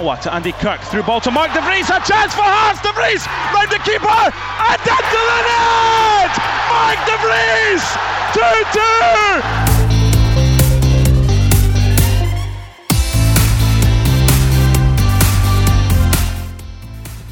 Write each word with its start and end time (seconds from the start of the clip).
Valwa 0.00 0.16
to 0.22 0.32
Andy 0.32 0.52
Kirk, 0.52 0.80
through 0.80 1.02
ball 1.02 1.20
to 1.20 1.30
Mark 1.30 1.52
De 1.52 1.60
Vries, 1.60 1.90
a 1.90 2.00
chance 2.00 2.32
for 2.32 2.40
Hearts, 2.40 2.80
De 2.80 2.90
Vries, 2.92 3.26
round 3.52 3.70
the 3.70 3.78
keeper, 3.84 4.08
and 4.08 4.80
into 4.80 5.20
the 5.28 5.40
net! 5.44 6.32
Mark 6.72 6.96
De 7.04 7.16
Vries, 7.20 7.84
2-2! 8.32 8.40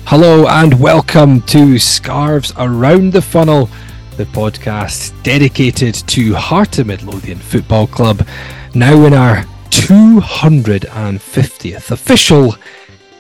Hello 0.05 0.47
and 0.49 0.79
welcome 0.79 1.41
to 1.43 1.79
Scarves 1.79 2.53
Around 2.59 3.13
the 3.15 3.23
Funnel, 3.23 3.71
the 4.19 4.27
podcast 4.27 5.15
dedicated 5.23 5.95
to 5.95 6.35
Heart 6.35 6.81
of 6.81 6.89
Midlothian 6.89 7.39
Football 7.39 7.87
Club, 7.87 8.29
now 8.75 9.07
in 9.07 9.15
our 9.15 9.47
250th 9.71 11.91
official 11.91 12.55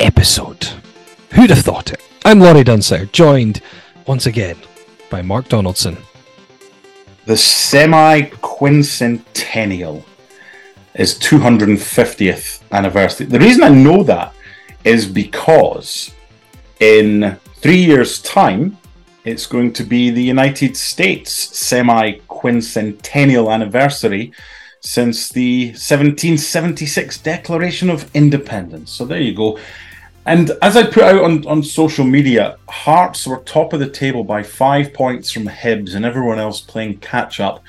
episode. 0.00 0.68
Who'd 1.32 1.50
have 1.50 1.58
thought 1.60 1.92
it? 1.92 2.00
I'm 2.24 2.40
Laurie 2.40 2.64
Dunsire, 2.64 3.12
joined 3.12 3.60
once 4.06 4.24
again 4.26 4.56
by 5.10 5.20
Mark 5.22 5.48
Donaldson. 5.48 5.96
The 7.26 7.36
semi 7.36 8.22
quincentennial 8.22 10.02
is 10.94 11.18
250th 11.18 12.62
anniversary. 12.72 13.26
The 13.26 13.38
reason 13.38 13.62
I 13.62 13.68
know 13.68 14.02
that 14.04 14.32
is 14.84 15.06
because 15.06 16.14
in 16.80 17.38
three 17.56 17.84
years' 17.84 18.22
time, 18.22 18.78
it's 19.24 19.46
going 19.46 19.72
to 19.74 19.84
be 19.84 20.10
the 20.10 20.22
United 20.22 20.76
States 20.76 21.30
semi 21.32 22.12
quincentennial 22.28 23.52
anniversary 23.52 24.32
since 24.80 25.28
the 25.28 25.68
1776 25.68 27.18
Declaration 27.18 27.90
of 27.90 28.10
Independence. 28.14 28.90
So 28.90 29.04
there 29.04 29.20
you 29.20 29.34
go. 29.34 29.58
And 30.28 30.50
as 30.60 30.76
I 30.76 30.84
put 30.84 31.04
out 31.04 31.24
on, 31.24 31.46
on 31.46 31.62
social 31.62 32.04
media, 32.04 32.58
Hearts 32.68 33.26
were 33.26 33.38
top 33.38 33.72
of 33.72 33.80
the 33.80 33.88
table 33.88 34.24
by 34.24 34.42
five 34.42 34.92
points 34.92 35.30
from 35.30 35.46
Hibs 35.46 35.94
and 35.94 36.04
everyone 36.04 36.38
else 36.38 36.60
playing 36.60 36.98
catch 36.98 37.40
up 37.40 37.64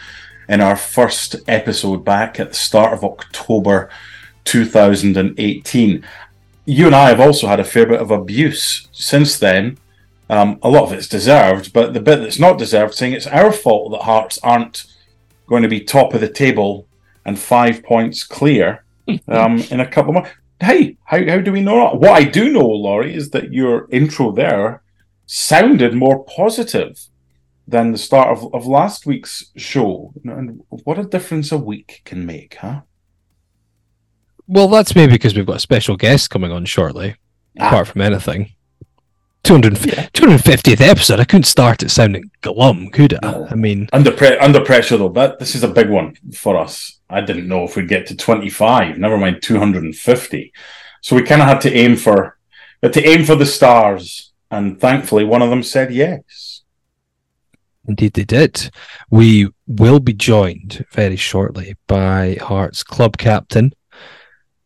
in 0.49 0.59
our 0.59 0.75
first 0.75 1.37
episode 1.47 2.03
back 2.03 2.37
at 2.37 2.49
the 2.49 2.55
start 2.55 2.91
of 2.91 3.05
October 3.05 3.89
2018. 4.43 6.05
You 6.65 6.85
and 6.85 6.95
I 6.95 7.09
have 7.09 7.21
also 7.21 7.47
had 7.47 7.61
a 7.61 7.63
fair 7.63 7.85
bit 7.85 8.01
of 8.01 8.11
abuse 8.11 8.89
since 8.91 9.39
then. 9.39 9.77
Um, 10.29 10.59
a 10.61 10.69
lot 10.69 10.83
of 10.83 10.91
it's 10.91 11.07
deserved, 11.07 11.71
but 11.71 11.93
the 11.93 12.01
bit 12.01 12.19
that's 12.19 12.39
not 12.39 12.57
deserved, 12.57 12.93
saying 12.93 13.13
it's 13.13 13.25
our 13.25 13.53
fault 13.53 13.91
that 13.91 14.03
Hearts 14.03 14.37
aren't 14.43 14.85
going 15.47 15.63
to 15.63 15.69
be 15.69 15.79
top 15.79 16.13
of 16.13 16.19
the 16.19 16.27
table 16.27 16.88
and 17.25 17.37
five 17.37 17.83
points 17.83 18.23
clear 18.23 18.83
um, 19.27 19.59
in 19.71 19.79
a 19.79 19.87
couple 19.87 20.11
of 20.11 20.15
months. 20.15 20.31
Hey, 20.61 20.97
how, 21.05 21.23
how 21.25 21.39
do 21.39 21.51
we 21.51 21.61
know 21.61 21.75
that? 21.75 21.99
What 21.99 22.11
I 22.11 22.23
do 22.23 22.51
know, 22.51 22.67
Laurie, 22.67 23.15
is 23.15 23.29
that 23.31 23.53
your 23.53 23.87
intro 23.91 24.31
there 24.31 24.83
sounded 25.25 25.93
more 25.93 26.23
positive 26.25 26.99
than 27.67 27.91
the 27.91 27.97
start 27.97 28.37
of, 28.37 28.53
of 28.53 28.65
last 28.65 29.05
week's 29.05 29.51
show. 29.55 30.11
And 30.25 30.63
what 30.69 30.99
a 30.99 31.03
difference 31.03 31.51
a 31.51 31.57
week 31.57 32.01
can 32.03 32.25
make, 32.25 32.55
huh? 32.55 32.81
Well, 34.47 34.67
that's 34.67 34.95
maybe 34.95 35.13
because 35.13 35.35
we've 35.35 35.45
got 35.45 35.57
a 35.57 35.59
special 35.59 35.95
guest 35.95 36.31
coming 36.31 36.51
on 36.51 36.65
shortly, 36.65 37.15
ah. 37.59 37.67
apart 37.67 37.87
from 37.89 38.01
anything. 38.01 38.51
200, 39.43 39.85
yeah. 39.85 40.07
250th 40.13 40.81
episode. 40.81 41.19
I 41.19 41.23
couldn't 41.23 41.43
start 41.43 41.83
it 41.83 41.91
sounding 41.91 42.29
glum, 42.41 42.89
could 42.89 43.13
I? 43.23 43.31
No. 43.31 43.47
I 43.49 43.55
mean, 43.55 43.87
under 43.93 44.11
pre- 44.11 44.37
under 44.37 44.61
pressure 44.61 44.97
though. 44.97 45.09
But 45.09 45.39
this 45.39 45.55
is 45.55 45.63
a 45.63 45.67
big 45.67 45.89
one 45.89 46.15
for 46.33 46.57
us. 46.57 46.98
I 47.09 47.21
didn't 47.21 47.47
know 47.47 47.63
if 47.63 47.75
we'd 47.75 47.87
get 47.87 48.07
to 48.07 48.15
25. 48.15 48.97
Never 48.97 49.17
mind 49.17 49.41
250. 49.41 50.53
So 51.01 51.15
we 51.15 51.23
kind 51.23 51.41
of 51.41 51.47
had 51.47 51.61
to 51.61 51.73
aim 51.73 51.95
for, 51.95 52.37
but 52.81 52.93
to 52.93 53.03
aim 53.07 53.25
for 53.25 53.35
the 53.35 53.45
stars, 53.45 54.31
and 54.51 54.79
thankfully 54.79 55.23
one 55.23 55.41
of 55.41 55.49
them 55.49 55.63
said 55.63 55.93
yes. 55.93 56.61
Indeed, 57.87 58.13
they 58.13 58.25
did. 58.25 58.69
We 59.09 59.49
will 59.65 59.99
be 59.99 60.13
joined 60.13 60.85
very 60.91 61.15
shortly 61.15 61.75
by 61.87 62.37
Hearts 62.41 62.83
club 62.83 63.17
captain, 63.17 63.73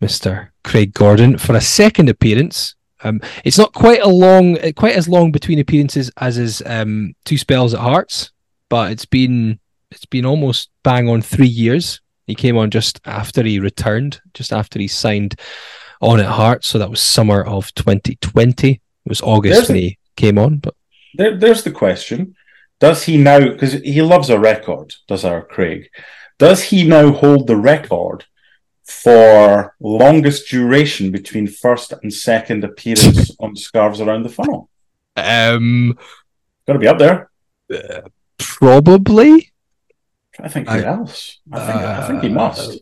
Mr. 0.01 0.49
Craig 0.63 0.93
Gordon, 0.93 1.37
for 1.37 1.55
a 1.55 1.61
second 1.61 2.09
appearance 2.09 2.75
um, 3.03 3.21
it's 3.43 3.57
not 3.57 3.73
quite 3.73 4.01
a 4.01 4.07
long, 4.07 4.57
quite 4.75 4.95
as 4.95 5.09
long 5.09 5.31
between 5.31 5.59
appearances 5.59 6.09
as 6.17 6.35
his 6.35 6.63
um, 6.65 7.13
two 7.25 7.37
spells 7.37 7.73
at 7.73 7.81
Hearts, 7.81 8.31
but 8.69 8.91
it's 8.91 9.05
been 9.05 9.59
it's 9.91 10.05
been 10.05 10.25
almost 10.25 10.69
bang 10.83 11.07
on 11.07 11.21
three 11.21 11.47
years. 11.47 12.01
He 12.27 12.35
came 12.35 12.57
on 12.57 12.71
just 12.71 12.99
after 13.05 13.43
he 13.43 13.59
returned, 13.59 14.21
just 14.33 14.53
after 14.53 14.79
he 14.79 14.87
signed 14.87 15.35
on 16.01 16.19
at 16.19 16.25
Hearts. 16.25 16.67
So 16.67 16.79
that 16.79 16.89
was 16.89 17.01
summer 17.01 17.43
of 17.43 17.73
2020. 17.75 18.71
It 18.71 18.79
was 19.05 19.21
August 19.21 19.55
there's 19.55 19.69
when 19.69 19.77
he 19.77 19.97
came 20.15 20.37
on. 20.37 20.57
But 20.57 20.75
there, 21.15 21.35
there's 21.37 21.63
the 21.63 21.71
question: 21.71 22.35
Does 22.79 23.03
he 23.03 23.17
now? 23.17 23.39
Because 23.39 23.73
he 23.73 24.01
loves 24.01 24.29
a 24.29 24.39
record, 24.39 24.95
does 25.07 25.25
our 25.25 25.41
Craig? 25.41 25.89
Does 26.39 26.63
he 26.63 26.87
now 26.87 27.11
hold 27.11 27.47
the 27.47 27.57
record 27.57 28.25
for 28.83 29.75
longest 29.79 30.49
duration 30.49 31.11
between 31.11 31.47
first 31.47 31.93
and 31.93 32.13
second 32.13 32.63
appearance 32.63 33.31
on 33.39 33.55
Scarves 33.55 34.01
Around 34.01 34.23
the 34.23 34.29
Funnel? 34.29 34.69
Um, 35.15 35.97
got 36.67 36.73
to 36.73 36.79
be 36.79 36.87
up 36.87 36.99
there. 36.99 37.29
Uh, 37.73 38.01
probably. 38.37 39.52
I 40.39 40.47
think 40.49 40.67
who 40.67 40.75
I, 40.75 40.83
else? 40.83 41.39
I 41.51 41.65
think 41.65 41.81
uh, 41.81 41.99
I 42.01 42.07
think 42.07 42.23
he 42.23 42.29
uh, 42.29 42.33
must. 42.33 42.79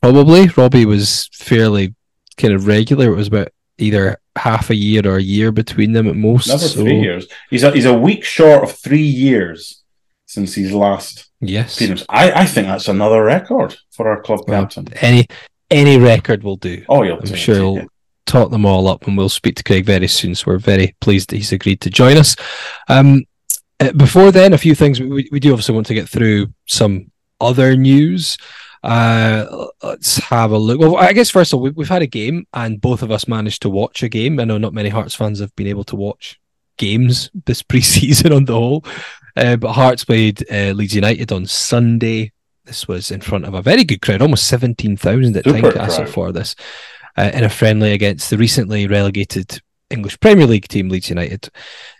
Probably. 0.00 0.48
Robbie 0.56 0.86
was 0.86 1.28
fairly 1.32 1.94
kind 2.36 2.54
of 2.54 2.66
regular. 2.66 3.12
It 3.12 3.16
was 3.16 3.28
about 3.28 3.48
either 3.78 4.18
half 4.36 4.70
a 4.70 4.74
year 4.74 5.06
or 5.06 5.16
a 5.16 5.22
year 5.22 5.52
between 5.52 5.92
them 5.92 6.08
at 6.08 6.16
most. 6.16 6.46
Another 6.46 6.68
so... 6.68 6.82
three 6.82 7.00
years. 7.00 7.26
He's 7.50 7.62
a, 7.62 7.72
he's 7.72 7.84
a 7.84 7.94
week 7.94 8.24
short 8.24 8.64
of 8.64 8.72
three 8.72 9.02
years 9.02 9.82
since 10.26 10.54
his 10.54 10.72
last 10.72 11.30
yes 11.40 11.76
appearance. 11.76 12.04
I, 12.08 12.32
I 12.32 12.44
think 12.44 12.66
that's 12.66 12.88
another 12.88 13.22
record 13.22 13.76
for 13.90 14.08
our 14.08 14.20
club 14.22 14.40
well, 14.46 14.62
captain. 14.62 14.88
Any 15.00 15.26
any 15.70 15.98
record 15.98 16.42
will 16.42 16.56
do. 16.56 16.84
Oh, 16.88 17.02
you'll 17.02 17.18
I'm 17.18 17.34
sure 17.34 17.54
he'll 17.56 17.86
tot 18.26 18.50
them 18.50 18.66
all 18.66 18.88
up, 18.88 19.06
and 19.06 19.16
we'll 19.16 19.28
speak 19.28 19.56
to 19.56 19.64
Craig 19.64 19.84
very 19.84 20.08
soon. 20.08 20.34
So 20.34 20.44
we're 20.48 20.58
very 20.58 20.94
pleased 21.00 21.30
that 21.30 21.36
he's 21.36 21.52
agreed 21.52 21.80
to 21.82 21.90
join 21.90 22.16
us. 22.16 22.36
Um, 22.88 23.24
uh, 23.80 23.92
before 23.92 24.30
then, 24.30 24.52
a 24.52 24.58
few 24.58 24.74
things 24.74 25.00
we, 25.00 25.28
we 25.30 25.40
do 25.40 25.52
obviously 25.52 25.74
want 25.74 25.86
to 25.86 25.94
get 25.94 26.08
through 26.08 26.48
some 26.66 27.10
other 27.40 27.76
news. 27.76 28.38
Uh, 28.82 29.66
let's 29.82 30.16
have 30.18 30.52
a 30.52 30.58
look. 30.58 30.78
Well, 30.78 30.96
I 30.96 31.12
guess 31.12 31.30
first 31.30 31.52
of 31.52 31.58
all, 31.58 31.62
we've, 31.64 31.76
we've 31.76 31.88
had 31.88 32.02
a 32.02 32.06
game, 32.06 32.46
and 32.54 32.80
both 32.80 33.02
of 33.02 33.10
us 33.10 33.28
managed 33.28 33.62
to 33.62 33.70
watch 33.70 34.02
a 34.02 34.08
game. 34.08 34.38
I 34.38 34.44
know 34.44 34.58
not 34.58 34.74
many 34.74 34.88
Hearts 34.88 35.14
fans 35.14 35.40
have 35.40 35.54
been 35.56 35.66
able 35.66 35.84
to 35.84 35.96
watch 35.96 36.40
games 36.76 37.30
this 37.46 37.62
pre-season 37.64 38.32
on 38.32 38.44
the 38.44 38.54
whole. 38.54 38.84
Uh, 39.36 39.56
but 39.56 39.72
Hearts 39.72 40.04
played 40.04 40.44
uh, 40.50 40.72
Leeds 40.72 40.94
United 40.94 41.32
on 41.32 41.46
Sunday. 41.46 42.32
This 42.64 42.88
was 42.88 43.10
in 43.10 43.20
front 43.20 43.44
of 43.44 43.54
a 43.54 43.62
very 43.62 43.84
good 43.84 44.00
crowd, 44.02 44.22
almost 44.22 44.48
17,000 44.48 45.36
at 45.36 45.44
Tynecastle 45.44 46.08
for 46.08 46.32
this, 46.32 46.56
uh, 47.16 47.30
in 47.32 47.44
a 47.44 47.50
friendly 47.50 47.92
against 47.92 48.30
the 48.30 48.38
recently 48.38 48.86
relegated 48.86 49.60
English 49.90 50.18
Premier 50.20 50.46
League 50.46 50.66
team, 50.66 50.88
Leeds 50.88 51.10
United. 51.10 51.48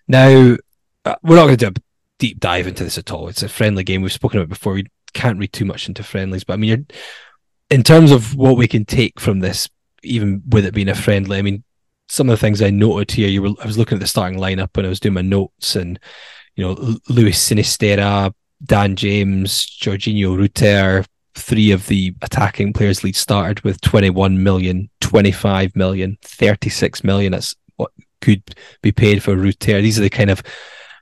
Now, 0.09 0.57
uh, 1.07 1.17
we're 1.23 1.37
not 1.37 1.47
going 1.47 1.57
to 1.57 1.71
do 1.71 1.73
a 1.77 1.83
deep 2.19 2.41
dive 2.41 2.67
into 2.67 2.85
this 2.85 2.99
at 2.99 3.13
all. 3.13 3.29
It's 3.29 3.43
a 3.43 3.49
friendly 3.49 3.85
game. 3.85 4.03
We've 4.03 4.13
spoken 4.13 4.41
about 4.41 4.49
before. 4.49 4.75
We 4.75 4.87
can't 5.15 5.39
read 5.39 5.53
too 5.53 5.65
much 5.65 5.89
into 5.89 6.03
friendlies, 6.03 6.45
but 6.45 6.55
I 6.55 6.57
mean, 6.57 6.87
in 7.71 7.83
terms 7.83 8.11
of 8.11 8.35
what 8.35 8.57
we 8.57 8.69
can 8.69 8.85
take 8.85 9.21
from 9.21 9.41
this, 9.41 9.69
even 10.03 10.43
with 10.49 10.67
it 10.67 10.75
being 10.75 10.89
a 10.89 10.95
friendly, 10.95 11.39
I 11.39 11.43
mean, 11.43 11.65
some 12.09 12.29
of 12.29 12.33
the 12.33 12.41
things 12.41 12.61
I 12.61 12.71
noted 12.71 13.11
here, 13.13 13.29
you 13.29 13.43
were 13.43 13.51
I 13.63 13.67
was 13.67 13.79
looking 13.79 13.97
at 13.97 14.01
the 14.01 14.07
starting 14.07 14.39
lineup 14.39 14.77
when 14.77 14.87
I 14.87 14.89
was 14.89 15.01
doing 15.01 15.15
my 15.15 15.23
notes 15.23 15.77
and 15.77 15.99
you 16.55 16.65
know, 16.65 16.97
Luis 17.09 17.49
Sinisterra, 17.49 18.33
Dan 18.65 18.97
James, 18.97 19.67
Georginio 19.67 20.39
Rutter, 20.39 21.05
three 21.35 21.71
of 21.71 21.87
the 21.87 22.15
attacking 22.23 22.73
players 22.73 23.05
lead 23.05 23.17
started 23.17 23.61
with 23.63 23.81
21 23.83 24.43
million, 24.43 24.89
25 25.01 25.77
million, 25.77 26.17
36 26.23 27.05
million. 27.05 27.33
That's 27.33 27.55
what 27.77 27.93
could 28.21 28.43
be 28.81 28.93
paid 28.93 29.23
for 29.23 29.37
Rutter. 29.37 29.83
These 29.83 29.99
are 29.99 30.03
the 30.03 30.11
kind 30.11 30.31
of 30.31 30.43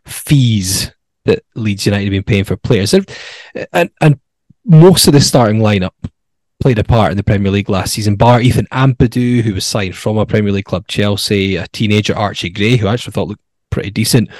fees 0.06 0.92
that 1.24 1.42
Leeds 1.54 1.86
United 1.86 2.04
have 2.04 2.10
been 2.10 2.22
paying 2.22 2.44
for 2.44 2.56
players. 2.56 2.94
And, 3.72 3.90
and, 4.00 4.20
most 4.66 5.06
of 5.06 5.12
the 5.12 5.20
starting 5.20 5.60
lineup 5.60 5.92
played 6.58 6.78
a 6.78 6.84
part 6.84 7.10
in 7.10 7.18
the 7.18 7.22
Premier 7.22 7.52
League 7.52 7.68
last 7.68 7.92
season, 7.92 8.16
bar 8.16 8.40
Ethan 8.40 8.66
Ampadu, 8.72 9.42
who 9.42 9.52
was 9.54 9.66
signed 9.66 9.94
from 9.94 10.16
a 10.16 10.24
Premier 10.24 10.52
League 10.52 10.64
club, 10.64 10.86
Chelsea, 10.88 11.56
a 11.56 11.66
teenager 11.68 12.16
Archie 12.16 12.48
Gray, 12.48 12.76
who 12.76 12.86
I 12.86 12.94
actually 12.94 13.12
thought 13.12 13.28
looked 13.28 13.42
pretty 13.68 13.90
decent, 13.90 14.30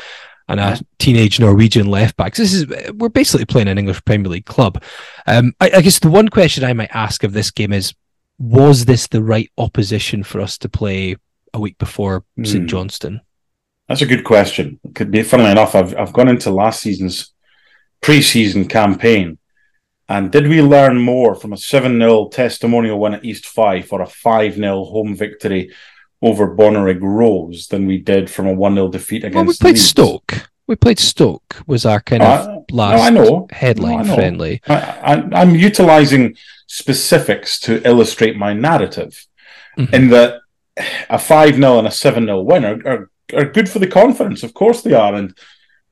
and 0.49 0.61
a 0.61 0.81
teenage 0.99 1.41
Norwegian 1.41 1.89
left 1.89 2.17
back. 2.17 2.37
So 2.37 2.43
this 2.43 2.55
is 2.55 2.93
we're 2.95 3.09
basically 3.09 3.47
playing 3.47 3.69
an 3.69 3.79
English 3.79 4.03
Premier 4.05 4.31
League 4.31 4.47
club. 4.47 4.83
Um, 5.27 5.53
I, 5.61 5.73
I 5.77 5.81
guess 5.83 5.99
the 5.99 6.11
one 6.11 6.29
question 6.29 6.65
I 6.65 6.73
might 6.73 6.95
ask 6.95 7.25
of 7.25 7.33
this 7.33 7.51
game 7.51 7.73
is: 7.73 7.95
Was 8.39 8.85
this 8.85 9.07
the 9.07 9.23
right 9.23 9.51
opposition 9.59 10.23
for 10.23 10.41
us 10.41 10.57
to 10.59 10.69
play 10.69 11.17
a 11.53 11.61
week 11.61 11.79
before 11.79 12.25
mm. 12.39 12.47
St 12.47 12.67
Johnstone? 12.67 13.21
That's 13.89 14.03
a 14.03 14.07
good 14.07 14.25
question. 14.25 14.81
It 14.85 14.95
could 14.95 15.11
be. 15.11 15.23
Funnily 15.23 15.51
enough, 15.51 15.75
I've 15.75 15.97
I've 15.97 16.13
gone 16.13 16.29
into 16.29 16.51
last 16.51 16.81
season's 16.81 17.33
pre-season 18.01 18.67
campaign, 18.69 19.39
and 20.09 20.31
did 20.33 20.49
we 20.49 20.63
learn 20.63 20.99
more 21.01 21.35
from 21.35 21.53
a 21.53 21.57
seven 21.57 21.99
0 21.99 22.29
testimonial 22.29 22.99
win 22.99 23.15
at 23.15 23.25
East 23.25 23.47
Fife 23.47 23.93
or 23.93 24.01
a 24.01 24.07
five 24.07 24.55
0 24.55 24.85
home 24.85 25.15
victory 25.15 25.71
over 26.23 26.57
Bonnyrigg 26.57 27.03
Rose 27.03 27.67
than 27.69 27.87
we 27.87 27.99
did 27.99 28.31
from 28.31 28.47
a 28.47 28.55
one 28.55 28.75
0 28.75 28.89
defeat 28.89 29.25
against? 29.25 29.35
Well, 29.35 29.45
we 29.45 29.55
played 29.55 29.75
Leeds? 29.75 29.85
Stoke. 29.85 30.49
We 30.67 30.77
played 30.77 30.99
Stoke. 30.99 31.63
Was 31.67 31.85
our 31.85 32.01
kind 32.01 32.23
of 32.23 32.49
uh, 32.49 32.61
last 32.71 32.99
no, 32.99 33.05
I 33.05 33.11
know. 33.11 33.47
headline 33.51 33.97
no, 33.97 33.99
I 33.99 34.07
know. 34.07 34.15
friendly. 34.15 34.63
I, 34.67 35.43
am 35.43 35.55
utilizing 35.55 36.37
specifics 36.67 37.61
to 37.61 37.87
illustrate 37.87 38.37
my 38.37 38.55
narrative, 38.55 39.27
mm-hmm. 39.79 39.95
in 39.95 40.09
that 40.09 40.41
a 41.11 41.19
five 41.19 41.57
0 41.57 41.79
and 41.79 41.87
a 41.87 41.91
seven 41.91 42.25
0 42.25 42.41
win 42.41 42.65
are, 42.65 42.89
are 42.89 43.11
are 43.33 43.45
good 43.45 43.69
for 43.69 43.79
the 43.79 43.87
conference. 43.87 44.43
Of 44.43 44.55
course 44.55 44.83
they 44.83 44.93
are, 44.93 45.15
and 45.15 45.37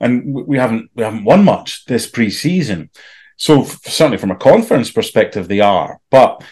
and 0.00 0.34
we 0.34 0.58
haven't 0.58 0.90
we 0.94 1.02
haven't 1.02 1.24
won 1.24 1.44
much 1.44 1.84
this 1.86 2.10
preseason. 2.10 2.90
So 3.36 3.64
certainly 3.64 4.18
from 4.18 4.30
a 4.30 4.36
conference 4.36 4.90
perspective, 4.90 5.48
they 5.48 5.60
are. 5.60 6.00
But 6.10 6.44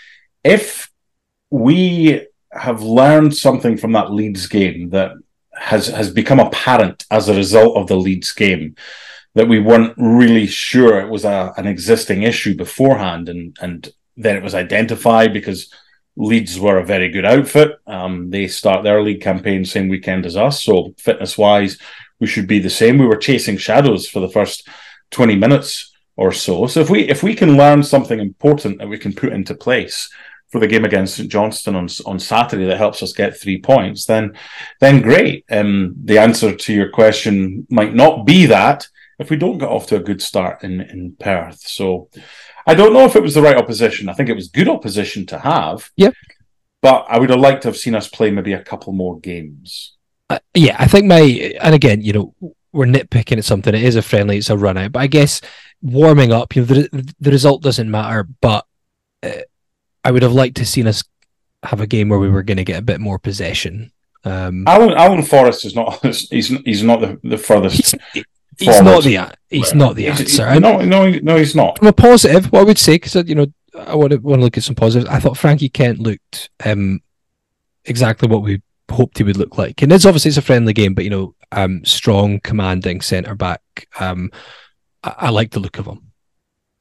if 0.42 0.90
we 1.50 2.26
have 2.52 2.82
learned 2.82 3.36
something 3.36 3.76
from 3.76 3.92
that 3.92 4.12
Leeds 4.12 4.46
game 4.46 4.90
that 4.90 5.12
has 5.54 5.88
has 5.88 6.10
become 6.10 6.40
apparent 6.40 7.04
as 7.10 7.28
a 7.28 7.34
result 7.34 7.76
of 7.76 7.86
the 7.86 7.96
Leeds 7.96 8.32
game 8.32 8.74
that 9.34 9.48
we 9.48 9.60
weren't 9.60 9.94
really 9.96 10.46
sure 10.46 11.00
it 11.00 11.08
was 11.08 11.24
a, 11.24 11.52
an 11.56 11.66
existing 11.66 12.22
issue 12.22 12.56
beforehand, 12.56 13.28
and 13.28 13.56
and 13.60 13.92
then 14.16 14.36
it 14.36 14.42
was 14.42 14.54
identified 14.54 15.32
because 15.32 15.72
Leeds 16.16 16.58
were 16.58 16.78
a 16.78 16.84
very 16.84 17.08
good 17.08 17.24
outfit. 17.24 17.78
Um, 17.86 18.30
they 18.30 18.48
start 18.48 18.82
their 18.82 19.02
league 19.02 19.22
campaign 19.22 19.64
same 19.64 19.88
weekend 19.88 20.26
as 20.26 20.36
us, 20.36 20.62
so 20.62 20.94
fitness 20.98 21.38
wise, 21.38 21.78
we 22.18 22.26
should 22.26 22.46
be 22.46 22.58
the 22.58 22.70
same. 22.70 22.98
We 22.98 23.06
were 23.06 23.16
chasing 23.16 23.56
shadows 23.56 24.08
for 24.08 24.20
the 24.20 24.28
first 24.28 24.68
twenty 25.10 25.36
minutes 25.36 25.92
or 26.16 26.32
so. 26.32 26.66
So 26.66 26.80
if 26.80 26.90
we 26.90 27.08
if 27.08 27.22
we 27.22 27.34
can 27.34 27.56
learn 27.56 27.82
something 27.82 28.20
important 28.20 28.78
that 28.78 28.88
we 28.88 28.98
can 28.98 29.14
put 29.14 29.32
into 29.32 29.54
place 29.54 30.10
for 30.48 30.60
the 30.60 30.66
game 30.66 30.84
against 30.84 31.14
St 31.14 31.30
Johnstone 31.30 31.76
on 31.76 31.88
on 32.04 32.18
Saturday 32.18 32.66
that 32.66 32.76
helps 32.76 33.02
us 33.02 33.12
get 33.12 33.40
three 33.40 33.60
points, 33.60 34.04
then 34.04 34.36
then 34.80 35.00
great. 35.00 35.44
Um, 35.50 35.94
the 36.04 36.18
answer 36.18 36.54
to 36.54 36.72
your 36.74 36.90
question 36.90 37.66
might 37.70 37.94
not 37.94 38.26
be 38.26 38.46
that 38.46 38.86
if 39.18 39.30
we 39.30 39.36
don't 39.36 39.58
get 39.58 39.68
off 39.68 39.86
to 39.86 39.96
a 39.96 40.00
good 40.00 40.20
start 40.20 40.64
in 40.64 40.80
in 40.80 41.16
Perth. 41.18 41.60
So 41.60 42.08
I 42.66 42.74
don't 42.74 42.92
know 42.92 43.04
if 43.04 43.16
it 43.16 43.22
was 43.22 43.34
the 43.34 43.42
right 43.42 43.56
opposition. 43.56 44.08
I 44.08 44.14
think 44.14 44.28
it 44.28 44.34
was 44.34 44.48
good 44.48 44.68
opposition 44.68 45.26
to 45.26 45.38
have. 45.38 45.90
Yeah. 45.96 46.10
But 46.82 47.06
I 47.08 47.18
would 47.18 47.30
have 47.30 47.40
liked 47.40 47.62
to 47.62 47.68
have 47.68 47.76
seen 47.76 47.94
us 47.94 48.08
play 48.08 48.30
maybe 48.30 48.52
a 48.52 48.62
couple 48.62 48.92
more 48.92 49.18
games. 49.20 49.96
Uh, 50.28 50.38
yeah, 50.54 50.76
I 50.78 50.86
think 50.86 51.06
my 51.06 51.20
and 51.60 51.74
again, 51.74 52.02
you 52.02 52.12
know, 52.12 52.34
we're 52.72 52.86
nitpicking 52.86 53.38
at 53.38 53.44
something. 53.44 53.74
It 53.74 53.82
is 53.82 53.96
a 53.96 54.02
friendly, 54.02 54.38
it's 54.38 54.50
a 54.50 54.56
run 54.56 54.78
out, 54.78 54.92
but 54.92 55.00
I 55.00 55.06
guess 55.06 55.40
warming 55.82 56.32
up, 56.32 56.54
you 56.54 56.62
know, 56.62 56.66
the 56.66 57.14
the 57.20 57.30
result 57.30 57.62
doesn't 57.62 57.90
matter. 57.90 58.28
But 58.40 58.64
uh, 59.22 59.42
I 60.04 60.10
would 60.10 60.22
have 60.22 60.32
liked 60.32 60.56
to 60.58 60.64
seen 60.64 60.86
us 60.86 61.02
have 61.62 61.80
a 61.80 61.86
game 61.86 62.08
where 62.08 62.18
we 62.18 62.30
were 62.30 62.42
going 62.42 62.56
to 62.56 62.64
get 62.64 62.78
a 62.78 62.82
bit 62.82 63.00
more 63.00 63.18
possession. 63.18 63.92
Um, 64.24 64.64
Alan 64.66 64.92
Alan 64.92 65.22
Forrest 65.22 65.64
is 65.64 65.74
not 65.74 66.00
he's 66.02 66.48
he's 66.48 66.82
not 66.82 67.00
the, 67.00 67.20
the 67.22 67.38
furthest 67.38 67.96
he's 68.12 68.24
forward. 68.66 68.84
not 68.84 69.04
the 69.04 69.36
he's 69.48 69.74
not 69.74 69.96
the 69.96 70.08
answer. 70.08 70.60
no, 70.60 70.78
no, 70.80 71.10
no, 71.10 71.36
he's 71.36 71.54
not. 71.54 71.78
From 71.78 71.88
a 71.88 71.92
positive, 71.92 72.52
what 72.52 72.60
I 72.60 72.64
would 72.64 72.78
say, 72.78 72.94
because 72.94 73.14
you 73.28 73.34
know, 73.34 73.46
I 73.74 73.94
want 73.94 74.12
to 74.12 74.18
want 74.18 74.40
to 74.40 74.44
look 74.44 74.56
at 74.56 74.64
some 74.64 74.74
positives. 74.74 75.10
I 75.10 75.20
thought 75.20 75.36
Frankie 75.36 75.68
Kent 75.68 75.98
looked 75.98 76.50
um, 76.64 77.00
exactly 77.84 78.28
what 78.28 78.42
we 78.42 78.62
hoped 78.90 79.18
he 79.18 79.24
would 79.24 79.36
look 79.36 79.58
like, 79.58 79.82
and 79.82 79.92
it's 79.92 80.06
obviously 80.06 80.30
it's 80.30 80.38
a 80.38 80.42
friendly 80.42 80.72
game, 80.72 80.94
but 80.94 81.04
you 81.04 81.10
know, 81.10 81.34
um, 81.52 81.84
strong, 81.84 82.40
commanding 82.40 83.00
centre 83.00 83.34
back. 83.34 83.62
Um, 83.98 84.30
I, 85.02 85.14
I, 85.18 85.30
like 85.30 85.52
the 85.52 85.60
look 85.60 85.78
of 85.78 85.86
him. 85.86 86.12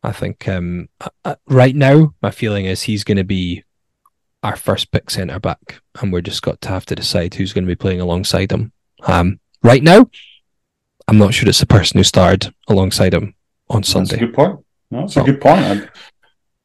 I 0.04 0.12
think 0.12 0.48
um, 0.48 0.90
I, 1.26 1.36
right 1.48 1.76
now, 1.76 2.14
my 2.22 2.32
feeling 2.32 2.66
is 2.66 2.84
he's 2.84 3.04
going 3.04 3.18
to 3.18 3.24
be 3.24 3.64
our 4.44 4.56
first 4.56 4.92
pick 4.92 5.10
centre 5.10 5.40
back, 5.40 5.82
and 6.02 6.12
we're 6.12 6.22
just 6.22 6.42
got 6.42 6.62
to 6.62 6.70
have 6.70 6.86
to 6.88 6.96
decide 6.96 7.34
who's 7.34 7.54
going 7.54 7.66
to 7.66 7.72
be 7.72 7.76
playing 7.76 8.02
alongside 8.02 8.52
him. 8.52 8.72
Um, 9.04 9.40
right 9.64 9.84
now, 9.84 10.10
I'm 11.10 11.18
not 11.18 11.34
sure 11.34 11.50
it's 11.50 11.60
the 11.60 11.66
person 11.66 11.98
who 11.98 12.04
starred 12.04 12.54
alongside 12.68 13.16
him 13.16 13.34
on 13.68 13.82
Sunday. 13.82 14.12
That's 14.12 14.22
a 14.22 14.26
good 14.28 14.36
point. 14.36 14.66
No, 14.92 15.02
that's 15.02 15.18
a 15.18 15.22
oh. 15.22 15.24
good 15.24 15.42
point. 15.42 15.90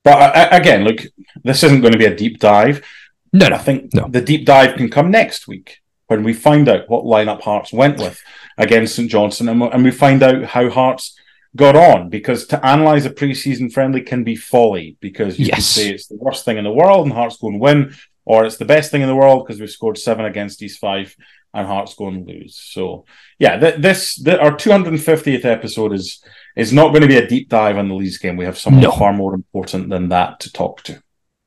But 0.03 0.53
again, 0.53 0.85
look, 0.85 1.01
this 1.43 1.63
isn't 1.63 1.81
going 1.81 1.93
to 1.93 1.99
be 1.99 2.05
a 2.05 2.15
deep 2.15 2.41
dive. 2.41 2.85
No, 3.33 3.49
no 3.49 3.57
I 3.57 3.59
think 3.59 3.95
no. 3.95 4.07
the 4.07 4.21
deep 4.21 4.45
dive 4.45 4.77
can 4.77 4.91
come 4.91 5.11
next 5.11 5.49
week 5.49 5.81
when 6.09 6.23
we 6.23 6.35
find 6.35 6.69
out 6.69 6.91
what 6.91 7.05
lineup 7.05 7.41
Hearts 7.41 7.73
went 7.73 7.99
with 7.99 8.21
against 8.59 8.97
St 8.97 9.11
Johnstone, 9.11 9.49
and 9.49 9.83
we 9.83 9.91
find 9.91 10.23
out 10.23 10.45
how 10.45 10.69
Hearts 10.69 11.19
got 11.57 11.75
on. 11.75 12.11
Because 12.11 12.47
to 12.49 12.65
analyze 12.67 13.07
a 13.07 13.11
preseason 13.11 13.73
friendly 13.73 14.03
can 14.03 14.25
be 14.25 14.37
folly, 14.37 14.99
because 15.01 15.39
you 15.39 15.47
yes. 15.47 15.55
can 15.55 15.63
say 15.63 15.89
it's 15.89 16.09
the 16.09 16.17
worst 16.17 16.45
thing 16.45 16.59
in 16.59 16.65
the 16.65 16.71
world 16.71 17.07
and 17.07 17.15
Hearts 17.15 17.39
go 17.39 17.49
and 17.49 17.61
win, 17.61 17.95
or 18.27 18.45
it's 18.45 18.59
the 18.59 18.67
best 18.67 18.91
thing 18.91 19.01
in 19.01 19.09
the 19.09 19.17
world 19.17 19.47
because 19.47 19.59
we've 19.59 19.71
scored 19.71 19.97
seven 19.97 20.27
against 20.27 20.63
East 20.63 20.81
Fife 20.81 21.17
and 21.55 21.67
Hearts 21.67 21.95
go 21.95 22.09
and 22.09 22.27
lose. 22.27 22.57
So 22.57 23.07
yeah, 23.39 23.59
th- 23.59 23.81
this 23.81 24.23
th- 24.23 24.39
our 24.39 24.53
250th 24.53 25.45
episode 25.45 25.93
is 25.93 26.23
is 26.57 26.73
not 26.73 26.89
going 26.89 27.03
to 27.03 27.09
be 27.09 27.17
a 27.17 27.27
deep 27.27 27.49
dive 27.49 27.79
on 27.79 27.89
the 27.89 27.95
Leeds 27.95 28.19
game. 28.19 28.37
We 28.37 28.45
have 28.45 28.59
someone 28.59 28.83
no. 28.83 28.91
far 28.91 29.13
more 29.13 29.35
important 29.35 29.89
than 29.89 30.09
that 30.11 30.41
to 30.41 30.53
talk 30.53 30.83
to. 30.85 31.01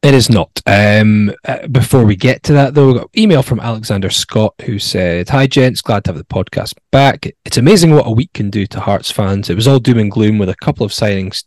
It 0.04 0.14
is 0.14 0.30
not. 0.30 0.62
Um, 0.66 1.34
uh, 1.44 1.68
before 1.68 2.06
we 2.06 2.16
get 2.16 2.44
to 2.44 2.54
that, 2.54 2.76
though, 2.76 2.88
we 2.88 3.00
got 3.00 3.10
email 3.18 3.42
from 3.42 3.60
Alexander 3.60 4.10
Scott 4.10 4.54
who 4.64 4.80
said, 4.80 5.30
"Hi, 5.30 5.48
gents. 5.48 5.82
Glad 5.82 6.06
to 6.06 6.12
have 6.12 6.18
the 6.18 6.24
podcast 6.24 6.76
back. 6.92 7.28
It's 7.46 7.58
amazing 7.58 7.94
what 7.94 8.08
a 8.08 8.12
week 8.12 8.32
can 8.34 8.50
do 8.50 8.66
to 8.68 8.80
Hearts 8.80 9.12
fans. 9.12 9.50
It 9.50 9.56
was 9.56 9.68
all 9.68 9.80
doom 9.80 10.00
and 10.00 10.12
gloom 10.12 10.38
with 10.38 10.50
a 10.50 10.56
couple 10.56 10.86
of 10.86 10.92
signings 10.92 11.44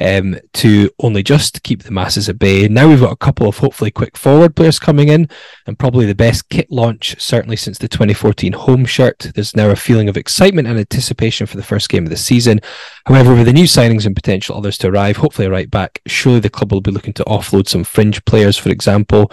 um, 0.00 0.38
to 0.54 0.90
only 1.00 1.22
just 1.22 1.62
keep 1.62 1.82
the 1.82 1.90
masses 1.90 2.28
at 2.28 2.38
bay. 2.38 2.68
Now 2.68 2.88
we've 2.88 3.00
got 3.00 3.12
a 3.12 3.16
couple 3.16 3.48
of 3.48 3.58
hopefully 3.58 3.90
quick 3.90 4.16
forward 4.16 4.56
players 4.56 4.78
coming 4.78 5.08
in, 5.08 5.28
and 5.66 5.78
probably 5.78 6.06
the 6.06 6.14
best 6.14 6.48
kit 6.48 6.70
launch 6.70 7.20
certainly 7.20 7.56
since 7.56 7.78
the 7.78 7.88
2014 7.88 8.52
home 8.52 8.84
shirt. 8.84 9.30
There's 9.34 9.56
now 9.56 9.70
a 9.70 9.76
feeling 9.76 10.08
of 10.08 10.16
excitement 10.16 10.68
and 10.68 10.78
anticipation 10.78 11.46
for 11.46 11.56
the 11.56 11.62
first 11.62 11.88
game 11.88 12.04
of 12.04 12.10
the 12.10 12.16
season. 12.16 12.60
However, 13.06 13.34
with 13.34 13.46
the 13.46 13.52
new 13.52 13.64
signings 13.64 14.06
and 14.06 14.14
potential 14.14 14.56
others 14.56 14.78
to 14.78 14.88
arrive, 14.88 15.16
hopefully 15.16 15.48
right 15.48 15.70
back, 15.70 16.00
surely 16.06 16.40
the 16.40 16.50
club 16.50 16.72
will 16.72 16.80
be 16.80 16.90
looking 16.90 17.12
to 17.14 17.24
offload 17.24 17.68
some 17.68 17.84
fringe 17.84 18.24
players, 18.24 18.56
for 18.56 18.70
example. 18.70 19.30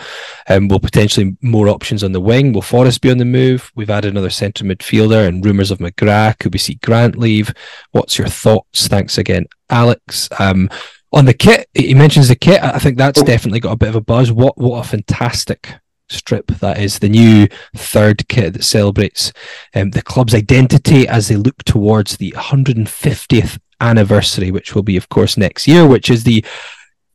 Um, 0.48 0.68
will 0.68 0.80
potentially 0.80 1.38
more 1.42 1.70
options 1.70 2.04
on 2.04 2.12
the 2.12 2.22
wing. 2.22 2.54
Will 2.54 2.62
Forrest 2.62 3.02
be 3.02 3.12
on 3.12 3.18
the 3.18 3.26
move? 3.26 3.72
We've 3.76 3.90
added 3.90 4.12
another 4.12 4.30
centre 4.30 4.64
midfielder 4.64 5.28
and 5.28 5.44
rumours 5.44 5.72
of 5.72 5.80
McGrath. 5.80 6.40
Could 6.40 6.54
we 6.54 6.60
see 6.60 6.76
Grant 6.76 7.18
leave? 7.18 7.54
What's 7.92 8.18
your 8.18 8.28
thoughts? 8.28 8.88
Thanks 8.88 9.18
again, 9.18 9.46
Alex. 9.70 10.09
Um, 10.39 10.70
on 11.12 11.25
the 11.25 11.34
kit, 11.34 11.68
he 11.74 11.94
mentions 11.96 12.28
the 12.28 12.36
kit. 12.36 12.62
I 12.62 12.78
think 12.78 12.98
that's 12.98 13.22
oh. 13.22 13.25
definitely 13.25 13.60
got 13.60 13.72
a 13.72 13.78
bit 13.78 13.89
of 13.89 13.96
a 13.96 14.01
buzz. 14.01 14.32
What 14.32 14.58
what 14.58 14.86
a 14.86 14.88
fantastic 14.88 15.74
strip 16.10 16.48
that 16.48 16.80
is 16.80 17.00
the 17.00 17.10
new 17.10 17.48
third 17.75 18.28
kit 18.28 18.54
that 18.54 18.63
celebrates 18.63 19.32
um, 19.75 19.92
the 19.92 20.01
club's 20.01 20.34
identity 20.34 21.08
as 21.08 21.28
they 21.28 21.36
look 21.36 21.63
towards 21.63 22.18
the 22.18 22.32
150th 22.32 23.60
anniversary, 23.80 24.51
which 24.51 24.75
will 24.75 24.84
be, 24.84 24.98
of 24.98 25.10
course, 25.10 25.38
next 25.38 25.68
year, 25.68 25.88
which 25.88 26.10
is 26.10 26.24
the 26.24 26.44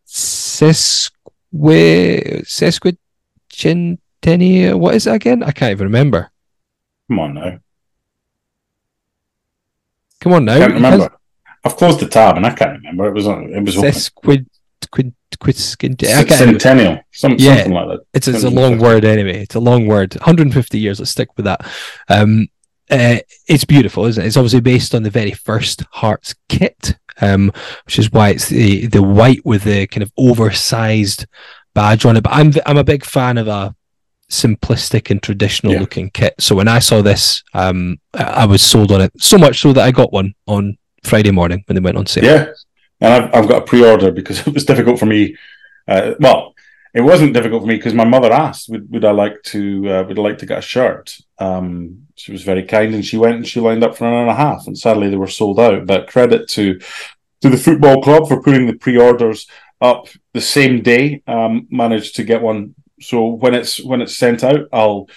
sesqui 0.07 1.11
sesquicentennial. 3.53 4.79
What 4.79 4.95
is 4.95 5.07
it 5.07 5.15
again? 5.15 5.43
I 5.43 5.51
can't 5.53 5.73
even 5.73 5.87
remember. 5.87 6.31
Come 7.09 7.19
on 7.19 7.35
now. 7.35 7.59
Come 10.21 10.33
on 10.33 10.45
now. 10.45 10.59
Can't 10.59 10.75
remember. 10.75 11.17
I've 11.65 11.77
closed 11.77 12.01
the 12.01 12.09
tab 12.09 12.37
and 12.37 12.47
I 12.47 12.51
can't 12.55 12.79
remember. 12.79 13.07
It 13.07 13.15
was 13.15 13.27
on. 13.27 13.53
It 13.53 13.65
was 13.65 13.77
Sesquid. 13.77 14.47
Quid, 14.91 15.15
quid, 15.41 15.57
Centennial, 16.39 17.01
some, 17.11 17.37
yeah, 17.39 17.57
something 17.57 17.73
like 17.73 17.89
that. 17.89 18.01
It's, 18.13 18.29
it's 18.29 18.45
a 18.45 18.51
long 18.51 18.79
word 18.79 19.05
anyway. 19.05 19.43
It's 19.43 19.55
a 19.55 19.61
long 19.61 19.87
word. 19.87 20.15
150 20.15 20.79
years. 20.79 21.01
Let's 21.01 21.11
stick 21.11 21.31
with 21.37 21.47
that. 21.47 21.67
Um, 22.09 22.49
uh, 22.91 23.17
it's 23.49 23.65
beautiful, 23.65 24.05
isn't 24.05 24.23
it? 24.23 24.27
It's 24.27 24.37
obviously 24.37 24.61
based 24.61 24.95
on 24.95 25.03
the 25.03 25.11
very 25.11 25.33
first 25.33 25.83
Hearts 25.91 26.35
kit, 26.49 26.97
um, 27.21 27.51
which 27.87 27.99
is 27.99 28.13
why 28.13 28.29
it's 28.31 28.49
the 28.49 28.87
the 28.87 29.03
white 29.03 29.45
with 29.45 29.65
the 29.65 29.87
kind 29.87 30.03
of 30.03 30.13
oversized 30.19 31.27
badge 31.75 32.05
on 32.05 32.17
it. 32.17 32.23
But 32.23 32.35
I'm 32.35 32.53
I'm 32.67 32.79
a 32.79 32.85
big 32.85 33.05
fan 33.05 33.39
of 33.39 33.49
a 33.49 33.75
simplistic 34.31 35.11
and 35.11 35.23
traditional 35.23 35.73
yeah. 35.73 35.81
looking 35.81 36.11
kit. 36.11 36.35
So 36.41 36.55
when 36.55 36.69
I 36.69 36.79
saw 36.79 37.03
this, 37.03 37.43
um, 37.55 37.99
I 38.13 38.47
was 38.47 38.63
sold 38.63 38.93
on 38.93 39.01
it 39.01 39.13
so 39.19 39.39
much 39.39 39.61
so 39.61 39.73
that 39.73 39.85
I 39.85 39.91
got 39.91 40.13
one 40.13 40.35
on 40.47 40.77
Friday 41.05 41.31
morning 41.31 41.65
when 41.67 41.75
they 41.75 41.81
went 41.81 41.97
on 41.97 42.07
sale. 42.07 42.25
Yeah, 42.25 42.47
and 43.01 43.13
I've, 43.13 43.35
I've 43.35 43.49
got 43.49 43.63
a 43.63 43.67
pre-order 43.67 44.11
because 44.11 44.41
it 44.47 44.55
was 44.55 44.65
difficult 44.65 44.99
for 44.99 45.07
me. 45.07 45.37
Uh, 45.87 46.15
well, 46.19 46.55
it 46.95 47.03
wasn't 47.03 47.35
difficult 47.35 47.63
for 47.63 47.69
me 47.69 47.77
because 47.77 47.95
my 47.95 48.05
mother 48.05 48.33
asked, 48.33 48.69
"Would, 48.69 48.91
would 48.91 49.05
I 49.05 49.11
like 49.11 49.43
to? 49.45 49.91
Uh, 49.91 50.03
would 50.05 50.19
I 50.19 50.23
like 50.23 50.39
to 50.39 50.47
get 50.47 50.59
a 50.59 50.63
shirt?" 50.63 51.17
Um, 51.39 52.07
she 52.17 52.33
was 52.33 52.43
very 52.43 52.63
kind, 52.63 52.95
and 52.95 53.05
she 53.05 53.17
went 53.17 53.37
and 53.37 53.47
she 53.47 53.61
lined 53.61 53.85
up 53.85 53.97
for 53.97 54.07
an 54.07 54.15
hour 54.15 54.23
and 54.23 54.31
a 54.31 54.35
half, 54.35 54.67
and 54.67 54.79
sadly 54.79 55.09
they 55.09 55.17
were 55.17 55.27
sold 55.27 55.61
out. 55.61 55.87
But 55.87 56.09
credit 56.09 56.49
to 56.51 56.81
to 57.43 57.51
the 57.51 57.57
football 57.57 58.03
club 58.03 58.29
for 58.29 58.43
putting 58.43 58.67
the 58.67 58.77
pre-orders 58.77 59.47
up 59.81 60.09
the 60.33 60.41
same 60.41 60.83
day. 60.83 61.23
Um, 61.27 61.67
managed 61.71 62.17
to 62.17 62.25
get 62.25 62.41
one 62.41 62.75
so 63.01 63.27
when 63.27 63.55
it's 63.55 63.83
when 63.83 64.01
it's 64.01 64.17
sent 64.17 64.43
out, 64.43 64.69
I'll 64.73 65.09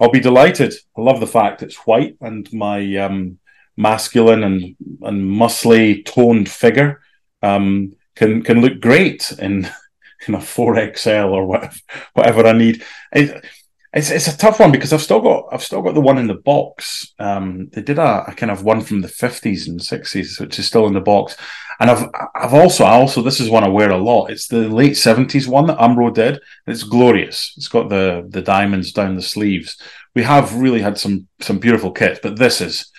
I'll 0.00 0.10
be 0.10 0.20
delighted. 0.20 0.74
I 0.96 1.00
love 1.00 1.20
the 1.20 1.26
fact 1.26 1.62
it's 1.62 1.86
white 1.86 2.16
and 2.20 2.50
my 2.52 2.96
um, 2.96 3.38
masculine 3.76 4.44
and 4.44 4.76
and 5.02 5.22
muscly 5.22 6.04
toned 6.04 6.48
figure 6.48 7.00
um, 7.42 7.94
can 8.14 8.42
can 8.42 8.60
look 8.60 8.80
great 8.80 9.32
in 9.38 9.68
in 10.28 10.34
a 10.34 10.40
four 10.40 10.76
XL 10.94 11.10
or 11.10 11.46
whatever 11.46 11.76
whatever 12.14 12.46
I 12.46 12.52
need. 12.52 12.84
It, 13.12 13.44
it's 13.92 14.10
it's 14.10 14.28
a 14.28 14.36
tough 14.36 14.60
one 14.60 14.70
because 14.70 14.92
I've 14.92 15.02
still 15.02 15.20
got 15.20 15.46
I've 15.50 15.64
still 15.64 15.82
got 15.82 15.94
the 15.94 16.00
one 16.00 16.18
in 16.18 16.28
the 16.28 16.34
box. 16.34 17.12
Um, 17.18 17.68
they 17.72 17.82
did 17.82 17.98
a, 17.98 18.24
a 18.28 18.34
kind 18.34 18.52
of 18.52 18.62
one 18.62 18.82
from 18.82 19.00
the 19.00 19.08
fifties 19.08 19.66
and 19.66 19.82
sixties, 19.82 20.38
which 20.38 20.58
is 20.60 20.66
still 20.66 20.86
in 20.86 20.94
the 20.94 21.00
box. 21.00 21.36
And 21.80 21.90
I've 21.90 22.08
I've 22.36 22.54
also 22.54 22.84
I 22.84 22.92
also 22.92 23.20
this 23.20 23.40
is 23.40 23.50
one 23.50 23.64
I 23.64 23.68
wear 23.68 23.90
a 23.90 23.96
lot. 23.96 24.30
It's 24.30 24.46
the 24.46 24.68
late 24.68 24.96
seventies 24.96 25.48
one 25.48 25.66
that 25.66 25.78
Umbro 25.78 26.14
did. 26.14 26.40
It's 26.68 26.84
glorious. 26.84 27.52
It's 27.56 27.68
got 27.68 27.88
the 27.88 28.26
the 28.28 28.42
diamonds 28.42 28.92
down 28.92 29.16
the 29.16 29.22
sleeves. 29.22 29.76
We 30.14 30.22
have 30.22 30.54
really 30.54 30.82
had 30.82 30.96
some 30.96 31.26
some 31.40 31.58
beautiful 31.58 31.90
kits, 31.90 32.20
but 32.22 32.38
this 32.38 32.60
is 32.60 32.92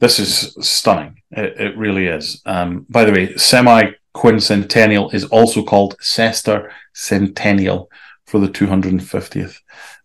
this 0.00 0.18
is 0.18 0.56
stunning. 0.60 1.22
It, 1.30 1.60
it 1.60 1.76
really 1.76 2.06
is. 2.06 2.42
Um, 2.46 2.86
by 2.88 3.04
the 3.04 3.12
way, 3.12 3.36
semi 3.36 3.92
quincentennial 4.14 5.14
is 5.14 5.24
also 5.26 5.62
called 5.62 5.96
Sester 5.98 6.70
Centennial 6.94 7.88
for 8.26 8.40
the 8.40 8.48
250th 8.48 9.58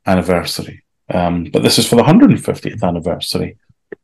anniversary. 0.06 0.84
Um, 1.14 1.46
but 1.46 1.64
this 1.64 1.80
is 1.80 1.88
for 1.88 1.96
the 1.96 2.04
150th 2.04 2.84
anniversary, 2.84 3.58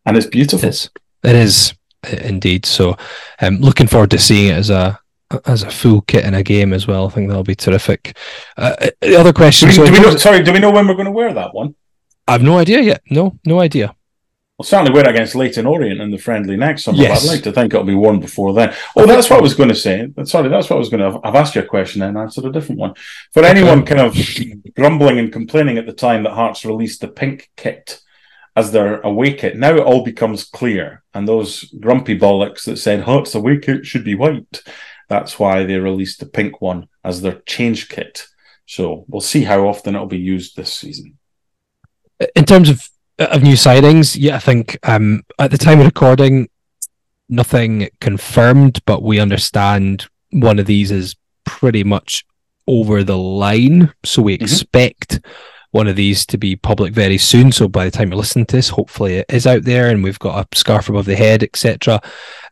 and 0.06 0.18
it's 0.18 0.28
beautiful. 0.28 0.68
It 0.68 0.70
is, 0.70 0.90
it 1.24 1.36
is 1.36 1.74
indeed. 2.22 2.66
So, 2.66 2.96
um, 3.42 3.58
looking 3.58 3.88
forward 3.88 4.12
to 4.12 4.20
seeing 4.20 4.50
it 4.50 4.58
as 4.58 4.70
a 4.70 5.00
as 5.46 5.64
a 5.64 5.72
full 5.72 6.02
kit 6.02 6.26
in 6.26 6.34
a 6.34 6.44
game 6.44 6.74
as 6.74 6.88
well. 6.88 7.08
I 7.08 7.10
think 7.10 7.28
that'll 7.28 7.44
be 7.44 7.56
terrific. 7.56 8.18
Uh, 8.58 8.76
uh 8.80 8.90
the 9.02 9.16
other 9.16 9.34
question. 9.34 9.70
Do 9.70 9.82
we, 9.82 9.88
do 9.88 9.94
we 9.94 10.00
know, 10.00 10.18
sorry, 10.18 10.44
do 10.44 10.54
we 10.54 10.60
know 10.60 10.72
when 10.72 10.88
we're 10.88 10.94
going 10.94 11.06
to 11.06 11.12
wear 11.12 11.34
that 11.34 11.54
one? 11.54 11.74
I've 12.28 12.44
no 12.44 12.58
idea 12.58 12.82
yet. 12.82 13.02
No, 13.10 13.38
no 13.46 13.60
idea. 13.60 13.96
Well, 14.62 14.68
certainly 14.68 14.94
we're 14.94 15.10
against 15.10 15.34
Leyton 15.34 15.66
Orient 15.66 16.02
in 16.02 16.12
the 16.12 16.20
friendly 16.20 16.56
next 16.56 16.84
summer. 16.84 17.00
Yes. 17.00 17.24
I'd 17.24 17.32
like 17.34 17.44
to 17.46 17.52
think 17.52 17.74
it'll 17.74 17.84
be 17.84 17.96
worn 17.96 18.20
before 18.20 18.54
then. 18.54 18.72
Oh, 18.96 19.08
that's 19.08 19.28
what 19.28 19.40
I 19.40 19.42
was 19.42 19.56
going 19.56 19.70
to 19.70 19.76
say. 19.76 20.08
Sorry, 20.24 20.50
that's 20.50 20.70
what 20.70 20.76
I 20.76 20.80
was 20.80 20.90
going 20.90 21.00
to. 21.00 21.20
I've 21.24 21.34
asked 21.34 21.56
you 21.56 21.64
a 21.64 21.66
question 21.66 22.04
and 22.04 22.16
answered 22.16 22.46
a 22.46 22.52
different 22.52 22.78
one. 22.78 22.94
For 23.34 23.44
anyone 23.44 23.84
kind 23.84 24.02
of 24.02 24.16
grumbling 24.76 25.18
and 25.18 25.34
complaining 25.34 25.80
at 25.80 25.88
the 25.88 25.94
time 25.94 26.22
that 26.22 26.34
Hearts 26.34 26.64
released 26.64 27.02
the 27.02 27.08
pink 27.08 27.50
kit 27.58 28.02
as 28.56 28.72
their 28.72 29.02
away 29.02 29.34
kit, 29.34 29.58
now 29.58 29.74
it 29.74 29.80
all 29.80 30.04
becomes 30.04 30.44
clear. 30.44 31.02
And 31.12 31.28
those 31.28 31.64
grumpy 31.80 32.16
bollocks 32.16 32.66
that 32.66 32.78
said 32.78 33.02
Hearts 33.02 33.34
away 33.34 33.58
kit 33.58 33.88
should 33.88 34.04
be 34.04 34.14
white, 34.14 34.62
that's 35.10 35.40
why 35.40 35.64
they 35.64 35.80
released 35.80 36.20
the 36.20 36.28
pink 36.28 36.62
one 36.62 36.88
as 37.04 37.24
their 37.24 37.42
change 37.48 37.90
kit. 37.90 38.28
So 38.68 39.06
we'll 39.08 39.22
see 39.22 39.44
how 39.44 39.68
often 39.68 39.96
it'll 39.96 40.06
be 40.06 40.20
used 40.20 40.56
this 40.56 40.72
season. 40.72 41.18
In 42.36 42.46
terms 42.46 42.70
of 42.70 42.88
of 43.30 43.44
new 43.44 43.56
sightings, 43.56 44.16
yeah, 44.16 44.36
I 44.36 44.40
think 44.40 44.78
um, 44.84 45.24
at 45.40 45.52
the 45.52 45.58
time 45.58 45.80
of 45.80 45.86
recording, 45.86 46.50
nothing 47.30 47.90
confirmed, 48.00 48.80
but 48.86 49.04
we 49.04 49.20
understand 49.20 50.08
one 50.32 50.60
of 50.60 50.66
these 50.66 50.92
is 50.92 51.16
pretty 51.46 51.84
much 51.84 52.26
over 52.68 53.04
the 53.04 53.18
line. 53.18 53.94
So 54.04 54.22
we 54.22 54.36
mm-hmm. 54.36 54.44
expect 54.44 55.22
one 55.72 55.88
of 55.88 55.96
these 55.96 56.26
to 56.28 56.38
be 56.38 56.56
public 56.56 56.94
very 56.94 57.18
soon. 57.18 57.52
So 57.52 57.68
by 57.68 57.86
the 57.86 57.92
time 57.92 58.12
you 58.12 58.18
listen 58.18 58.46
to 58.46 58.56
this, 58.56 58.70
hopefully 58.70 59.16
it 59.16 59.26
is 59.30 59.48
out 59.48 59.64
there 59.64 59.90
and 59.90 60.04
we've 60.04 60.20
got 60.20 60.46
a 60.46 60.58
scarf 60.58 60.90
above 60.90 61.06
the 61.06 61.16
head, 61.16 61.44
etc. 61.44 62.02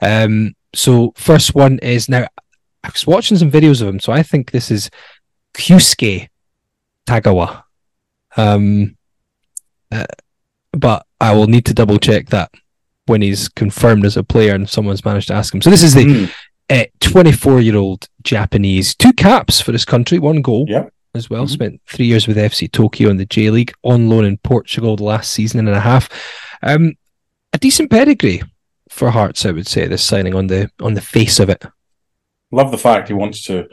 Um, 0.02 0.56
so 0.74 1.14
first 1.16 1.54
one 1.54 1.80
is 1.80 2.08
now 2.08 2.28
I 2.84 2.90
was 2.90 3.06
watching 3.06 3.38
some 3.38 3.52
videos 3.52 3.82
of 3.82 3.90
him, 3.90 4.00
so 4.00 4.14
I 4.14 4.24
think 4.24 4.52
this 4.52 4.72
is 4.72 4.90
Kyusuke 5.54 6.30
Tagawa. 7.06 7.64
Um, 8.38 8.96
uh, 9.92 10.06
but 10.74 11.06
I 11.20 11.34
will 11.34 11.48
need 11.48 11.66
to 11.66 11.74
double 11.74 11.98
check 11.98 12.28
that 12.28 12.52
when 13.06 13.22
he's 13.22 13.50
confirmed 13.50 14.06
as 14.06 14.18
a 14.18 14.24
player 14.24 14.54
and 14.54 14.70
someone's 14.70 15.04
managed 15.04 15.30
to 15.30 15.34
ask 15.34 15.54
him. 15.54 15.62
So 15.62 15.70
this 15.70 15.84
is 15.84 15.96
the 15.96 16.32
24 17.00 17.54
mm. 17.54 17.64
year 17.66 17.76
old 17.76 18.08
Japanese, 18.24 18.96
two 18.96 19.14
caps 19.14 19.60
for 19.60 19.72
his 19.72 19.86
country, 19.86 20.20
one 20.20 20.42
goal 20.42 20.68
as 21.16 21.30
well. 21.30 21.44
Mm-hmm. 21.44 21.54
Spent 21.54 21.82
three 21.88 22.06
years 22.06 22.28
with 22.28 22.38
FC 22.38 22.72
Tokyo 22.72 23.10
in 23.10 23.18
the 23.18 23.26
J 23.26 23.50
League, 23.50 23.74
on 23.84 24.10
loan 24.10 24.26
in 24.26 24.38
Portugal 24.38 24.96
the 24.96 25.04
last 25.04 25.32
season 25.32 25.60
and 25.60 25.76
a 25.76 25.80
half. 25.80 26.10
Um, 26.62 26.94
a 27.54 27.58
decent 27.58 27.90
pedigree 27.90 28.42
for 28.90 29.10
Hearts, 29.10 29.46
I 29.46 29.52
would 29.52 29.68
say. 29.68 29.88
This 29.88 30.04
signing 30.04 30.36
on 30.36 30.48
the 30.48 30.70
on 30.80 30.94
the 30.94 31.02
face 31.02 31.40
of 31.40 31.50
it. 31.50 31.66
Love 32.52 32.72
the 32.72 32.78
fact 32.78 33.08
he 33.08 33.14
wants 33.14 33.44
to 33.46 33.68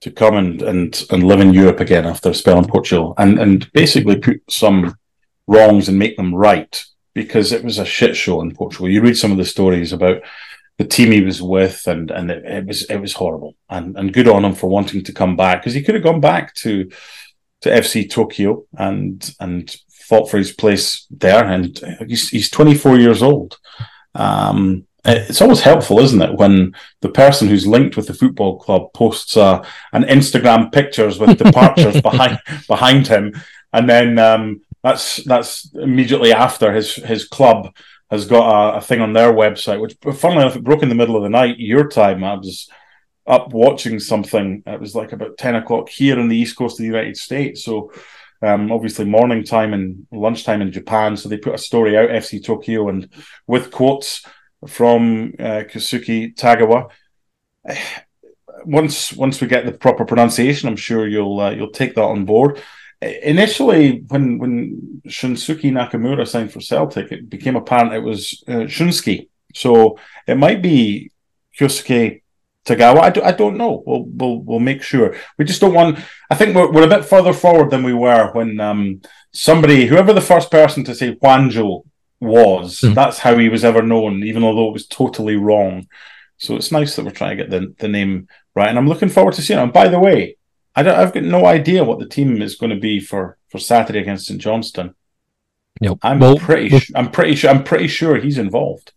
to 0.00 0.10
come 0.10 0.36
and 0.36 0.62
and 0.62 1.04
and 1.10 1.24
live 1.24 1.40
in 1.40 1.52
Europe 1.52 1.80
again 1.80 2.06
after 2.06 2.30
a 2.30 2.34
spell 2.34 2.58
in 2.58 2.66
Portugal 2.66 3.14
and 3.18 3.38
and 3.38 3.70
basically 3.72 4.16
put 4.16 4.40
some 4.48 4.94
wrongs 5.50 5.88
and 5.88 5.98
make 5.98 6.16
them 6.16 6.34
right 6.34 6.84
because 7.12 7.52
it 7.52 7.64
was 7.64 7.78
a 7.78 7.84
shit 7.84 8.16
show 8.16 8.40
in 8.40 8.54
Portugal. 8.54 8.88
You 8.88 9.02
read 9.02 9.16
some 9.16 9.32
of 9.32 9.38
the 9.38 9.44
stories 9.44 9.92
about 9.92 10.22
the 10.78 10.84
team 10.84 11.10
he 11.12 11.20
was 11.20 11.42
with, 11.42 11.86
and 11.86 12.10
and 12.10 12.30
it, 12.30 12.44
it 12.44 12.66
was 12.66 12.84
it 12.84 12.98
was 12.98 13.14
horrible. 13.14 13.54
And 13.68 13.96
and 13.98 14.12
good 14.12 14.28
on 14.28 14.44
him 14.44 14.54
for 14.54 14.68
wanting 14.68 15.04
to 15.04 15.12
come 15.12 15.36
back 15.36 15.60
because 15.60 15.74
he 15.74 15.82
could 15.82 15.96
have 15.96 16.04
gone 16.04 16.20
back 16.20 16.54
to 16.56 16.90
to 17.62 17.68
FC 17.68 18.08
Tokyo 18.08 18.64
and 18.78 19.34
and 19.40 19.76
fought 19.90 20.30
for 20.30 20.38
his 20.38 20.52
place 20.52 21.06
there. 21.10 21.44
And 21.44 21.78
he's 22.06 22.30
he's 22.30 22.50
24 22.50 22.98
years 22.98 23.22
old. 23.22 23.58
Um, 24.14 24.86
it's 25.04 25.40
always 25.40 25.62
helpful, 25.62 25.98
isn't 25.98 26.20
it, 26.20 26.34
when 26.34 26.74
the 27.00 27.08
person 27.08 27.48
who's 27.48 27.66
linked 27.66 27.96
with 27.96 28.06
the 28.06 28.14
football 28.14 28.58
club 28.58 28.92
posts 28.92 29.36
uh, 29.36 29.64
an 29.92 30.04
Instagram 30.04 30.70
pictures 30.72 31.18
with 31.18 31.38
departures 31.44 32.00
behind 32.00 32.38
behind 32.68 33.06
him, 33.08 33.34
and 33.72 33.88
then 33.88 34.18
um, 34.18 34.60
that's 34.82 35.22
that's 35.24 35.72
immediately 35.74 36.32
after 36.32 36.72
his 36.72 36.94
his 36.94 37.26
club 37.26 37.74
has 38.10 38.26
got 38.26 38.74
a, 38.74 38.78
a, 38.78 38.80
thing 38.80 39.00
on 39.00 39.12
their 39.12 39.32
website, 39.32 39.80
which 39.80 39.96
funnily 40.18 40.42
enough, 40.42 40.56
it 40.56 40.64
broke 40.64 40.82
in 40.82 40.88
the 40.88 40.96
middle 40.96 41.16
of 41.16 41.22
the 41.22 41.28
night, 41.28 41.58
your 41.58 41.88
time. 41.88 42.24
I 42.24 42.34
was 42.34 42.68
up 43.26 43.52
watching 43.52 44.00
something. 44.00 44.64
It 44.66 44.80
was 44.80 44.94
like 44.94 45.12
about 45.12 45.38
10 45.38 45.54
o'clock 45.54 45.88
here 45.88 46.18
in 46.18 46.26
the 46.26 46.36
east 46.36 46.56
coast 46.56 46.74
of 46.74 46.78
the 46.78 46.86
United 46.86 47.16
States. 47.16 47.64
So 47.64 47.92
um, 48.42 48.72
obviously 48.72 49.04
morning 49.04 49.44
time 49.44 49.72
and 49.72 50.06
lunchtime 50.10 50.60
in 50.60 50.72
Japan. 50.72 51.16
So 51.16 51.28
they 51.28 51.36
put 51.36 51.54
a 51.54 51.58
story 51.58 51.96
out, 51.96 52.08
FC 52.08 52.44
Tokyo, 52.44 52.88
and 52.88 53.08
with 53.46 53.70
quotes 53.70 54.26
from 54.66 55.34
uh, 55.38 55.62
Kyusuke 55.70 56.34
Tagawa. 56.34 56.90
Once 58.66 59.14
once 59.14 59.40
we 59.40 59.46
get 59.46 59.64
the 59.64 59.72
proper 59.72 60.04
pronunciation, 60.04 60.68
I'm 60.68 60.76
sure 60.76 61.08
you'll 61.08 61.40
uh, 61.40 61.50
you'll 61.52 61.70
take 61.70 61.94
that 61.94 62.02
on 62.02 62.26
board 62.26 62.60
initially 63.02 64.04
when 64.08 64.38
when 64.38 65.02
Shunsuke 65.06 65.72
Nakamura 65.72 66.26
signed 66.26 66.52
for 66.52 66.60
Celtic, 66.60 67.12
it 67.12 67.30
became 67.30 67.56
apparent 67.56 67.94
it 67.94 68.00
was 68.00 68.42
uh, 68.46 68.66
Shunsuke. 68.66 69.28
So 69.54 69.98
it 70.26 70.36
might 70.36 70.62
be 70.62 71.10
Kyusuke 71.58 72.22
Tagawa. 72.64 73.00
I, 73.00 73.10
do, 73.10 73.22
I 73.22 73.32
don't 73.32 73.56
know. 73.56 73.82
We'll, 73.86 74.04
we'll 74.04 74.38
we'll 74.40 74.60
make 74.60 74.82
sure. 74.82 75.16
We 75.38 75.44
just 75.44 75.60
don't 75.60 75.74
want. 75.74 75.98
I 76.30 76.34
think 76.34 76.54
we're 76.54 76.70
we're 76.70 76.86
a 76.86 76.88
bit 76.88 77.04
further 77.04 77.32
forward 77.32 77.70
than 77.70 77.82
we 77.82 77.94
were 77.94 78.30
when 78.32 78.60
um, 78.60 79.00
somebody, 79.32 79.86
whoever 79.86 80.12
the 80.12 80.20
first 80.20 80.50
person 80.50 80.84
to 80.84 80.94
say 80.94 81.14
Juanjo 81.14 81.84
was, 82.20 82.80
mm. 82.80 82.94
that's 82.94 83.18
how 83.18 83.36
he 83.38 83.48
was 83.48 83.64
ever 83.64 83.82
known, 83.82 84.22
even 84.24 84.44
although 84.44 84.68
it 84.68 84.74
was 84.74 84.86
totally 84.86 85.36
wrong. 85.36 85.88
So 86.36 86.56
it's 86.56 86.72
nice 86.72 86.96
that 86.96 87.04
we're 87.04 87.10
trying 87.10 87.36
to 87.36 87.44
get 87.44 87.50
the, 87.50 87.74
the 87.78 87.88
name 87.88 88.28
right, 88.54 88.68
and 88.68 88.78
I'm 88.78 88.88
looking 88.88 89.08
forward 89.08 89.34
to 89.34 89.42
seeing. 89.42 89.58
And 89.58 89.72
by 89.72 89.88
the 89.88 89.98
way, 89.98 90.36
I 90.74 90.82
don't, 90.82 90.98
I've 90.98 91.12
got 91.12 91.24
no 91.24 91.46
idea 91.46 91.84
what 91.84 91.98
the 91.98 92.06
team 92.06 92.40
is 92.42 92.54
going 92.54 92.70
to 92.70 92.80
be 92.80 93.00
for, 93.00 93.38
for 93.48 93.58
Saturday 93.58 93.98
against 93.98 94.26
St 94.26 94.40
Johnstone. 94.40 94.94
Yep. 95.80 95.98
I'm 96.02 96.18
well, 96.18 96.36
pretty. 96.36 96.70
Well, 96.70 96.80
I'm 96.94 97.10
pretty 97.10 97.34
sure. 97.34 97.50
I'm 97.50 97.64
pretty 97.64 97.88
sure 97.88 98.16
he's 98.16 98.38
involved. 98.38 98.92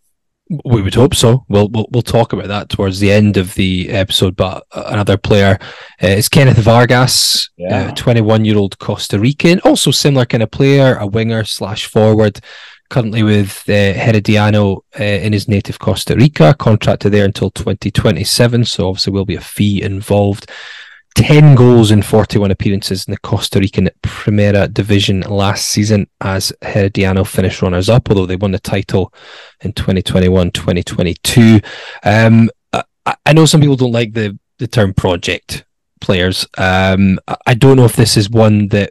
We 0.66 0.82
would 0.82 0.94
hope 0.94 1.14
so. 1.14 1.46
We'll 1.48 1.68
we'll, 1.68 1.86
we'll 1.90 2.02
talk 2.02 2.34
about 2.34 2.48
that 2.48 2.68
towards 2.68 3.00
the 3.00 3.10
end 3.10 3.38
of 3.38 3.54
the 3.54 3.88
episode. 3.88 4.36
But 4.36 4.66
another 4.74 5.16
player 5.16 5.58
uh, 6.02 6.08
is 6.08 6.28
Kenneth 6.28 6.58
Vargas, 6.58 7.48
uh, 7.70 7.92
21 7.92 8.44
year 8.44 8.58
old 8.58 8.78
Costa 8.78 9.18
Rican, 9.18 9.60
also 9.60 9.90
similar 9.90 10.26
kind 10.26 10.42
of 10.42 10.50
player, 10.50 10.96
a 10.96 11.06
winger 11.06 11.44
slash 11.44 11.86
forward 11.86 12.40
currently 12.90 13.22
with 13.22 13.64
uh, 13.68 13.94
Herediano 13.94 14.80
uh, 15.00 15.02
in 15.02 15.32
his 15.32 15.48
native 15.48 15.78
Costa 15.78 16.14
Rica, 16.14 16.54
contracted 16.58 17.12
there 17.12 17.24
until 17.24 17.50
2027. 17.50 18.66
So 18.66 18.88
obviously 18.88 19.12
will 19.12 19.24
be 19.24 19.36
a 19.36 19.40
fee 19.40 19.82
involved. 19.82 20.50
10 21.14 21.54
goals 21.54 21.90
in 21.90 22.02
41 22.02 22.50
appearances 22.50 23.06
in 23.06 23.12
the 23.12 23.20
Costa 23.20 23.60
Rican 23.60 23.88
Primera 24.02 24.72
Division 24.72 25.20
last 25.20 25.68
season 25.68 26.08
as 26.20 26.52
Herediano 26.62 27.24
finished 27.24 27.62
runners 27.62 27.88
up, 27.88 28.08
although 28.08 28.26
they 28.26 28.36
won 28.36 28.50
the 28.50 28.58
title 28.58 29.12
in 29.62 29.72
2021 29.72 30.50
2022. 30.50 31.60
Um, 32.02 32.50
I, 32.72 32.82
I, 33.26 33.32
know 33.32 33.46
some 33.46 33.60
people 33.60 33.76
don't 33.76 33.92
like 33.92 34.12
the, 34.12 34.36
the 34.58 34.66
term 34.66 34.92
project 34.92 35.64
players. 36.00 36.46
Um, 36.58 37.20
I 37.46 37.54
don't 37.54 37.76
know 37.76 37.84
if 37.84 37.96
this 37.96 38.16
is 38.16 38.28
one 38.28 38.68
that 38.68 38.90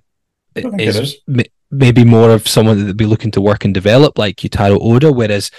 is, 0.56 1.18
is. 1.28 1.46
maybe 1.72 2.06
more 2.06 2.32
of 2.32 2.48
someone 2.48 2.80
that 2.80 2.86
would 2.86 2.98
be 2.98 3.06
looking 3.06 3.32
to 3.32 3.42
work 3.42 3.66
and 3.66 3.74
develop, 3.74 4.18
like 4.18 4.38
Yutaro 4.38 4.78
Oda, 4.82 5.12
whereas 5.12 5.52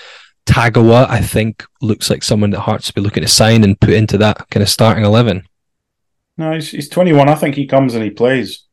Tagawa, 0.47 1.09
I 1.11 1.21
think, 1.21 1.65
looks 1.83 2.09
like 2.09 2.23
someone 2.23 2.51
that 2.51 2.61
Hearts 2.61 2.89
will 2.89 3.03
be 3.03 3.05
looking 3.05 3.23
to 3.23 3.29
sign 3.29 3.65
and 3.65 3.79
put 3.79 3.91
into 3.91 4.17
that 4.19 4.49
kind 4.51 4.63
of 4.63 4.71
starting 4.71 5.05
11. 5.05 5.47
No, 6.37 6.53
he's, 6.53 6.71
he's 6.71 6.89
21. 6.89 7.29
I 7.29 7.35
think 7.35 7.55
he 7.55 7.67
comes 7.67 7.95
and 7.95 8.03
he 8.03 8.11
plays. 8.11 8.65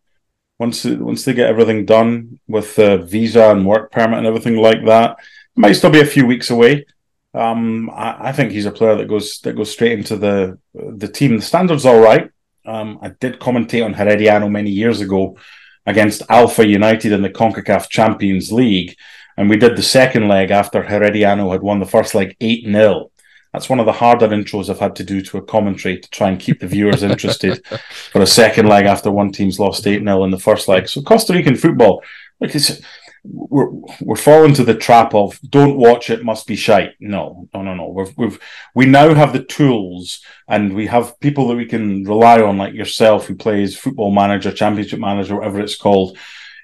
Once 0.60 0.86
once 0.86 1.26
they 1.26 1.34
get 1.34 1.50
everything 1.50 1.86
done 1.86 2.40
with 2.48 2.76
the 2.76 3.00
visa 3.00 3.50
and 3.50 3.66
work 3.66 3.92
permit 3.92 4.20
and 4.20 4.28
everything 4.28 4.58
like 4.58 4.86
that, 4.86 5.18
might 5.56 5.74
still 5.74 5.90
be 5.90 6.02
a 6.02 6.06
few 6.06 6.26
weeks 6.26 6.52
away. 6.52 6.86
Um, 7.34 7.90
I, 7.90 8.30
I, 8.30 8.32
think 8.32 8.52
he's 8.52 8.66
a 8.66 8.72
player 8.72 8.96
that 8.96 9.08
goes 9.08 9.40
that 9.40 9.56
goes 9.56 9.72
straight 9.72 9.94
into 9.94 10.18
the 10.18 10.60
the 10.74 11.08
team. 11.08 11.38
The 11.38 11.42
standard's 11.42 11.86
all 11.86 12.00
right. 12.00 12.30
Um, 12.66 13.00
I 13.02 13.10
did 13.20 13.40
commentate 13.40 13.84
on 13.84 13.94
Herediano 13.94 14.52
many 14.52 14.70
years 14.70 15.02
ago 15.02 15.38
against 15.86 16.24
Alpha 16.30 16.68
United 16.68 17.12
in 17.12 17.22
the 17.22 17.30
CONCACAF 17.30 17.90
Champions 17.90 18.52
League, 18.52 18.96
and 19.38 19.50
we 19.50 19.58
did 19.58 19.76
the 19.76 19.84
second 19.84 20.28
leg 20.28 20.52
after 20.52 20.84
Herediano 20.84 21.52
had 21.52 21.62
won 21.62 21.80
the 21.80 21.86
first 21.86 22.14
leg 22.14 22.36
eight 22.42 22.66
0 22.66 23.11
that's 23.54 23.70
one 23.70 23.80
of 23.80 23.86
the 23.86 23.92
harder 23.92 24.28
intros 24.30 24.70
I've 24.70 24.80
had 24.80 24.96
to 24.98 25.04
do 25.04 25.22
to 25.22 25.38
a 25.38 25.42
commentary 25.42 26.00
to 26.00 26.10
try 26.10 26.30
and 26.30 26.40
keep 26.40 26.60
the 26.60 26.68
viewers 26.68 27.04
interested 27.04 27.66
for 28.12 28.22
a 28.22 28.28
second 28.28 28.68
leg 28.68 28.86
after 28.86 29.12
one 29.12 29.32
team's 29.32 29.60
lost 29.60 29.86
8 29.86 30.04
0 30.04 30.24
in 30.24 30.32
the 30.32 30.40
first 30.40 30.68
leg. 30.68 30.88
So 30.88 31.02
Costa 31.02 31.34
Rican 31.34 31.56
football, 31.56 32.02
like 32.40 32.56
it's, 32.56 32.82
we're 33.24 33.70
we're 34.02 34.16
falling 34.16 34.54
to 34.56 34.64
the 34.64 34.74
trap 34.74 35.14
of 35.14 35.40
don't 35.48 35.78
watch 35.78 36.10
it 36.10 36.24
must 36.24 36.48
be 36.48 36.56
shite. 36.56 36.94
No, 37.00 37.48
no, 37.54 37.62
no, 37.62 37.76
no. 37.76 37.90
We've 37.90 38.18
we've 38.18 38.40
we 38.74 38.86
now 38.86 39.14
have 39.14 39.34
the 39.34 39.44
tools 39.44 40.22
and 40.48 40.74
we 40.74 40.88
have 40.88 41.20
people 41.20 41.48
that 41.48 41.56
we 41.56 41.66
can 41.66 42.04
rely 42.06 42.42
on, 42.42 42.58
like 42.58 42.74
yourself, 42.74 43.28
who 43.28 43.36
plays 43.36 43.78
football 43.78 44.12
manager, 44.12 44.52
championship 44.52 45.00
manager, 45.00 45.36
whatever 45.36 45.60
it's 45.60 45.78
called. 45.78 46.18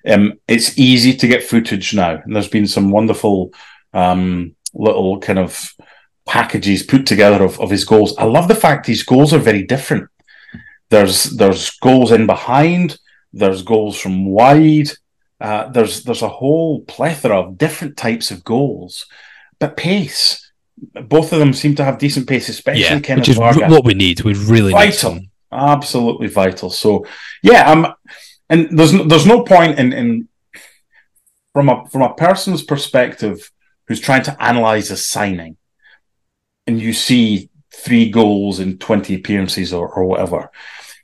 Um, 0.08 0.40
it's 0.48 0.78
easy 0.80 1.16
to 1.18 1.28
get 1.28 1.44
footage 1.44 1.94
now, 1.94 2.22
and 2.24 2.36
there's 2.36 2.48
been 2.48 2.68
some 2.68 2.92
wonderful 2.92 3.54
um, 3.94 4.56
little 4.74 5.20
kind 5.20 5.40
of 5.40 5.74
packages 6.28 6.84
put 6.84 7.06
together 7.06 7.44
of, 7.44 7.60
of 7.60 7.70
his 7.70 7.86
goals. 7.86 8.16
I 8.18 8.26
love 8.26 8.48
the 8.48 8.56
fact 8.56 8.88
his 8.88 9.04
goals 9.04 9.34
are 9.34 9.40
very 9.40 9.64
different. 9.64 10.10
There's 10.90 11.24
there's 11.24 11.72
goals 11.72 12.12
in 12.12 12.28
behind, 12.28 12.98
there's 13.34 13.64
goals 13.64 14.00
from 14.00 14.26
wide, 14.26 14.90
uh, 15.40 15.70
there's 15.70 16.04
there's 16.04 16.22
a 16.22 16.30
whole 16.30 16.82
plethora 16.82 17.40
of 17.40 17.58
different 17.58 17.98
types 17.98 18.32
of 18.32 18.44
goals, 18.44 19.06
but 19.60 19.78
pace. 19.78 20.44
Both 20.94 21.34
of 21.34 21.40
them 21.40 21.54
seem 21.54 21.74
to 21.76 21.84
have 21.84 21.98
decent 21.98 22.30
pace, 22.30 22.50
especially 22.50 22.84
yeah, 22.84 23.00
Kenneth 23.00 23.24
which 23.24 23.30
is 23.30 23.38
Vargas. 23.38 23.72
what 23.72 23.84
we 23.84 23.96
need. 23.96 24.22
We 24.22 24.36
really 24.36 24.72
vital, 24.72 25.20
absolutely 25.52 26.28
vital. 26.28 26.70
So 26.70 27.08
yeah, 27.42 27.72
um, 27.72 27.94
and 28.48 28.78
there's 28.78 28.92
there's 28.92 29.26
no 29.26 29.44
point 29.44 29.80
in 29.80 29.92
in 29.92 30.28
from 31.52 31.70
a 31.70 31.86
from 31.90 32.04
a 32.04 32.14
person's 32.14 32.62
perspective 32.62 33.52
who's 33.88 34.00
trying 34.00 34.22
to 34.24 34.44
analyze 34.44 34.92
a 34.92 34.98
signing 34.98 35.58
and 36.68 36.80
you 36.80 36.94
see 36.94 37.50
three 37.74 38.10
goals 38.10 38.60
in 38.60 38.78
20 38.78 39.16
appearances 39.16 39.74
or, 39.74 39.88
or 39.90 40.06
whatever, 40.06 40.52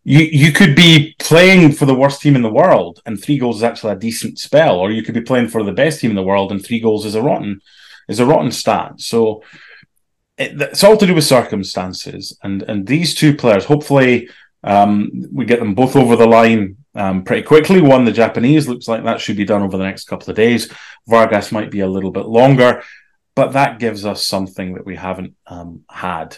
you, 0.03 0.19
you 0.19 0.51
could 0.51 0.75
be 0.75 1.15
playing 1.19 1.71
for 1.71 1.85
the 1.85 1.95
worst 1.95 2.21
team 2.21 2.35
in 2.35 2.41
the 2.41 2.51
world 2.51 3.01
and 3.05 3.21
three 3.21 3.37
goals 3.37 3.57
is 3.57 3.63
actually 3.63 3.93
a 3.93 3.97
decent 3.97 4.37
spell, 4.37 4.77
or 4.77 4.91
you 4.91 5.03
could 5.03 5.13
be 5.13 5.21
playing 5.21 5.47
for 5.47 5.63
the 5.63 5.71
best 5.71 6.01
team 6.01 6.11
in 6.11 6.15
the 6.15 6.23
world 6.23 6.51
and 6.51 6.63
three 6.63 6.79
goals 6.79 7.05
is 7.05 7.15
a 7.15 7.21
rotten 7.21 7.61
is 8.09 8.19
a 8.19 8.25
rotten 8.25 8.51
stat. 8.51 8.99
So 8.99 9.43
it, 10.37 10.61
it's 10.61 10.83
all 10.83 10.97
to 10.97 11.07
do 11.07 11.15
with 11.15 11.23
circumstances. 11.23 12.37
And 12.43 12.63
and 12.63 12.85
these 12.85 13.15
two 13.15 13.33
players, 13.35 13.65
hopefully, 13.65 14.29
um, 14.63 15.09
we 15.31 15.45
get 15.45 15.59
them 15.59 15.73
both 15.73 15.95
over 15.95 16.15
the 16.15 16.27
line 16.27 16.77
um, 16.95 17.23
pretty 17.23 17.43
quickly. 17.43 17.81
One, 17.81 18.03
the 18.03 18.11
Japanese, 18.11 18.67
looks 18.67 18.87
like 18.87 19.03
that 19.03 19.21
should 19.21 19.37
be 19.37 19.45
done 19.45 19.61
over 19.61 19.77
the 19.77 19.85
next 19.85 20.05
couple 20.05 20.29
of 20.29 20.35
days. 20.35 20.71
Vargas 21.07 21.51
might 21.51 21.71
be 21.71 21.81
a 21.81 21.87
little 21.87 22.11
bit 22.11 22.25
longer 22.25 22.83
but 23.35 23.53
that 23.53 23.79
gives 23.79 24.05
us 24.05 24.25
something 24.25 24.73
that 24.73 24.85
we 24.85 24.95
haven't 24.95 25.35
um, 25.47 25.83
had 25.89 26.37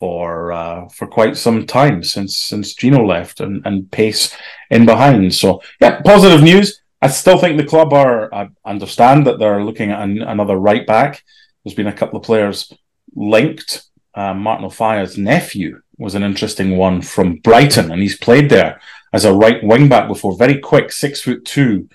for 0.00 0.52
uh, 0.52 0.88
for 0.88 1.06
quite 1.06 1.36
some 1.36 1.66
time 1.66 2.02
since 2.02 2.36
since 2.36 2.74
Gino 2.74 3.06
left 3.06 3.40
and, 3.40 3.62
and 3.64 3.90
pace 3.90 4.36
in 4.70 4.84
behind. 4.86 5.34
So 5.34 5.62
yeah, 5.80 6.00
positive 6.02 6.42
news. 6.42 6.80
I 7.00 7.08
still 7.08 7.38
think 7.38 7.56
the 7.56 7.66
club 7.66 7.92
are 7.92 8.32
I 8.34 8.48
understand 8.64 9.26
that 9.26 9.38
they're 9.38 9.64
looking 9.64 9.90
at 9.90 10.02
an, 10.02 10.22
another 10.22 10.56
right 10.56 10.86
back. 10.86 11.22
There's 11.62 11.74
been 11.74 11.86
a 11.86 11.92
couple 11.92 12.18
of 12.18 12.26
players 12.26 12.72
linked. 13.14 13.84
Uh, 14.14 14.34
Martin 14.34 14.66
Offiah's 14.66 15.18
nephew 15.18 15.80
was 15.98 16.14
an 16.14 16.22
interesting 16.22 16.76
one 16.76 17.02
from 17.02 17.36
Brighton, 17.36 17.90
and 17.90 18.00
he's 18.00 18.18
played 18.18 18.48
there 18.50 18.80
as 19.12 19.24
a 19.24 19.32
right 19.32 19.62
wing 19.62 19.88
back 19.88 20.08
before. 20.08 20.36
Very 20.36 20.58
quick, 20.58 20.92
six 20.92 21.20
foot 21.20 21.44
two, 21.44 21.88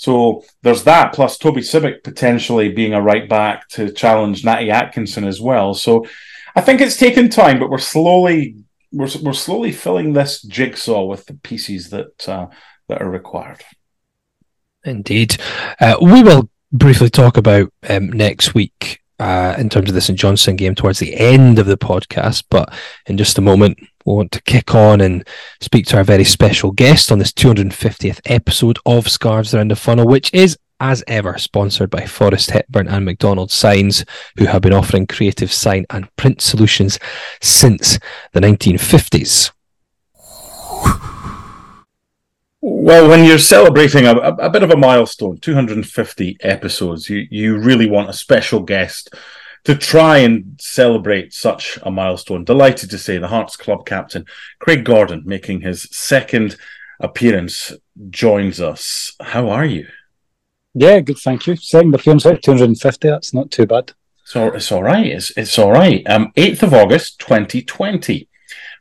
so 0.00 0.44
there's 0.62 0.84
that, 0.84 1.12
plus 1.12 1.36
Toby 1.36 1.60
Sibbick 1.60 2.02
potentially 2.02 2.70
being 2.70 2.94
a 2.94 3.02
right 3.02 3.28
back 3.28 3.68
to 3.72 3.92
challenge 3.92 4.46
Natty 4.46 4.70
Atkinson 4.70 5.24
as 5.24 5.42
well. 5.42 5.74
So 5.74 6.06
I 6.56 6.62
think 6.62 6.80
it's 6.80 6.96
taken 6.96 7.28
time, 7.28 7.58
but 7.58 7.68
we're 7.68 7.76
slowly 7.76 8.56
we're, 8.90 9.10
we're 9.22 9.34
slowly 9.34 9.72
filling 9.72 10.14
this 10.14 10.40
jigsaw 10.40 11.04
with 11.04 11.26
the 11.26 11.34
pieces 11.34 11.90
that 11.90 12.26
uh, 12.26 12.46
that 12.88 13.02
are 13.02 13.10
required. 13.10 13.62
Indeed, 14.84 15.36
uh, 15.82 15.96
we 16.00 16.22
will 16.22 16.48
briefly 16.72 17.10
talk 17.10 17.36
about 17.36 17.70
um, 17.86 18.08
next 18.08 18.54
week 18.54 19.02
uh, 19.18 19.54
in 19.58 19.68
terms 19.68 19.90
of 19.90 19.94
the 19.94 20.00
St 20.00 20.18
Johnstone 20.18 20.56
game 20.56 20.74
towards 20.74 20.98
the 20.98 21.14
end 21.14 21.58
of 21.58 21.66
the 21.66 21.76
podcast. 21.76 22.44
But 22.48 22.72
in 23.04 23.18
just 23.18 23.36
a 23.36 23.42
moment, 23.42 23.76
we 24.04 24.14
want 24.14 24.32
to 24.32 24.42
kick 24.42 24.74
on 24.74 25.00
and 25.00 25.26
speak 25.60 25.86
to 25.86 25.96
our 25.96 26.04
very 26.04 26.24
special 26.24 26.70
guest 26.70 27.12
on 27.12 27.18
this 27.18 27.32
250th 27.32 28.20
episode 28.24 28.78
of 28.86 29.08
Scarves 29.08 29.54
Around 29.54 29.70
the 29.70 29.76
Funnel, 29.76 30.06
which 30.06 30.32
is, 30.32 30.58
as 30.80 31.04
ever, 31.06 31.36
sponsored 31.36 31.90
by 31.90 32.06
Forrest 32.06 32.50
Hepburn 32.50 32.88
and 32.88 33.04
McDonald 33.04 33.50
Signs, 33.50 34.04
who 34.38 34.46
have 34.46 34.62
been 34.62 34.72
offering 34.72 35.06
creative 35.06 35.52
sign 35.52 35.84
and 35.90 36.14
print 36.16 36.40
solutions 36.40 36.98
since 37.40 37.98
the 38.32 38.40
1950s. 38.40 39.50
Well, 42.62 43.08
when 43.08 43.24
you're 43.24 43.38
celebrating 43.38 44.06
a, 44.06 44.12
a, 44.12 44.50
bit 44.50 44.62
of 44.62 44.70
a 44.70 44.76
milestone, 44.76 45.38
250 45.38 46.36
episodes, 46.42 47.08
you, 47.08 47.26
you 47.30 47.58
really 47.58 47.88
want 47.88 48.10
a 48.10 48.14
special 48.14 48.60
guest 48.60 49.14
to 49.64 49.74
try 49.74 50.18
and 50.18 50.58
celebrate 50.60 51.32
such 51.32 51.78
a 51.82 51.90
milestone. 51.90 52.44
Delighted 52.44 52.90
to 52.90 52.98
say 52.98 53.18
the 53.18 53.28
Hearts 53.28 53.56
club 53.56 53.86
captain, 53.86 54.26
Craig 54.58 54.84
Gordon, 54.84 55.22
making 55.24 55.60
his 55.60 55.88
second 55.90 56.56
appearance, 56.98 57.72
joins 58.10 58.60
us. 58.60 59.14
How 59.20 59.48
are 59.50 59.66
you? 59.66 59.86
Yeah, 60.74 61.00
good, 61.00 61.18
thank 61.18 61.46
you. 61.46 61.56
Second 61.56 61.94
appearance 61.94 62.26
out 62.26 62.42
250, 62.42 63.08
that's 63.08 63.34
not 63.34 63.50
too 63.50 63.66
bad. 63.66 63.92
So 64.24 64.46
it's 64.52 64.70
all 64.70 64.82
right. 64.82 65.06
It's, 65.06 65.36
it's 65.36 65.58
all 65.58 65.72
right. 65.72 66.08
Um, 66.08 66.32
8th 66.36 66.62
of 66.62 66.74
August, 66.74 67.18
2020 67.18 68.28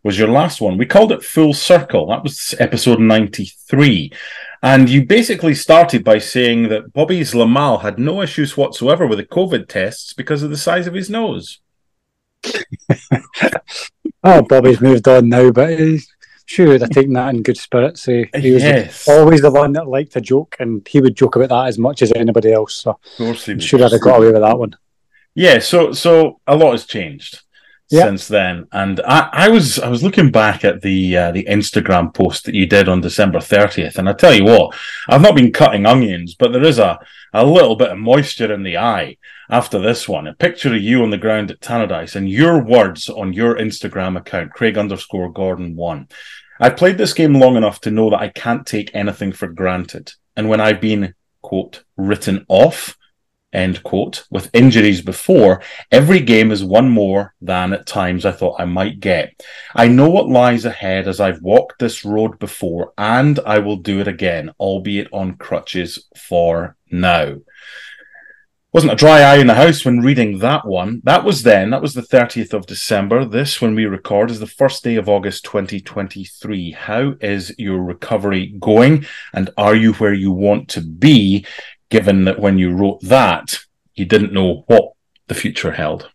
was 0.03 0.17
your 0.17 0.27
last 0.27 0.61
one. 0.61 0.77
We 0.77 0.85
called 0.85 1.11
it 1.11 1.23
Full 1.23 1.53
Circle. 1.53 2.07
That 2.07 2.23
was 2.23 2.55
episode 2.59 2.99
93. 2.99 4.11
And 4.61 4.89
you 4.89 5.05
basically 5.05 5.55
started 5.55 6.03
by 6.03 6.19
saying 6.19 6.67
that 6.69 6.91
Bobby's 6.91 7.33
Zlamal 7.33 7.81
had 7.81 7.97
no 7.97 8.21
issues 8.21 8.57
whatsoever 8.57 9.07
with 9.07 9.19
the 9.19 9.25
COVID 9.25 9.69
tests 9.69 10.11
because 10.13 10.43
of 10.43 10.49
the 10.49 10.57
size 10.57 10.85
of 10.85 10.93
his 10.93 11.09
nose. 11.09 11.59
oh, 14.23 14.41
Bobby's 14.43 14.81
moved 14.81 15.07
on 15.07 15.29
now, 15.29 15.51
but 15.51 15.79
he's 15.79 16.13
sure 16.45 16.77
they're 16.77 16.87
taking 16.87 17.13
that 17.13 17.33
in 17.33 17.43
good 17.43 17.57
spirits. 17.57 18.05
He, 18.05 18.27
he 18.35 18.51
was 18.51 18.63
yes. 18.63 19.07
always 19.07 19.41
the 19.41 19.51
one 19.51 19.71
that 19.73 19.87
liked 19.87 20.15
a 20.15 20.21
joke, 20.21 20.57
and 20.59 20.85
he 20.87 20.99
would 20.99 21.15
joke 21.15 21.35
about 21.35 21.49
that 21.49 21.67
as 21.67 21.77
much 21.77 22.01
as 22.01 22.11
anybody 22.13 22.51
else. 22.51 22.75
So 22.75 22.91
of 22.91 23.17
course 23.17 23.45
he 23.45 23.53
I'm 23.53 23.59
sure 23.59 23.83
I'd 23.83 23.91
have 23.91 24.01
got 24.01 24.17
away 24.17 24.31
with 24.31 24.41
that 24.41 24.59
one. 24.59 24.75
Yeah, 25.35 25.59
so 25.59 25.93
so 25.93 26.41
a 26.47 26.57
lot 26.57 26.71
has 26.71 26.85
changed 26.85 27.41
since 27.89 28.27
then. 28.27 28.67
And 28.71 28.99
I, 29.01 29.29
I 29.31 29.49
was 29.49 29.79
I 29.79 29.89
was 29.89 30.03
looking 30.03 30.31
back 30.31 30.63
at 30.63 30.81
the 30.81 31.17
uh, 31.17 31.31
the 31.31 31.45
Instagram 31.45 32.13
post 32.13 32.45
that 32.45 32.55
you 32.55 32.65
did 32.65 32.87
on 32.87 33.01
December 33.01 33.39
30th, 33.39 33.97
and 33.97 34.07
I 34.07 34.13
tell 34.13 34.33
you 34.33 34.45
what, 34.45 34.75
I've 35.07 35.21
not 35.21 35.35
been 35.35 35.51
cutting 35.51 35.85
onions, 35.85 36.35
but 36.35 36.51
there 36.51 36.63
is 36.63 36.79
a 36.79 36.99
a 37.33 37.45
little 37.45 37.75
bit 37.75 37.91
of 37.91 37.97
moisture 37.97 38.51
in 38.51 38.63
the 38.63 38.77
eye 38.77 39.17
after 39.49 39.79
this 39.79 40.07
one. 40.07 40.27
A 40.27 40.33
picture 40.33 40.73
of 40.73 40.81
you 40.81 41.03
on 41.03 41.09
the 41.09 41.17
ground 41.17 41.51
at 41.51 41.59
Tannadice 41.59 42.15
and 42.15 42.29
your 42.29 42.63
words 42.63 43.09
on 43.09 43.33
your 43.33 43.55
Instagram 43.55 44.17
account, 44.17 44.53
Craig 44.53 44.77
underscore 44.77 45.31
Gordon 45.31 45.75
one. 45.75 46.07
I've 46.59 46.77
played 46.77 46.97
this 46.97 47.13
game 47.13 47.33
long 47.33 47.55
enough 47.55 47.81
to 47.81 47.91
know 47.91 48.09
that 48.09 48.19
I 48.19 48.29
can't 48.29 48.65
take 48.65 48.93
anything 48.93 49.31
for 49.31 49.47
granted. 49.47 50.11
And 50.35 50.49
when 50.49 50.59
I've 50.59 50.81
been, 50.81 51.13
quote, 51.41 51.83
written 51.95 52.45
off, 52.49 52.97
End 53.51 53.81
quote. 53.81 54.25
With 54.29 54.53
injuries 54.53 55.01
before, 55.01 55.61
every 55.91 56.19
game 56.19 56.51
is 56.51 56.63
one 56.63 56.89
more 56.89 57.33
than 57.41 57.73
at 57.73 57.87
times 57.87 58.25
I 58.25 58.31
thought 58.31 58.59
I 58.59 58.65
might 58.65 58.99
get. 58.99 59.43
I 59.75 59.87
know 59.87 60.09
what 60.09 60.29
lies 60.29 60.65
ahead 60.65 61.07
as 61.07 61.19
I've 61.19 61.41
walked 61.41 61.79
this 61.79 62.05
road 62.05 62.37
before, 62.37 62.93
and 62.97 63.39
I 63.45 63.57
will 63.59 63.77
do 63.77 64.01
it 64.01 64.07
again, 64.07 64.51
albeit 64.59 65.07
on 65.11 65.37
crutches 65.37 66.05
for 66.15 66.75
now. 66.91 67.37
Wasn't 68.71 68.93
a 68.93 68.95
dry 68.95 69.21
eye 69.21 69.37
in 69.37 69.47
the 69.47 69.55
house 69.55 69.83
when 69.83 70.01
reading 70.01 70.37
that 70.39 70.67
one. 70.67 71.01
That 71.03 71.23
was 71.23 71.41
then, 71.41 71.71
that 71.71 71.81
was 71.81 71.95
the 71.95 72.03
30th 72.03 72.53
of 72.53 72.67
December. 72.67 73.25
This, 73.25 73.59
when 73.59 73.73
we 73.73 73.87
record, 73.87 74.29
is 74.29 74.39
the 74.39 74.45
first 74.45 74.83
day 74.83 74.95
of 74.97 75.09
August 75.09 75.43
2023. 75.45 76.73
How 76.73 77.15
is 77.19 77.51
your 77.57 77.81
recovery 77.81 78.53
going? 78.59 79.07
And 79.33 79.49
are 79.57 79.73
you 79.73 79.93
where 79.93 80.13
you 80.13 80.31
want 80.31 80.69
to 80.69 80.81
be 80.81 81.47
given 81.89 82.25
that 82.25 82.39
when 82.39 82.57
you 82.57 82.73
wrote 82.73 83.01
that, 83.01 83.59
you 83.95 84.05
didn't 84.05 84.33
know 84.33 84.63
what 84.67 84.93
the 85.27 85.33
future 85.35 85.71
held? 85.71 86.09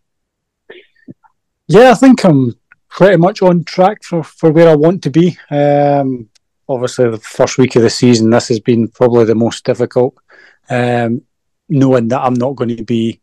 Yeah, 1.67 1.91
I 1.91 1.95
think 1.95 2.23
I'm 2.23 2.53
pretty 2.89 3.17
much 3.17 3.41
on 3.41 3.63
track 3.63 4.03
for, 4.03 4.23
for 4.23 4.51
where 4.51 4.69
I 4.69 4.75
want 4.75 5.03
to 5.03 5.09
be. 5.09 5.37
Um, 5.49 6.29
obviously, 6.67 7.09
the 7.09 7.17
first 7.17 7.57
week 7.57 7.75
of 7.75 7.81
the 7.81 7.89
season, 7.89 8.29
this 8.29 8.47
has 8.49 8.59
been 8.59 8.87
probably 8.87 9.25
the 9.25 9.35
most 9.35 9.65
difficult. 9.65 10.17
Um, 10.69 11.21
knowing 11.67 12.07
that 12.09 12.21
I'm 12.21 12.35
not 12.35 12.55
going 12.55 12.75
to 12.77 12.83
be 12.83 13.21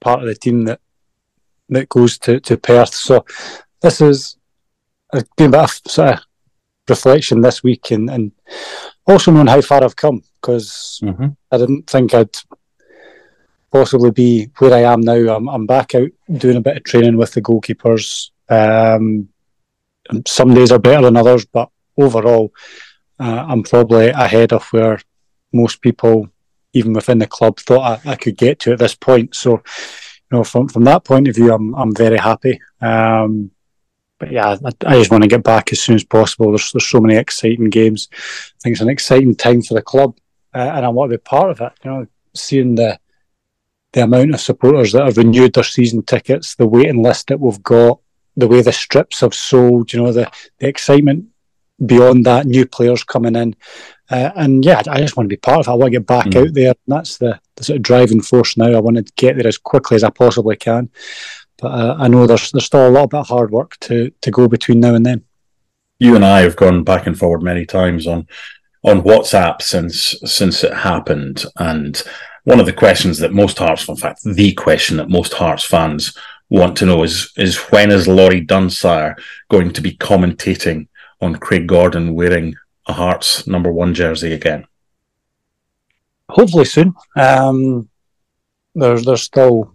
part 0.00 0.20
of 0.20 0.26
the 0.26 0.34
team 0.34 0.64
that 0.64 0.80
that 1.70 1.88
goes 1.88 2.18
to, 2.18 2.40
to 2.40 2.56
Perth. 2.56 2.94
So 2.94 3.24
this 3.80 4.00
is 4.00 4.36
a 5.12 5.24
bit 5.36 5.54
of 5.54 5.70
sort 5.70 6.14
of 6.14 6.20
reflection 6.88 7.40
this 7.40 7.62
week 7.62 7.90
and, 7.90 8.08
and 8.08 8.32
also 9.08 9.32
knowing 9.32 9.46
how 9.46 9.60
far 9.60 9.82
I've 9.82 9.96
come 9.96 10.22
because 10.40 11.00
mm-hmm. 11.02 11.28
I 11.50 11.56
didn't 11.56 11.88
think 11.88 12.14
I'd 12.14 12.36
possibly 13.72 14.10
be 14.10 14.50
where 14.58 14.74
I 14.74 14.92
am 14.92 15.00
now. 15.00 15.34
I'm, 15.34 15.48
I'm 15.48 15.66
back 15.66 15.94
out 15.94 16.10
doing 16.30 16.56
a 16.56 16.60
bit 16.60 16.76
of 16.76 16.84
training 16.84 17.16
with 17.16 17.32
the 17.32 17.42
goalkeepers. 17.42 18.30
Um, 18.48 19.28
some 20.26 20.54
days 20.54 20.72
are 20.72 20.78
better 20.78 21.02
than 21.02 21.16
others, 21.16 21.44
but 21.46 21.70
overall, 21.96 22.52
uh, 23.18 23.46
I'm 23.48 23.62
probably 23.62 24.08
ahead 24.08 24.52
of 24.52 24.64
where 24.72 25.00
most 25.52 25.82
people, 25.82 26.28
even 26.72 26.92
within 26.92 27.18
the 27.18 27.26
club, 27.26 27.58
thought 27.58 28.06
I, 28.06 28.12
I, 28.12 28.16
could 28.16 28.36
get 28.36 28.60
to 28.60 28.72
at 28.72 28.78
this 28.78 28.94
point. 28.94 29.34
So, 29.34 29.52
you 29.52 30.38
know, 30.38 30.44
from 30.44 30.68
from 30.68 30.84
that 30.84 31.04
point 31.04 31.28
of 31.28 31.34
view, 31.34 31.52
I'm 31.52 31.74
I'm 31.74 31.94
very 31.94 32.18
happy. 32.18 32.60
Um, 32.80 33.50
but 34.18 34.32
yeah, 34.32 34.48
I, 34.48 34.70
I, 34.86 34.98
just 34.98 35.10
want 35.10 35.22
to 35.22 35.28
get 35.28 35.44
back 35.44 35.72
as 35.72 35.80
soon 35.80 35.94
as 35.94 36.04
possible. 36.04 36.50
There's 36.50 36.72
there's 36.72 36.86
so 36.86 37.00
many 37.00 37.16
exciting 37.16 37.70
games. 37.70 38.08
I 38.12 38.58
think 38.60 38.74
it's 38.74 38.82
an 38.82 38.88
exciting 38.88 39.34
time 39.34 39.62
for 39.62 39.74
the 39.74 39.82
club, 39.82 40.16
uh, 40.54 40.58
and 40.58 40.84
I 40.84 40.88
want 40.88 41.10
to 41.10 41.18
be 41.18 41.22
part 41.22 41.50
of 41.50 41.60
it. 41.60 41.72
You 41.84 41.90
know, 41.90 42.06
seeing 42.34 42.74
the 42.74 42.98
the 43.92 44.02
amount 44.02 44.34
of 44.34 44.40
supporters 44.40 44.92
that 44.92 45.04
have 45.04 45.16
renewed 45.16 45.54
their 45.54 45.64
season 45.64 46.02
tickets, 46.02 46.54
the 46.54 46.66
waiting 46.66 47.02
list 47.02 47.28
that 47.28 47.40
we've 47.40 47.62
got, 47.62 48.00
the 48.36 48.48
way 48.48 48.60
the 48.60 48.72
strips 48.72 49.20
have 49.20 49.34
sold. 49.34 49.92
You 49.92 50.02
know, 50.02 50.12
the 50.12 50.30
the 50.58 50.68
excitement 50.68 51.26
beyond 51.84 52.26
that, 52.26 52.46
new 52.46 52.66
players 52.66 53.04
coming 53.04 53.36
in, 53.36 53.54
uh, 54.10 54.30
and 54.36 54.64
yeah, 54.64 54.82
I 54.88 55.00
just 55.00 55.16
want 55.16 55.28
to 55.28 55.32
be 55.32 55.36
part 55.36 55.60
of 55.60 55.68
it. 55.68 55.70
I 55.70 55.74
want 55.74 55.92
to 55.92 55.98
get 55.98 56.06
back 56.06 56.26
mm. 56.26 56.46
out 56.46 56.54
there. 56.54 56.68
And 56.68 56.76
that's 56.96 57.18
the, 57.18 57.38
the 57.56 57.64
sort 57.64 57.76
of 57.76 57.82
driving 57.82 58.22
force 58.22 58.56
now. 58.56 58.72
I 58.72 58.80
want 58.80 58.96
to 58.96 59.12
get 59.16 59.36
there 59.36 59.46
as 59.46 59.58
quickly 59.58 59.96
as 59.96 60.04
I 60.04 60.10
possibly 60.10 60.56
can. 60.56 60.90
But 61.60 61.68
uh, 61.68 61.96
I 61.98 62.08
know 62.08 62.26
there's 62.26 62.50
there's 62.52 62.64
still 62.64 62.88
a 62.88 62.90
lot 62.90 63.12
of 63.12 63.26
hard 63.26 63.50
work 63.50 63.76
to 63.80 64.10
to 64.20 64.30
go 64.30 64.48
between 64.48 64.80
now 64.80 64.94
and 64.94 65.04
then. 65.04 65.24
You 65.98 66.14
and 66.14 66.24
I 66.24 66.40
have 66.40 66.56
gone 66.56 66.84
back 66.84 67.06
and 67.06 67.18
forward 67.18 67.42
many 67.42 67.66
times 67.66 68.06
on 68.06 68.26
on 68.84 69.02
WhatsApp 69.02 69.62
since 69.62 70.14
since 70.24 70.62
it 70.62 70.72
happened, 70.72 71.44
and 71.56 72.02
one 72.44 72.60
of 72.60 72.66
the 72.66 72.72
questions 72.72 73.18
that 73.18 73.32
most 73.32 73.58
Hearts, 73.58 73.88
in 73.88 73.96
fact, 73.96 74.22
the 74.24 74.52
question 74.54 74.96
that 74.96 75.10
most 75.10 75.34
Hearts 75.34 75.64
fans 75.64 76.16
want 76.48 76.76
to 76.78 76.86
know 76.86 77.02
is 77.02 77.32
is 77.36 77.56
when 77.70 77.90
is 77.90 78.06
Laurie 78.06 78.46
Dunsire 78.46 79.16
going 79.50 79.72
to 79.72 79.80
be 79.80 79.96
commentating 79.96 80.86
on 81.20 81.36
Craig 81.36 81.66
Gordon 81.66 82.14
wearing 82.14 82.54
a 82.86 82.92
Hearts 82.92 83.46
number 83.46 83.72
one 83.72 83.94
jersey 83.94 84.32
again? 84.32 84.64
Hopefully 86.30 86.64
soon. 86.64 86.94
Um, 87.16 87.88
there's 88.74 89.04
there's 89.04 89.22
still 89.22 89.72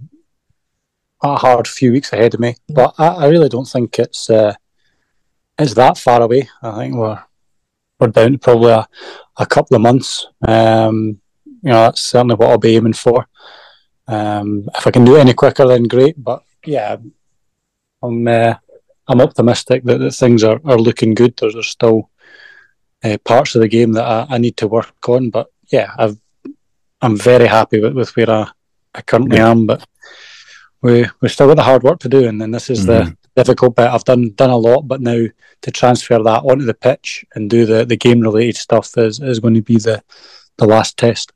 a 1.23 1.35
hard 1.37 1.67
few 1.67 1.91
weeks 1.91 2.11
ahead 2.13 2.33
of 2.33 2.39
me. 2.39 2.55
But 2.67 2.93
I, 2.97 3.07
I 3.07 3.27
really 3.27 3.49
don't 3.49 3.67
think 3.67 3.97
it's 3.97 4.29
uh, 4.29 4.53
it's 5.57 5.73
that 5.75 5.97
far 5.97 6.21
away. 6.21 6.49
I 6.61 6.77
think 6.77 6.95
we're 6.95 7.23
we're 7.99 8.07
down 8.07 8.33
to 8.33 8.37
probably 8.37 8.71
a, 8.71 8.87
a 9.37 9.45
couple 9.45 9.75
of 9.75 9.81
months. 9.81 10.27
Um, 10.47 11.19
you 11.45 11.69
know, 11.69 11.83
that's 11.83 12.01
certainly 12.01 12.35
what 12.35 12.49
I'll 12.49 12.57
be 12.57 12.75
aiming 12.75 12.93
for. 12.93 13.27
Um, 14.07 14.69
if 14.75 14.85
I 14.85 14.91
can 14.91 15.05
do 15.05 15.15
it 15.15 15.21
any 15.21 15.33
quicker, 15.33 15.65
then 15.65 15.83
great. 15.83 16.21
But 16.21 16.43
yeah, 16.65 16.97
I'm 18.01 18.27
uh, 18.27 18.55
I'm 19.07 19.21
optimistic 19.21 19.83
that, 19.85 19.99
that 19.99 20.11
things 20.11 20.43
are, 20.43 20.59
are 20.65 20.77
looking 20.77 21.13
good. 21.13 21.35
There's, 21.37 21.53
there's 21.53 21.67
still 21.67 22.09
uh, 23.03 23.17
parts 23.23 23.55
of 23.55 23.61
the 23.61 23.67
game 23.67 23.93
that 23.93 24.05
I, 24.05 24.35
I, 24.35 24.37
need 24.37 24.55
to 24.57 24.67
work 24.67 25.09
on, 25.09 25.29
but 25.29 25.47
yeah, 25.71 25.91
I've 25.97 26.17
I'm 27.01 27.17
very 27.17 27.47
happy 27.47 27.81
with, 27.81 27.93
with 27.93 28.15
where 28.15 28.29
I, 28.29 28.49
I 28.95 29.01
currently 29.01 29.39
am. 29.39 29.65
But 29.65 29.85
we 30.83 31.05
we 31.21 31.29
still 31.29 31.47
got 31.47 31.55
the 31.55 31.63
hard 31.63 31.81
work 31.81 31.99
to 31.99 32.09
do, 32.09 32.27
and 32.27 32.39
then 32.39 32.51
this 32.51 32.69
is 32.69 32.85
mm-hmm. 32.85 33.09
the 33.09 33.17
difficult 33.35 33.75
bit. 33.75 33.87
I've 33.87 34.03
done 34.03 34.33
done 34.35 34.51
a 34.51 34.57
lot, 34.57 34.81
but 34.81 35.01
now 35.01 35.25
to 35.61 35.71
transfer 35.71 36.21
that 36.21 36.43
onto 36.43 36.65
the 36.65 36.73
pitch 36.73 37.25
and 37.33 37.49
do 37.49 37.65
the, 37.65 37.85
the 37.85 37.95
game 37.95 38.19
related 38.19 38.57
stuff 38.57 38.95
is, 38.97 39.19
is 39.21 39.39
going 39.39 39.55
to 39.55 39.61
be 39.61 39.77
the 39.77 40.03
the 40.57 40.67
last 40.67 40.97
test. 40.97 41.31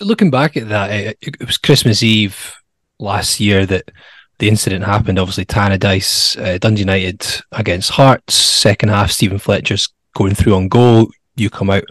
Looking 0.00 0.30
back 0.30 0.56
at 0.56 0.70
that, 0.70 0.90
it, 0.90 1.18
it 1.20 1.46
was 1.46 1.58
Christmas 1.58 2.02
Eve 2.02 2.56
last 2.98 3.38
year 3.38 3.66
that 3.66 3.90
the 4.38 4.48
incident 4.48 4.84
happened. 4.84 5.18
Obviously, 5.18 5.44
Tannadice, 5.44 6.40
uh, 6.42 6.56
Dundee 6.56 6.80
United 6.80 7.24
against 7.52 7.90
Hearts. 7.90 8.34
Second 8.34 8.88
half, 8.88 9.10
Steven 9.10 9.38
Fletcher's 9.38 9.92
going 10.16 10.34
through 10.34 10.54
on 10.54 10.68
goal. 10.68 11.08
You 11.36 11.50
come 11.50 11.68
out 11.68 11.84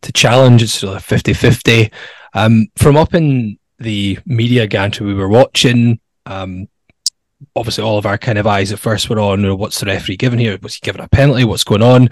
to 0.00 0.12
challenge. 0.12 0.62
It's 0.62 0.72
sort 0.72 0.96
of 0.96 1.04
50 1.04 1.34
50. 1.34 1.92
Um, 2.32 2.68
from 2.76 2.96
up 2.96 3.12
in 3.12 3.58
the 3.82 4.18
media 4.24 4.66
gantry 4.66 5.06
we 5.06 5.14
were 5.14 5.28
watching. 5.28 6.00
Um, 6.26 6.68
obviously, 7.56 7.84
all 7.84 7.98
of 7.98 8.06
our 8.06 8.18
kind 8.18 8.38
of 8.38 8.46
eyes 8.46 8.72
at 8.72 8.78
first 8.78 9.08
were 9.10 9.20
on, 9.20 9.40
you 9.40 9.48
know, 9.48 9.56
what's 9.56 9.80
the 9.80 9.86
referee 9.86 10.16
giving 10.16 10.38
here? 10.38 10.58
Was 10.62 10.74
he 10.74 10.80
giving 10.82 11.02
a 11.02 11.08
penalty? 11.08 11.44
What's 11.44 11.64
going 11.64 11.82
on? 11.82 12.10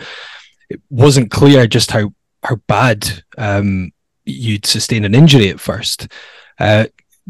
It 0.69 0.81
wasn't 0.91 1.31
clear 1.31 1.67
just 1.67 1.91
how 1.91 2.13
how 2.43 2.57
bad 2.67 3.23
um, 3.37 3.93
you'd 4.25 4.67
sustained 4.67 5.05
an 5.05 5.15
injury 5.15 5.49
at 5.49 5.61
first. 5.61 6.09
Uh, 6.59 6.87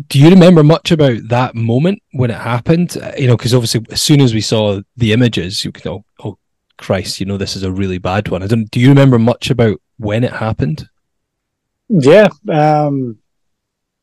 do 0.08 0.18
you 0.18 0.30
remember 0.30 0.62
much 0.62 0.92
about 0.92 1.28
that 1.28 1.54
moment 1.54 2.02
when 2.12 2.30
it 2.30 2.38
happened? 2.38 2.96
Uh, 2.96 3.12
you 3.18 3.26
know, 3.26 3.36
because 3.36 3.54
obviously, 3.54 3.84
as 3.90 4.00
soon 4.00 4.20
as 4.20 4.34
we 4.34 4.40
saw 4.40 4.80
the 4.96 5.12
images, 5.12 5.64
you 5.64 5.72
know, 5.84 6.04
oh 6.24 6.38
Christ, 6.78 7.20
you 7.20 7.26
know, 7.26 7.36
this 7.36 7.56
is 7.56 7.62
a 7.62 7.72
really 7.72 7.98
bad 7.98 8.28
one. 8.28 8.42
I 8.42 8.46
don't. 8.46 8.70
Do 8.70 8.80
you 8.80 8.88
remember 8.88 9.18
much 9.18 9.50
about 9.50 9.80
when 9.98 10.24
it 10.24 10.32
happened? 10.32 10.88
Yeah, 11.88 12.28
um, 12.48 13.18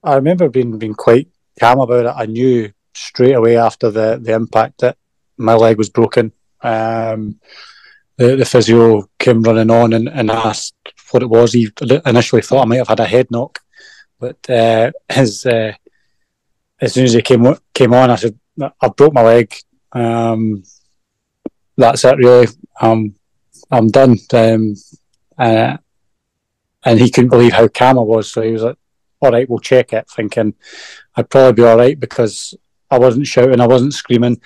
I 0.07 0.15
remember 0.15 0.47
being 0.47 0.77
being 0.77 0.93
quite 0.93 1.27
calm 1.59 1.79
about 1.79 2.05
it. 2.05 2.13
I 2.15 2.25
knew 2.25 2.71
straight 2.93 3.33
away 3.33 3.57
after 3.57 3.91
the, 3.91 4.19
the 4.21 4.33
impact 4.33 4.79
that 4.79 4.97
my 5.37 5.53
leg 5.53 5.77
was 5.77 5.89
broken. 5.89 6.31
Um, 6.61 7.39
the, 8.15 8.37
the 8.37 8.45
physio 8.45 9.09
came 9.19 9.43
running 9.43 9.69
on 9.69 9.93
and, 9.93 10.07
and 10.07 10.31
asked 10.31 10.75
what 11.11 11.23
it 11.23 11.29
was. 11.29 11.51
He 11.51 11.69
initially 12.05 12.41
thought 12.41 12.63
I 12.63 12.65
might 12.65 12.77
have 12.77 12.87
had 12.87 13.01
a 13.01 13.05
head 13.05 13.29
knock, 13.29 13.59
but 14.19 14.37
uh, 14.49 14.91
uh, 15.09 15.71
as 16.79 16.93
soon 16.93 17.05
as 17.05 17.13
he 17.13 17.21
came 17.21 17.45
came 17.73 17.93
on, 17.93 18.09
I 18.09 18.15
said, 18.15 18.39
"I 18.81 18.87
broke 18.87 19.13
my 19.13 19.23
leg. 19.23 19.53
Um, 19.91 20.63
that's 21.75 22.05
it, 22.05 22.17
really. 22.17 22.47
Um, 22.79 23.13
I'm 23.69 23.89
done." 23.89 24.17
Um, 24.33 24.75
uh, 25.37 25.77
and 26.85 26.99
he 26.99 27.11
couldn't 27.11 27.29
believe 27.29 27.51
how 27.51 27.67
calm 27.67 27.99
I 27.99 28.01
was. 28.01 28.31
So 28.31 28.41
he 28.41 28.53
was 28.53 28.63
like, 28.63 28.77
all 29.19 29.31
right, 29.31 29.49
we'll 29.49 29.59
check 29.59 29.93
it, 29.93 30.09
thinking 30.09 30.53
I'd 31.15 31.29
probably 31.29 31.53
be 31.53 31.63
all 31.63 31.77
right 31.77 31.99
because 31.99 32.53
I 32.89 32.99
wasn't 32.99 33.27
shouting, 33.27 33.59
I 33.59 33.67
wasn't 33.67 33.93
screaming, 33.93 34.41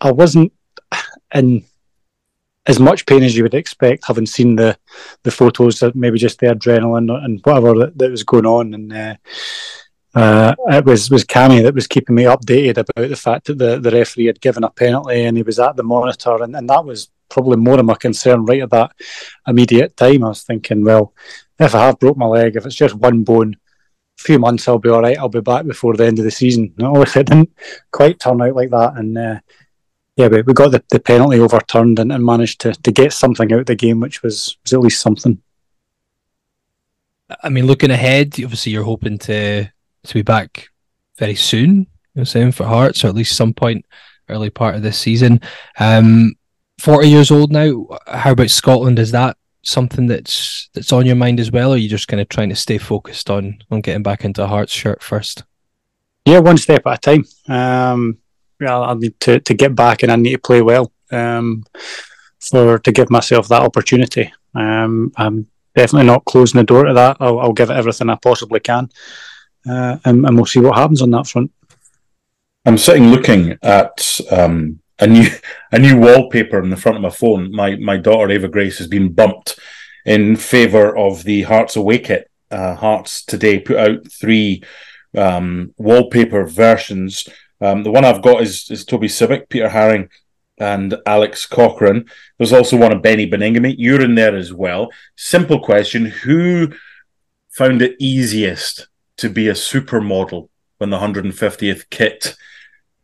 I 0.00 0.12
wasn't 0.12 0.52
in 1.34 1.64
as 2.66 2.78
much 2.78 3.06
pain 3.06 3.22
as 3.22 3.34
you 3.34 3.42
would 3.42 3.54
expect, 3.54 4.06
having 4.06 4.26
seen 4.26 4.56
the 4.56 4.78
the 5.22 5.30
photos, 5.30 5.80
that 5.80 5.96
maybe 5.96 6.18
just 6.18 6.38
the 6.38 6.46
adrenaline 6.46 7.10
and 7.24 7.40
whatever 7.42 7.78
that, 7.78 7.98
that 7.98 8.10
was 8.10 8.22
going 8.22 8.46
on, 8.46 8.74
and 8.74 8.92
uh, 8.92 9.14
uh, 10.14 10.54
it 10.68 10.84
was 10.84 11.10
was 11.10 11.24
Cammy 11.24 11.62
that 11.62 11.74
was 11.74 11.86
keeping 11.86 12.14
me 12.14 12.24
updated 12.24 12.78
about 12.78 13.08
the 13.08 13.16
fact 13.16 13.46
that 13.46 13.58
the, 13.58 13.80
the 13.80 13.90
referee 13.90 14.26
had 14.26 14.40
given 14.40 14.64
a 14.64 14.70
penalty 14.70 15.24
and 15.24 15.36
he 15.36 15.42
was 15.42 15.58
at 15.58 15.76
the 15.76 15.82
monitor, 15.82 16.42
and, 16.42 16.54
and 16.54 16.68
that 16.68 16.84
was 16.84 17.10
probably 17.28 17.56
more 17.56 17.78
of 17.78 17.84
my 17.84 17.94
concern 17.94 18.44
right 18.44 18.62
at 18.62 18.70
that 18.70 18.92
immediate 19.46 19.96
time. 19.96 20.24
I 20.24 20.28
was 20.28 20.42
thinking, 20.42 20.84
well, 20.84 21.14
if 21.58 21.74
I 21.74 21.86
have 21.86 21.98
broke 21.98 22.16
my 22.16 22.26
leg, 22.26 22.56
if 22.56 22.66
it's 22.66 22.74
just 22.74 22.94
one 22.94 23.24
bone, 23.24 23.56
few 24.18 24.38
months 24.38 24.68
I'll 24.68 24.78
be 24.78 24.88
all 24.88 25.02
right. 25.02 25.16
I'll 25.16 25.28
be 25.28 25.40
back 25.40 25.66
before 25.66 25.94
the 25.94 26.06
end 26.06 26.18
of 26.18 26.24
the 26.24 26.30
season. 26.30 26.74
No, 26.78 27.00
it 27.02 27.12
didn't 27.12 27.50
quite 27.90 28.20
turn 28.20 28.42
out 28.42 28.54
like 28.54 28.70
that, 28.70 28.94
and 28.96 29.16
uh, 29.16 29.40
yeah, 30.16 30.28
we, 30.28 30.42
we 30.42 30.52
got 30.52 30.72
the, 30.72 30.82
the 30.90 31.00
penalty 31.00 31.38
overturned 31.38 31.98
and, 31.98 32.12
and 32.12 32.24
managed 32.24 32.60
to, 32.62 32.72
to 32.72 32.92
get 32.92 33.12
something 33.12 33.52
out 33.52 33.60
of 33.60 33.66
the 33.66 33.76
game, 33.76 34.00
which 34.00 34.22
was 34.22 34.58
was 34.62 34.72
at 34.72 34.80
least 34.80 35.00
something. 35.00 35.40
I 37.42 37.48
mean, 37.48 37.66
looking 37.66 37.90
ahead, 37.90 38.34
obviously 38.42 38.72
you're 38.72 38.84
hoping 38.84 39.18
to 39.18 39.64
to 39.64 40.14
be 40.14 40.22
back 40.22 40.68
very 41.18 41.34
soon. 41.34 41.86
You 42.14 42.22
know, 42.22 42.24
saying 42.24 42.52
for 42.52 42.64
Hearts, 42.64 43.04
or 43.04 43.08
at 43.08 43.14
least 43.14 43.36
some 43.36 43.54
point 43.54 43.86
early 44.28 44.50
part 44.50 44.74
of 44.74 44.82
this 44.82 44.98
season. 44.98 45.40
Um, 45.78 46.34
Forty 46.78 47.08
years 47.08 47.32
old 47.32 47.50
now. 47.50 47.88
How 48.06 48.32
about 48.32 48.50
Scotland? 48.50 49.00
Is 49.00 49.10
that 49.10 49.36
something 49.68 50.06
that's 50.06 50.70
that's 50.74 50.92
on 50.92 51.06
your 51.06 51.16
mind 51.16 51.40
as 51.40 51.50
well, 51.50 51.70
or 51.70 51.74
are 51.74 51.78
you 51.78 51.88
just 51.88 52.08
kind 52.08 52.20
of 52.20 52.28
trying 52.28 52.48
to 52.48 52.56
stay 52.56 52.78
focused 52.78 53.30
on 53.30 53.58
on 53.70 53.80
getting 53.80 54.02
back 54.02 54.24
into 54.24 54.42
a 54.42 54.46
Hearts 54.46 54.72
shirt 54.72 55.02
first? 55.02 55.44
Yeah, 56.24 56.40
one 56.40 56.58
step 56.58 56.86
at 56.86 56.98
a 56.98 57.00
time. 57.00 57.24
Um, 57.48 58.18
yeah, 58.60 58.78
I 58.78 58.94
need 58.94 59.18
to, 59.20 59.40
to 59.40 59.54
get 59.54 59.74
back 59.74 60.02
and 60.02 60.12
I 60.12 60.16
need 60.16 60.32
to 60.32 60.38
play 60.38 60.62
well 60.62 60.92
um, 61.10 61.64
for 62.40 62.78
to 62.78 62.92
give 62.92 63.10
myself 63.10 63.48
that 63.48 63.62
opportunity. 63.62 64.32
Um, 64.54 65.12
I'm 65.16 65.46
definitely 65.74 66.06
not 66.06 66.24
closing 66.24 66.58
the 66.58 66.64
door 66.64 66.84
to 66.84 66.94
that. 66.94 67.18
I'll, 67.20 67.38
I'll 67.40 67.52
give 67.52 67.70
it 67.70 67.76
everything 67.76 68.10
I 68.10 68.16
possibly 68.16 68.60
can, 68.60 68.90
uh, 69.68 69.98
and, 70.04 70.26
and, 70.26 70.36
we'll 70.36 70.46
see 70.46 70.60
what 70.60 70.76
happens 70.76 71.02
on 71.02 71.10
that 71.12 71.26
front. 71.26 71.52
I'm 72.66 72.78
sitting 72.78 73.10
looking 73.10 73.56
at 73.62 74.20
um, 74.30 74.80
a 74.98 75.06
new 75.06 75.28
a 75.72 75.78
new 75.78 75.98
wallpaper 75.98 76.62
in 76.62 76.70
the 76.70 76.76
front 76.76 76.96
of 76.96 77.02
my 77.02 77.10
phone. 77.10 77.52
My 77.52 77.76
my 77.76 77.96
daughter 77.96 78.30
Ava 78.30 78.48
Grace 78.48 78.78
has 78.78 78.86
been 78.86 79.12
bumped 79.12 79.58
in 80.04 80.36
favour 80.36 80.96
of 80.96 81.24
the 81.24 81.42
Hearts 81.42 81.76
Away 81.76 81.98
kit. 81.98 82.30
Uh, 82.50 82.74
Hearts 82.74 83.24
today 83.24 83.58
put 83.58 83.76
out 83.76 84.10
three 84.10 84.62
um, 85.16 85.74
wallpaper 85.76 86.44
versions. 86.46 87.28
Um, 87.60 87.82
the 87.82 87.90
one 87.90 88.04
I've 88.04 88.22
got 88.22 88.42
is 88.42 88.70
is 88.70 88.84
Toby 88.84 89.08
Sibbick, 89.08 89.48
Peter 89.48 89.68
Haring, 89.68 90.08
and 90.58 90.96
Alex 91.06 91.46
Cochrane. 91.46 92.06
There's 92.36 92.52
also 92.52 92.76
one 92.76 92.92
of 92.92 93.02
Beni 93.02 93.30
Baningime. 93.30 93.74
You're 93.78 94.02
in 94.02 94.14
there 94.14 94.36
as 94.36 94.52
well. 94.52 94.90
Simple 95.16 95.60
question: 95.60 96.06
Who 96.06 96.72
found 97.50 97.82
it 97.82 97.96
easiest 97.98 98.88
to 99.16 99.28
be 99.28 99.48
a 99.48 99.52
supermodel 99.52 100.48
when 100.78 100.90
the 100.90 100.98
150th 100.98 101.90
kit 101.90 102.36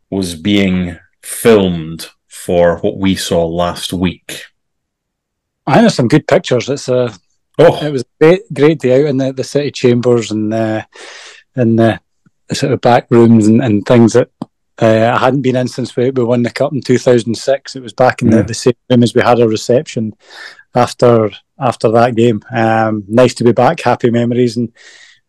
was 0.09 0.35
being 0.35 0.97
filmed 1.25 2.07
for 2.27 2.77
what 2.77 2.97
we 2.97 3.15
saw 3.15 3.45
last 3.45 3.91
week? 3.91 4.43
I 5.65 5.81
there's 5.81 5.95
some 5.95 6.07
good 6.07 6.27
pictures. 6.27 6.69
It's 6.69 6.87
a 6.87 7.11
oh. 7.57 7.85
it 7.85 7.91
was 7.91 8.03
a 8.03 8.05
great, 8.19 8.53
great 8.53 8.79
day 8.79 9.01
out 9.01 9.09
in 9.09 9.17
the, 9.17 9.33
the 9.33 9.43
city 9.43 9.71
chambers 9.71 10.29
and 10.29 10.53
uh, 10.53 10.83
in 11.55 11.77
the, 11.77 11.99
the 12.47 12.55
sort 12.55 12.73
of 12.73 12.81
back 12.81 13.07
rooms 13.09 13.47
and, 13.47 13.63
and 13.63 13.85
things 13.85 14.13
that 14.13 14.29
uh, 14.79 15.13
I 15.15 15.17
hadn't 15.17 15.41
been 15.41 15.55
in 15.55 15.67
since 15.67 15.95
we, 15.95 16.11
we 16.11 16.23
won 16.23 16.43
the 16.43 16.51
cup 16.51 16.73
in 16.73 16.81
2006. 16.81 17.75
It 17.75 17.81
was 17.81 17.93
back 17.93 18.21
in 18.21 18.29
yeah. 18.31 18.37
the, 18.37 18.43
the 18.43 18.53
same 18.53 18.73
room 18.89 19.03
as 19.03 19.15
we 19.15 19.21
had 19.21 19.39
a 19.39 19.47
reception 19.47 20.13
after 20.75 21.31
after 21.57 21.89
that 21.91 22.15
game. 22.15 22.41
Um, 22.51 23.03
nice 23.07 23.33
to 23.35 23.43
be 23.43 23.53
back. 23.53 23.81
Happy 23.81 24.11
memories 24.11 24.57
and 24.57 24.71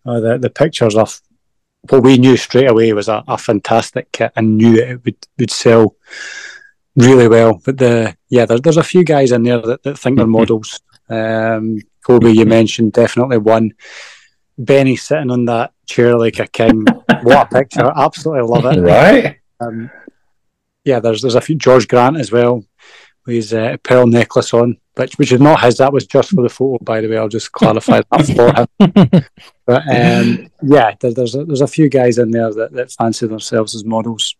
uh, 0.05 0.21
the 0.21 0.39
the 0.39 0.51
pictures 0.51 0.97
of 0.97 1.21
what 1.91 2.03
we 2.03 2.19
knew 2.19 2.37
straight 2.37 2.71
away 2.71 2.93
was 2.93 3.09
a, 3.09 3.23
a 3.29 3.39
fantastic 3.39 4.13
kit 4.13 4.33
and 4.37 4.57
knew 4.57 4.77
it 4.77 5.05
would 5.05 5.17
would 5.39 5.51
sell 5.51 5.97
really 6.97 7.29
well. 7.29 7.61
But 7.65 7.79
the 7.79 8.17
yeah, 8.29 8.47
there, 8.47 8.59
there's 8.59 8.77
a 8.77 8.83
few 8.83 9.05
guys 9.05 9.33
in 9.33 9.43
there 9.43 9.61
that, 9.61 9.83
that 9.83 9.99
think 9.99 10.17
they're 10.17 10.27
models. 10.27 10.81
Um, 11.09 11.81
Toby, 12.07 12.33
you 12.33 12.47
mentioned 12.47 12.93
definitely 12.93 13.39
one. 13.39 13.73
Beni 14.59 14.97
sitting 14.97 15.31
on 15.31 15.45
that 15.47 15.73
chair 15.87 16.17
like 16.17 16.39
a 16.39 16.47
king. 16.47 16.87
what 17.23 17.53
a 17.53 17.55
picture! 17.55 17.93
Absolutely 17.97 18.49
love 18.49 18.65
it. 18.65 18.81
Right. 18.81 19.39
Um, 19.61 19.91
yeah, 20.85 21.01
there's 21.01 21.21
there's 21.23 21.35
a 21.35 21.41
few 21.41 21.57
George 21.57 21.89
Grant 21.89 22.17
as 22.17 22.33
well 22.33 22.65
with 23.27 23.37
his 23.37 23.53
uh, 23.53 23.77
pearl 23.83 24.07
necklace 24.07 24.55
on, 24.55 24.79
which 24.95 25.19
which 25.19 25.33
is 25.33 25.41
not 25.41 25.61
his. 25.61 25.77
That 25.79 25.93
was 25.93 26.07
just 26.07 26.31
for 26.31 26.43
the 26.43 26.49
photo, 26.49 26.83
by 26.83 27.01
the 27.01 27.09
way. 27.09 27.19
I'll 27.19 27.29
just 27.29 27.53
clarify 27.53 28.01
that 28.11 28.67
for 28.79 29.13
him. 29.13 29.25
But 29.67 29.83
um, 29.89 30.49
yeah, 30.63 30.95
there, 31.01 31.13
there's 31.13 31.35
a, 31.35 31.45
there's 31.45 31.61
a 31.61 31.67
few 31.67 31.89
guys 31.89 32.19
in 32.19 32.31
there 32.31 32.53
that, 32.55 32.73
that 32.73 32.93
fancy 32.93 33.27
themselves 33.27 33.75
as 33.75 33.85
models. 33.85 34.37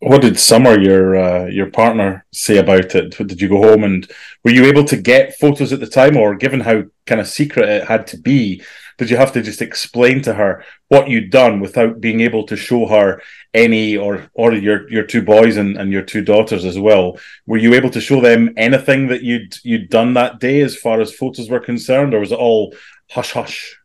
What 0.00 0.22
did 0.22 0.38
Summer, 0.38 0.80
your 0.80 1.16
uh, 1.16 1.46
your 1.46 1.70
partner, 1.70 2.24
say 2.32 2.56
about 2.56 2.94
it? 2.94 3.10
Did 3.16 3.40
you 3.40 3.48
go 3.48 3.62
home 3.62 3.84
and 3.84 4.10
were 4.42 4.50
you 4.50 4.64
able 4.64 4.84
to 4.84 4.96
get 4.96 5.38
photos 5.38 5.74
at 5.74 5.80
the 5.80 5.86
time, 5.86 6.16
or 6.16 6.34
given 6.34 6.60
how 6.60 6.84
kind 7.06 7.20
of 7.20 7.28
secret 7.28 7.68
it 7.68 7.86
had 7.86 8.06
to 8.08 8.16
be, 8.16 8.62
did 9.00 9.08
you 9.08 9.16
have 9.16 9.32
to 9.32 9.40
just 9.40 9.62
explain 9.62 10.20
to 10.20 10.34
her 10.34 10.62
what 10.88 11.08
you'd 11.08 11.30
done 11.30 11.58
without 11.58 12.02
being 12.02 12.20
able 12.20 12.44
to 12.46 12.54
show 12.54 12.86
her 12.86 13.22
any 13.54 13.96
or 13.96 14.28
or 14.34 14.52
your 14.52 14.90
your 14.90 15.04
two 15.04 15.22
boys 15.22 15.56
and, 15.56 15.78
and 15.78 15.90
your 15.90 16.02
two 16.02 16.20
daughters 16.22 16.66
as 16.66 16.78
well 16.78 17.18
were 17.46 17.56
you 17.56 17.72
able 17.72 17.88
to 17.88 18.00
show 18.00 18.20
them 18.20 18.52
anything 18.58 19.06
that 19.06 19.22
you'd 19.22 19.56
you'd 19.64 19.88
done 19.88 20.12
that 20.12 20.38
day 20.38 20.60
as 20.60 20.76
far 20.76 21.00
as 21.00 21.14
photos 21.14 21.48
were 21.48 21.60
concerned 21.60 22.12
or 22.12 22.20
was 22.20 22.30
it 22.30 22.38
all 22.38 22.74
hush 23.08 23.32
hush 23.32 23.79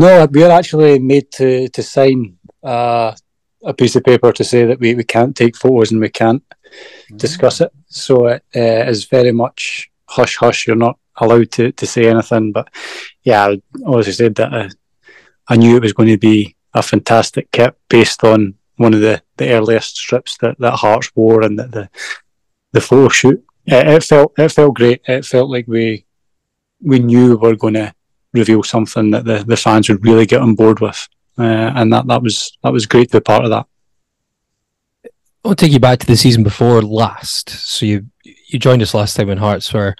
no 0.00 0.26
we're 0.30 0.50
actually 0.50 0.98
made 0.98 1.30
to 1.30 1.68
to 1.68 1.82
sign 1.82 2.18
uh, 2.62 3.14
a 3.64 3.74
piece 3.74 3.94
of 3.96 4.04
paper 4.04 4.32
to 4.32 4.44
say 4.44 4.64
that 4.64 4.80
we, 4.80 4.94
we 4.94 5.04
can't 5.04 5.36
take 5.36 5.56
photos 5.56 5.92
and 5.92 6.00
we 6.00 6.08
can't 6.08 6.44
mm. 7.10 7.18
discuss 7.18 7.60
it 7.60 7.72
so 7.86 8.26
it 8.26 8.42
uh, 8.56 8.90
is 8.90 9.04
very 9.16 9.32
much 9.32 9.90
hush 10.08 10.36
hush 10.36 10.66
you're 10.66 10.84
not 10.86 10.96
allowed 11.16 11.50
to, 11.52 11.72
to 11.72 11.86
say 11.86 12.06
anything. 12.06 12.52
But 12.52 12.68
yeah, 13.22 13.48
I 13.48 13.62
obviously 13.86 14.12
said 14.12 14.34
that 14.36 14.52
I, 14.52 14.68
I 15.48 15.56
knew 15.56 15.76
it 15.76 15.82
was 15.82 15.92
going 15.92 16.08
to 16.08 16.18
be 16.18 16.56
a 16.74 16.82
fantastic 16.82 17.50
kit 17.50 17.76
based 17.88 18.24
on 18.24 18.54
one 18.76 18.94
of 18.94 19.00
the, 19.00 19.22
the 19.36 19.50
earliest 19.50 19.96
strips 19.96 20.36
that, 20.38 20.58
that 20.58 20.74
Hearts 20.74 21.14
wore 21.14 21.42
and 21.42 21.58
that 21.58 21.70
the, 21.70 21.88
the 22.72 22.80
photo 22.80 23.08
shoot. 23.08 23.44
It, 23.66 23.86
it, 23.86 24.02
felt 24.02 24.32
it 24.38 24.48
felt 24.50 24.74
great. 24.74 25.02
It 25.06 25.24
felt 25.24 25.50
like 25.50 25.68
we 25.68 26.04
we 26.80 26.98
knew 26.98 27.28
we 27.28 27.36
were 27.36 27.54
going 27.54 27.74
to 27.74 27.94
reveal 28.32 28.62
something 28.62 29.10
that 29.10 29.24
the, 29.24 29.44
the 29.46 29.56
fans 29.56 29.88
would 29.88 30.04
really 30.04 30.26
get 30.26 30.40
on 30.40 30.54
board 30.54 30.80
with, 30.80 31.08
uh, 31.38 31.72
and 31.74 31.92
that, 31.92 32.06
that 32.06 32.22
was 32.22 32.56
that 32.62 32.72
was 32.72 32.86
great 32.86 33.10
to 33.10 33.18
be 33.18 33.24
part 33.24 33.44
of 33.44 33.50
that. 33.50 33.66
I'll 35.44 35.54
take 35.54 35.72
you 35.72 35.80
back 35.80 35.98
to 35.98 36.06
the 36.06 36.16
season 36.16 36.42
before 36.42 36.82
last. 36.82 37.50
So 37.50 37.86
you 37.86 38.06
you 38.24 38.58
joined 38.58 38.82
us 38.82 38.94
last 38.94 39.16
time 39.16 39.28
when 39.28 39.38
Hearts 39.38 39.72
were 39.72 39.96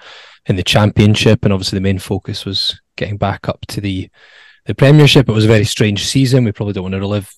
in 0.46 0.56
the 0.56 0.62
championship, 0.62 1.44
and 1.44 1.52
obviously 1.52 1.76
the 1.76 1.82
main 1.82 1.98
focus 1.98 2.44
was 2.44 2.80
getting 2.96 3.16
back 3.16 3.48
up 3.48 3.60
to 3.68 3.80
the 3.80 4.08
the 4.66 4.74
Premiership. 4.74 5.28
It 5.28 5.32
was 5.32 5.44
a 5.44 5.48
very 5.48 5.64
strange 5.64 6.06
season. 6.06 6.44
We 6.44 6.52
probably 6.52 6.74
don't 6.74 6.84
want 6.84 6.94
to 6.94 7.00
relive 7.00 7.34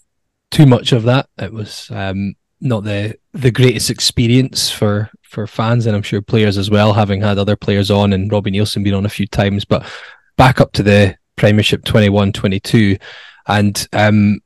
too 0.51 0.67
much 0.67 0.93
of 0.93 1.05
that. 1.05 1.29
It 1.39 1.53
was 1.53 1.91
um, 1.91 2.35
not 2.61 2.85
the 2.85 3.17
the 3.33 3.51
greatest 3.51 3.91
experience 3.91 4.71
for 4.71 5.11
for 5.23 5.47
fans, 5.47 5.87
and 5.87 5.97
I'm 5.97 6.03
sure 6.03 6.21
players 6.21 6.59
as 6.59 6.71
well, 6.71 6.93
having 6.93 7.21
had 7.21 7.39
other 7.39 7.57
players 7.57 7.91
on 7.91 8.13
and 8.13 8.31
Robbie 8.31 8.53
Neilson 8.53 8.85
been 8.85 8.95
on 8.95 9.07
a 9.07 9.11
few 9.11 9.27
times. 9.27 9.65
But 9.65 9.87
back 10.37 10.61
up 10.61 10.73
to 10.73 10.83
the 10.83 11.17
Premiership 11.37 11.83
21-22, 11.85 13.01
and 13.47 13.89
um, 13.93 14.41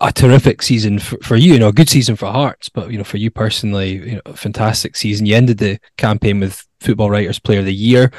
a 0.00 0.12
terrific 0.12 0.62
season 0.62 0.98
for, 0.98 1.18
for 1.22 1.36
you, 1.36 1.54
you 1.54 1.58
know, 1.58 1.68
a 1.68 1.72
good 1.72 1.88
season 1.88 2.16
for 2.16 2.30
Hearts, 2.30 2.68
but 2.68 2.90
you 2.90 2.98
know, 2.98 3.04
for 3.04 3.16
you 3.16 3.30
personally, 3.30 4.10
you 4.10 4.20
know, 4.24 4.32
fantastic 4.34 4.96
season. 4.96 5.26
You 5.26 5.36
ended 5.36 5.58
the 5.58 5.78
campaign 5.96 6.40
with 6.40 6.66
Football 6.80 7.10
Writers 7.10 7.38
Player 7.38 7.60
of 7.60 7.64
the 7.64 7.74
Year, 7.74 8.12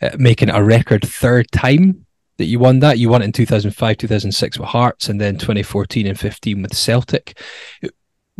uh, 0.00 0.10
making 0.18 0.50
a 0.50 0.62
record 0.62 1.04
third 1.04 1.50
time 1.50 2.06
that 2.36 2.44
you 2.44 2.58
won 2.58 2.78
that. 2.80 2.98
You 2.98 3.08
won 3.08 3.22
it 3.22 3.26
in 3.26 3.32
2005, 3.32 3.96
2006 3.96 4.58
with 4.58 4.68
Hearts, 4.68 5.08
and 5.08 5.20
then 5.20 5.34
2014 5.34 6.06
and 6.06 6.18
15 6.18 6.62
with 6.62 6.76
Celtic. 6.76 7.40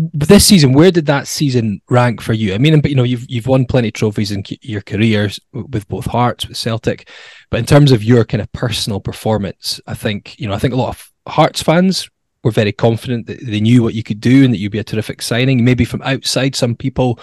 This 0.01 0.45
season, 0.45 0.73
where 0.73 0.93
did 0.93 1.07
that 1.07 1.27
season 1.27 1.81
rank 1.91 2.21
for 2.21 2.33
you? 2.33 2.55
I 2.55 2.59
mean, 2.59 2.81
but 2.81 2.91
you 2.91 2.97
know, 2.97 3.03
you've 3.03 3.29
you've 3.29 3.49
won 3.49 3.67
plenty 3.67 3.89
of 3.89 3.95
trophies 3.95 4.31
in 4.31 4.45
your 4.63 4.81
careers 4.81 5.41
with 5.53 5.89
both 5.89 6.07
Hearts, 6.07 6.47
with 6.47 6.57
Celtic, 6.57 7.11
but 7.51 7.59
in 7.59 7.67
terms 7.67 7.91
of 7.91 8.05
your 8.05 8.25
kind 8.25 8.41
of 8.41 8.53
personal 8.53 9.01
performance, 9.01 9.81
I 9.89 9.95
think 9.95 10.39
you 10.39 10.47
know, 10.47 10.55
I 10.55 10.59
think 10.59 10.73
a 10.73 10.77
lot 10.77 10.91
of 10.91 11.11
Hearts 11.27 11.63
fans 11.63 12.09
were 12.45 12.53
very 12.53 12.73
confident 12.73 13.27
that 13.27 13.45
they 13.45 13.61
knew 13.61 13.83
what 13.83 13.95
you 13.95 14.05
could 14.05 14.21
do 14.21 14.45
and 14.45 14.55
that 14.55 14.59
you'd 14.59 14.73
be 14.73 14.79
a 14.79 14.85
terrific 14.85 15.21
signing. 15.21 15.65
Maybe 15.65 15.85
from 15.85 16.03
outside, 16.03 16.55
some 16.55 16.77
people 16.77 17.19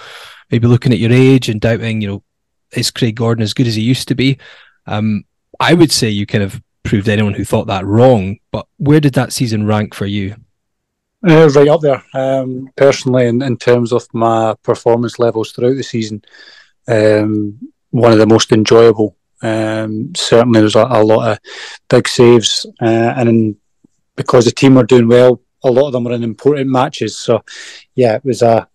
maybe 0.51 0.67
looking 0.67 0.91
at 0.91 0.99
your 0.99 1.13
age 1.13 1.47
and 1.47 1.61
doubting, 1.61 2.01
you 2.01 2.07
know, 2.07 2.23
is 2.73 2.91
Craig 2.91 3.15
Gordon 3.15 3.41
as 3.41 3.53
good 3.53 3.67
as 3.67 3.75
he 3.75 3.81
used 3.81 4.09
to 4.09 4.15
be? 4.15 4.37
Um, 4.85 5.23
I 5.59 5.73
would 5.73 5.91
say 5.91 6.09
you 6.09 6.25
kind 6.25 6.43
of 6.43 6.61
proved 6.83 7.09
anyone 7.09 7.33
who 7.33 7.45
thought 7.45 7.67
that 7.67 7.85
wrong. 7.85 8.37
But 8.51 8.67
where 8.77 8.99
did 8.99 9.13
that 9.13 9.33
season 9.33 9.65
rank 9.65 9.93
for 9.93 10.05
you? 10.05 10.35
Uh, 11.27 11.49
right 11.55 11.69
up 11.69 11.81
there, 11.81 12.03
um, 12.13 12.69
personally, 12.75 13.25
in, 13.25 13.41
in 13.41 13.57
terms 13.57 13.91
of 13.91 14.07
my 14.13 14.53
performance 14.61 15.17
levels 15.17 15.51
throughout 15.51 15.75
the 15.75 15.83
season. 15.83 16.21
Um, 16.87 17.57
one 17.89 18.11
of 18.11 18.19
the 18.19 18.27
most 18.27 18.51
enjoyable. 18.51 19.15
Um, 19.41 20.13
certainly, 20.15 20.59
there's 20.59 20.75
a, 20.75 20.85
a, 20.87 21.03
lot 21.03 21.31
of 21.31 21.39
big 21.89 22.07
saves, 22.07 22.65
uh, 22.81 23.13
and 23.17 23.29
in, 23.29 23.57
because 24.15 24.45
the 24.45 24.51
team 24.51 24.75
were 24.75 24.83
doing 24.83 25.07
well, 25.07 25.41
a 25.63 25.71
lot 25.71 25.87
of 25.87 25.93
them 25.93 26.03
were 26.03 26.11
in 26.11 26.23
important 26.23 26.69
matches. 26.69 27.17
So, 27.17 27.43
yeah, 27.95 28.15
it 28.15 28.25
was 28.25 28.41
a 28.41 28.67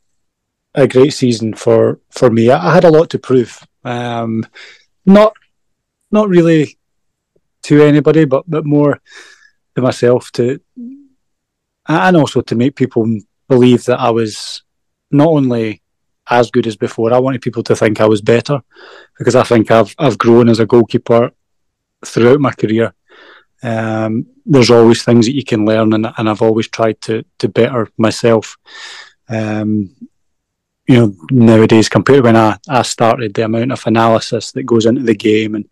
a 0.74 0.86
great 0.88 1.12
season 1.12 1.54
for 1.54 2.00
for 2.10 2.30
me. 2.30 2.50
I, 2.50 2.70
I 2.70 2.74
had 2.74 2.84
a 2.84 2.90
lot 2.90 3.10
to 3.10 3.18
prove. 3.18 3.64
Um, 3.84 4.44
not 5.06 5.34
not 6.10 6.28
really 6.28 6.78
to 7.62 7.82
anybody, 7.82 8.24
but 8.24 8.44
but 8.48 8.64
more 8.66 9.00
to 9.76 9.82
myself 9.82 10.30
to, 10.32 10.60
and 11.88 12.16
also 12.16 12.40
to 12.40 12.54
make 12.54 12.76
people 12.76 13.06
believe 13.48 13.84
that 13.84 14.00
I 14.00 14.10
was 14.10 14.62
not 15.10 15.28
only 15.28 15.82
as 16.28 16.50
good 16.50 16.66
as 16.66 16.76
before. 16.76 17.12
I 17.12 17.18
wanted 17.18 17.42
people 17.42 17.62
to 17.64 17.76
think 17.76 18.00
I 18.00 18.06
was 18.06 18.22
better 18.22 18.62
because 19.18 19.34
I 19.34 19.42
think 19.42 19.70
I've 19.70 19.94
I've 19.98 20.18
grown 20.18 20.48
as 20.48 20.60
a 20.60 20.66
goalkeeper 20.66 21.30
throughout 22.04 22.40
my 22.40 22.52
career. 22.52 22.94
um, 23.62 24.26
there's 24.46 24.70
always 24.70 25.02
things 25.02 25.26
that 25.26 25.34
you 25.34 25.44
can 25.44 25.64
learn, 25.64 25.92
and, 25.92 26.06
and 26.16 26.28
I've 26.28 26.42
always 26.42 26.68
tried 26.68 27.00
to 27.02 27.24
to 27.38 27.48
better 27.48 27.88
myself. 27.96 28.56
Um, 29.28 29.94
you 30.90 30.96
know, 30.96 31.14
nowadays 31.30 31.88
compared 31.88 32.18
to 32.18 32.22
when 32.24 32.36
I, 32.36 32.58
I 32.68 32.82
started, 32.82 33.34
the 33.34 33.44
amount 33.44 33.70
of 33.70 33.86
analysis 33.86 34.50
that 34.52 34.64
goes 34.64 34.86
into 34.86 35.02
the 35.02 35.14
game 35.14 35.54
and 35.54 35.68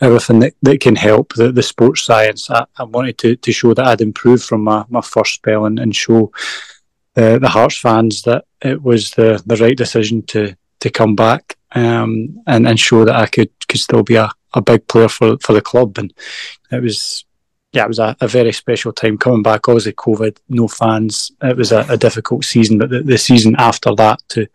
everything 0.00 0.38
that, 0.38 0.54
that 0.62 0.80
can 0.80 0.96
help 0.96 1.34
the, 1.34 1.52
the 1.52 1.62
sports 1.62 2.02
science, 2.02 2.50
I, 2.50 2.64
I 2.78 2.84
wanted 2.84 3.18
to, 3.18 3.36
to 3.36 3.52
show 3.52 3.74
that 3.74 3.86
I'd 3.86 4.00
improved 4.00 4.44
from 4.44 4.64
my, 4.64 4.86
my 4.88 5.02
first 5.02 5.34
spell 5.34 5.66
and, 5.66 5.78
and 5.78 5.94
show 5.94 6.32
the, 7.12 7.38
the 7.38 7.50
Hearts 7.50 7.78
fans 7.78 8.22
that 8.22 8.46
it 8.62 8.82
was 8.82 9.10
the, 9.10 9.42
the 9.44 9.56
right 9.56 9.76
decision 9.76 10.22
to 10.28 10.56
to 10.80 10.90
come 10.90 11.14
back 11.14 11.56
um, 11.72 12.42
and, 12.46 12.66
and 12.66 12.80
show 12.80 13.04
that 13.04 13.14
I 13.14 13.26
could, 13.26 13.50
could 13.68 13.78
still 13.78 14.02
be 14.02 14.16
a, 14.16 14.30
a 14.54 14.60
big 14.60 14.88
player 14.88 15.08
for, 15.08 15.36
for 15.38 15.52
the 15.52 15.60
club. 15.60 15.98
And 15.98 16.12
it 16.72 16.82
was 16.82 17.24
yeah, 17.72 17.84
it 17.84 17.88
was 17.88 17.98
a, 17.98 18.16
a, 18.20 18.28
very 18.28 18.52
special 18.52 18.92
time 18.92 19.16
coming 19.16 19.42
back. 19.42 19.66
Obviously, 19.66 19.94
COVID, 19.94 20.36
no 20.48 20.68
fans. 20.68 21.32
It 21.42 21.56
was 21.56 21.72
a, 21.72 21.86
a 21.88 21.96
difficult 21.96 22.44
season, 22.44 22.78
but 22.78 22.90
the, 22.90 23.02
the, 23.02 23.16
season 23.16 23.56
after 23.58 23.94
that 23.94 24.20
to 24.28 24.46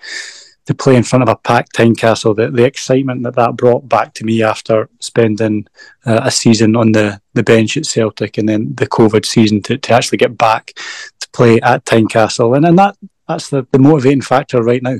to 0.68 0.76
play 0.76 0.98
in 0.98 1.04
front 1.04 1.24
of 1.24 1.30
a 1.30 1.36
packed 1.38 1.74
Tynecastle, 1.76 2.36
the, 2.36 2.52
the 2.52 2.66
excitement 2.66 3.24
that 3.24 3.36
that 3.36 3.56
brought 3.56 3.88
back 3.88 4.14
to 4.16 4.26
me 4.26 4.44
after 4.44 4.90
spending 5.00 5.66
uh, 6.06 6.20
a 6.24 6.30
season 6.30 6.76
on 6.76 6.92
the, 6.92 7.22
the 7.34 7.42
bench 7.42 7.78
at 7.78 7.86
Celtic 7.86 8.38
and 8.38 8.50
then 8.50 8.76
the 8.76 8.86
COVID 8.86 9.26
season 9.26 9.62
to, 9.62 9.78
to 9.78 9.94
actually 9.94 10.18
get 10.18 10.38
back 10.38 10.74
to 11.22 11.30
play 11.32 11.62
at 11.62 11.86
Tynecastle. 11.86 12.56
And, 12.56 12.66
and 12.66 12.78
that 12.78 12.98
that's 13.30 13.50
the, 13.50 13.66
the 13.72 13.80
motivating 13.80 14.22
factor 14.22 14.62
right 14.62 14.84
now. 14.84 15.00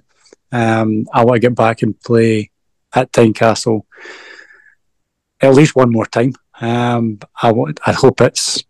Um, 0.54 1.06
I 1.14 1.26
want 1.26 1.36
to 1.36 1.48
get 1.48 1.56
back 1.56 1.82
and 1.82 2.00
play 2.00 2.50
at 2.94 3.12
Tynecastle 3.12 3.84
at 5.42 5.54
least 5.54 5.76
one 5.76 5.92
more 5.92 6.06
time. 6.06 6.34
Um, 6.60 7.20
I, 7.42 7.54
I 7.86 7.92
hope 7.92 8.22
it's 8.22 8.64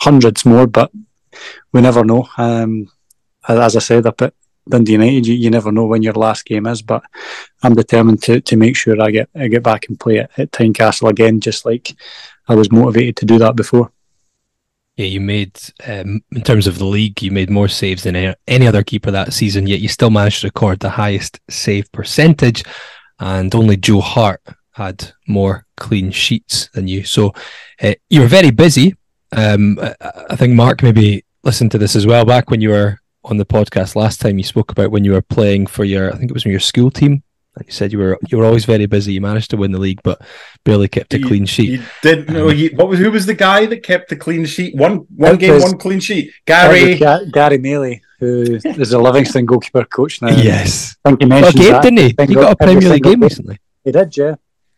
hundreds 0.00 0.44
more, 0.44 0.66
but 0.66 0.90
we 1.72 1.80
never 1.80 2.04
know. 2.04 2.28
Um, 2.36 2.90
as 3.48 3.76
I 3.76 3.80
said 3.80 4.06
up 4.06 4.22
at 4.22 4.34
Dundee 4.68 4.92
United, 4.92 5.26
you, 5.26 5.34
you 5.34 5.50
never 5.50 5.70
know 5.70 5.86
when 5.86 6.02
your 6.02 6.14
last 6.14 6.44
game 6.44 6.66
is, 6.66 6.82
but 6.82 7.02
I'm 7.62 7.74
determined 7.74 8.22
to, 8.24 8.40
to 8.40 8.56
make 8.56 8.76
sure 8.76 9.00
I 9.00 9.10
get 9.10 9.28
I 9.34 9.48
get 9.48 9.62
back 9.62 9.88
and 9.88 9.98
play 9.98 10.18
at, 10.18 10.30
at 10.38 10.50
Tynecastle 10.50 11.08
again, 11.08 11.40
just 11.40 11.64
like 11.64 11.94
I 12.48 12.54
was 12.54 12.72
motivated 12.72 13.16
to 13.18 13.26
do 13.26 13.38
that 13.38 13.56
before. 13.56 13.92
Yeah, 14.96 15.06
you 15.06 15.20
made 15.20 15.60
um, 15.86 16.22
in 16.32 16.42
terms 16.42 16.66
of 16.66 16.78
the 16.78 16.86
league, 16.86 17.22
you 17.22 17.30
made 17.30 17.50
more 17.50 17.68
saves 17.68 18.02
than 18.04 18.34
any 18.46 18.66
other 18.66 18.82
keeper 18.82 19.10
that 19.10 19.34
season. 19.34 19.66
Yet 19.66 19.80
you 19.80 19.88
still 19.88 20.10
managed 20.10 20.40
to 20.40 20.46
record 20.46 20.80
the 20.80 20.90
highest 20.90 21.38
save 21.50 21.92
percentage, 21.92 22.64
and 23.20 23.54
only 23.54 23.76
Joe 23.76 24.00
Hart 24.00 24.42
had 24.72 25.12
more 25.28 25.65
clean 25.76 26.10
sheets 26.10 26.68
than 26.74 26.88
you. 26.88 27.04
So 27.04 27.32
uh, 27.82 27.94
you 28.10 28.20
were 28.20 28.26
very 28.26 28.50
busy. 28.50 28.96
Um, 29.32 29.78
I 30.30 30.36
think 30.36 30.54
Mark 30.54 30.82
maybe 30.82 31.24
listened 31.42 31.70
to 31.72 31.78
this 31.78 31.96
as 31.96 32.06
well 32.06 32.24
back 32.24 32.50
when 32.50 32.60
you 32.60 32.70
were 32.70 32.98
on 33.24 33.36
the 33.36 33.46
podcast 33.46 33.96
last 33.96 34.20
time. 34.20 34.38
You 34.38 34.44
spoke 34.44 34.72
about 34.72 34.90
when 34.90 35.04
you 35.04 35.12
were 35.12 35.22
playing 35.22 35.66
for 35.66 35.84
your, 35.84 36.12
I 36.12 36.16
think 36.16 36.30
it 36.30 36.34
was 36.34 36.44
your 36.44 36.60
school 36.60 36.90
team. 36.90 37.22
You 37.64 37.72
said 37.72 37.90
you 37.90 37.98
were 37.98 38.18
you 38.28 38.36
were 38.36 38.44
always 38.44 38.66
very 38.66 38.84
busy. 38.84 39.14
You 39.14 39.22
managed 39.22 39.48
to 39.50 39.56
win 39.56 39.72
the 39.72 39.78
league, 39.78 40.02
but 40.02 40.20
barely 40.64 40.88
kept 40.88 41.14
a 41.14 41.18
you, 41.18 41.26
clean 41.26 41.46
sheet. 41.46 41.70
You 41.70 41.82
didn't 42.02 42.28
know. 42.28 42.50
Um, 42.50 42.68
what 42.74 42.88
was 42.88 42.98
who 42.98 43.10
was 43.10 43.24
the 43.24 43.32
guy 43.34 43.64
that 43.64 43.82
kept 43.82 44.10
the 44.10 44.16
clean 44.16 44.44
sheet? 44.44 44.76
One 44.76 45.06
one 45.16 45.36
game, 45.36 45.62
one 45.62 45.78
clean 45.78 46.00
sheet. 46.00 46.32
Gary 46.44 46.96
Gary 46.96 47.58
Maley, 47.58 48.02
who 48.20 48.58
is 48.62 48.92
a 48.92 48.98
Livingston 48.98 49.46
goalkeeper 49.46 49.86
coach 49.86 50.20
now. 50.20 50.28
Yes, 50.36 50.96
I 51.02 51.08
think 51.08 51.22
he 51.22 51.28
mentioned 51.28 51.60
well, 51.60 51.80
didn't 51.80 51.98
he? 51.98 52.26
He 52.26 52.34
got 52.34 52.52
a 52.52 52.56
Premier 52.56 52.90
League 52.90 53.02
game 53.02 53.22
recently. 53.22 53.58
He 53.84 53.92
did, 53.92 54.14
yeah. 54.16 54.34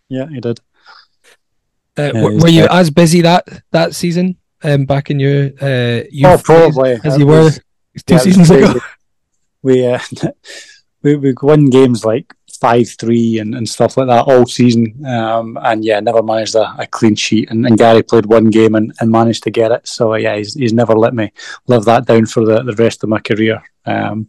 Yeah, 0.09 0.29
he 0.29 0.41
did. 0.41 0.61
Uh, 1.99 2.13
yeah, 2.15 2.23
were 2.23 2.49
you 2.49 2.67
as 2.71 2.91
busy 2.91 3.21
that 3.23 3.47
that 3.73 3.95
season 3.95 4.37
um, 4.63 4.85
back 4.85 5.11
in 5.11 5.19
your 5.19 5.51
uh, 5.61 6.05
youth 6.11 6.27
oh, 6.27 6.41
probably 6.43 6.93
as, 6.93 7.05
as 7.05 7.19
you 7.19 7.27
were 7.27 7.51
two 7.51 8.15
yeah, 8.15 8.19
seasons 8.19 8.51
ago? 8.51 8.75
We 9.63 9.87
uh, 9.87 9.99
we 11.03 11.17
we 11.17 11.35
won 11.43 11.67
games 11.67 12.05
like 12.05 12.33
five 12.61 12.89
three 12.99 13.39
and, 13.39 13.55
and 13.55 13.69
stuff 13.69 13.97
like 13.97 14.09
that 14.09 14.25
all 14.27 14.47
season, 14.47 15.05
um, 15.07 15.59
and 15.63 15.85
yeah, 15.85 16.01
never 16.01 16.23
managed 16.23 16.55
a, 16.55 16.75
a 16.79 16.87
clean 16.87 17.15
sheet. 17.15 17.51
And, 17.51 17.67
and, 17.67 17.79
Gary 17.79 18.03
played 18.03 18.27
one 18.27 18.47
game 18.47 18.75
and, 18.75 18.93
and 19.01 19.11
managed 19.11 19.45
to 19.45 19.51
get 19.51 19.71
it. 19.71 19.87
So 19.87 20.15
yeah, 20.15 20.37
he's, 20.37 20.55
he's 20.55 20.73
never 20.73 20.95
let 20.95 21.15
me 21.15 21.33
live 21.67 21.85
that 21.85 22.07
down 22.07 22.27
for 22.27 22.45
the, 22.45 22.63
the 22.63 22.75
rest 22.75 23.03
of 23.03 23.11
my 23.11 23.21
career. 23.21 23.63
Um, 23.85 24.29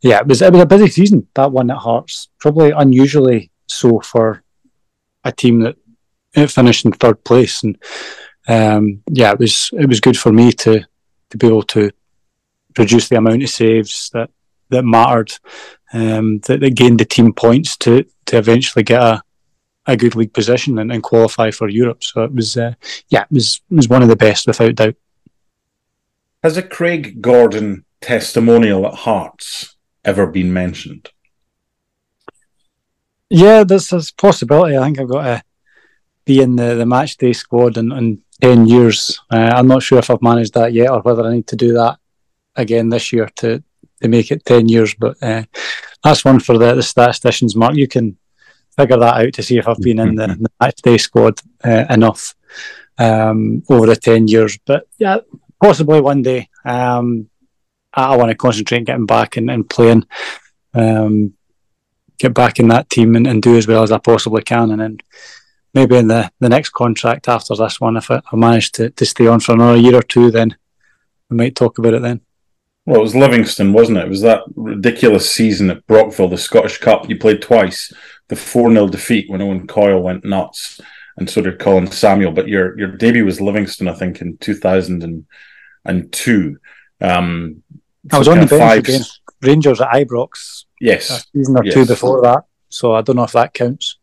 yeah, 0.00 0.20
it 0.20 0.26
was 0.26 0.42
it 0.42 0.52
was 0.52 0.62
a 0.62 0.66
busy 0.66 0.88
season 0.88 1.26
that 1.34 1.50
one 1.50 1.70
at 1.70 1.78
Hearts, 1.78 2.28
probably 2.38 2.70
unusually 2.70 3.50
so 3.66 4.00
for 4.00 4.42
a 5.24 5.32
team 5.32 5.60
that 5.60 5.76
finished 6.34 6.84
in 6.84 6.92
third 6.92 7.22
place, 7.24 7.62
and 7.62 7.78
um, 8.48 9.02
yeah, 9.10 9.32
it 9.32 9.38
was 9.38 9.70
it 9.72 9.88
was 9.88 10.00
good 10.00 10.18
for 10.18 10.32
me 10.32 10.52
to 10.52 10.84
to 11.30 11.36
be 11.38 11.46
able 11.46 11.62
to 11.62 11.90
produce 12.74 13.08
the 13.08 13.16
amount 13.16 13.42
of 13.42 13.48
saves 13.50 14.10
that 14.12 14.30
that 14.70 14.84
mattered, 14.84 15.32
um, 15.92 16.38
that, 16.40 16.60
that 16.60 16.74
gained 16.74 17.00
the 17.00 17.04
team 17.04 17.32
points 17.32 17.76
to 17.78 18.04
to 18.26 18.38
eventually 18.38 18.82
get 18.82 19.02
a 19.02 19.22
a 19.86 19.96
good 19.96 20.14
league 20.14 20.32
position 20.32 20.78
and, 20.78 20.92
and 20.92 21.02
qualify 21.02 21.50
for 21.50 21.68
Europe. 21.68 22.04
So 22.04 22.22
it 22.22 22.32
was, 22.32 22.56
uh, 22.56 22.74
yeah, 23.08 23.22
it 23.22 23.32
was 23.32 23.60
it 23.70 23.74
was 23.74 23.88
one 23.88 24.02
of 24.02 24.08
the 24.08 24.16
best 24.16 24.46
without 24.46 24.74
doubt. 24.74 24.94
Has 26.42 26.56
a 26.56 26.62
Craig 26.62 27.20
Gordon 27.20 27.84
testimonial 28.00 28.86
at 28.86 28.94
Hearts 28.94 29.76
ever 30.04 30.26
been 30.26 30.52
mentioned? 30.52 31.10
Yeah, 33.30 33.64
there's 33.64 33.92
a 33.92 34.02
possibility. 34.16 34.76
I 34.76 34.84
think 34.84 35.00
I've 35.00 35.08
got 35.08 35.22
to 35.22 35.42
be 36.24 36.40
in 36.40 36.56
the, 36.56 36.74
the 36.74 36.86
match 36.86 37.16
day 37.16 37.32
squad 37.32 37.76
in, 37.76 37.92
in 37.92 38.22
10 38.40 38.66
years. 38.66 39.20
Uh, 39.30 39.52
I'm 39.54 39.68
not 39.68 39.82
sure 39.82 39.98
if 39.98 40.10
I've 40.10 40.22
managed 40.22 40.54
that 40.54 40.72
yet 40.72 40.90
or 40.90 41.00
whether 41.00 41.24
I 41.24 41.32
need 41.32 41.46
to 41.48 41.56
do 41.56 41.72
that 41.74 41.98
again 42.56 42.88
this 42.88 43.12
year 43.12 43.28
to, 43.36 43.62
to 44.00 44.08
make 44.08 44.30
it 44.30 44.44
10 44.44 44.68
years. 44.68 44.94
But 44.94 45.16
uh, 45.22 45.44
that's 46.02 46.24
one 46.24 46.40
for 46.40 46.58
the, 46.58 46.74
the 46.74 46.82
statisticians, 46.82 47.56
Mark. 47.56 47.74
You 47.74 47.88
can 47.88 48.16
figure 48.76 48.98
that 48.98 49.26
out 49.26 49.32
to 49.34 49.42
see 49.42 49.58
if 49.58 49.68
I've 49.68 49.80
been 49.80 49.98
in 49.98 50.14
the, 50.14 50.26
the 50.26 50.50
match 50.60 50.82
day 50.82 50.98
squad 50.98 51.40
uh, 51.64 51.84
enough 51.90 52.34
um, 52.98 53.62
over 53.68 53.86
the 53.86 53.96
10 53.96 54.28
years. 54.28 54.58
But 54.64 54.88
yeah, 54.98 55.18
possibly 55.62 56.00
one 56.00 56.22
day. 56.22 56.48
Um, 56.64 57.28
I, 57.94 58.16
want 58.16 58.30
to 58.30 58.36
concentrate 58.36 58.78
on 58.78 58.84
getting 58.84 59.06
back 59.06 59.36
and, 59.36 59.50
and 59.50 59.68
playing. 59.68 60.06
Um, 60.74 61.34
get 62.18 62.34
back 62.34 62.58
in 62.58 62.68
that 62.68 62.88
team 62.88 63.16
and, 63.16 63.26
and 63.26 63.42
do 63.42 63.56
as 63.56 63.66
well 63.66 63.82
as 63.82 63.92
I 63.92 63.98
possibly 63.98 64.42
can. 64.42 64.70
And 64.70 64.80
then 64.80 64.98
maybe 65.74 65.96
in 65.96 66.08
the, 66.08 66.30
the 66.40 66.48
next 66.48 66.70
contract 66.70 67.28
after 67.28 67.54
this 67.54 67.80
one, 67.80 67.96
if 67.96 68.10
I, 68.10 68.20
I 68.30 68.36
manage 68.36 68.72
to, 68.72 68.90
to 68.90 69.06
stay 69.06 69.26
on 69.26 69.40
for 69.40 69.52
another 69.52 69.78
year 69.78 69.96
or 69.96 70.02
two, 70.02 70.30
then 70.30 70.56
we 71.28 71.36
might 71.36 71.56
talk 71.56 71.78
about 71.78 71.94
it 71.94 72.02
then. 72.02 72.20
Well, 72.84 72.98
it 72.98 73.02
was 73.02 73.14
Livingston, 73.14 73.72
wasn't 73.72 73.98
it? 73.98 74.06
It 74.06 74.10
was 74.10 74.22
that 74.22 74.42
ridiculous 74.56 75.30
season 75.30 75.70
at 75.70 75.86
Brockville, 75.86 76.28
the 76.28 76.36
Scottish 76.36 76.78
Cup. 76.78 77.08
You 77.08 77.16
played 77.16 77.40
twice. 77.40 77.92
The 78.28 78.34
4 78.34 78.72
0 78.72 78.88
defeat 78.88 79.30
when 79.30 79.42
Owen 79.42 79.68
Coyle 79.68 80.02
went 80.02 80.24
nuts, 80.24 80.80
and 81.16 81.30
so 81.30 81.42
did 81.42 81.60
Colin 81.60 81.86
Samuel. 81.86 82.32
But 82.32 82.48
your 82.48 82.76
your 82.78 82.96
debut 82.96 83.24
was 83.24 83.40
Livingston, 83.40 83.88
I 83.88 83.94
think, 83.94 84.20
in 84.20 84.36
2002. 84.38 86.58
Um, 87.00 87.62
I 88.10 88.18
was 88.18 88.26
on 88.26 88.40
the 88.40 88.46
bench 88.46 88.60
five... 88.60 88.78
against 88.78 89.20
Rangers 89.42 89.80
at 89.80 89.90
Ibrox 89.90 90.64
Yes, 90.82 91.10
a 91.10 91.22
season 91.32 91.56
or 91.56 91.64
yes. 91.64 91.74
two 91.74 91.86
before 91.86 92.20
that. 92.22 92.42
So 92.68 92.94
I 92.94 93.02
don't 93.02 93.14
know 93.14 93.22
if 93.22 93.32
that 93.32 93.54
counts. 93.54 93.98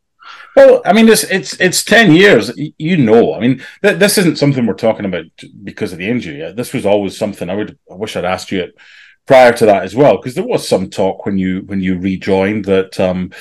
Well, 0.56 0.82
I 0.86 0.94
mean, 0.94 1.08
it's 1.08 1.24
it's 1.24 1.54
it's 1.60 1.84
ten 1.84 2.12
years. 2.12 2.52
You 2.78 2.98
know, 2.98 3.34
I 3.34 3.40
mean, 3.40 3.64
th- 3.84 4.00
this 4.00 4.18
isn't 4.18 4.38
something 4.38 4.66
we're 4.66 4.74
talking 4.74 5.06
about 5.06 5.26
because 5.64 5.92
of 5.94 6.00
the 6.00 6.10
injury. 6.10 6.52
This 6.54 6.74
was 6.74 6.86
always 6.86 7.18
something 7.18 7.50
I 7.50 7.56
would. 7.56 7.78
I 7.90 7.96
wish 7.96 8.16
I'd 8.16 8.26
asked 8.26 8.52
you 8.52 8.62
it 8.62 8.76
prior 9.26 9.54
to 9.54 9.66
that 9.68 9.84
as 9.84 9.96
well, 9.96 10.18
because 10.18 10.36
there 10.36 10.44
was 10.44 10.68
some 10.68 10.90
talk 10.90 11.26
when 11.26 11.38
you 11.38 11.62
when 11.68 11.82
you 11.82 12.00
rejoined 12.00 12.66
that 12.66 13.00
um, 13.00 13.32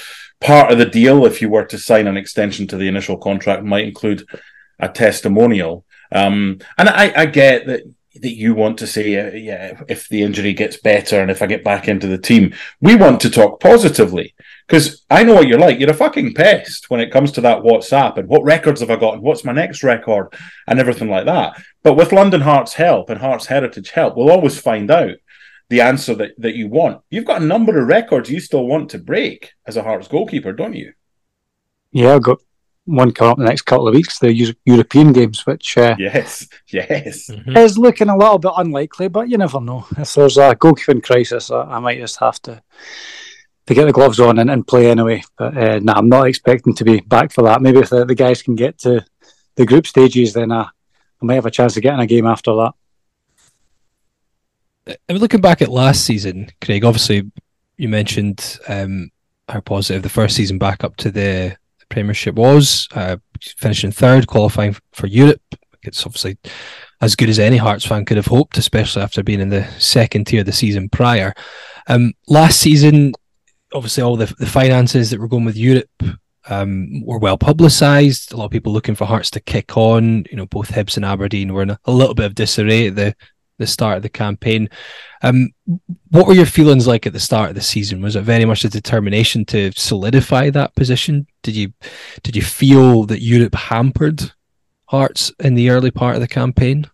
part 0.41 0.71
of 0.71 0.79
the 0.79 0.87
deal, 0.87 1.25
if 1.25 1.41
you 1.41 1.49
were 1.49 1.65
to 1.65 1.79
sign 1.79 2.07
an 2.07 2.17
extension 2.17 2.67
to 2.69 2.77
the 2.77 2.89
initial 2.89 3.17
contract, 3.17 3.65
might 3.65 3.85
include 3.85 4.27
a 4.79 4.89
testimonial. 4.89 5.85
Um, 6.13 6.59
and 6.77 6.89
I, 6.89 7.13
I 7.17 7.27
get 7.27 7.67
that 7.67 7.83
that 8.21 8.35
you 8.35 8.55
want 8.55 8.79
to 8.79 8.87
say, 8.87 9.17
uh, 9.17 9.31
yeah, 9.33 9.81
if 9.89 10.09
the 10.09 10.23
injury 10.23 10.53
gets 10.53 10.77
better 10.77 11.21
and 11.21 11.31
if 11.31 11.43
I 11.43 11.47
get 11.47 11.65
back 11.65 11.89
into 11.89 12.07
the 12.07 12.19
team, 12.19 12.55
we 12.81 12.97
want 12.97 13.21
to 13.21 13.31
talk 13.31 13.61
positively 13.61 14.35
because 14.69 15.03
I 15.09 15.25
know 15.25 15.35
what 15.35 15.49
you're 15.49 15.59
like. 15.59 15.81
You're 15.81 15.91
a 15.91 15.95
fucking 15.95 16.35
pest 16.35 16.91
when 16.91 17.01
it 17.01 17.11
comes 17.11 17.33
to 17.33 17.41
that 17.41 17.63
WhatsApp 17.63 18.19
and 18.19 18.29
what 18.29 18.45
records 18.45 18.81
have 18.81 18.91
I 18.91 18.97
got 18.97 19.15
and 19.15 19.23
what's 19.23 19.45
my 19.45 19.53
next 19.53 19.83
record 19.83 20.35
and 20.67 20.79
everything 20.79 21.09
like 21.09 21.25
that. 21.25 21.61
But 21.83 21.95
with 21.95 22.13
London 22.13 22.43
Hearts 22.43 22.75
help 22.75 23.09
and 23.09 23.19
Hearts 23.19 23.47
Heritage 23.47 23.91
help, 23.91 24.15
we'll 24.15 24.31
always 24.31 24.61
find 24.61 24.91
out 24.91 25.17
the 25.71 25.81
answer 25.81 26.15
that, 26.17 26.33
that 26.39 26.55
you 26.55 26.69
want. 26.69 27.01
You've 27.09 27.25
got 27.25 27.41
a 27.41 27.47
number 27.47 27.81
of 27.81 27.89
records 27.89 28.31
you 28.31 28.41
still 28.41 28.67
want 28.67 28.91
to 28.91 28.99
break 28.99 29.53
as 29.67 29.79
a 29.79 29.83
Hearts 29.83 30.07
goalkeeper, 30.07 30.53
don't 30.53 30.75
you? 30.75 30.93
Yeah, 31.91 32.15
I've 32.15 32.23
got 32.23 32.39
one 32.85 33.13
coming 33.13 33.33
up 33.33 33.39
in 33.39 33.45
the 33.45 33.51
next 33.51 33.63
couple 33.63 33.89
of 33.89 33.95
weeks, 33.95 34.19
the 34.19 34.55
European 34.67 35.15
games, 35.15 35.47
which 35.47 35.79
uh, 35.79 35.97
yes, 35.99 36.47
yes, 36.67 37.31
mm-hmm. 37.31 37.57
is 37.57 37.79
looking 37.79 38.11
a 38.11 38.17
little 38.17 38.39
bit 38.39 38.53
unlikely. 38.57 39.09
But 39.09 39.31
you 39.31 39.39
never 39.39 39.61
know. 39.61 39.87
If 39.97 40.15
there's 40.15 40.37
a 40.37 40.55
goalkeeping 40.55 41.03
crisis, 41.03 41.51
I, 41.51 41.63
I 41.63 41.79
might 41.79 41.99
just 41.99 42.19
have 42.19 42.41
to 42.43 42.63
to 43.69 43.75
get 43.75 43.85
the 43.85 43.93
gloves 43.93 44.19
on 44.19 44.39
and, 44.39 44.51
and 44.51 44.67
play 44.67 44.91
anyway. 44.91 45.23
But 45.37 45.57
uh, 45.57 45.81
I'm 45.89 46.09
not 46.09 46.27
expecting 46.27 46.75
to 46.75 46.85
be 46.85 47.01
back 47.01 47.33
for 47.33 47.43
that. 47.43 47.61
Maybe 47.61 47.79
if 47.79 47.91
the, 47.91 48.07
the 48.07 48.15
guys 48.15 48.41
can 48.43 48.55
get 48.55 48.79
to 48.79 49.05
the 49.57 49.67
group 49.67 49.87
stages, 49.87 50.33
then 50.33 50.51
I 50.51 50.69
I 51.21 51.25
might 51.25 51.35
have 51.35 51.47
a 51.47 51.51
chance 51.51 51.77
of 51.77 51.83
getting 51.83 52.01
a 52.01 52.07
game 52.07 52.27
after 52.27 52.55
that. 52.55 52.73
I 55.09 55.13
mean, 55.13 55.21
looking 55.21 55.41
back 55.41 55.61
at 55.61 55.69
last 55.69 56.05
season, 56.05 56.49
Craig, 56.65 56.85
obviously 56.85 57.31
you 57.77 57.89
mentioned 57.89 58.59
um, 58.69 59.11
how 59.49 59.61
positive 59.61 60.03
the 60.03 60.09
first 60.09 60.37
season 60.37 60.59
back 60.59 60.83
up 60.83 60.97
to 60.97 61.11
the 61.11 61.57
Premiership 61.91 62.37
was, 62.37 62.89
uh, 62.95 63.17
finishing 63.59 63.91
third, 63.91 64.27
qualifying 64.27 64.77
for 64.93 65.07
Europe. 65.09 65.43
It's 65.83 66.07
obviously 66.07 66.39
as 67.01 67.17
good 67.17 67.29
as 67.29 67.39
any 67.39 67.57
Hearts 67.57 67.85
fan 67.85 68.05
could 68.05 68.17
have 68.17 68.27
hoped, 68.27 68.57
especially 68.57 69.03
after 69.03 69.23
being 69.23 69.41
in 69.41 69.49
the 69.51 69.67
second 69.79 70.27
tier 70.27 70.45
the 70.45 70.53
season 70.53 70.89
prior. 70.89 71.35
Um, 71.89 72.15
last 72.27 72.61
season, 72.61 73.13
obviously, 73.73 74.03
all 74.03 74.17
the, 74.17 74.33
the 74.39 74.47
finances 74.47 75.11
that 75.11 75.21
were 75.21 75.29
going 75.29 75.45
with 75.45 75.57
Europe 75.57 76.03
um, 76.49 77.05
were 77.05 77.19
well 77.19 77.39
publicised. 77.39 78.33
A 78.33 78.37
lot 78.37 78.47
of 78.47 78.51
people 78.51 78.73
looking 78.73 78.95
for 78.95 79.05
Hearts 79.05 79.31
to 79.33 79.41
kick 79.41 79.77
on. 79.77 80.25
You 80.31 80.37
know, 80.37 80.47
both 80.47 80.71
Hibs 80.71 80.97
and 80.97 81.05
Aberdeen 81.05 81.53
were 81.53 81.63
in 81.63 81.71
a, 81.71 81.79
a 81.85 81.93
little 81.93 82.15
bit 82.15 82.27
of 82.27 82.35
disarray 82.35 82.89
at 82.89 82.97
the 82.97 83.15
the 83.59 83.67
start 83.67 83.97
of 83.97 84.03
the 84.03 84.09
campaign. 84.09 84.71
Um, 85.23 85.51
what 86.11 86.27
were 86.27 86.35
your 86.35 86.47
feelings 86.47 86.87
like 86.87 87.07
at 87.07 87.13
the 87.13 87.21
start 87.21 87.51
of 87.51 87.57
the 87.57 87.61
season? 87.61 88.01
Was 88.01 88.15
it 88.15 88.23
very 88.23 88.45
much 88.45 88.65
a 88.65 88.69
determination 88.69 89.45
to 89.47 89.73
solidify 89.73 90.51
that 90.51 90.75
position? 90.77 91.27
Did 91.43 91.57
you 91.57 91.73
did 92.23 92.37
you 92.37 92.43
feel 92.43 93.05
that 93.05 93.21
Europe 93.21 93.55
hampered 93.55 94.33
Hearts 94.87 95.33
in 95.41 95.55
the 95.55 95.69
early 95.69 95.91
part 95.91 96.15
of 96.15 96.23
the 96.23 96.29
campaign? 96.29 96.87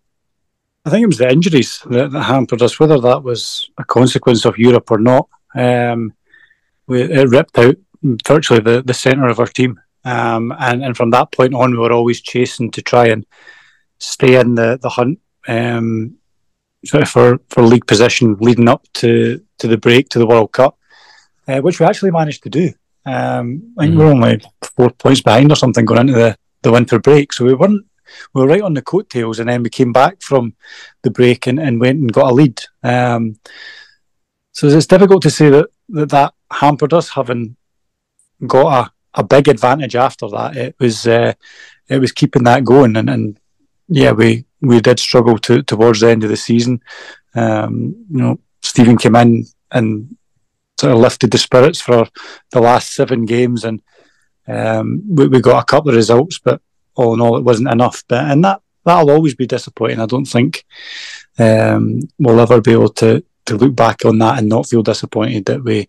I 0.84 0.90
think 0.90 1.04
it 1.04 1.06
was 1.06 1.18
the 1.18 1.30
injuries 1.30 1.80
that, 1.90 2.10
that 2.10 2.22
hampered 2.22 2.60
us, 2.60 2.80
whether 2.80 3.00
that 3.00 3.22
was 3.22 3.70
a 3.78 3.84
consequence 3.84 4.44
of 4.44 4.58
Europe 4.58 4.90
or 4.90 4.98
not. 4.98 5.28
Um, 5.54 6.12
we, 6.86 7.02
it 7.02 7.28
ripped 7.28 7.58
out 7.58 7.76
virtually 8.26 8.60
the, 8.60 8.82
the 8.82 8.94
centre 8.94 9.26
of 9.26 9.40
our 9.40 9.46
team. 9.46 9.80
Um, 10.04 10.52
and, 10.58 10.84
and 10.84 10.96
from 10.96 11.10
that 11.10 11.32
point 11.32 11.54
on, 11.54 11.72
we 11.72 11.78
were 11.78 11.92
always 11.92 12.20
chasing 12.20 12.70
to 12.72 12.82
try 12.82 13.06
and 13.06 13.24
stay 13.98 14.38
in 14.38 14.54
the, 14.54 14.78
the 14.80 14.90
hunt. 14.90 15.20
Um, 15.48 16.18
for 17.06 17.38
for 17.48 17.62
league 17.62 17.86
position 17.86 18.36
leading 18.40 18.68
up 18.68 18.86
to 18.94 19.40
to 19.58 19.68
the 19.68 19.78
break 19.78 20.08
to 20.10 20.18
the 20.18 20.26
World 20.26 20.52
Cup, 20.52 20.78
uh, 21.48 21.60
which 21.60 21.80
we 21.80 21.86
actually 21.86 22.10
managed 22.10 22.42
to 22.42 22.50
do. 22.50 22.72
Um, 23.06 23.74
I 23.78 23.84
think 23.84 23.94
mm. 23.94 23.98
we're 23.98 24.12
only 24.12 24.42
four 24.76 24.90
points 24.90 25.20
behind 25.20 25.52
or 25.52 25.56
something 25.56 25.84
going 25.84 26.00
into 26.00 26.14
the, 26.14 26.36
the 26.62 26.72
winter 26.72 26.98
break, 26.98 27.32
so 27.32 27.44
we 27.44 27.54
weren't 27.54 27.86
we 28.32 28.42
were 28.42 28.48
right 28.48 28.62
on 28.62 28.74
the 28.74 28.82
coattails, 28.82 29.38
and 29.38 29.48
then 29.48 29.62
we 29.62 29.70
came 29.70 29.92
back 29.92 30.22
from 30.22 30.54
the 31.02 31.10
break 31.10 31.46
and, 31.46 31.58
and 31.58 31.80
went 31.80 32.00
and 32.00 32.12
got 32.12 32.30
a 32.30 32.34
lead. 32.34 32.60
Um, 32.82 33.38
so 34.52 34.68
it's 34.68 34.86
difficult 34.86 35.22
to 35.22 35.30
say 35.30 35.50
that, 35.50 35.66
that 35.88 36.10
that 36.10 36.33
hampered 36.52 36.92
us 36.92 37.10
having 37.10 37.56
got 38.46 38.86
a, 38.86 39.20
a 39.20 39.24
big 39.24 39.48
advantage 39.48 39.96
after 39.96 40.28
that. 40.28 40.56
It 40.56 40.76
was 40.78 41.06
uh, 41.06 41.34
it 41.88 41.98
was 41.98 42.12
keeping 42.12 42.44
that 42.44 42.64
going, 42.64 42.96
and, 42.96 43.10
and 43.10 43.40
yeah, 43.88 44.12
we 44.12 44.44
we 44.60 44.80
did 44.80 44.98
struggle 44.98 45.38
to, 45.38 45.62
towards 45.62 46.00
the 46.00 46.10
end 46.10 46.24
of 46.24 46.30
the 46.30 46.36
season. 46.36 46.80
Um, 47.34 48.06
you 48.10 48.18
know, 48.18 48.40
Steven 48.62 48.96
came 48.96 49.16
in 49.16 49.44
and 49.70 50.16
sort 50.78 50.92
of 50.92 50.98
lifted 50.98 51.30
the 51.30 51.38
spirits 51.38 51.80
for 51.80 52.08
the 52.50 52.60
last 52.60 52.94
seven 52.94 53.24
games, 53.24 53.64
and 53.64 53.82
um, 54.46 55.02
we, 55.08 55.28
we, 55.28 55.40
got 55.40 55.62
a 55.62 55.66
couple 55.66 55.90
of 55.90 55.96
results, 55.96 56.38
but 56.38 56.60
all 56.94 57.14
in 57.14 57.20
all, 57.20 57.36
it 57.36 57.44
wasn't 57.44 57.70
enough. 57.70 58.04
But 58.08 58.30
and 58.30 58.44
that 58.44 58.60
that'll 58.84 59.10
always 59.10 59.34
be 59.34 59.46
disappointing. 59.46 60.00
I 60.00 60.06
don't 60.06 60.26
think 60.26 60.64
um, 61.38 62.00
we'll 62.18 62.40
ever 62.40 62.60
be 62.60 62.72
able 62.72 62.90
to 62.90 63.24
to 63.46 63.56
look 63.56 63.74
back 63.74 64.04
on 64.04 64.18
that 64.18 64.38
and 64.38 64.48
not 64.48 64.68
feel 64.68 64.82
disappointed 64.82 65.44
that 65.46 65.62
we 65.62 65.88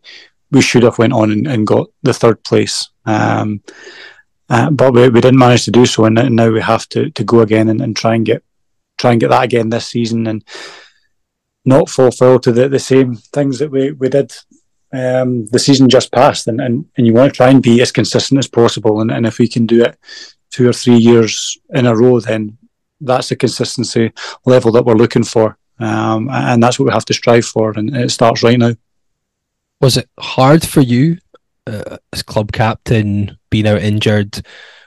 we 0.56 0.62
should 0.62 0.84
have 0.84 0.98
went 0.98 1.14
on 1.14 1.32
and, 1.32 1.48
and 1.48 1.68
got 1.68 1.88
the 2.02 2.14
third 2.14 2.44
place. 2.44 2.90
Um, 3.06 3.62
uh, 4.50 4.72
but 4.72 4.94
we, 4.94 5.10
we 5.10 5.22
didn't 5.22 5.40
manage 5.40 5.66
to 5.66 5.72
do 5.72 5.86
so, 5.86 6.06
and, 6.06 6.18
and 6.18 6.36
now 6.36 6.50
we 6.50 6.62
have 6.62 6.88
to, 6.90 7.10
to 7.12 7.24
go 7.24 7.42
again 7.42 7.70
and, 7.70 7.82
and 7.82 7.96
try 7.96 8.16
and 8.16 8.26
get 8.26 8.44
try 8.98 9.12
and 9.12 9.20
get 9.20 9.30
that 9.30 9.44
again 9.44 9.70
this 9.70 9.88
season 9.88 10.26
and 10.28 10.44
not 11.66 11.90
fall 11.90 12.12
foul 12.12 12.40
to 12.40 12.54
the, 12.54 12.70
the 12.70 12.80
same 12.80 13.16
things 13.16 13.60
that 13.60 13.70
we, 13.70 13.92
we 13.92 14.08
did 14.08 14.34
um, 14.94 15.46
the 15.48 15.60
season 15.60 15.90
just 15.90 16.14
passed. 16.14 16.48
And, 16.48 16.62
and, 16.62 16.86
and 16.96 17.06
you 17.06 17.14
want 17.14 17.34
to 17.34 17.36
try 17.36 17.50
and 17.50 17.62
be 17.62 17.82
as 17.82 17.92
consistent 17.92 18.38
as 18.38 18.48
possible. 18.48 19.02
And, 19.02 19.12
and 19.12 19.26
if 19.26 19.40
we 19.40 19.50
can 19.50 19.66
do 19.66 19.84
it 19.84 19.98
two 20.52 20.70
or 20.70 20.74
three 20.74 20.96
years 20.96 21.58
in 21.74 21.86
a 21.86 21.96
row, 21.96 22.22
then 22.22 22.58
that's 23.02 23.30
the 23.30 23.36
consistency 23.36 24.14
level 24.46 24.72
that 24.72 24.86
we're 24.86 24.94
looking 24.94 25.24
for. 25.24 25.58
Um, 25.80 26.30
and 26.32 26.64
that's 26.64 26.80
what 26.80 26.86
we 26.86 26.94
have 26.94 27.06
to 27.06 27.14
strive 27.14 27.46
for. 27.46 27.72
And 27.72 27.94
it 27.96 28.12
starts 28.12 28.44
right 28.44 28.58
now. 28.58 28.76
Was 29.82 29.98
it 29.98 30.10
hard 30.20 30.66
for 30.66 30.82
you 30.82 31.18
uh, 31.68 31.98
as 32.14 32.24
club 32.24 32.52
captain, 32.52 33.38
being 33.50 33.68
out 33.68 33.82
injured, 33.82 34.42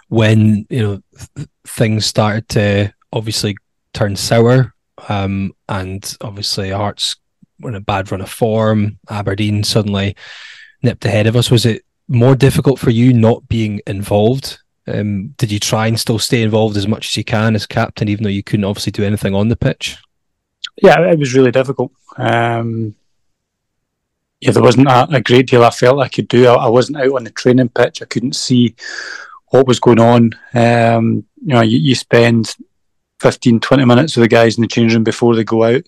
when 0.09 0.67
you 0.71 0.83
know 0.83 1.03
th- 1.37 1.49
things 1.67 2.07
started 2.07 2.49
to 2.51 2.93
obviously 3.13 3.57
turn 3.93 4.17
sour. 4.17 4.75
Um, 5.09 5.53
and 5.69 6.17
obviously, 6.21 6.71
Hearts 6.71 7.17
were 7.61 7.71
in 7.71 7.77
a 7.77 7.81
bad 7.81 8.11
run 8.11 8.21
of 8.21 8.31
form. 8.31 8.99
Aberdeen 9.09 9.65
suddenly 9.65 10.17
nipped 10.83 11.05
ahead 11.05 11.27
of 11.27 11.37
us. 11.37 11.51
Was 11.51 11.67
it 11.67 11.83
more 12.09 12.35
difficult 12.35 12.79
for 12.79 12.91
you 12.91 13.13
not 13.13 13.49
being 13.49 13.81
involved? 13.87 14.59
Um, 14.87 15.35
did 15.37 15.53
you 15.53 15.61
try 15.61 15.87
and 15.87 16.01
still 16.01 16.19
stay 16.19 16.43
involved 16.43 16.77
as 16.77 16.89
much 16.89 17.09
as 17.09 17.17
you 17.17 17.25
can 17.25 17.55
as 17.55 17.67
captain, 17.67 18.09
even 18.09 18.25
though 18.25 18.31
you 18.31 18.43
couldn't 18.43 18.65
obviously 18.65 18.93
do 18.93 19.05
anything 19.05 19.35
on 19.35 19.49
the 19.49 19.57
pitch? 19.57 19.97
Yeah, 20.83 21.01
it 21.11 21.19
was 21.19 21.35
really 21.35 21.51
difficult. 21.51 21.93
Um, 22.17 22.95
yeah, 24.41 24.53
there 24.53 24.63
wasn't 24.63 24.89
a, 24.89 25.09
a, 25.11 25.21
great 25.21 25.49
deal 25.49 25.65
I 25.65 25.71
felt 25.71 26.01
I 26.01 26.09
could 26.09 26.29
do. 26.29 26.47
I, 26.47 26.55
I, 26.55 26.69
wasn't 26.69 26.99
out 26.99 27.13
on 27.13 27.25
the 27.25 27.31
training 27.31 27.71
pitch. 27.71 28.03
I 28.03 28.07
couldn't 28.07 28.37
see 28.37 28.77
what 29.51 29.67
was 29.67 29.81
going 29.81 29.99
on. 29.99 30.31
Um, 30.55 31.25
you 31.41 31.55
know, 31.55 31.63
you, 31.63 31.79
you, 31.79 31.95
spend 31.95 32.55
15, 33.21 33.59
20 33.61 33.85
minutes 33.85 34.17
with 34.17 34.25
the 34.25 34.29
guys 34.29 34.57
in 34.57 34.63
the 34.63 34.69
change 34.69 34.95
room 34.95 35.03
before 35.03 35.35
they 35.35 35.45
go 35.45 35.65
out. 35.65 35.83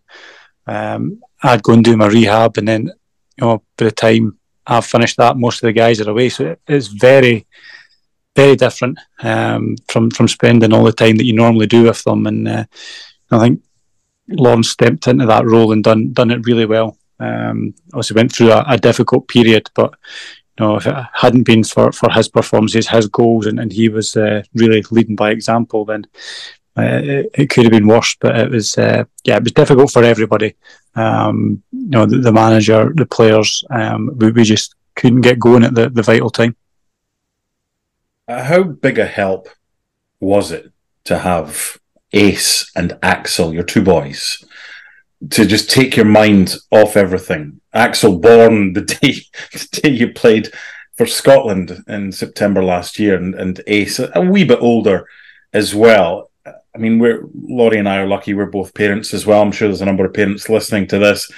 Um, 0.67 1.21
I'd 1.43 1.63
go 1.63 1.75
and 1.75 1.85
do 1.85 1.97
my 1.97 2.09
rehab, 2.09 2.59
and 2.59 2.67
then, 2.67 2.87
you 2.87 2.93
know, 3.41 3.63
by 3.77 3.87
the 3.87 3.93
time 3.93 4.39
I've 4.67 4.87
finished 4.87 5.17
that, 5.19 5.37
most 5.37 5.63
of 5.63 5.67
the 5.67 5.73
guys 5.73 6.01
are 6.01 6.11
away. 6.11 6.29
So 6.29 6.57
it's 6.67 6.89
very, 6.89 7.47
very 8.37 8.57
different 8.57 8.99
um, 9.23 9.77
from 9.89 10.11
from 10.11 10.29
spending 10.29 10.73
all 10.73 10.85
the 10.85 10.93
time 10.93 11.17
that 11.17 11.25
you 11.25 11.33
normally 11.33 11.67
do 11.67 11.85
with 11.85 12.03
them. 12.05 12.27
And 12.27 12.49
uh, 12.49 12.65
I 13.31 13.39
think 13.39 13.63
Lawrence 14.29 14.71
stepped 14.71 15.07
into 15.09 15.27
that 15.27 15.47
role 15.47 15.73
and 15.73 15.83
done 15.83 16.13
done 16.13 16.31
it 16.31 16.47
really 16.47 16.67
well. 16.67 16.97
Um, 17.21 17.75
obviously 17.93 18.17
went 18.17 18.33
through 18.33 18.53
a, 18.53 18.65
a 18.67 18.79
difficult 18.79 19.29
period, 19.29 19.71
but 19.75 19.95
you 20.59 20.67
know, 20.67 20.77
if 20.77 20.87
it 20.87 20.95
hadn't 21.15 21.45
been 21.45 21.65
for, 21.65 21.93
for 21.93 22.11
his 22.11 22.29
performances, 22.29 22.89
his 22.89 23.09
goals, 23.09 23.47
and, 23.47 23.59
and 23.59 23.73
he 23.73 23.89
was 23.89 24.17
uh, 24.17 24.43
really 24.55 24.83
leading 24.91 25.17
by 25.17 25.31
example, 25.31 25.85
then 25.85 26.07
uh, 26.77 27.01
it, 27.03 27.31
it, 27.35 27.51
could 27.51 27.65
have 27.65 27.73
been 27.73 27.87
worse, 27.87 28.17
but 28.21 28.39
it 28.39 28.51
was 28.51 28.77
uh, 28.79 29.05
yeah, 29.25 29.37
it 29.37 29.43
was 29.43 29.53
difficult 29.53 29.91
for 29.91 30.05
everybody. 30.05 30.55
Um, 30.95 31.63
you 31.73 31.89
know, 31.89 32.07
the, 32.07 32.19
the, 32.19 32.33
manager, 32.33 32.93
the 32.95 33.07
players, 33.07 33.65
um, 33.71 34.11
we, 34.17 34.31
we, 34.33 34.45
just 34.45 34.75
couldn't 34.97 35.21
get 35.21 35.39
going 35.39 35.65
at 35.65 35.75
the, 35.75 35.89
the 35.89 36.03
vital 36.03 36.31
time. 36.31 36.57
Uh, 38.27 38.45
how 38.45 38.63
big 38.63 38.99
a 38.99 39.07
help 39.07 39.49
was 40.21 40.53
it 40.53 40.73
to 41.05 41.19
have 41.19 41.79
Ace 42.13 42.71
and 42.77 42.99
Axel, 43.03 43.55
your 43.55 43.63
two 43.63 43.83
boys, 43.83 44.45
to 45.31 45.45
just 45.45 45.71
take 45.71 45.97
your 45.97 46.07
mind 46.07 46.57
off 46.71 46.97
everything? 46.97 47.61
Axel, 47.73 48.19
born 48.19 48.73
the 48.75 48.83
day 48.83 49.23
the 49.53 49.81
day 49.83 49.91
you 49.91 50.13
played 50.13 50.49
for 50.95 51.07
Scotland 51.07 51.83
in 51.89 52.13
September 52.13 52.63
last 52.63 52.99
year, 52.99 53.17
and, 53.17 53.35
and 53.35 53.61
Ace, 53.67 53.99
a 53.99 54.21
wee 54.21 54.45
bit 54.45 54.61
older 54.61 55.07
as 55.53 55.75
well 55.75 56.31
I 56.75 56.79
mean, 56.79 56.99
we're 56.99 57.25
Laurie 57.35 57.79
and 57.79 57.89
I 57.89 57.99
are 57.99 58.07
lucky. 58.07 58.35
We're 58.35 58.47
both 58.47 58.75
parents 58.75 59.13
as 59.13 59.27
well. 59.27 59.43
I'm 59.43 59.53
sure 59.53 59.69
there's 59.69 59.81
a 59.81 59.87
number 59.87 60.05
of 60.05 60.15
parents 60.15 60.49
listening 60.49 60.87
to 60.89 60.99
this. 60.99 61.31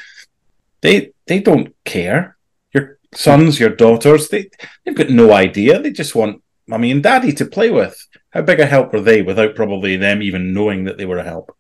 They 0.83 1.13
they 1.27 1.41
don't 1.41 1.75
care. 1.85 2.37
Your 2.73 2.99
sons, 3.15 3.59
your 3.59 3.71
daughters, 3.71 4.29
they 4.29 4.51
they've 4.85 4.95
got 4.95 5.11
no 5.11 5.33
idea. 5.33 5.81
They 5.81 5.91
just 5.91 6.15
want 6.15 6.43
mummy 6.67 6.91
and 6.91 7.03
daddy 7.03 7.33
to 7.33 7.47
play 7.47 7.71
with. 7.71 7.97
How 8.31 8.43
big 8.43 8.61
a 8.61 8.67
help 8.67 8.93
were 8.93 9.01
they 9.01 9.23
without 9.23 9.55
probably 9.55 9.97
them 9.97 10.23
even 10.23 10.53
knowing 10.53 10.85
that 10.85 10.99
they 10.99 11.07
were 11.07 11.19
a 11.19 11.25
help? 11.25 11.57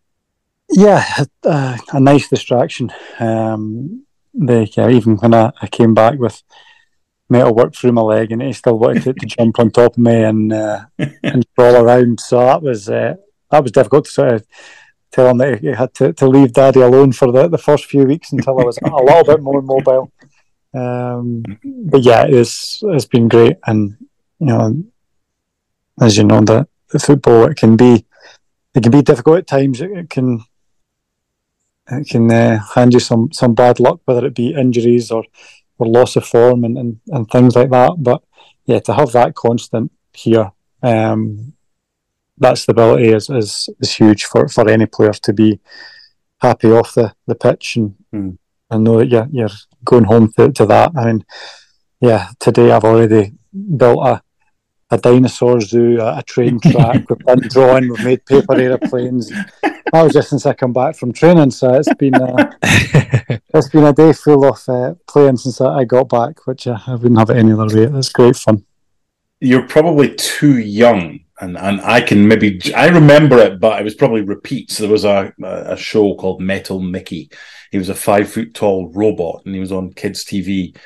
Yeah, 0.72 1.04
uh, 1.44 1.76
a 1.92 2.00
nice 2.00 2.28
distraction. 2.28 2.90
Um, 3.20 4.04
they 4.32 4.70
yeah, 4.76 4.88
even 4.88 5.16
when 5.16 5.34
I, 5.34 5.52
I 5.60 5.66
came 5.66 5.92
back 5.92 6.18
with 6.18 6.42
metal 7.28 7.54
work 7.54 7.74
through 7.74 7.92
my 7.92 8.00
leg, 8.00 8.32
and 8.32 8.40
he 8.40 8.52
still 8.54 8.78
wanted 8.78 9.02
to, 9.02 9.12
to 9.12 9.26
jump 9.26 9.58
on 9.58 9.70
top 9.70 9.92
of 9.92 9.98
me 9.98 10.22
and 10.22 10.52
uh, 10.52 10.86
and 11.22 11.46
crawl 11.54 11.76
around. 11.76 12.20
So 12.20 12.38
that 12.40 12.62
was 12.62 12.88
uh, 12.88 13.14
that 13.50 13.62
was 13.62 13.72
difficult 13.72 14.06
to 14.06 14.10
sort 14.10 14.32
of 14.32 14.46
tell 15.10 15.28
him 15.28 15.38
that 15.38 15.60
he 15.60 15.66
had 15.66 15.92
to, 15.94 16.12
to 16.14 16.26
leave 16.26 16.54
daddy 16.54 16.80
alone 16.80 17.12
for 17.12 17.30
the, 17.30 17.46
the 17.48 17.58
first 17.58 17.84
few 17.84 18.04
weeks 18.04 18.32
until 18.32 18.58
I 18.58 18.64
was 18.64 18.78
a 18.82 18.88
little 18.88 19.24
bit 19.24 19.42
more 19.42 19.60
mobile. 19.60 20.10
Um, 20.74 21.44
but 21.62 22.02
yeah, 22.02 22.24
it's 22.26 22.82
it's 22.82 23.04
been 23.04 23.28
great, 23.28 23.58
and 23.66 23.96
you 24.38 24.46
know, 24.46 24.82
as 26.00 26.16
you 26.16 26.24
know, 26.24 26.40
the, 26.40 26.66
the 26.90 26.98
football 26.98 27.44
it 27.44 27.56
can 27.56 27.76
be 27.76 28.06
it 28.74 28.82
can 28.82 28.90
be 28.90 29.02
difficult 29.02 29.38
at 29.38 29.46
times. 29.46 29.82
It, 29.82 29.90
it 29.90 30.08
can 30.08 30.42
it 31.90 32.08
can 32.08 32.30
uh, 32.30 32.60
hand 32.74 32.94
you 32.94 33.00
some 33.00 33.32
some 33.32 33.54
bad 33.54 33.80
luck, 33.80 34.00
whether 34.04 34.26
it 34.26 34.34
be 34.34 34.54
injuries 34.54 35.10
or 35.10 35.24
or 35.78 35.86
loss 35.86 36.16
of 36.16 36.24
form 36.26 36.64
and, 36.64 36.78
and, 36.78 37.00
and 37.08 37.30
things 37.30 37.56
like 37.56 37.70
that. 37.70 37.94
But 37.98 38.22
yeah, 38.66 38.80
to 38.80 38.94
have 38.94 39.12
that 39.12 39.34
constant 39.34 39.90
here 40.12 40.52
um, 40.82 41.54
that 42.38 42.58
stability 42.58 43.08
is, 43.08 43.30
is, 43.30 43.68
is 43.80 43.94
huge 43.94 44.24
for, 44.24 44.48
for 44.48 44.68
any 44.68 44.86
player 44.86 45.12
to 45.12 45.32
be 45.32 45.60
happy 46.40 46.70
off 46.70 46.94
the, 46.94 47.14
the 47.26 47.34
pitch 47.34 47.76
and 47.76 47.94
mm. 48.12 48.36
and 48.70 48.84
know 48.84 48.98
that 48.98 49.08
you're, 49.08 49.28
you're 49.30 49.50
going 49.84 50.04
home 50.04 50.32
to, 50.32 50.50
to 50.52 50.66
that. 50.66 50.92
I 50.96 51.06
mean, 51.06 51.24
yeah, 52.00 52.28
today 52.40 52.72
I've 52.72 52.84
already 52.84 53.32
built 53.76 54.06
a, 54.06 54.22
a 54.92 54.98
dinosaur 54.98 55.60
zoo, 55.60 55.98
a, 56.00 56.18
a 56.18 56.22
train 56.22 56.60
track. 56.70 57.08
we've 57.08 57.18
been 57.18 57.48
drawing, 57.48 57.88
we've 57.88 58.04
made 58.04 58.26
paper 58.26 58.54
aeroplanes. 58.54 59.30
That 59.30 60.02
was 60.02 60.12
just 60.12 60.30
since 60.30 60.46
I 60.46 60.52
come 60.52 60.72
back 60.72 60.94
from 60.96 61.12
training, 61.12 61.50
so 61.50 61.74
it's 61.74 61.92
been 61.94 62.14
a, 62.14 62.58
it's 63.54 63.68
been 63.70 63.84
a 63.84 63.92
day 63.92 64.12
full 64.12 64.44
of 64.44 64.68
uh, 64.68 64.94
playing 65.08 65.38
since 65.38 65.60
I 65.60 65.84
got 65.84 66.08
back, 66.08 66.46
which 66.46 66.66
I, 66.66 66.80
I 66.86 66.92
wouldn't 66.94 67.18
have 67.18 67.30
it 67.30 67.38
any 67.38 67.52
other 67.52 67.74
way. 67.74 67.98
It's 67.98 68.10
great 68.10 68.36
fun. 68.36 68.64
You're 69.40 69.66
probably 69.66 70.14
too 70.14 70.58
young 70.58 71.20
and 71.40 71.58
and 71.58 71.80
I 71.80 72.00
can 72.00 72.28
maybe 72.28 72.60
I 72.74 72.86
remember 72.88 73.38
it, 73.38 73.58
but 73.58 73.80
it 73.80 73.84
was 73.84 73.96
probably 73.96 74.22
repeats. 74.22 74.78
There 74.78 74.88
was 74.88 75.04
a 75.04 75.32
a 75.42 75.76
show 75.76 76.14
called 76.14 76.40
Metal 76.40 76.80
Mickey. 76.80 77.30
He 77.72 77.78
was 77.78 77.88
a 77.88 77.94
five 77.94 78.30
foot 78.30 78.54
tall 78.54 78.90
robot, 78.92 79.42
and 79.44 79.54
he 79.54 79.60
was 79.60 79.72
on 79.72 79.92
kids' 79.92 80.24
TV 80.24 80.76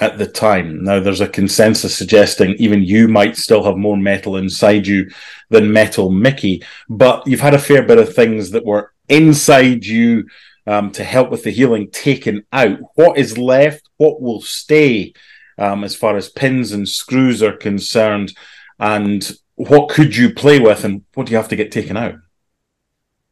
at 0.00 0.18
the 0.18 0.26
time. 0.26 0.82
Now 0.82 1.00
there's 1.00 1.20
a 1.20 1.28
consensus 1.28 1.96
suggesting 1.96 2.54
even 2.58 2.82
you 2.82 3.08
might 3.08 3.36
still 3.36 3.64
have 3.64 3.76
more 3.76 3.96
metal 3.96 4.36
inside 4.36 4.86
you 4.86 5.10
than 5.50 5.72
Metal 5.72 6.10
Mickey, 6.10 6.62
but 6.88 7.26
you've 7.26 7.40
had 7.40 7.54
a 7.54 7.58
fair 7.58 7.82
bit 7.82 7.98
of 7.98 8.14
things 8.14 8.50
that 8.50 8.64
were 8.64 8.92
inside 9.08 9.84
you 9.84 10.26
um, 10.66 10.90
to 10.92 11.04
help 11.04 11.30
with 11.30 11.44
the 11.44 11.50
healing 11.50 11.90
taken 11.90 12.44
out. 12.52 12.78
What 12.94 13.18
is 13.18 13.38
left? 13.38 13.88
What 13.96 14.20
will 14.20 14.40
stay? 14.40 15.12
Um, 15.56 15.84
as 15.84 15.94
far 15.94 16.16
as 16.16 16.28
pins 16.28 16.72
and 16.72 16.88
screws 16.88 17.42
are 17.42 17.56
concerned, 17.56 18.32
and 18.80 19.30
what 19.54 19.88
could 19.88 20.16
you 20.16 20.34
play 20.34 20.58
with 20.58 20.84
and 20.84 21.04
what 21.14 21.26
do 21.26 21.30
you 21.30 21.36
have 21.36 21.48
to 21.48 21.56
get 21.56 21.70
taken 21.70 21.96
out? 21.96 22.16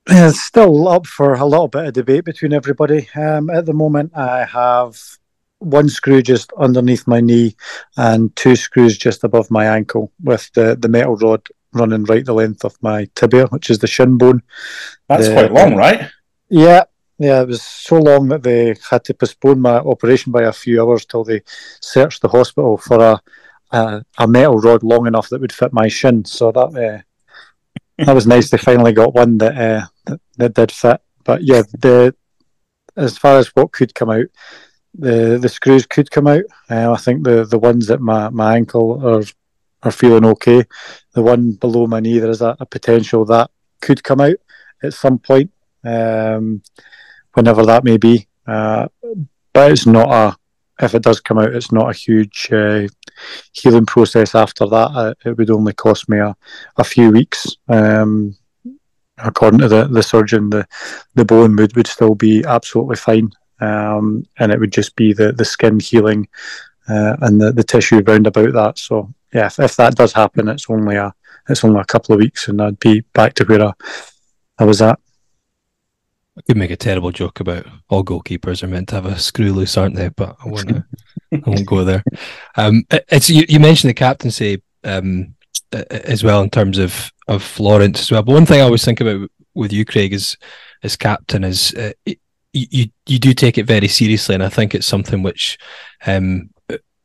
It's 0.08 0.40
still 0.40 0.88
up 0.88 1.06
for 1.06 1.34
a 1.34 1.46
little 1.46 1.68
bit 1.68 1.86
of 1.86 1.92
debate 1.94 2.24
between 2.24 2.52
everybody. 2.52 3.08
Um, 3.14 3.50
at 3.50 3.66
the 3.66 3.72
moment, 3.72 4.12
I 4.16 4.44
have 4.44 5.00
one 5.62 5.88
screw 5.88 6.22
just 6.22 6.52
underneath 6.58 7.06
my 7.06 7.20
knee 7.20 7.56
and 7.96 8.34
two 8.36 8.56
screws 8.56 8.98
just 8.98 9.24
above 9.24 9.50
my 9.50 9.66
ankle 9.66 10.12
with 10.22 10.50
the, 10.54 10.76
the 10.76 10.88
metal 10.88 11.16
rod 11.16 11.46
running 11.72 12.04
right 12.04 12.24
the 12.24 12.34
length 12.34 12.64
of 12.64 12.76
my 12.82 13.08
tibia, 13.14 13.46
which 13.46 13.70
is 13.70 13.78
the 13.78 13.86
shin 13.86 14.18
bone. 14.18 14.42
That's 15.08 15.28
the, 15.28 15.34
quite 15.34 15.52
long, 15.52 15.76
right? 15.76 16.10
Yeah, 16.48 16.84
yeah, 17.18 17.40
it 17.42 17.48
was 17.48 17.62
so 17.62 17.98
long 17.98 18.28
that 18.28 18.42
they 18.42 18.74
had 18.90 19.04
to 19.04 19.14
postpone 19.14 19.60
my 19.60 19.76
operation 19.76 20.32
by 20.32 20.42
a 20.42 20.52
few 20.52 20.82
hours 20.82 21.06
till 21.06 21.24
they 21.24 21.42
searched 21.80 22.20
the 22.20 22.28
hospital 22.28 22.76
for 22.76 23.00
a 23.00 23.20
a, 23.72 24.04
a, 24.18 24.28
metal 24.28 24.58
rod 24.58 24.82
long 24.82 25.06
enough 25.06 25.28
that 25.30 25.40
would 25.40 25.52
fit 25.52 25.72
my 25.72 25.88
shin. 25.88 26.24
So 26.24 26.52
that 26.52 27.04
uh, 27.98 28.04
that 28.04 28.14
was 28.14 28.26
nice. 28.26 28.50
They 28.50 28.58
finally 28.58 28.92
got 28.92 29.14
one 29.14 29.38
that, 29.38 29.56
uh, 29.56 29.86
that, 30.06 30.20
that 30.36 30.54
did 30.54 30.72
fit. 30.72 31.00
But 31.24 31.42
yeah, 31.42 31.62
the 31.78 32.14
as 32.96 33.16
far 33.16 33.38
as 33.38 33.48
what 33.48 33.72
could 33.72 33.94
come 33.94 34.10
out, 34.10 34.26
the 34.94 35.38
the 35.40 35.48
screws 35.48 35.86
could 35.86 36.10
come 36.10 36.26
out. 36.26 36.44
Uh, 36.70 36.92
I 36.92 36.96
think 36.96 37.24
the 37.24 37.44
the 37.44 37.58
ones 37.58 37.90
at 37.90 38.00
my, 38.00 38.28
my 38.30 38.56
ankle 38.56 39.06
are 39.06 39.24
are 39.82 39.92
feeling 39.92 40.24
okay. 40.24 40.64
The 41.12 41.22
one 41.22 41.52
below 41.52 41.86
my 41.86 42.00
knee, 42.00 42.18
there 42.18 42.30
is 42.30 42.42
a, 42.42 42.56
a 42.60 42.66
potential 42.66 43.24
that 43.26 43.50
could 43.80 44.04
come 44.04 44.20
out 44.20 44.36
at 44.82 44.94
some 44.94 45.18
point, 45.18 45.50
um, 45.84 46.62
whenever 47.34 47.64
that 47.66 47.84
may 47.84 47.96
be. 47.96 48.28
Uh, 48.46 48.88
but 49.52 49.72
it's 49.72 49.86
not 49.86 50.10
a 50.10 50.36
if 50.80 50.94
it 50.94 51.02
does 51.02 51.20
come 51.20 51.38
out, 51.38 51.54
it's 51.54 51.72
not 51.72 51.90
a 51.90 51.96
huge 51.96 52.48
uh, 52.52 52.86
healing 53.52 53.86
process 53.86 54.34
after 54.34 54.66
that. 54.66 54.90
Uh, 54.94 55.14
it 55.24 55.36
would 55.36 55.50
only 55.50 55.72
cost 55.72 56.08
me 56.08 56.18
a, 56.18 56.36
a 56.76 56.84
few 56.84 57.10
weeks. 57.10 57.56
Um, 57.68 58.36
according 59.18 59.60
to 59.60 59.68
the, 59.68 59.86
the 59.86 60.02
surgeon, 60.02 60.50
the, 60.50 60.66
the 61.14 61.24
bone 61.24 61.54
would, 61.56 61.76
would 61.76 61.86
still 61.86 62.14
be 62.14 62.44
absolutely 62.44 62.96
fine. 62.96 63.30
Um, 63.62 64.26
and 64.38 64.50
it 64.50 64.58
would 64.58 64.72
just 64.72 64.96
be 64.96 65.12
the, 65.12 65.32
the 65.32 65.44
skin 65.44 65.78
healing 65.78 66.28
uh, 66.88 67.16
and 67.20 67.40
the, 67.40 67.52
the 67.52 67.62
tissue 67.62 68.02
around 68.06 68.26
about 68.26 68.52
that. 68.54 68.78
So 68.78 69.12
yeah, 69.32 69.46
if, 69.46 69.60
if 69.60 69.76
that 69.76 69.94
does 69.94 70.12
happen, 70.12 70.48
it's 70.48 70.68
only 70.68 70.96
a 70.96 71.14
it's 71.48 71.64
only 71.64 71.80
a 71.80 71.84
couple 71.84 72.14
of 72.14 72.20
weeks, 72.20 72.48
and 72.48 72.60
I'd 72.62 72.78
be 72.78 73.00
back 73.14 73.34
to 73.34 73.44
where 73.44 73.62
I, 73.62 73.72
I 74.58 74.64
was 74.64 74.80
at. 74.80 74.98
I 76.36 76.40
could 76.42 76.56
make 76.56 76.70
a 76.70 76.76
terrible 76.76 77.10
joke 77.10 77.40
about 77.40 77.66
all 77.88 78.04
goalkeepers 78.04 78.62
are 78.62 78.68
meant 78.68 78.88
to 78.88 78.94
have 78.94 79.06
a 79.06 79.18
screw 79.18 79.52
loose, 79.52 79.76
aren't 79.76 79.96
they? 79.96 80.08
But 80.08 80.36
I 80.44 80.48
won't. 80.48 80.84
I 81.32 81.42
won't 81.46 81.66
go 81.66 81.84
there. 81.84 82.02
Um, 82.56 82.84
it's 82.90 83.30
you, 83.30 83.46
you 83.48 83.58
mentioned 83.58 83.88
the 83.88 83.94
captaincy 83.94 84.62
um, 84.84 85.34
as 85.72 86.22
well 86.22 86.42
in 86.42 86.50
terms 86.50 86.78
of 86.78 87.10
of 87.28 87.58
Lawrence 87.58 88.00
as 88.00 88.10
well. 88.10 88.22
But 88.22 88.34
one 88.34 88.46
thing 88.46 88.60
I 88.60 88.64
always 88.64 88.84
think 88.84 89.00
about 89.00 89.30
with 89.54 89.72
you, 89.72 89.84
Craig, 89.84 90.12
is 90.12 90.36
as 90.82 90.96
captain 90.96 91.44
is 91.44 91.74
uh, 91.74 91.92
you 92.52 92.86
you 93.06 93.18
do 93.18 93.32
take 93.34 93.58
it 93.58 93.66
very 93.66 93.88
seriously, 93.88 94.34
and 94.34 94.44
I 94.44 94.48
think 94.48 94.74
it's 94.74 94.86
something 94.86 95.22
which 95.22 95.58
um, 96.06 96.50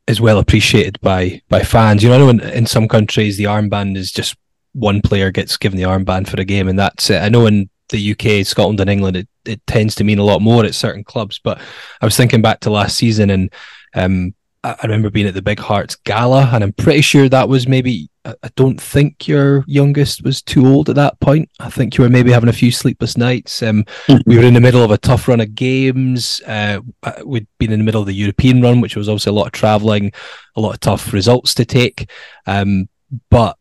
is 0.08 0.22
well 0.22 0.40
appreciated 0.40 1.00
by 1.02 1.42
by 1.50 1.62
fans. 1.62 2.04
You 2.04 2.10
know, 2.10 2.30
in, 2.30 2.40
in 2.40 2.66
some 2.66 2.88
countries 2.88 3.38
the 3.38 3.46
armband 3.46 3.98
is 3.98 4.12
just 4.12 4.36
one 4.74 5.02
player 5.02 5.32
gets 5.32 5.58
given 5.58 5.78
the 5.78 5.86
armband 5.86 6.28
for 6.28 6.40
a 6.40 6.46
game, 6.46 6.68
and 6.68 6.78
that's 6.78 7.10
it. 7.10 7.22
I 7.22 7.30
know 7.30 7.46
in 7.46 7.70
the 7.90 8.12
UK, 8.12 8.46
Scotland, 8.46 8.80
and 8.80 8.90
England, 8.90 9.16
it, 9.16 9.28
it 9.46 9.66
tends 9.66 9.96
to 9.96 10.04
mean 10.04 10.20
a 10.20 10.24
lot 10.24 10.42
more 10.42 10.66
at 10.66 10.76
certain 10.76 11.04
clubs. 11.04 11.40
But 11.42 11.60
I 12.02 12.06
was 12.06 12.18
thinking 12.18 12.42
back 12.42 12.60
to 12.62 12.70
last 12.70 12.98
season, 12.98 13.30
and 13.30 13.54
um, 13.96 14.34
I, 14.64 14.76
remember 14.84 15.10
being 15.10 15.28
at 15.28 15.34
the 15.34 15.42
Big 15.42 15.60
Hearts 15.60 15.96
Gala, 15.96 16.50
and 16.52 16.64
I'm 16.64 16.74
pretty 16.74 17.02
sure 17.02 17.30
that 17.30 17.50
was 17.50 17.68
maybe. 17.68 18.10
I, 18.26 18.50
don't 18.56 18.82
think 18.82 19.26
your 19.26 19.64
youngest 19.68 20.24
was 20.24 20.42
too 20.42 20.68
old 20.68 20.90
at 20.90 20.96
that 20.96 21.18
point. 21.22 21.50
I 21.62 21.70
think 21.70 21.98
you 21.98 22.04
were 22.04 22.10
maybe 22.10 22.32
having 22.32 22.50
a 22.50 22.54
few 22.54 22.72
sleepless 22.72 23.16
nights. 23.16 23.64
Um, 23.64 23.86
mm-hmm. 24.08 24.18
We 24.30 24.38
were 24.38 24.44
in 24.44 24.54
the 24.54 24.60
middle 24.60 24.84
of 24.84 24.92
a 24.92 24.98
tough 24.98 25.30
run 25.30 25.40
of 25.40 25.56
games. 25.56 26.42
Uh, 26.46 26.82
uh, 27.04 27.14
we'd 27.26 27.48
been 27.58 27.72
in 27.72 27.80
the 27.80 27.86
middle 27.86 28.02
of 28.02 28.08
the 28.08 28.14
European 28.14 28.62
run, 28.62 28.82
which 28.82 28.98
was 28.98 29.08
obviously 29.08 29.30
a 29.30 29.34
lot 29.34 29.46
of 29.46 29.54
travelling, 29.54 30.12
a 30.58 30.62
lot 30.62 30.74
of 30.74 30.82
tough 30.82 31.14
results 31.14 31.54
to 31.54 31.64
take. 31.64 32.12
Um, 32.48 32.90
but 33.30 33.58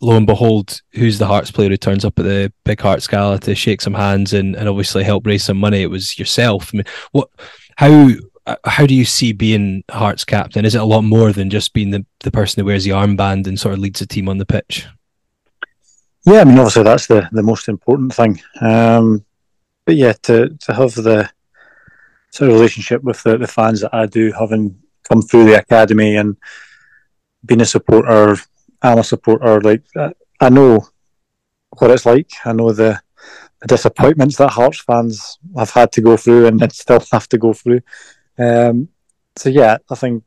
lo 0.00 0.16
and 0.16 0.26
behold, 0.26 0.80
who's 0.92 1.18
the 1.18 1.26
Hearts 1.26 1.50
player 1.50 1.68
who 1.68 1.76
turns 1.76 2.04
up 2.04 2.18
at 2.18 2.24
the 2.24 2.52
Big 2.64 2.80
Hearts 2.80 3.06
Gala 3.06 3.38
to 3.40 3.54
shake 3.54 3.82
some 3.82 3.94
hands 3.94 4.32
and, 4.32 4.56
and 4.56 4.68
obviously 4.68 5.04
help 5.04 5.26
raise 5.26 5.44
some 5.44 5.58
money? 5.58 5.82
It 5.82 5.90
was 5.90 6.18
yourself. 6.18 6.70
I 6.72 6.78
mean, 6.78 6.86
what, 7.12 7.28
how, 7.76 8.08
how 8.64 8.86
do 8.86 8.94
you 8.94 9.04
see 9.04 9.32
being 9.32 9.84
Hearts 9.90 10.24
captain? 10.24 10.64
Is 10.64 10.74
it 10.74 10.80
a 10.80 10.84
lot 10.84 11.02
more 11.02 11.32
than 11.32 11.50
just 11.50 11.72
being 11.72 11.90
the, 11.90 12.04
the 12.20 12.30
person 12.30 12.60
who 12.60 12.66
wears 12.66 12.84
the 12.84 12.90
armband 12.90 13.46
and 13.46 13.58
sort 13.58 13.74
of 13.74 13.80
leads 13.80 14.00
the 14.00 14.06
team 14.06 14.28
on 14.28 14.38
the 14.38 14.46
pitch? 14.46 14.86
Yeah, 16.24 16.40
I 16.40 16.44
mean, 16.44 16.58
obviously 16.58 16.82
that's 16.82 17.06
the, 17.06 17.28
the 17.32 17.42
most 17.42 17.68
important 17.68 18.14
thing. 18.14 18.40
Um, 18.60 19.24
but 19.84 19.96
yeah, 19.96 20.12
to, 20.22 20.50
to 20.50 20.74
have 20.74 20.94
the 20.94 21.30
sort 22.30 22.50
of 22.50 22.56
relationship 22.56 23.02
with 23.02 23.22
the, 23.22 23.38
the 23.38 23.46
fans 23.46 23.80
that 23.80 23.94
I 23.94 24.06
do, 24.06 24.32
having 24.32 24.78
come 25.04 25.22
through 25.22 25.46
the 25.46 25.58
academy 25.58 26.16
and 26.16 26.36
been 27.44 27.60
a 27.60 27.64
supporter 27.64 28.36
I'm 28.82 28.98
a 28.98 29.04
supporter. 29.04 29.60
Like 29.60 29.82
I 30.40 30.48
know 30.48 30.86
what 31.78 31.90
it's 31.90 32.06
like. 32.06 32.30
I 32.44 32.52
know 32.52 32.72
the, 32.72 33.00
the 33.60 33.66
disappointments 33.66 34.36
that 34.36 34.50
Hearts 34.50 34.80
fans 34.80 35.38
have 35.56 35.70
had 35.70 35.92
to 35.92 36.00
go 36.00 36.16
through 36.16 36.46
and 36.46 36.72
still 36.72 37.02
have 37.12 37.28
to 37.30 37.38
go 37.38 37.52
through. 37.52 37.80
Um, 38.38 38.88
so 39.36 39.48
yeah, 39.48 39.78
I 39.90 39.94
think 39.94 40.24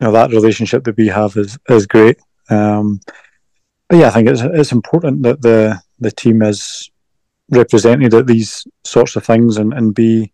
you 0.00 0.06
know 0.06 0.12
that 0.12 0.30
relationship 0.30 0.84
that 0.84 0.96
we 0.96 1.08
have 1.08 1.36
is 1.36 1.58
is 1.68 1.86
great. 1.86 2.18
Um, 2.50 3.00
but 3.88 3.98
yeah, 3.98 4.08
I 4.08 4.10
think 4.10 4.28
it's 4.28 4.42
it's 4.42 4.72
important 4.72 5.22
that 5.22 5.42
the 5.42 5.80
the 5.98 6.10
team 6.10 6.42
is 6.42 6.90
represented 7.50 8.14
at 8.14 8.26
these 8.26 8.66
sorts 8.84 9.16
of 9.16 9.24
things 9.24 9.56
and 9.56 9.72
and 9.72 9.94
be 9.94 10.32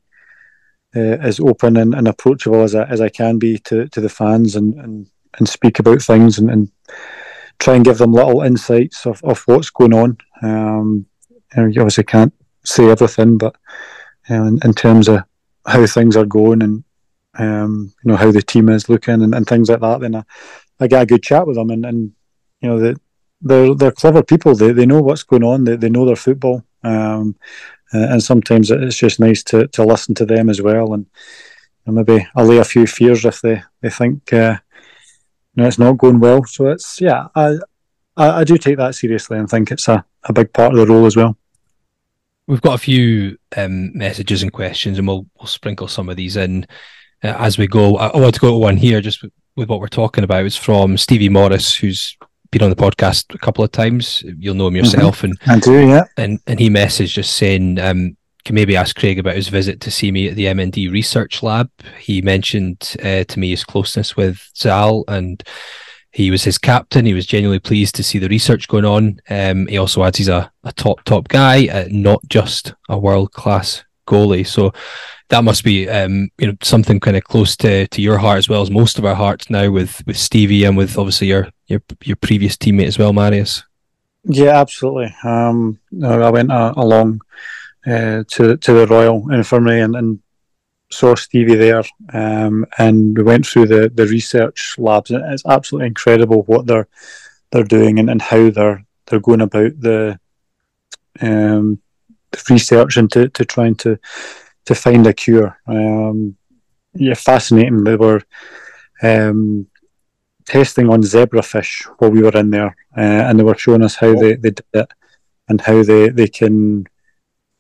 uh, 0.97 1.19
as 1.21 1.41
open 1.41 1.77
and, 1.77 1.95
and 1.95 2.09
approachable 2.09 2.63
as 2.63 2.75
I, 2.75 2.85
as 2.85 3.01
I 3.01 3.09
can 3.09 3.39
be 3.39 3.59
to, 3.59 3.89
to 3.89 4.01
the 4.01 4.09
fans 4.09 4.57
and, 4.57 4.75
and, 4.75 5.07
and 5.39 5.49
speak 5.49 5.79
about 5.79 6.01
things 6.01 6.39
and, 6.39 6.51
and 6.51 6.71
try 7.59 7.75
and 7.75 7.85
give 7.85 7.99
them 7.99 8.13
little 8.13 8.43
insights 8.43 9.07
of, 9.07 9.23
of 9.25 9.43
what's 9.47 9.71
going 9.71 9.93
on. 9.93 10.17
Um, 10.43 11.07
and 11.53 11.75
you 11.75 11.81
obviously 11.81 12.05
can't 12.05 12.33
say 12.65 12.89
everything, 12.89 13.39
but 13.39 13.57
you 14.29 14.37
know, 14.37 14.47
in, 14.47 14.59
in, 14.65 14.75
terms 14.75 15.09
of 15.09 15.23
how 15.67 15.87
things 15.87 16.17
are 16.17 16.27
going 16.27 16.63
and 16.63 16.85
um, 17.39 17.93
you 18.05 18.11
know 18.11 18.17
how 18.17 18.31
the 18.31 18.43
team 18.43 18.69
is 18.69 18.89
looking 18.89 19.23
and, 19.23 19.35
and 19.35 19.47
things 19.47 19.69
like 19.69 19.81
that, 19.81 20.01
then 20.01 20.17
I, 20.17 20.25
I 20.81 20.87
get 20.87 21.03
a 21.03 21.07
good 21.07 21.23
chat 21.23 21.47
with 21.47 21.57
them, 21.57 21.71
and, 21.71 21.85
and 21.87 22.13
you 22.61 22.69
know 22.69 22.79
the, 22.79 23.01
they're 23.41 23.75
they're 23.75 23.93
clever 23.93 24.23
people. 24.23 24.55
They 24.55 24.73
they 24.73 24.87
know 24.87 25.01
what's 25.01 25.23
going 25.23 25.45
on. 25.45 25.65
They 25.65 25.77
they 25.77 25.89
know 25.89 26.05
their 26.05 26.17
football, 26.17 26.65
um, 26.83 27.37
and 27.93 28.23
sometimes 28.23 28.71
it's 28.71 28.97
just 28.99 29.21
nice 29.21 29.43
to, 29.45 29.69
to 29.69 29.85
listen 29.85 30.15
to 30.17 30.27
them 30.27 30.51
as 30.51 30.61
well, 30.61 30.93
and, 30.93 31.07
and 31.87 31.95
maybe 31.95 32.27
allay 32.37 32.59
a 32.59 32.65
few 32.65 32.87
fears 32.87 33.25
if 33.25 33.41
they 33.41 33.63
they 33.81 33.91
think. 33.91 34.33
Uh, 34.33 34.59
know, 35.59 35.67
it's 35.67 35.79
not 35.79 35.99
going 35.99 36.21
well. 36.21 36.45
So 36.45 36.69
it's 36.69 37.01
yeah, 37.01 37.29
I, 37.35 37.59
I, 38.17 38.41
I 38.41 38.45
do 38.45 38.57
take 38.57 38.79
that 38.79 38.95
seriously 38.95 39.39
and 39.39 39.49
think 39.49 39.71
it's 39.71 39.89
a, 39.89 40.05
a 40.25 40.33
big 40.33 40.53
part 40.53 40.73
of 40.73 40.79
the 40.79 40.87
role 40.87 41.07
as 41.07 41.17
well. 41.17 41.37
We've 42.47 42.63
got 42.63 42.75
a 42.75 42.79
few 42.79 43.37
um, 43.57 43.97
messages 43.97 44.43
and 44.43 44.53
questions, 44.53 44.99
and 44.99 45.07
we'll 45.07 45.27
we'll 45.39 45.47
sprinkle 45.47 45.89
some 45.89 46.09
of 46.09 46.17
these 46.17 46.37
in 46.37 46.67
uh, 47.23 47.35
as 47.39 47.59
we 47.59 47.67
go. 47.67 47.97
I, 47.97 48.09
I, 48.09 48.19
want 48.19 48.35
to 48.35 48.41
go 48.41 48.51
to 48.51 48.57
one 48.57 48.77
here, 48.77 49.01
just 49.01 49.23
with, 49.23 49.33
with, 49.57 49.69
what 49.69 49.81
we're 49.81 49.89
talking 49.89 50.25
about. 50.25 50.45
It's 50.45 50.57
from 50.57 50.97
Stevie 50.97 51.29
Morris, 51.29 51.75
who's 51.75 52.17
been 52.51 52.63
on 52.63 52.71
the 52.71 52.77
podcast 52.77 53.35
a 53.35 53.39
couple 53.39 53.65
of 53.65 53.73
times. 53.73 54.23
You'll 54.39 54.55
know 54.55 54.69
him 54.69 54.75
mm-hmm. 54.75 54.85
yourself, 54.85 55.23
mm-hmm. 55.23 55.51
and 55.51 55.63
I 55.63 55.65
do, 55.65 55.89
yeah. 55.89 56.05
And 56.17 56.41
and 56.47 56.59
he 56.59 56.71
messaged 56.71 57.13
just 57.13 57.37
saying, 57.37 57.79
um, 57.79 58.17
can 58.45 58.55
maybe 58.55 58.77
ask 58.77 58.97
Craig 58.97 59.19
about 59.19 59.37
his 59.37 59.49
visit 59.49 59.81
to 59.83 59.91
see 59.91 60.11
me 60.11 60.29
at 60.29 60.35
the 60.35 60.47
MND 60.47 60.91
Research 60.91 61.43
Lab. 61.43 61.71
He 61.99 62.23
mentioned 62.23 62.97
uh, 63.03 63.25
to 63.25 63.39
me 63.39 63.51
his 63.51 63.63
closeness 63.63 64.17
with 64.17 64.51
Zal 64.57 65.05
and 65.07 65.43
he 66.13 66.31
was 66.31 66.45
his 66.45 66.57
captain. 66.57 67.05
He 67.05 67.13
was 67.13 67.27
genuinely 67.27 67.59
pleased 67.59 67.95
to 67.97 68.03
see 68.03 68.19
the 68.19 68.29
research 68.29 68.67
going 68.67 68.87
on. 68.87 69.21
Um, 69.29 69.67
he 69.67 69.77
also 69.77 70.03
adds 70.03 70.17
he's 70.17 70.29
a, 70.29 70.51
a 70.65 70.73
top, 70.73 71.05
top 71.05 71.29
guy, 71.29 71.69
uh, 71.69 71.89
not 71.91 72.23
just 72.29 72.73
a 72.89 72.99
world 72.99 73.33
class 73.33 73.85
goalie. 74.09 74.47
So 74.47 74.73
that 75.29 75.45
must 75.45 75.63
be 75.63 75.89
um, 75.89 76.31
you 76.39 76.47
know 76.47 76.57
something 76.63 77.01
kind 77.01 77.17
of 77.17 77.25
close 77.25 77.57
to, 77.59 77.87
to 77.89 78.03
your 78.03 78.19
heart 78.19 78.39
as 78.39 78.49
well 78.49 78.63
as 78.63 78.71
most 78.71 78.99
of 78.99 79.05
our 79.05 79.15
hearts 79.15 79.51
now 79.51 79.71
with, 79.71 80.03
with 80.07 80.17
Stevie 80.17 80.65
and 80.65 80.77
with 80.77 80.99
obviously 80.99 81.29
your 81.29 81.49
your 81.67 81.83
your 82.03 82.17
previous 82.17 82.57
teammate 82.57 82.87
as 82.87 82.99
well, 82.99 83.13
Marius. 83.13 83.65
Yeah, 84.25 84.61
absolutely. 84.61 85.15
Um, 85.25 85.79
I 86.03 86.31
went 86.31 86.51
uh, 86.51 86.75
along 86.77 87.21
uh, 87.87 88.25
to 88.29 88.57
to 88.57 88.73
the 88.73 88.87
Royal 88.87 89.31
Infirmary 89.31 89.81
and, 89.81 89.97
and 89.97 90.21
saw 90.91 91.15
Stevie 91.15 91.55
there, 91.55 91.85
um, 92.13 92.67
and 92.79 93.17
we 93.17 93.23
went 93.23 93.47
through 93.47 93.67
the, 93.67 93.91
the 93.95 94.07
research 94.07 94.75
labs. 94.79 95.11
It's 95.11 95.47
absolutely 95.47 95.89
incredible 95.89 96.43
what 96.45 96.67
they're 96.67 96.89
they're 97.51 97.65
doing 97.65 97.99
and, 97.99 98.11
and 98.11 98.21
how 98.23 98.51
they're 98.51 98.85
they're 99.07 99.21
going 99.21 99.41
about 99.41 99.81
the 99.81 100.19
um, 101.21 101.81
research 102.51 102.97
into 102.97 103.29
to 103.29 103.45
trying 103.45 103.75
to 103.77 103.99
to 104.67 104.75
find 104.75 105.07
a 105.07 105.13
cure. 105.13 105.59
Um, 105.67 106.37
yeah, 106.95 107.15
fascinating. 107.15 107.85
They 107.85 107.97
were 107.97 108.23
um, 109.03 109.67
testing 110.45 110.89
on 110.91 111.03
zebrafish 111.03 111.85
while 111.99 112.11
we 112.11 112.23
were 112.23 112.37
in 112.37 112.51
there, 112.51 112.77
uh, 112.97 113.01
and 113.27 113.39
they 113.39 113.45
were 113.45 113.57
showing 113.57 113.83
us 113.83 113.97
how 113.97 114.15
they, 114.15 114.35
they 114.35 114.51
did 114.51 114.65
it 114.75 114.93
and 115.49 115.61
how 115.61 115.83
they, 115.83 116.09
they 116.09 116.29
can 116.29 116.87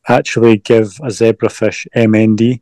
actually 0.06 0.58
give 0.58 0.98
a 1.02 1.08
zebrafish 1.08 1.86
MND. 1.94 2.60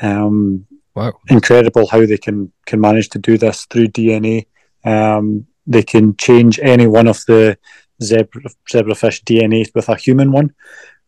Um, 0.00 0.66
wow! 0.94 1.12
Incredible 1.28 1.86
how 1.86 2.04
they 2.06 2.18
can 2.18 2.52
can 2.66 2.80
manage 2.80 3.08
to 3.10 3.18
do 3.18 3.38
this 3.38 3.66
through 3.66 3.88
DNA. 3.88 4.46
Um, 4.84 5.46
they 5.66 5.82
can 5.82 6.16
change 6.16 6.58
any 6.60 6.86
one 6.86 7.08
of 7.08 7.24
the 7.26 7.58
zebra 8.02 8.42
zebrafish 8.72 9.22
DNA 9.24 9.72
with 9.74 9.88
a 9.88 9.96
human 9.96 10.32
one, 10.32 10.54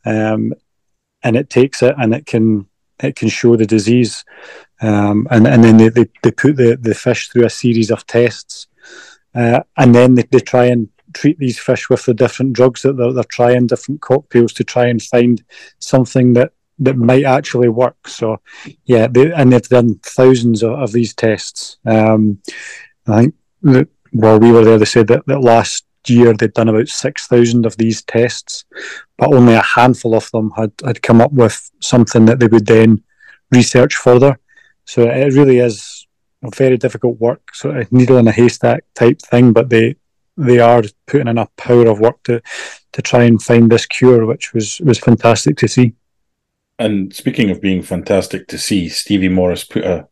um, 0.05 0.53
and 1.23 1.37
it 1.37 1.51
takes 1.51 1.83
it 1.83 1.95
and 1.99 2.15
it 2.15 2.27
can 2.27 2.67
it 2.99 3.17
can 3.17 3.29
show 3.29 3.57
the 3.57 3.67
disease, 3.67 4.25
um, 4.81 5.27
and 5.31 5.47
and 5.47 5.65
then 5.65 5.77
they, 5.77 5.89
they, 5.89 6.07
they 6.23 6.31
put 6.31 6.57
the, 6.57 6.77
the 6.81 6.95
fish 6.95 7.29
through 7.29 7.47
a 7.47 7.51
series 7.51 7.91
of 7.91 8.07
tests, 8.07 8.67
uh, 9.35 9.61
and 9.77 9.95
then 9.95 10.15
they, 10.15 10.25
they 10.31 10.41
try 10.41 10.67
and 10.67 10.89
treat 11.13 11.39
these 11.39 11.59
fish 11.59 11.91
with 11.91 12.05
the 12.05 12.15
different 12.15 12.53
drugs 12.53 12.83
that 12.83 12.97
they're, 12.97 13.13
they're 13.13 13.25
trying, 13.25 13.67
different 13.67 14.01
cocktails 14.01 14.53
to 14.53 14.65
try 14.65 14.87
and 14.87 15.03
find 15.03 15.43
something 15.79 16.35
that 16.35 16.53
that 16.79 16.97
might 16.97 17.25
actually 17.25 17.69
work. 17.69 18.09
So, 18.09 18.41
yeah, 18.85 19.07
they, 19.07 19.33
and 19.33 19.53
they've 19.53 19.69
done 19.69 20.01
thousands 20.03 20.63
of, 20.63 20.73
of 20.73 20.93
these 20.93 21.15
tests. 21.15 21.77
Um, 21.85 22.41
I 23.07 23.23
think 23.23 23.35
that 23.63 23.89
while 24.13 24.41
we 24.41 24.51
were 24.51 24.65
there, 24.65 24.79
they 24.79 24.87
said 24.87 25.09
that, 25.09 25.27
that 25.27 25.41
last 25.41 25.85
year 26.09 26.33
they'd 26.33 26.55
done 26.55 26.69
about 26.69 26.89
6,000 26.89 27.67
of 27.67 27.77
these 27.77 28.03
tests, 28.03 28.65
but 29.19 29.35
only 29.35 29.55
a 29.55 29.63
handful 29.63 30.15
of 30.15 30.31
them 30.31 30.51
had, 30.57 30.73
had 30.85 31.03
come 31.03 31.21
up 31.21 31.33
with 31.33 31.71
something 31.81 32.25
that 32.27 32.39
they 32.39 32.47
would 32.47 32.67
then 32.67 33.03
research 33.51 33.97
further. 33.97 34.39
So 34.85 35.03
it 35.03 35.35
really 35.35 35.59
is 35.59 36.07
a 36.43 36.51
very 36.55 36.77
difficult 36.77 37.21
work, 37.21 37.55
sort 37.55 37.77
of 37.77 37.93
needle 37.93 38.19
in 38.19 38.29
a 38.29 38.33
haystack 38.33 38.85
type 38.95 39.21
thing, 39.21 39.53
but 39.53 39.69
they 39.69 39.97
they 40.37 40.59
are 40.59 40.83
putting 41.07 41.29
in 41.29 41.37
a 41.37 41.49
power 41.57 41.87
of 41.87 42.01
work 42.01 42.23
to 42.23 42.41
to 42.93 43.03
try 43.03 43.25
and 43.25 43.43
find 43.43 43.71
this 43.71 43.87
cure, 43.87 44.27
which 44.27 44.55
was 44.55 44.81
was 44.81 44.99
fantastic 44.99 45.57
to 45.59 45.69
see. 45.69 45.95
And 46.79 47.15
speaking 47.15 47.51
of 47.51 47.61
being 47.61 47.83
fantastic 47.83 48.49
to 48.49 48.59
see, 48.59 48.89
Stevie 48.89 49.29
Morris 49.29 49.65
put 49.65 49.85
a, 49.85 50.09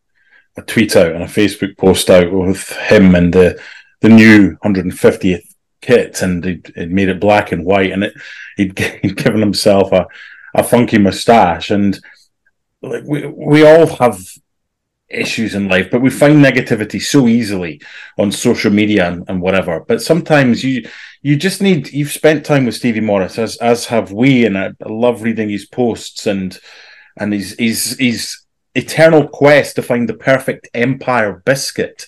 a 0.56 0.62
tweet 0.62 0.96
out 0.96 1.12
and 1.12 1.22
a 1.22 1.26
Facebook 1.26 1.78
post 1.78 2.10
out 2.10 2.30
with 2.30 2.70
him 2.76 3.14
and 3.14 3.32
the 3.32 3.60
the 4.00 4.08
new 4.08 4.56
150th 4.64 5.47
kit 5.80 6.22
and 6.22 6.44
he'd, 6.44 6.72
he'd, 6.74 6.90
made 6.90 7.08
it 7.08 7.20
black 7.20 7.52
and 7.52 7.64
white 7.64 7.92
and 7.92 8.04
it, 8.04 8.14
he'd, 8.56 8.78
he'd 9.02 9.16
given 9.16 9.40
himself 9.40 9.92
a, 9.92 10.06
a 10.54 10.62
funky 10.62 10.98
moustache. 10.98 11.70
And 11.70 11.98
like 12.82 13.04
we, 13.04 13.26
we 13.26 13.66
all 13.66 13.86
have 13.86 14.20
issues 15.10 15.54
in 15.54 15.68
life 15.68 15.90
but 15.90 16.02
we 16.02 16.10
find 16.10 16.44
negativity 16.44 17.00
so 17.00 17.26
easily 17.26 17.80
on 18.18 18.30
social 18.30 18.70
media 18.70 19.10
and, 19.10 19.24
and 19.28 19.40
whatever. 19.40 19.80
But 19.80 20.02
sometimes 20.02 20.62
you 20.62 20.88
you 21.22 21.36
just 21.36 21.62
need 21.62 21.92
you've 21.92 22.12
spent 22.12 22.44
time 22.44 22.66
with 22.66 22.74
stevie 22.74 23.00
morris 23.00 23.38
as 23.38 23.56
as 23.56 23.86
have 23.86 24.12
we 24.12 24.44
and 24.44 24.56
I, 24.56 24.66
I 24.84 24.88
love 24.88 25.22
reading 25.22 25.48
his 25.48 25.66
posts 25.66 26.26
and 26.26 26.58
and 27.16 27.32
his 27.32 27.56
his 27.58 27.96
his 27.98 28.38
eternal 28.74 29.26
quest 29.26 29.76
to 29.76 29.82
find 29.82 30.08
the 30.08 30.14
perfect 30.14 30.68
empire 30.74 31.42
biscuit 31.44 32.06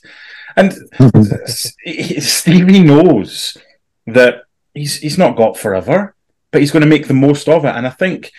and 0.61 1.48
Stevie 2.22 2.82
knows 2.82 3.56
that 4.06 4.42
he's 4.74 4.98
he's 4.98 5.18
not 5.18 5.36
got 5.36 5.56
forever, 5.56 6.14
but 6.50 6.61
he's 6.61 6.70
going 6.70 6.82
to 6.82 6.88
make 6.88 7.08
the 7.08 7.14
most 7.14 7.48
of 7.48 7.64
it. 7.64 7.74
And 7.74 7.86
I 7.86 7.90
think 7.90 8.32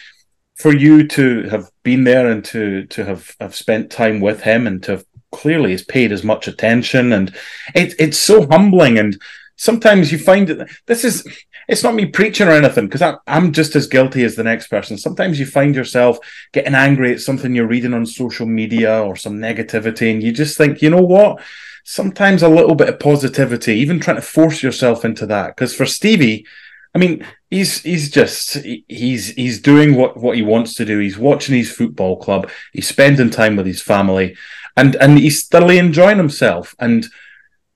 for 0.56 0.74
you 0.76 1.08
to 1.08 1.44
have 1.50 1.70
been 1.84 2.04
there 2.04 2.30
and 2.30 2.46
to 2.46 2.86
to 2.88 3.06
have 3.06 3.36
have 3.40 3.56
spent 3.56 3.92
time 3.92 4.20
with 4.20 4.44
him 4.44 4.68
and 4.68 4.82
to 4.84 4.92
have 4.92 5.06
clearly 5.32 5.72
has 5.72 5.84
paid 5.84 6.12
as 6.12 6.24
much 6.24 6.48
attention 6.48 7.14
and 7.14 7.34
it, 7.74 7.94
it's 7.98 8.18
so 8.18 8.46
humbling 8.48 9.00
and 9.00 9.18
sometimes 9.56 10.12
you 10.12 10.18
find 10.18 10.50
that 10.50 10.70
this 10.88 11.06
is 11.06 11.26
it's 11.68 11.84
not 11.84 11.96
me 11.96 12.06
preaching 12.06 12.48
or 12.48 12.52
anything 12.52 12.88
because 12.88 13.18
I'm 13.28 13.54
just 13.54 13.76
as 13.76 13.88
guilty 13.88 14.24
as 14.24 14.36
the 14.36 14.44
next 14.44 14.68
person. 14.68 14.98
Sometimes 14.98 15.40
you 15.40 15.46
find 15.46 15.74
yourself 15.74 16.18
getting 16.52 16.76
angry 16.76 17.14
at 17.14 17.22
something 17.22 17.56
you're 17.56 17.68
reading 17.68 17.94
on 17.94 18.06
social 18.06 18.46
media 18.46 19.02
or 19.02 19.16
some 19.16 19.38
negativity, 19.38 20.12
and 20.12 20.22
you 20.22 20.34
just 20.34 20.58
think, 20.58 20.82
you 20.82 20.90
know 20.90 21.02
what? 21.02 21.42
Sometimes 21.84 22.44
a 22.44 22.50
little 22.50 22.76
bit 22.76 22.90
of 22.90 23.00
positivity, 23.00 23.74
even 23.76 24.00
trying 24.00 24.18
to 24.18 24.22
force 24.22 24.64
yourself 24.64 25.06
into 25.06 25.26
that. 25.28 25.56
Because 25.56 25.76
for 25.76 25.86
Stevie, 25.86 26.46
I 26.94 27.00
mean, 27.00 27.26
he's 27.50 27.82
he's 27.82 28.10
just 28.10 28.58
he's 28.88 29.30
he's 29.30 29.62
doing 29.62 29.96
what 29.96 30.18
what 30.18 30.36
he 30.36 30.42
wants 30.42 30.74
to 30.76 30.86
do. 30.86 31.00
He's 31.00 31.18
watching 31.18 31.56
his 31.56 31.72
football 31.72 32.18
club. 32.18 32.50
He's 32.74 32.88
spending 32.88 33.30
time 33.30 33.56
with 33.56 33.66
his 33.66 33.82
family, 33.82 34.36
and 34.76 34.96
and 34.96 35.18
he's 35.18 35.48
thoroughly 35.48 35.78
enjoying 35.78 36.18
himself. 36.18 36.76
And 36.80 37.06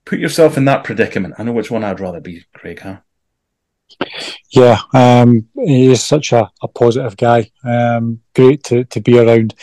put 0.04 0.18
yourself 0.18 0.56
in 0.56 0.64
that 0.66 0.84
predicament. 0.84 1.34
I 1.38 1.42
know 1.42 1.52
which 1.52 1.70
one 1.70 1.84
I'd 1.84 2.00
rather 2.00 2.20
be, 2.20 2.44
Craig. 2.54 2.80
Huh? 2.80 2.98
Yeah, 4.50 4.78
um, 4.94 5.48
he 5.54 5.92
is 5.92 6.04
such 6.04 6.32
a, 6.32 6.50
a 6.62 6.68
positive 6.68 7.16
guy. 7.16 7.50
Um, 7.64 8.20
great 8.34 8.64
to, 8.64 8.84
to 8.84 9.00
be 9.00 9.18
around. 9.18 9.54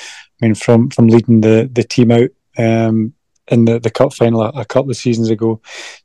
I 0.41 0.45
mean, 0.45 0.55
from 0.55 0.89
from 0.89 1.07
leading 1.07 1.41
the 1.41 1.69
the 1.71 1.83
team 1.83 2.11
out 2.11 2.29
um, 2.57 3.13
in 3.47 3.65
the, 3.65 3.79
the 3.79 3.91
cup 3.91 4.13
final 4.13 4.41
a, 4.41 4.49
a 4.49 4.65
couple 4.65 4.89
of 4.89 4.97
seasons 4.97 5.29
ago 5.29 5.61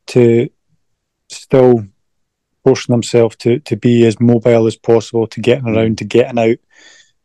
to 0.07 0.49
still 1.29 1.85
forcing 2.65 2.93
himself 2.93 3.37
to, 3.39 3.59
to 3.61 3.77
be 3.77 4.07
as 4.07 4.21
mobile 4.21 4.67
as 4.67 4.77
possible, 4.77 5.27
to 5.27 5.41
getting 5.41 5.65
mm. 5.65 5.77
around, 5.77 5.99
to 5.99 6.05
getting 6.05 6.39
out, 6.39 6.59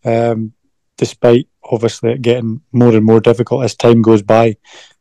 um, 0.05 0.53
despite 0.97 1.47
obviously 1.63 2.11
it 2.11 2.21
getting 2.21 2.61
more 2.71 2.93
and 2.95 3.05
more 3.05 3.19
difficult 3.19 3.63
as 3.63 3.75
time 3.75 4.01
goes 4.01 4.21
by. 4.21 4.55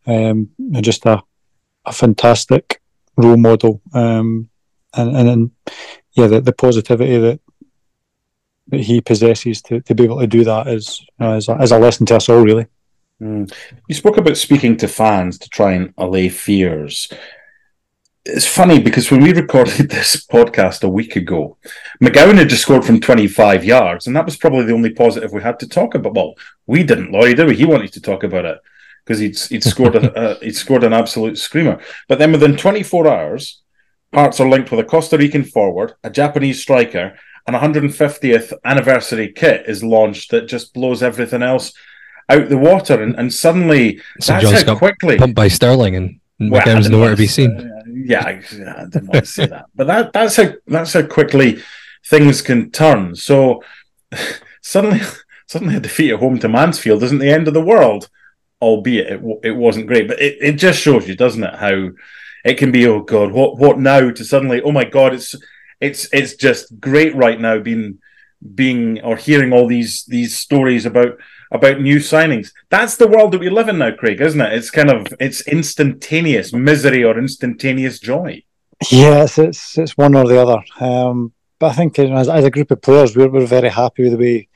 Um, 0.07 0.51
and 0.59 0.85
just 0.85 1.07
a, 1.07 1.23
a 1.85 1.93
fantastic 1.93 2.81
role 3.17 3.37
model. 3.37 3.81
Um, 3.93 4.49
and, 4.95 5.17
and, 5.17 5.29
and 5.29 5.51
yeah, 6.13 6.27
the, 6.27 6.41
the 6.41 6.53
positivity 6.53 7.19
that 7.19 7.41
that 8.69 8.81
he 8.81 9.01
possesses 9.01 9.61
to, 9.61 9.81
to 9.83 9.95
be 9.95 10.05
able 10.05 10.21
to 10.21 10.27
do 10.27 10.45
that 10.45 10.67
is, 10.67 11.05
uh, 11.21 11.35
is, 11.35 11.49
a, 11.49 11.61
is 11.61 11.73
a 11.73 11.79
lesson 11.79 12.07
to 12.07 12.17
us 12.17 12.29
all, 12.29 12.41
really. 12.41 12.67
Mm. 13.23 13.53
You 13.89 13.95
spoke 13.95 14.17
about 14.17 14.37
speaking 14.37 14.77
to 14.79 14.89
fans 14.89 15.39
to 15.39 15.49
try 15.49 15.73
and 15.73 15.95
allay 15.97 16.29
fears. 16.29 17.13
It's 18.25 18.47
funny 18.47 18.81
because 18.81 19.11
when 19.11 19.23
we 19.23 19.33
recorded 19.33 19.91
this 19.91 20.27
podcast 20.27 20.83
a 20.83 20.89
week 20.89 21.15
ago, 21.15 21.57
McGowan 22.03 22.39
had 22.39 22.49
just 22.49 22.63
scored 22.63 22.85
from 22.85 23.01
25 23.01 23.65
yards, 23.65 24.07
and 24.07 24.17
that 24.17 24.25
was 24.25 24.37
probably 24.37 24.65
the 24.65 24.75
only 24.75 24.91
positive 24.91 25.33
we 25.33 25.43
had 25.43 25.61
to 25.61 25.69
talk 25.69 25.95
about. 25.95 26.15
Well, 26.15 26.35
we 26.67 26.83
didn't, 26.83 27.13
Laurie, 27.13 27.35
did 27.35 27.47
we? 27.47 27.55
He 27.55 27.65
wanted 27.65 27.93
to 27.93 28.01
talk 28.01 28.25
about 28.25 28.45
it 28.45 28.59
because 29.05 29.21
he'd, 29.21 29.39
he'd 29.39 29.65
scored 29.65 29.97
a, 29.97 30.13
a, 30.13 30.45
he'd 30.45 30.57
scored 30.57 30.85
an 30.85 30.93
absolute 30.93 31.39
screamer. 31.39 31.81
But 32.09 32.19
then 32.19 32.33
within 32.33 32.57
24 32.57 33.09
hours, 33.09 33.63
Hearts 34.15 34.41
are 34.41 34.49
linked 34.49 34.71
with 34.71 34.81
a 34.81 34.85
Costa 34.85 35.17
Rican 35.17 35.43
forward, 35.43 35.95
a 36.05 36.11
Japanese 36.11 36.61
striker, 36.61 37.15
and 37.47 37.57
a 37.57 37.59
150th 37.59 38.53
anniversary 38.63 39.33
kit 39.33 39.65
is 39.67 39.83
launched 39.83 40.31
that 40.31 40.49
just 40.49 40.75
blows 40.75 41.03
everything 41.03 41.43
else 41.43 41.73
out 42.33 42.49
the 42.49 42.59
water, 42.59 43.03
and, 43.03 43.15
and 43.19 43.33
suddenly 43.33 43.99
so 44.21 44.33
that's 44.33 44.45
John's 44.45 44.63
how 44.63 44.77
quickly 44.77 45.19
pumped 45.19 45.37
by 45.37 45.49
Sterling, 45.49 45.97
and 45.97 46.21
well, 46.51 46.81
nowhere 46.91 47.11
to 47.11 47.17
be 47.17 47.27
seen. 47.27 47.57
Uh, 47.59 47.83
yeah, 47.87 48.25
I, 48.25 48.31
I 48.31 48.85
didn't 48.85 49.09
want 49.09 49.25
to 49.25 49.27
say 49.27 49.47
that, 49.47 49.67
but 49.75 49.87
that 49.87 50.13
that's 50.13 50.37
how 50.37 50.53
that's 50.67 50.93
how 50.93 51.03
quickly 51.03 51.63
things 52.07 52.43
can 52.43 52.71
turn. 52.71 53.15
So 53.15 53.63
suddenly, 54.63 55.01
suddenly 55.47 55.77
a 55.77 55.81
defeat 55.81 56.13
at 56.13 56.21
home 56.21 56.39
to 56.41 56.49
Mansfield 56.49 57.03
isn't 57.03 57.19
the 57.19 57.31
end 57.31 57.49
of 57.49 57.55
the 57.55 57.63
world, 57.63 58.09
albeit 58.61 59.13
it 59.13 59.23
it 59.45 59.57
wasn't 59.57 59.87
great. 59.87 60.09
But 60.09 60.21
it, 60.21 60.39
it 60.41 60.53
just 60.53 60.81
shows 60.81 61.09
you, 61.09 61.15
doesn't 61.15 61.45
it, 61.45 61.55
how 61.55 61.91
it 62.45 62.55
can 62.55 62.73
be 62.73 62.87
oh 62.87 63.03
god, 63.03 63.33
what 63.33 63.59
what 63.59 63.79
now? 63.79 64.11
To 64.11 64.25
suddenly, 64.25 64.63
oh 64.63 64.73
my 64.73 64.85
god, 64.85 65.15
it's 65.15 65.35
it's 65.81 66.09
it's 66.13 66.35
just 66.35 66.81
great 66.81 67.15
right 67.15 67.41
now 67.41 67.59
being 67.59 67.99
being 68.55 69.01
or 69.03 69.17
hearing 69.17 69.53
all 69.53 69.67
these 69.67 70.05
these 70.07 70.37
stories 70.37 70.87
about 70.87 71.19
about 71.53 71.81
new 71.81 71.99
signings. 71.99 72.53
That's 72.71 72.97
the 72.97 73.07
world 73.07 73.33
that 73.33 73.41
we 73.41 73.51
live 73.51 73.69
in 73.69 73.79
now, 73.79 73.93
Craig, 73.93 74.21
isn't 74.21 74.41
it? 74.41 74.53
It's 74.53 74.71
kind 74.71 74.91
of 74.91 75.07
it's 75.21 75.47
instantaneous 75.47 76.53
misery 76.53 77.05
or 77.05 77.19
instantaneous 77.19 77.99
joy. 78.01 78.43
Yes, 78.91 79.39
it's 79.39 79.79
it's 79.79 79.97
one 79.97 80.17
or 80.17 80.27
the 80.27 80.43
other. 80.43 80.65
Um, 80.81 81.33
but 81.59 81.71
I 81.71 81.75
think 81.75 81.99
as, 81.99 82.29
as, 82.29 82.45
a 82.45 82.51
group 82.51 82.71
of 82.71 82.83
players, 82.83 83.15
we're 83.15 83.29
we're 83.29 83.47
very 83.47 83.69
happy 83.69 84.03
with 84.03 84.13
the 84.13 84.19
way 84.19 84.49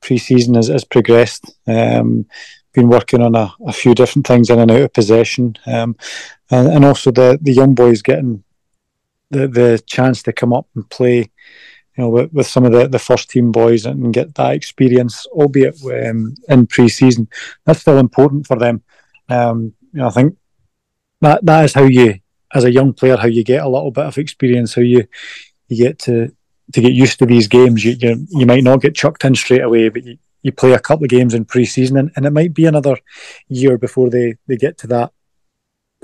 pre-season 0.00 0.54
has, 0.54 0.68
has 0.68 0.84
progressed. 0.84 1.52
Um, 1.66 2.26
been 2.72 2.88
working 2.88 3.22
on 3.22 3.36
a, 3.36 3.52
a, 3.66 3.72
few 3.72 3.94
different 3.94 4.26
things 4.26 4.50
in 4.50 4.58
and 4.58 4.70
out 4.70 4.80
of 4.80 4.92
possession, 4.92 5.56
um, 5.66 5.96
and, 6.50 6.68
and 6.68 6.84
also 6.84 7.10
the 7.10 7.38
the 7.40 7.52
young 7.52 7.74
boys 7.74 8.02
getting 8.02 8.42
the 9.30 9.46
the 9.46 9.82
chance 9.86 10.22
to 10.22 10.32
come 10.32 10.52
up 10.52 10.66
and 10.74 10.88
play 10.88 11.30
you 11.96 12.04
know, 12.04 12.10
with, 12.10 12.32
with 12.32 12.46
some 12.46 12.64
of 12.64 12.72
the, 12.72 12.88
the 12.88 12.98
first 12.98 13.30
team 13.30 13.52
boys 13.52 13.86
and 13.86 14.12
get 14.12 14.34
that 14.34 14.52
experience, 14.52 15.26
albeit 15.26 15.76
um, 15.84 16.34
in 16.48 16.66
pre-season. 16.66 17.28
That's 17.64 17.80
still 17.80 17.98
important 17.98 18.46
for 18.46 18.56
them. 18.56 18.82
Um, 19.28 19.74
you 19.92 20.00
know, 20.00 20.08
I 20.08 20.10
think 20.10 20.36
that 21.20 21.44
that 21.46 21.64
is 21.64 21.72
how 21.72 21.84
you, 21.84 22.18
as 22.52 22.64
a 22.64 22.72
young 22.72 22.92
player, 22.92 23.16
how 23.16 23.28
you 23.28 23.44
get 23.44 23.62
a 23.62 23.68
little 23.68 23.90
bit 23.90 24.06
of 24.06 24.18
experience, 24.18 24.74
how 24.74 24.82
you 24.82 25.06
you 25.68 25.84
get 25.84 25.98
to 26.00 26.34
to 26.72 26.80
get 26.80 26.92
used 26.92 27.18
to 27.18 27.26
these 27.26 27.48
games. 27.48 27.84
You 27.84 27.96
you, 27.98 28.26
you 28.30 28.46
might 28.46 28.64
not 28.64 28.82
get 28.82 28.94
chucked 28.94 29.24
in 29.24 29.34
straight 29.34 29.62
away, 29.62 29.88
but 29.88 30.04
you, 30.04 30.18
you 30.42 30.52
play 30.52 30.72
a 30.72 30.78
couple 30.78 31.04
of 31.04 31.10
games 31.10 31.32
in 31.32 31.44
pre-season, 31.44 31.96
and, 31.96 32.10
and 32.16 32.26
it 32.26 32.32
might 32.32 32.54
be 32.54 32.66
another 32.66 32.98
year 33.48 33.78
before 33.78 34.10
they, 34.10 34.36
they 34.46 34.56
get 34.56 34.76
to 34.78 34.86
that 34.88 35.12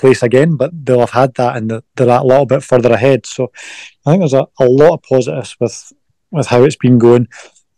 place 0.01 0.23
again, 0.23 0.57
but 0.57 0.71
they'll 0.85 1.01
have 1.01 1.11
had 1.11 1.35
that 1.35 1.57
and 1.57 1.71
they're 1.71 2.09
a 2.09 2.25
little 2.25 2.47
bit 2.47 2.63
further 2.63 2.93
ahead. 2.93 3.27
So 3.27 3.53
I 4.05 4.11
think 4.11 4.23
there's 4.23 4.35
a, 4.35 4.47
a 4.59 4.65
lot 4.65 4.95
of 4.95 5.03
positives 5.03 5.57
with 5.61 5.93
with 6.31 6.47
how 6.47 6.63
it's 6.63 6.77
been 6.77 6.99
going. 6.99 7.29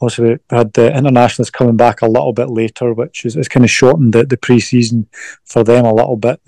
Also, 0.00 0.22
we 0.24 0.36
had 0.50 0.72
the 0.72 0.96
internationals 0.96 1.50
coming 1.50 1.76
back 1.76 2.02
a 2.02 2.08
little 2.08 2.32
bit 2.32 2.50
later, 2.50 2.92
which 2.92 3.24
is, 3.24 3.36
is 3.36 3.48
kind 3.48 3.64
of 3.64 3.70
shortened 3.70 4.12
the, 4.12 4.24
the 4.24 4.36
pre 4.36 4.58
season 4.58 5.08
for 5.44 5.62
them 5.62 5.84
a 5.84 5.94
little 5.94 6.16
bit. 6.16 6.40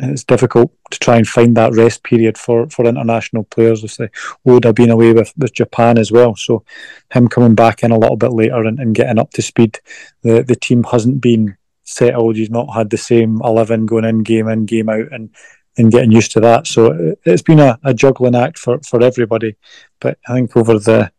It's 0.00 0.24
difficult 0.24 0.72
to 0.90 0.98
try 0.98 1.16
and 1.16 1.28
find 1.28 1.56
that 1.56 1.74
rest 1.74 2.02
period 2.02 2.38
for, 2.38 2.68
for 2.70 2.86
international 2.86 3.44
players. 3.44 3.82
With 3.82 3.96
the 3.96 4.10
Oda 4.46 4.72
being 4.72 4.90
away 4.90 5.12
with, 5.12 5.34
with 5.36 5.52
Japan 5.52 5.98
as 5.98 6.10
well. 6.10 6.34
So, 6.34 6.64
him 7.12 7.28
coming 7.28 7.54
back 7.54 7.82
in 7.82 7.90
a 7.90 7.98
little 7.98 8.16
bit 8.16 8.32
later 8.32 8.64
and, 8.64 8.78
and 8.78 8.94
getting 8.94 9.18
up 9.18 9.32
to 9.32 9.42
speed. 9.42 9.80
The, 10.22 10.42
the 10.42 10.56
team 10.56 10.84
hasn't 10.84 11.20
been 11.20 11.57
settled. 11.88 12.36
You've 12.36 12.50
not 12.50 12.74
had 12.74 12.90
the 12.90 12.96
same 12.96 13.40
11 13.42 13.86
going 13.86 14.04
in, 14.04 14.22
game 14.22 14.48
in, 14.48 14.66
game 14.66 14.88
out, 14.88 15.10
and, 15.10 15.30
and 15.76 15.90
getting 15.90 16.12
used 16.12 16.32
to 16.32 16.40
that. 16.40 16.66
So 16.66 17.16
it's 17.24 17.42
been 17.42 17.60
a, 17.60 17.78
a 17.84 17.94
juggling 17.94 18.34
act 18.34 18.58
for, 18.58 18.78
for 18.80 19.02
everybody. 19.02 19.56
But 20.00 20.18
I 20.28 20.34
think 20.34 20.56
over 20.56 20.78
the, 20.78 21.10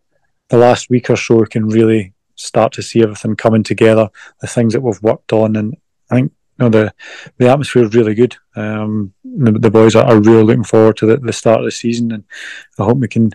the 0.49 0.57
last 0.57 0.89
week 0.89 1.09
or 1.09 1.15
so, 1.15 1.37
we 1.37 1.47
can 1.47 1.67
really 1.67 2.13
start 2.35 2.71
to 2.73 2.81
see 2.81 3.01
everything 3.01 3.35
coming 3.35 3.63
together, 3.63 4.09
the 4.41 4.47
things 4.47 4.73
that 4.73 4.81
we've 4.81 5.01
worked 5.01 5.33
on. 5.33 5.55
And 5.55 5.75
I 6.09 6.15
think 6.15 6.31
you 6.59 6.65
know, 6.65 6.69
the 6.69 6.93
the 7.37 7.49
atmosphere 7.49 7.85
is 7.85 7.95
really 7.95 8.13
good. 8.13 8.35
Um, 8.55 9.13
the, 9.23 9.51
the, 9.53 9.71
boys 9.71 9.95
are, 9.95 10.05
are, 10.05 10.19
really 10.19 10.43
looking 10.43 10.63
forward 10.63 10.97
to 10.97 11.05
the, 11.05 11.17
the, 11.17 11.31
start 11.31 11.59
of 11.59 11.65
the 11.65 11.71
season, 11.71 12.11
and 12.11 12.23
I 12.77 12.83
hope 12.83 12.97
we 12.97 13.07
can 13.07 13.31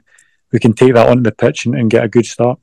we 0.52 0.58
can 0.58 0.74
take 0.74 0.94
that 0.94 1.08
onto 1.08 1.22
the 1.22 1.32
pitch 1.32 1.64
and, 1.64 1.74
and 1.74 1.90
get 1.90 2.04
a 2.04 2.08
good 2.08 2.26
start. 2.26 2.58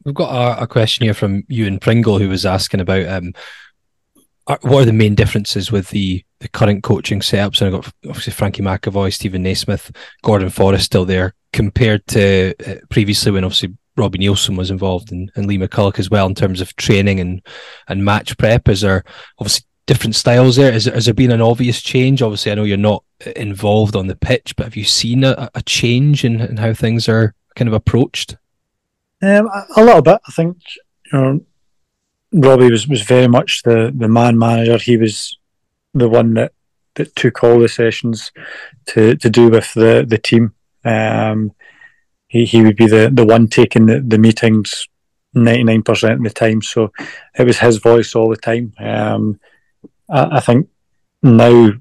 We've 0.06 0.16
got 0.16 0.60
a, 0.60 0.64
a, 0.64 0.68
question 0.68 1.04
here 1.04 1.14
from 1.14 1.44
Ewan 1.50 1.80
Pringle 1.80 2.20
who 2.20 2.30
was 2.30 2.46
asking 2.46 2.80
about 2.80 3.10
um, 3.10 3.34
what 4.46 4.84
are 4.84 4.86
the 4.86 4.94
main 4.94 5.14
differences 5.14 5.74
with 5.74 5.90
the, 5.90 6.24
the 6.40 6.48
current 6.48 6.84
coaching 6.84 7.20
setups? 7.20 7.60
And 7.60 7.76
I've 7.76 7.82
got 7.82 7.92
obviously 8.08 8.32
Frankie 8.32 8.64
McAvoy, 8.64 9.12
Steven 9.12 9.44
Naismith, 9.44 9.92
Gordon 10.24 10.52
Forrest 10.52 10.86
still 10.86 11.04
there 11.04 11.34
compared 11.52 12.08
to 12.08 12.56
uh, 12.66 12.76
previously 12.90 13.34
when 13.34 13.44
obviously 13.44 13.76
Robbie 13.98 14.20
Neilson 14.20 14.58
was 14.58 14.72
involved 14.72 15.12
and, 15.12 15.32
and 15.36 15.46
Lee 15.46 15.58
McCulloch 15.58 16.00
as 16.00 16.10
well 16.10 16.28
in 16.28 16.36
terms 16.36 16.62
of 16.62 16.76
training 16.76 17.20
and, 17.20 17.42
and 17.88 18.04
match 18.04 18.38
prep. 18.38 18.68
Is 18.68 18.82
there 18.82 19.04
obviously 19.40 19.66
different 19.86 20.16
styles 20.16 20.56
there? 20.56 20.74
Is 20.74 20.86
there, 20.86 20.94
has 20.94 21.06
there 21.06 21.14
been 21.14 21.32
an 21.32 21.42
obvious 21.42 21.82
change? 21.82 22.22
Obviously, 22.22 22.52
I 22.52 22.56
know 22.56 22.64
you're 22.64 22.78
not 22.78 23.04
involved 23.36 23.96
on 23.96 24.08
the 24.08 24.16
pitch, 24.16 24.56
but 24.56 24.66
have 24.66 24.76
you 24.76 24.84
seen 24.84 25.24
a, 25.24 25.50
a 25.56 25.62
change 25.62 26.26
in, 26.26 26.42
in 26.42 26.58
how 26.58 26.74
things 26.74 27.08
are 27.08 27.34
kind 27.56 27.68
of 27.68 27.74
approached? 27.74 28.36
Um, 29.22 29.50
a 29.76 29.84
little 29.84 30.02
bit. 30.02 30.20
I 30.28 30.32
think 30.32 30.58
you 31.12 31.20
know, 31.20 31.46
Robbie 32.34 32.72
was, 32.72 32.88
was 32.88 33.02
very 33.02 33.28
much 33.28 33.64
the, 33.64 33.94
the 33.96 34.10
man 34.10 34.38
manager. 34.38 34.78
He 34.78 34.98
was 34.98 35.38
the 35.94 36.10
one 36.10 36.34
that, 36.34 36.52
that 36.96 37.16
took 37.16 37.44
all 37.44 37.60
the 37.60 37.70
sessions 37.70 38.32
to, 38.88 39.16
to 39.16 39.30
do 39.30 39.50
with 39.50 39.74
the, 39.74 40.06
the 40.08 40.18
team. 40.18 40.54
Um, 40.84 41.54
he, 42.36 42.44
he 42.44 42.62
would 42.62 42.76
be 42.76 42.88
the, 42.88 43.10
the 43.12 43.26
one 43.26 43.48
taking 43.48 43.86
the, 43.86 44.02
the 44.02 44.18
meetings 44.18 44.90
99% 45.38 46.14
of 46.14 46.24
the 46.24 46.30
time. 46.30 46.62
So 46.62 46.92
it 47.38 47.46
was 47.46 47.60
his 47.60 47.78
voice 47.78 48.14
all 48.14 48.30
the 48.30 48.36
time. 48.36 48.74
Um, 48.78 49.40
I, 50.10 50.38
I, 50.38 50.40
think 50.42 50.68
now 51.24 51.72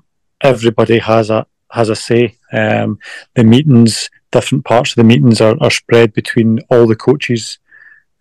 everybody 0.40 0.98
has 0.98 1.30
a 1.30 1.44
has 1.72 1.88
a 1.88 1.96
say. 1.96 2.36
Um, 2.52 3.00
the 3.34 3.42
meetings, 3.42 4.10
different 4.30 4.64
parts 4.64 4.92
of 4.92 4.96
the 4.96 5.04
meetings 5.04 5.40
are, 5.40 5.56
are 5.60 5.72
spread 5.72 6.12
between 6.12 6.60
all 6.70 6.86
the 6.86 6.94
coaches. 6.94 7.58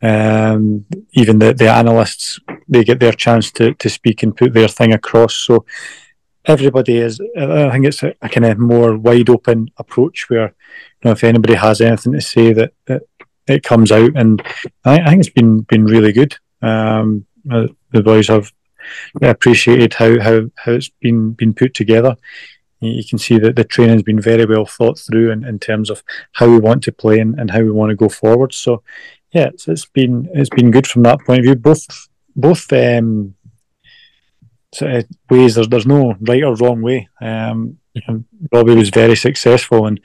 Um, 0.01 0.85
even 1.11 1.37
the, 1.37 1.53
the 1.53 1.71
analysts, 1.71 2.39
they 2.67 2.83
get 2.83 2.99
their 2.99 3.13
chance 3.13 3.51
to, 3.51 3.75
to 3.75 3.89
speak 3.89 4.23
and 4.23 4.35
put 4.35 4.53
their 4.53 4.67
thing 4.67 4.91
across. 4.91 5.35
So 5.35 5.65
everybody 6.45 6.97
is, 6.97 7.19
I 7.37 7.71
think 7.71 7.85
it's 7.85 8.03
a, 8.03 8.13
a 8.21 8.29
kind 8.29 8.45
of 8.45 8.57
more 8.57 8.97
wide 8.97 9.29
open 9.29 9.69
approach 9.77 10.29
where 10.29 10.47
you 10.47 11.05
know, 11.05 11.11
if 11.11 11.23
anybody 11.23 11.55
has 11.55 11.81
anything 11.81 12.13
to 12.13 12.21
say 12.21 12.53
that, 12.53 12.73
that 12.85 13.03
it 13.47 13.63
comes 13.63 13.91
out, 13.91 14.11
and 14.15 14.41
I, 14.85 14.99
I, 14.99 15.09
think 15.09 15.19
it's 15.21 15.29
been 15.29 15.61
been 15.61 15.85
really 15.85 16.13
good. 16.13 16.37
Um, 16.61 17.25
uh, 17.51 17.67
the 17.91 18.01
boys 18.01 18.27
have 18.29 18.51
appreciated 19.21 19.93
how, 19.93 20.19
how, 20.19 20.41
how 20.55 20.71
it's 20.73 20.89
been 21.01 21.33
been 21.33 21.53
put 21.53 21.73
together. 21.73 22.15
You 22.79 23.03
can 23.03 23.17
see 23.17 23.37
that 23.39 23.55
the 23.55 23.63
training's 23.63 24.03
been 24.03 24.19
very 24.19 24.45
well 24.45 24.65
thought 24.65 24.99
through 24.99 25.31
in, 25.31 25.45
in 25.45 25.57
terms 25.57 25.89
of 25.89 26.03
how 26.33 26.49
we 26.49 26.59
want 26.59 26.83
to 26.83 26.91
play 26.91 27.19
and, 27.19 27.39
and 27.39 27.49
how 27.49 27.61
we 27.61 27.71
want 27.71 27.91
to 27.91 27.95
go 27.95 28.09
forward. 28.09 28.53
So, 28.53 28.83
yeah, 29.31 29.47
it's, 29.47 29.69
it's 29.69 29.85
been 29.85 30.29
it's 30.33 30.49
been 30.49 30.71
good 30.71 30.87
from 30.87 31.03
that 31.03 31.19
point 31.25 31.39
of 31.39 31.45
view. 31.45 31.55
Both 31.55 32.09
both 32.35 32.71
um, 32.73 33.35
ways. 34.81 35.55
There's 35.55 35.67
there's 35.67 35.85
no 35.85 36.15
right 36.21 36.43
or 36.43 36.55
wrong 36.55 36.81
way. 36.81 37.09
Um, 37.21 37.77
Robbie 38.51 38.75
was 38.75 38.89
very 38.89 39.15
successful, 39.15 39.85
and 39.85 39.99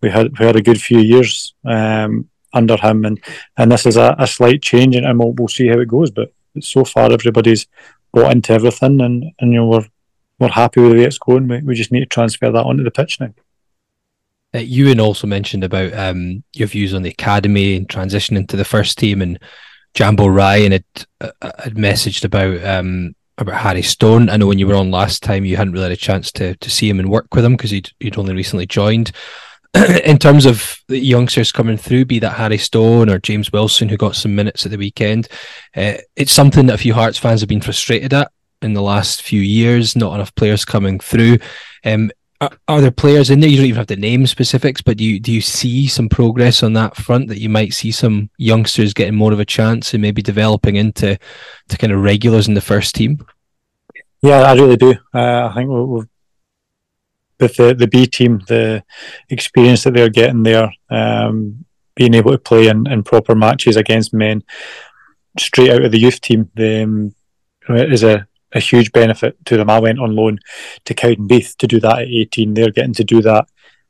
we 0.00 0.10
had 0.10 0.38
we 0.38 0.46
had 0.46 0.56
a 0.56 0.62
good 0.62 0.80
few 0.80 0.98
years 0.98 1.54
um, 1.64 2.28
under 2.52 2.76
him, 2.76 3.04
and 3.04 3.20
and 3.56 3.72
this 3.72 3.86
is 3.86 3.96
a, 3.96 4.14
a 4.18 4.26
slight 4.26 4.62
change, 4.62 4.96
and 4.96 5.18
we'll, 5.18 5.32
we'll 5.32 5.48
see 5.48 5.68
how 5.68 5.78
it 5.78 5.88
goes. 5.88 6.10
But 6.10 6.32
so 6.60 6.84
far, 6.84 7.12
everybody's 7.12 7.66
bought 8.12 8.32
into 8.32 8.52
everything, 8.52 9.00
and 9.00 9.24
and 9.38 9.52
you 9.52 9.58
know 9.58 9.66
we're 9.66 9.86
we're 10.38 10.48
happy 10.48 10.80
with 10.80 10.92
the 10.92 10.98
way 10.98 11.04
it's 11.04 11.18
going. 11.18 11.48
We, 11.48 11.60
we 11.62 11.74
just 11.74 11.92
need 11.92 12.00
to 12.00 12.06
transfer 12.06 12.50
that 12.50 12.64
onto 12.64 12.84
the 12.84 12.90
pitch 12.90 13.20
now. 13.20 13.32
Uh, 14.52 14.58
Ewan 14.58 14.98
also 14.98 15.26
mentioned 15.26 15.62
about 15.62 15.92
um, 15.94 16.42
your 16.54 16.66
views 16.66 16.92
on 16.92 17.02
the 17.02 17.10
academy 17.10 17.76
and 17.76 17.88
transitioning 17.88 18.48
to 18.48 18.56
the 18.56 18.64
first 18.64 18.98
team, 18.98 19.22
and 19.22 19.38
Jambo 19.94 20.26
Ryan 20.26 20.72
had, 20.72 20.84
uh, 21.20 21.30
had 21.58 21.74
messaged 21.74 22.24
about 22.24 22.64
um, 22.64 23.14
about 23.40 23.60
Harry 23.60 23.82
Stone. 23.82 24.28
I 24.28 24.36
know 24.36 24.46
when 24.46 24.58
you 24.58 24.66
were 24.66 24.74
on 24.74 24.90
last 24.90 25.22
time, 25.22 25.44
you 25.44 25.56
hadn't 25.56 25.72
really 25.72 25.84
had 25.84 25.92
a 25.92 25.96
chance 25.96 26.30
to 26.32 26.54
to 26.56 26.70
see 26.70 26.88
him 26.88 27.00
and 27.00 27.10
work 27.10 27.34
with 27.34 27.44
him 27.44 27.56
because 27.56 27.70
he'd, 27.70 27.90
he'd 28.00 28.18
only 28.18 28.34
recently 28.34 28.66
joined. 28.66 29.12
in 30.04 30.18
terms 30.18 30.46
of 30.46 30.78
the 30.88 30.98
youngsters 30.98 31.52
coming 31.52 31.76
through, 31.76 32.04
be 32.04 32.18
that 32.18 32.36
Harry 32.36 32.58
Stone 32.58 33.08
or 33.08 33.18
James 33.18 33.52
Wilson, 33.52 33.88
who 33.88 33.96
got 33.96 34.16
some 34.16 34.34
minutes 34.34 34.66
at 34.66 34.72
the 34.72 34.78
weekend, 34.78 35.28
uh, 35.76 35.94
it's 36.16 36.32
something 36.32 36.66
that 36.66 36.74
a 36.74 36.78
few 36.78 36.92
Hearts 36.92 37.18
fans 37.18 37.40
have 37.40 37.48
been 37.48 37.60
frustrated 37.60 38.12
at 38.12 38.32
in 38.62 38.72
the 38.72 38.82
last 38.82 39.22
few 39.22 39.40
years. 39.40 39.94
Not 39.94 40.14
enough 40.14 40.34
players 40.34 40.64
coming 40.64 40.98
through. 40.98 41.38
Um, 41.84 42.10
are, 42.40 42.50
are, 42.68 42.80
there 42.80 42.90
players 42.90 43.30
in 43.30 43.40
there? 43.40 43.50
You 43.50 43.58
don't 43.58 43.66
even 43.66 43.78
have 43.78 43.86
to 43.88 43.96
name 43.96 44.26
specifics, 44.26 44.80
but 44.80 44.96
do 44.96 45.04
you 45.04 45.20
do 45.20 45.32
you 45.32 45.40
see 45.40 45.86
some 45.86 46.08
progress 46.08 46.62
on 46.62 46.72
that 46.74 46.96
front 46.96 47.28
that 47.28 47.40
you 47.40 47.48
might 47.48 47.74
see 47.74 47.90
some 47.90 48.30
youngsters 48.38 48.94
getting 48.94 49.14
more 49.14 49.32
of 49.32 49.40
a 49.40 49.44
chance 49.44 49.92
and 49.92 50.02
maybe 50.02 50.22
developing 50.22 50.76
into 50.76 51.18
to 51.68 51.78
kind 51.78 51.92
of 51.92 52.02
regulars 52.02 52.48
in 52.48 52.54
the 52.54 52.60
first 52.60 52.94
team? 52.94 53.24
Yeah, 54.22 54.40
I 54.40 54.54
really 54.54 54.76
do. 54.76 54.94
Uh, 55.14 55.48
I 55.50 55.54
think 55.54 55.70
we've 55.70 56.08
with 57.40 57.56
the, 57.56 57.74
the 57.74 57.86
B 57.86 58.06
team, 58.06 58.40
the 58.46 58.84
experience 59.30 59.84
that 59.84 59.94
they're 59.94 60.10
getting 60.10 60.42
there, 60.42 60.70
um, 60.90 61.64
being 61.94 62.14
able 62.14 62.32
to 62.32 62.38
play 62.38 62.68
in, 62.68 62.86
in 62.86 63.02
proper 63.02 63.34
matches 63.34 63.76
against 63.76 64.12
men 64.12 64.44
straight 65.38 65.70
out 65.70 65.82
of 65.82 65.90
the 65.90 65.98
youth 65.98 66.20
team. 66.20 66.50
The, 66.54 66.82
um, 66.82 67.14
is 67.68 68.02
a, 68.02 68.26
a 68.52 68.60
huge 68.60 68.92
benefit 68.92 69.36
to 69.46 69.56
them. 69.56 69.70
I 69.70 69.78
went 69.78 70.00
on 70.00 70.14
loan 70.14 70.38
to 70.84 70.94
Cowdenbeath 70.94 71.56
to 71.58 71.66
do 71.66 71.80
that 71.80 72.00
at 72.00 72.08
18. 72.08 72.54
They're 72.54 72.70
getting 72.70 72.94
to 72.94 73.04
do 73.04 73.22
that, 73.22 73.46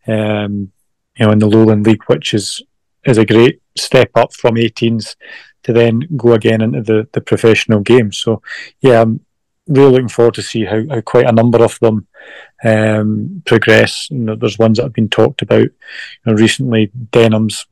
um, 0.06 0.72
you 1.16 1.26
know, 1.26 1.32
in 1.32 1.38
the 1.38 1.48
Lowland 1.48 1.86
League, 1.86 2.04
which 2.06 2.34
is 2.34 2.62
is 3.04 3.18
a 3.18 3.24
great 3.24 3.62
step 3.78 4.11
up 4.14 4.34
from 4.34 4.56
18s 4.56 5.16
to 5.62 5.72
then 5.72 6.00
go 6.16 6.32
again 6.32 6.61
into 6.61 6.82
the, 6.82 7.08
the 7.12 7.20
professional 7.20 7.80
game. 7.80 8.12
So, 8.12 8.42
yeah, 8.80 9.00
I'm 9.00 9.20
really 9.66 9.92
looking 9.92 10.08
forward 10.08 10.34
to 10.34 10.42
see 10.42 10.64
how, 10.64 10.82
how 10.88 11.00
quite 11.00 11.26
a 11.26 11.32
number 11.32 11.62
of 11.62 11.78
them 11.80 12.06
um, 12.64 13.42
progress. 13.46 14.08
You 14.11 14.18
know, 14.18 14.36
there's 14.36 14.58
ones 14.58 14.76
that 14.76 14.84
have 14.84 14.92
been 14.92 15.08
talked 15.08 15.42
about. 15.42 15.62
You 15.62 15.72
know, 16.26 16.34
recently, 16.34 16.90
Denholm's 17.11 17.66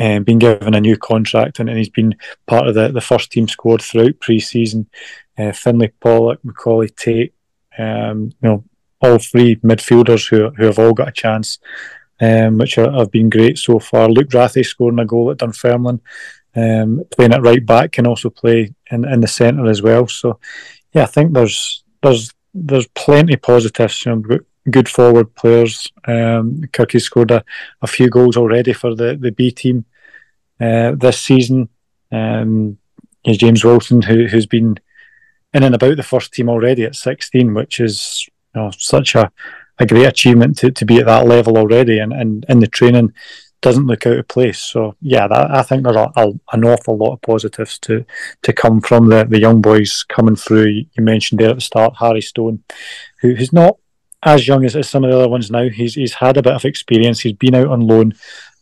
um, 0.00 0.24
been 0.24 0.38
given 0.38 0.74
a 0.74 0.80
new 0.80 0.96
contract 0.96 1.58
and, 1.58 1.68
and, 1.68 1.78
he's 1.78 1.88
been 1.88 2.16
part 2.46 2.66
of 2.66 2.74
the, 2.74 2.88
the 2.88 3.00
first 3.00 3.32
team 3.32 3.48
squad 3.48 3.82
throughout 3.82 4.20
pre-season. 4.20 4.90
Uh, 5.38 5.52
Finlay 5.52 5.92
Pollock, 6.00 6.44
Macaulay 6.44 6.88
Tait, 6.88 7.34
um, 7.78 8.32
you 8.42 8.48
know, 8.48 8.64
all 9.00 9.18
three 9.18 9.56
midfielders 9.56 10.28
who, 10.28 10.50
who 10.50 10.64
have 10.64 10.78
all 10.78 10.94
got 10.94 11.08
a 11.08 11.12
chance, 11.12 11.58
um, 12.20 12.58
which 12.58 12.78
are, 12.78 12.90
have 12.92 13.10
been 13.10 13.28
great 13.28 13.58
so 13.58 13.78
far. 13.78 14.08
Luke 14.08 14.30
Rathie 14.30 14.64
scoring 14.64 14.98
a 14.98 15.04
goal 15.04 15.30
at 15.30 15.38
Dunfermline, 15.38 16.00
um, 16.54 17.02
playing 17.10 17.34
at 17.34 17.42
right 17.42 17.64
back, 17.64 17.92
can 17.92 18.06
also 18.06 18.30
play 18.30 18.74
in, 18.90 19.04
in 19.06 19.20
the 19.20 19.28
centre 19.28 19.66
as 19.66 19.82
well. 19.82 20.06
So, 20.08 20.40
yeah, 20.92 21.02
I 21.02 21.06
think 21.06 21.34
there's 21.34 21.84
there's 22.02 22.32
there's 22.54 22.86
plenty 22.88 23.36
positives. 23.36 24.06
You 24.06 24.16
know, 24.16 24.38
good 24.70 24.88
forward 24.88 25.34
players. 25.34 25.92
Um, 26.06 26.62
Kirky 26.72 27.00
scored 27.00 27.30
a, 27.30 27.44
a 27.82 27.86
few 27.86 28.08
goals 28.08 28.36
already 28.36 28.72
for 28.72 28.94
the, 28.94 29.16
the 29.20 29.30
B 29.30 29.50
team 29.50 29.84
uh, 30.60 30.92
this 30.92 31.20
season. 31.20 31.68
Um, 32.10 32.78
James 33.24 33.64
Wilson, 33.64 34.02
who, 34.02 34.26
who's 34.26 34.46
been 34.46 34.78
in 35.56 35.62
and 35.62 35.74
about 35.74 35.96
the 35.96 36.02
first 36.02 36.32
team 36.32 36.48
already 36.48 36.84
at 36.84 36.94
16, 36.94 37.54
which 37.54 37.80
is 37.80 38.28
you 38.54 38.60
know, 38.60 38.70
such 38.76 39.14
a, 39.14 39.32
a 39.78 39.86
great 39.86 40.06
achievement 40.06 40.58
to, 40.58 40.70
to 40.70 40.84
be 40.84 40.98
at 40.98 41.06
that 41.06 41.26
level 41.26 41.56
already 41.56 41.98
and, 41.98 42.12
and 42.12 42.44
in 42.48 42.60
the 42.60 42.66
training 42.66 43.12
doesn't 43.62 43.86
look 43.86 44.06
out 44.06 44.18
of 44.18 44.28
place. 44.28 44.58
So 44.58 44.94
yeah, 45.00 45.26
that, 45.26 45.50
I 45.50 45.62
think 45.62 45.82
there's 45.82 45.96
a, 45.96 46.12
a, 46.14 46.32
an 46.52 46.64
awful 46.64 46.96
lot 46.98 47.14
of 47.14 47.22
positives 47.22 47.78
to 47.80 48.04
to 48.42 48.52
come 48.52 48.80
from 48.80 49.08
the, 49.08 49.24
the 49.24 49.40
young 49.40 49.62
boys 49.62 50.04
coming 50.08 50.36
through. 50.36 50.66
You 50.66 51.02
mentioned 51.02 51.40
there 51.40 51.50
at 51.50 51.56
the 51.56 51.62
start, 51.62 51.94
Harry 51.98 52.20
Stone, 52.20 52.62
who, 53.22 53.34
who's 53.34 53.52
not 53.52 53.78
as 54.22 54.46
young 54.46 54.64
as, 54.64 54.76
as 54.76 54.88
some 54.88 55.04
of 55.04 55.10
the 55.10 55.16
other 55.16 55.28
ones 55.28 55.50
now. 55.50 55.68
He's 55.68 55.94
he's 55.94 56.14
had 56.14 56.36
a 56.36 56.42
bit 56.42 56.52
of 56.52 56.64
experience. 56.64 57.20
He's 57.20 57.32
been 57.32 57.54
out 57.54 57.68
on 57.68 57.80
loan 57.80 58.12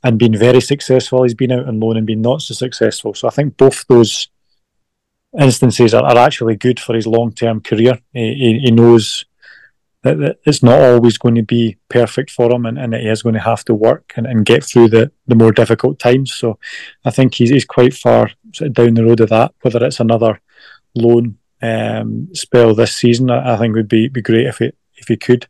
and 0.05 0.19
been 0.19 0.37
very 0.37 0.61
successful. 0.61 1.25
He's 1.25 1.35
been 1.35 1.53
out 1.53 1.67
on 1.67 1.81
loan 1.81 1.97
and 1.97 2.07
been 2.07 2.23
not 2.23 2.43
so 2.43 2.55
successful. 2.55 3.15
So 3.15 3.27
I 3.27 3.31
think 3.33 3.57
both 3.57 3.85
those 3.89 4.29
instances 5.39 5.95
are, 5.95 6.05
are 6.05 6.19
actually 6.19 6.57
good 6.57 6.81
for 6.81 6.95
his 6.95 7.07
long 7.07 7.33
term 7.33 7.61
career. 7.61 7.99
He, 8.13 8.35
he, 8.35 8.59
he 8.61 8.71
knows 8.71 9.25
that, 10.03 10.39
it's 10.45 10.63
not 10.63 10.81
always 10.81 11.19
going 11.19 11.35
to 11.35 11.43
be 11.43 11.77
perfect 11.89 12.31
for 12.31 12.53
him 12.53 12.67
and, 12.67 12.79
and 12.79 12.93
that 12.93 13.01
he 13.01 13.09
is 13.09 13.23
going 13.23 13.35
to 13.35 13.41
have 13.41 13.65
to 13.65 13.75
work 13.75 14.13
and, 14.17 14.27
and 14.27 14.45
get 14.45 14.63
through 14.63 14.89
the, 14.89 15.11
the 15.27 15.35
more 15.35 15.53
difficult 15.53 15.99
times. 15.99 16.33
So 16.33 16.59
I 17.05 17.11
think 17.11 17.35
he's, 17.35 17.51
he's 17.51 17.65
quite 17.65 17.95
far 17.95 18.31
down 18.73 18.95
the 18.95 19.05
road 19.05 19.21
of 19.21 19.31
that. 19.31 19.55
Whether 19.63 19.85
it's 19.85 20.01
another 20.01 20.41
loan 20.95 21.39
um, 21.63 22.29
spell 22.35 22.75
this 22.75 22.95
season, 22.95 23.31
I, 23.31 23.55
I 23.55 23.57
think 23.57 23.75
would 23.75 23.89
be, 23.89 24.09
be 24.09 24.23
great 24.23 24.47
if 24.47 24.61
it 24.61 24.77
if 24.97 25.09
he 25.09 25.17
could, 25.17 25.49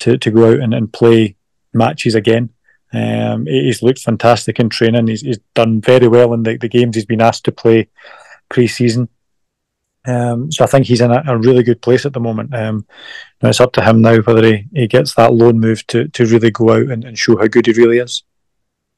to, 0.00 0.18
to 0.18 0.30
go 0.30 0.52
out 0.52 0.60
and, 0.60 0.74
and 0.74 0.92
play 0.92 1.36
matches 1.72 2.14
again. 2.14 2.50
Um, 2.92 3.46
he's 3.46 3.82
looked 3.82 4.00
fantastic 4.00 4.58
in 4.58 4.68
training. 4.68 5.06
He's, 5.06 5.20
he's 5.20 5.38
done 5.54 5.80
very 5.80 6.08
well 6.08 6.34
in 6.34 6.42
the, 6.42 6.56
the 6.56 6.68
games 6.68 6.96
he's 6.96 7.06
been 7.06 7.20
asked 7.20 7.44
to 7.44 7.52
play 7.52 7.88
pre-season. 8.48 9.08
Um, 10.10 10.50
so 10.50 10.64
I 10.64 10.66
think 10.66 10.86
he's 10.86 11.00
in 11.00 11.10
a, 11.10 11.22
a, 11.26 11.38
really 11.38 11.62
good 11.62 11.80
place 11.82 12.04
at 12.04 12.12
the 12.12 12.20
moment. 12.20 12.54
Um, 12.54 12.86
it's 13.42 13.60
up 13.60 13.72
to 13.74 13.82
him 13.82 14.02
now 14.02 14.18
whether 14.18 14.44
he, 14.44 14.66
he 14.74 14.88
gets 14.88 15.14
that 15.14 15.32
loan 15.32 15.60
move 15.60 15.86
to, 15.88 16.08
to 16.08 16.26
really 16.26 16.50
go 16.50 16.70
out 16.70 16.90
and, 16.90 17.04
and 17.04 17.18
show 17.18 17.38
how 17.38 17.46
good 17.46 17.66
he 17.66 17.72
really 17.72 17.98
is. 17.98 18.24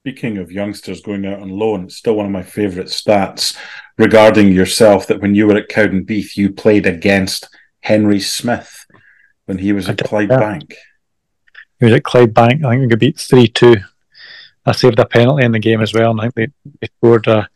Speaking 0.01 0.39
of 0.39 0.51
youngsters 0.51 1.03
going 1.03 1.27
out 1.27 1.41
on 1.41 1.51
loan, 1.51 1.85
it's 1.85 1.97
still 1.97 2.15
one 2.15 2.27
of 2.27 2.33
my 2.33 2.43
favourite 2.43 2.89
stats 2.89 3.57
regarding 3.99 4.53
yourself 4.53 5.07
that 5.07 5.21
when 5.21 5.35
you 5.35 5.47
were 5.47 5.57
at 5.57 5.69
Cowdenbeath, 5.69 6.37
you 6.37 6.51
played 6.51 6.87
against 6.87 7.49
Henry 7.81 8.21
Smith 8.21 8.87
when 9.45 9.59
he 9.59 9.73
was 9.73 9.89
at 9.89 9.99
Clyde 9.99 10.31
yeah. 10.31 10.39
Bank. 10.39 10.75
He 11.79 11.85
was 11.85 11.95
at 11.95 12.05
Clyde 12.05 12.33
Bank. 12.33 12.65
I 12.65 12.71
think 12.71 12.81
we 12.81 12.87
got 12.87 12.99
beat 13.01 13.19
3 13.19 13.49
2. 13.49 13.77
I 14.65 14.73
saved 14.73 14.99
a 14.99 15.05
penalty 15.05 15.45
in 15.45 15.53
the 15.53 15.59
game 15.59 15.81
as 15.81 15.93
well, 15.93 16.13
and 16.13 16.21
I 16.21 16.31
think 16.31 16.35
they, 16.35 16.49
they 16.81 16.89
scored 16.99 17.27
a, 17.27 17.49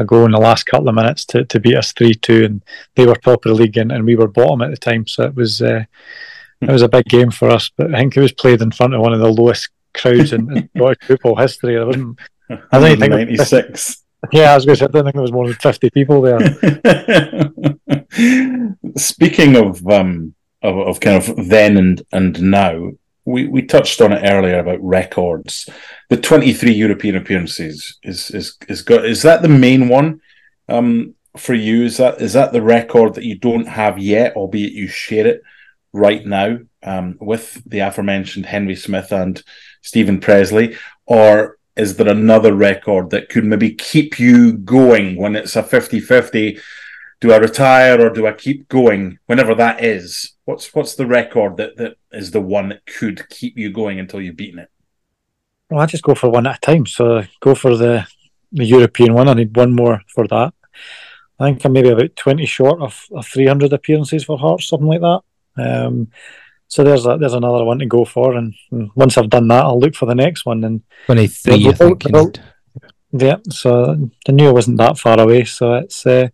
a 0.00 0.04
goal 0.04 0.24
in 0.24 0.32
the 0.32 0.38
last 0.38 0.64
couple 0.64 0.88
of 0.88 0.94
minutes 0.94 1.24
to, 1.26 1.44
to 1.44 1.60
beat 1.60 1.76
us 1.76 1.92
3 1.92 2.14
2. 2.14 2.44
And 2.44 2.64
they 2.96 3.06
were 3.06 3.14
top 3.14 3.44
of 3.44 3.56
the 3.56 3.62
league, 3.62 3.76
and, 3.76 3.92
and 3.92 4.04
we 4.04 4.16
were 4.16 4.28
bottom 4.28 4.62
at 4.62 4.70
the 4.70 4.76
time. 4.76 5.06
So 5.06 5.24
it 5.24 5.34
was 5.34 5.62
uh, 5.62 5.84
it 6.60 6.70
was 6.70 6.82
a 6.82 6.88
big 6.88 7.06
game 7.06 7.30
for 7.30 7.50
us. 7.50 7.70
But 7.76 7.94
I 7.94 7.98
think 7.98 8.16
it 8.16 8.20
was 8.20 8.32
played 8.32 8.62
in 8.62 8.70
front 8.70 8.94
of 8.94 9.00
one 9.00 9.12
of 9.12 9.20
the 9.20 9.32
lowest 9.32 9.70
crowds 9.94 10.32
in, 10.32 10.56
in 10.56 10.70
Scottish 10.76 10.98
football 11.02 11.36
history. 11.36 11.78
I 11.78 11.84
wasn't. 11.84 12.18
I 12.48 12.80
don't 12.80 12.98
think 12.98 13.12
96. 13.12 14.02
Yeah, 14.32 14.52
I 14.52 14.54
was 14.54 14.66
going 14.66 14.76
to 14.76 14.80
say, 14.80 14.84
I 14.84 14.88
don't 14.88 15.04
think 15.04 15.14
there 15.14 15.22
was 15.22 15.32
more 15.32 15.46
than 15.46 15.56
50 15.56 15.90
people 15.90 16.20
there. 16.20 16.40
Speaking 18.96 19.56
of 19.56 19.86
um, 19.86 20.34
of, 20.62 20.76
of 20.76 21.00
kind 21.00 21.16
of 21.16 21.48
then 21.48 21.76
and 21.76 22.02
and 22.12 22.42
now. 22.42 22.90
We 23.30 23.46
we 23.46 23.62
touched 23.62 24.00
on 24.00 24.12
it 24.12 24.22
earlier 24.24 24.58
about 24.58 24.82
records. 24.82 25.68
The 26.08 26.16
twenty 26.16 26.52
three 26.52 26.72
European 26.72 27.16
appearances 27.16 27.98
is 28.02 28.30
is 28.30 28.56
is 28.68 28.82
got 28.82 29.04
is 29.04 29.22
that 29.22 29.42
the 29.42 29.48
main 29.48 29.88
one 29.88 30.20
um, 30.68 31.14
for 31.36 31.54
you? 31.54 31.84
Is 31.84 31.96
that 31.98 32.20
is 32.20 32.32
that 32.34 32.52
the 32.52 32.62
record 32.62 33.14
that 33.14 33.24
you 33.24 33.38
don't 33.38 33.66
have 33.68 33.98
yet, 33.98 34.36
albeit 34.36 34.72
you 34.72 34.88
share 34.88 35.26
it 35.26 35.42
right 35.92 36.24
now 36.24 36.58
um, 36.82 37.16
with 37.20 37.62
the 37.66 37.80
aforementioned 37.80 38.46
Henry 38.46 38.76
Smith 38.76 39.12
and 39.12 39.42
Steven 39.82 40.20
Pressley, 40.20 40.76
or 41.06 41.58
is 41.76 41.96
there 41.96 42.08
another 42.08 42.54
record 42.54 43.10
that 43.10 43.28
could 43.28 43.44
maybe 43.44 43.74
keep 43.74 44.18
you 44.18 44.52
going 44.52 45.16
when 45.16 45.34
it's 45.34 45.56
a 45.56 45.62
50-50 45.62 46.60
do 47.20 47.32
I 47.32 47.36
retire 47.36 48.00
or 48.00 48.10
do 48.10 48.26
I 48.26 48.32
keep 48.32 48.68
going? 48.68 49.18
Whenever 49.26 49.54
that 49.56 49.84
is, 49.84 50.32
what's 50.50 50.74
what's 50.74 50.94
the 50.96 51.06
record 51.06 51.56
that, 51.56 51.76
that 51.76 51.96
is 52.12 52.32
the 52.32 52.40
one 52.40 52.68
that 52.70 52.84
could 52.84 53.28
keep 53.28 53.56
you 53.56 53.70
going 53.72 53.98
until 54.00 54.20
you've 54.20 54.36
beaten 54.36 54.58
it? 54.58 54.70
Well, 55.70 55.80
I 55.80 55.86
just 55.86 56.02
go 56.02 56.14
for 56.14 56.28
one 56.28 56.46
at 56.46 56.56
a 56.56 56.60
time. 56.60 56.86
So 56.86 57.22
go 57.40 57.54
for 57.54 57.76
the 57.76 58.06
the 58.52 58.64
European 58.64 59.14
one. 59.14 59.28
I 59.28 59.34
need 59.34 59.56
one 59.56 59.74
more 59.74 60.02
for 60.08 60.26
that. 60.26 60.52
I 61.38 61.44
think 61.44 61.64
I'm 61.64 61.72
maybe 61.72 61.90
about 61.90 62.16
twenty 62.16 62.46
short 62.46 62.82
of, 62.82 63.06
of 63.12 63.26
three 63.26 63.46
hundred 63.46 63.72
appearances 63.72 64.24
for 64.24 64.38
Hearts, 64.38 64.66
something 64.66 64.88
like 64.88 65.00
that. 65.00 65.20
Um, 65.56 66.08
so 66.66 66.84
there's 66.84 67.06
a, 67.06 67.16
there's 67.16 67.34
another 67.34 67.64
one 67.64 67.80
to 67.80 67.86
go 67.86 68.04
for, 68.04 68.34
and, 68.34 68.54
and, 68.70 68.90
once 68.94 69.18
I've 69.18 69.28
done 69.28 69.48
that, 69.48 69.64
I'll 69.64 69.80
look 69.80 69.96
for 69.96 70.06
the 70.06 70.14
next 70.14 70.44
one. 70.44 70.64
And 70.64 70.82
twenty 71.06 71.28
three, 71.28 71.68
I 71.68 71.72
think. 71.72 72.04
Yeah, 73.12 73.38
so 73.48 74.08
the 74.24 74.32
new 74.32 74.52
wasn't 74.52 74.78
that 74.78 74.98
far 74.98 75.18
away. 75.18 75.44
So 75.44 75.74
it's 75.74 76.06
uh, 76.06 76.28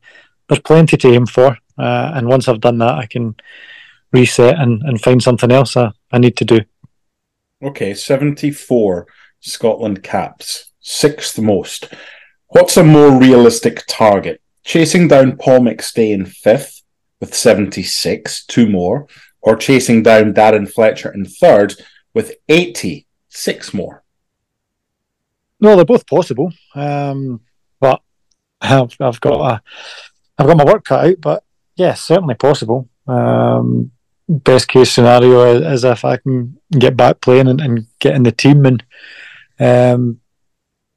there's 0.48 0.60
plenty 0.60 0.96
to 0.96 1.08
aim 1.08 1.26
for. 1.26 1.58
Uh, 1.78 2.12
and 2.14 2.26
once 2.28 2.48
I've 2.48 2.60
done 2.60 2.78
that, 2.78 2.94
I 2.94 3.06
can 3.06 3.34
reset 4.12 4.59
and, 4.59 4.82
and 4.82 5.00
find 5.00 5.22
something 5.22 5.50
else 5.50 5.76
I, 5.76 5.90
I 6.12 6.18
need 6.18 6.36
to 6.38 6.44
do. 6.44 6.61
Okay, 7.62 7.94
74 7.94 9.07
Scotland 9.40 10.02
caps, 10.02 10.72
sixth 10.80 11.38
most. 11.38 11.92
What's 12.48 12.76
a 12.76 12.84
more 12.84 13.18
realistic 13.18 13.84
target? 13.86 14.40
Chasing 14.64 15.09
down 15.09 15.36
Paul 15.36 15.61
McStay 15.61 16.12
in 16.12 16.26
fifth 16.26 16.82
with 17.20 17.34
76, 17.34 18.44
two 18.46 18.68
more, 18.68 19.07
or 19.40 19.57
chasing 19.57 20.02
down 20.02 20.34
Darren 20.34 20.70
Fletcher 20.70 21.12
in 21.12 21.24
third 21.24 21.74
with 22.14 22.34
86 22.48 23.74
more? 23.74 24.02
No, 25.61 25.76
they're 25.76 25.84
both 25.84 26.07
possible. 26.07 26.52
Um, 26.74 27.40
but 27.80 28.02
I've, 28.61 28.96
I've 29.00 29.20
got 29.20 29.40
a 29.40 29.62
I've 30.38 30.46
got 30.46 30.57
my 30.57 30.64
work 30.64 30.84
cut 30.84 31.07
out, 31.07 31.16
but 31.20 31.44
yeah, 31.76 31.94
certainly 31.94 32.34
possible. 32.34 32.88
Um, 33.07 33.92
best 34.28 34.68
case 34.68 34.90
scenario 34.92 35.60
is, 35.72 35.84
if 35.84 36.04
I 36.04 36.16
can 36.16 36.58
get 36.70 36.96
back 36.96 37.20
playing 37.20 37.48
and, 37.48 37.60
and 37.60 37.86
get 37.98 38.14
in 38.14 38.22
the 38.22 38.32
team 38.32 38.66
and 38.66 38.84
um, 39.58 40.20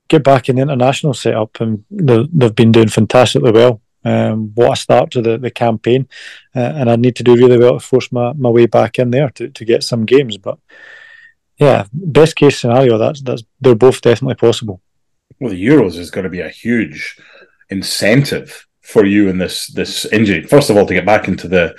get 0.07 0.23
back 0.23 0.49
in 0.49 0.55
the 0.55 0.61
international 0.63 1.13
setup, 1.13 1.61
and 1.61 1.85
they've 1.89 2.55
been 2.55 2.71
doing 2.71 2.89
fantastically 2.89 3.51
well. 3.51 3.81
Um, 4.05 4.51
what 4.55 4.71
a 4.71 4.75
start 4.75 5.11
to 5.11 5.21
the, 5.21 5.37
the 5.37 5.51
campaign, 5.51 6.07
uh, 6.55 6.59
and 6.59 6.89
I 6.89 6.95
need 6.95 7.17
to 7.17 7.23
do 7.23 7.35
really 7.35 7.57
well 7.57 7.73
to 7.73 7.85
force 7.85 8.11
my, 8.11 8.31
my 8.33 8.49
way 8.49 8.65
back 8.65 8.97
in 8.97 9.11
there 9.11 9.29
to, 9.31 9.49
to 9.49 9.65
get 9.65 9.83
some 9.83 10.05
games. 10.05 10.37
But 10.37 10.57
yeah, 11.57 11.85
best 11.91 12.37
case 12.37 12.59
scenario, 12.59 12.97
that's 12.97 13.21
that's 13.21 13.43
they're 13.59 13.75
both 13.75 13.99
definitely 14.01 14.35
possible. 14.35 14.81
Well, 15.39 15.51
the 15.51 15.65
Euros 15.65 15.97
is 15.97 16.11
going 16.11 16.23
to 16.23 16.29
be 16.29 16.39
a 16.39 16.49
huge 16.49 17.17
incentive 17.69 18.67
for 18.89 19.05
you 19.05 19.29
in 19.29 19.37
this 19.37 19.67
this 19.67 20.05
injury? 20.05 20.43
First 20.43 20.69
of 20.69 20.77
all, 20.77 20.85
to 20.85 20.93
get 20.93 21.05
back 21.05 21.27
into 21.27 21.47
the 21.47 21.75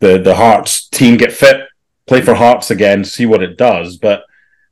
the 0.00 0.18
the 0.18 0.34
Hearts 0.34 0.88
team, 0.88 1.16
get 1.16 1.32
fit, 1.32 1.66
play 2.06 2.20
for 2.20 2.34
Hearts 2.34 2.70
again, 2.70 3.04
see 3.04 3.26
what 3.26 3.42
it 3.42 3.56
does. 3.56 3.96
But 3.96 4.24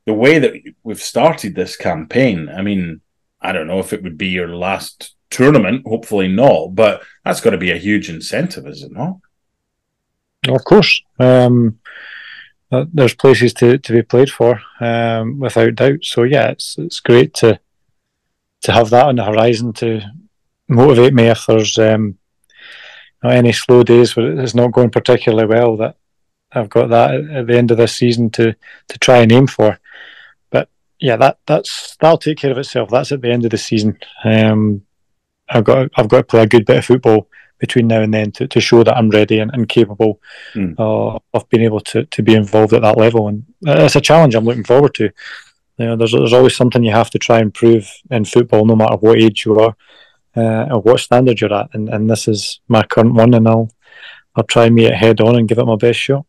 the 0.05 0.13
way 0.13 0.39
that 0.39 0.53
we've 0.83 1.01
started 1.01 1.55
this 1.55 1.75
campaign, 1.75 2.49
I 2.49 2.61
mean, 2.61 3.01
I 3.41 3.51
don't 3.51 3.67
know 3.67 3.79
if 3.79 3.93
it 3.93 4.03
would 4.03 4.17
be 4.17 4.27
your 4.27 4.55
last 4.55 5.15
tournament. 5.29 5.85
Hopefully 5.87 6.27
not, 6.27 6.75
but 6.75 7.03
that's 7.23 7.41
got 7.41 7.51
to 7.51 7.57
be 7.57 7.71
a 7.71 7.77
huge 7.77 8.09
incentive, 8.09 8.67
is 8.67 8.83
it 8.83 8.91
not? 8.91 9.17
Of 10.47 10.63
course. 10.63 11.01
Um, 11.19 11.79
uh, 12.71 12.85
there's 12.93 13.15
places 13.15 13.53
to, 13.55 13.77
to 13.77 13.93
be 13.93 14.01
played 14.01 14.29
for, 14.29 14.61
um, 14.79 15.39
without 15.39 15.75
doubt. 15.75 16.03
So 16.03 16.23
yeah, 16.23 16.49
it's 16.49 16.77
it's 16.77 16.99
great 16.99 17.33
to 17.35 17.59
to 18.61 18.71
have 18.71 18.89
that 18.89 19.05
on 19.05 19.15
the 19.15 19.23
horizon 19.23 19.73
to 19.73 20.01
motivate 20.67 21.13
me 21.13 21.27
if 21.27 21.45
there's 21.45 21.77
um, 21.77 22.17
any 23.29 23.51
slow 23.51 23.83
days 23.83 24.15
where 24.15 24.39
it's 24.39 24.55
not 24.55 24.71
going 24.71 24.89
particularly 24.89 25.47
well. 25.47 25.77
That 25.77 25.95
I've 26.51 26.69
got 26.69 26.89
that 26.89 27.13
at 27.13 27.47
the 27.47 27.57
end 27.57 27.71
of 27.71 27.77
this 27.77 27.95
season 27.95 28.29
to 28.31 28.55
to 28.87 28.99
try 28.99 29.17
and 29.17 29.31
aim 29.31 29.47
for. 29.47 29.79
But 30.49 30.69
yeah, 30.99 31.17
that 31.17 31.39
that's 31.45 31.95
that'll 31.97 32.17
take 32.17 32.37
care 32.37 32.51
of 32.51 32.57
itself. 32.57 32.89
That's 32.89 33.11
at 33.11 33.21
the 33.21 33.31
end 33.31 33.45
of 33.45 33.51
the 33.51 33.57
season. 33.57 33.97
Um, 34.23 34.83
I've 35.49 35.63
got 35.63 35.91
I've 35.95 36.09
got 36.09 36.17
to 36.17 36.23
play 36.23 36.43
a 36.43 36.47
good 36.47 36.65
bit 36.65 36.77
of 36.77 36.85
football 36.85 37.29
between 37.57 37.87
now 37.87 38.01
and 38.01 38.13
then 38.13 38.31
to, 38.33 38.47
to 38.47 38.59
show 38.59 38.83
that 38.83 38.97
I'm 38.97 39.09
ready 39.09 39.39
and, 39.39 39.49
and 39.53 39.69
capable 39.69 40.19
mm. 40.53 40.77
uh, 40.77 41.17
of 41.33 41.49
being 41.49 41.63
able 41.63 41.79
to, 41.79 42.03
to 42.03 42.21
be 42.21 42.35
involved 42.35 42.73
at 42.73 42.81
that 42.81 42.97
level. 42.97 43.29
And 43.29 43.45
it's 43.61 43.95
a 43.95 44.01
challenge 44.01 44.35
I'm 44.35 44.43
looking 44.43 44.65
forward 44.65 44.93
to. 44.95 45.09
You 45.77 45.85
know, 45.85 45.95
there's 45.95 46.11
there's 46.11 46.33
always 46.33 46.55
something 46.55 46.83
you 46.83 46.91
have 46.91 47.09
to 47.11 47.19
try 47.19 47.39
and 47.39 47.53
prove 47.53 47.89
in 48.09 48.25
football, 48.25 48.65
no 48.65 48.75
matter 48.75 48.95
what 48.97 49.19
age 49.19 49.45
you 49.45 49.59
are 49.59 49.75
uh, 50.35 50.67
or 50.71 50.81
what 50.81 50.99
standard 50.99 51.39
you're 51.41 51.53
at. 51.53 51.69
And, 51.73 51.89
and 51.89 52.09
this 52.09 52.27
is 52.27 52.59
my 52.67 52.83
current 52.83 53.13
one, 53.13 53.33
and 53.33 53.47
I'll 53.47 53.69
I'll 54.35 54.43
try 54.43 54.65
and 54.65 54.79
it 54.79 54.93
head 54.93 55.21
on 55.21 55.35
and 55.35 55.47
give 55.47 55.59
it 55.59 55.65
my 55.65 55.75
best 55.75 55.99
shot. 55.99 56.25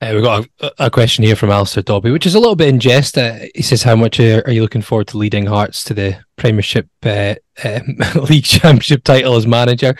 Uh, 0.00 0.10
we've 0.14 0.22
got 0.22 0.46
a, 0.60 0.72
a, 0.86 0.90
question 0.90 1.24
here 1.24 1.36
from 1.36 1.50
Alistair 1.50 1.82
Dobby, 1.82 2.10
which 2.10 2.26
is 2.26 2.34
a 2.34 2.38
little 2.38 2.56
bit 2.56 2.68
in 2.68 2.78
jest. 2.78 3.16
Uh, 3.16 3.38
he 3.54 3.62
says, 3.62 3.82
"How 3.82 3.96
much 3.96 4.20
are, 4.20 4.42
are, 4.46 4.52
you 4.52 4.62
looking 4.62 4.82
forward 4.82 5.08
to 5.08 5.18
leading 5.18 5.46
Hearts 5.46 5.82
to 5.84 5.94
the 5.94 6.18
Premiership 6.36 6.88
uh, 7.04 7.36
um, 7.64 7.96
League 8.28 8.44
Championship 8.44 9.04
title 9.04 9.36
as 9.36 9.46
manager?" 9.46 9.96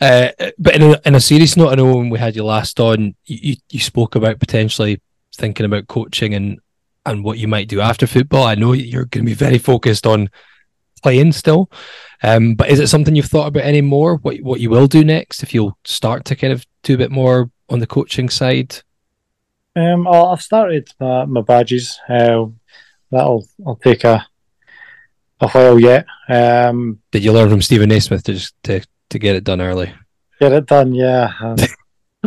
Uh, 0.00 0.28
but 0.58 0.76
in 0.76 0.82
a, 0.82 1.00
in 1.06 1.14
a 1.14 1.20
serious 1.20 1.56
note, 1.56 1.70
I 1.70 1.74
know 1.76 1.96
when 1.96 2.10
we 2.10 2.18
had 2.18 2.36
you 2.36 2.44
last 2.44 2.78
on, 2.78 3.16
you, 3.24 3.56
you 3.70 3.80
spoke 3.80 4.14
about 4.14 4.38
potentially 4.38 5.00
thinking 5.34 5.66
about 5.66 5.88
coaching 5.88 6.34
and 6.34 6.60
and 7.06 7.24
what 7.24 7.38
you 7.38 7.48
might 7.48 7.68
do 7.68 7.80
after 7.80 8.06
football. 8.06 8.44
I 8.44 8.54
know 8.54 8.72
you're 8.72 9.06
going 9.06 9.24
to 9.24 9.30
be 9.30 9.34
very 9.34 9.58
focused 9.58 10.06
on 10.06 10.28
playing 10.98 11.32
still, 11.32 11.70
um, 12.22 12.54
but 12.54 12.68
is 12.68 12.80
it 12.80 12.88
something 12.88 13.14
you've 13.14 13.26
thought 13.26 13.48
about 13.48 13.64
any 13.64 13.80
more? 13.80 14.16
What 14.16 14.38
what 14.38 14.60
you 14.60 14.70
will 14.70 14.86
do 14.86 15.04
next 15.04 15.42
if 15.42 15.54
you'll 15.54 15.78
start 15.84 16.24
to 16.26 16.36
kind 16.36 16.52
of 16.52 16.66
do 16.82 16.94
a 16.94 16.98
bit 16.98 17.10
more 17.10 17.50
on 17.68 17.78
the 17.78 17.86
coaching 17.86 18.28
side? 18.28 18.76
Um, 19.76 20.08
I've 20.08 20.42
started 20.42 20.90
my, 20.98 21.24
my 21.26 21.40
badges. 21.42 22.00
Uh, 22.08 22.46
that'll 23.10 23.46
I'll 23.66 23.76
take 23.76 24.04
a 24.04 24.26
a 25.40 25.48
while 25.48 25.78
yet. 25.78 26.06
Um, 26.28 27.00
Did 27.10 27.24
you 27.24 27.32
learn 27.32 27.50
from 27.50 27.62
Steven 27.62 27.88
Naismith 27.88 28.24
to 28.24 28.34
just 28.34 28.54
to, 28.64 28.84
to 29.10 29.18
get 29.18 29.36
it 29.36 29.44
done 29.44 29.60
early? 29.60 29.92
Get 30.40 30.52
it 30.52 30.66
done, 30.66 30.94
yeah. 30.94 31.32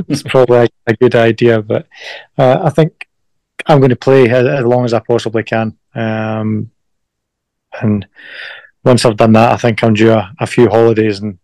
It's 0.07 0.23
probably 0.23 0.57
a, 0.57 0.67
a, 0.87 0.93
good 0.95 1.15
idea, 1.15 1.61
but 1.61 1.85
uh, 2.37 2.61
I 2.63 2.69
think 2.69 3.09
I'm 3.67 3.79
going 3.79 3.89
to 3.89 3.97
play 3.97 4.29
as, 4.29 4.47
as, 4.47 4.63
long 4.63 4.85
as 4.85 4.93
I 4.93 4.99
possibly 4.99 5.43
can. 5.43 5.77
Um, 5.93 6.71
and 7.81 8.07
once 8.83 9.05
I've 9.05 9.17
done 9.17 9.33
that, 9.33 9.51
I 9.51 9.57
think 9.57 9.83
I'm 9.83 9.93
due 9.93 10.11
a, 10.11 10.31
a 10.39 10.47
few 10.47 10.69
holidays 10.69 11.19
and 11.19 11.37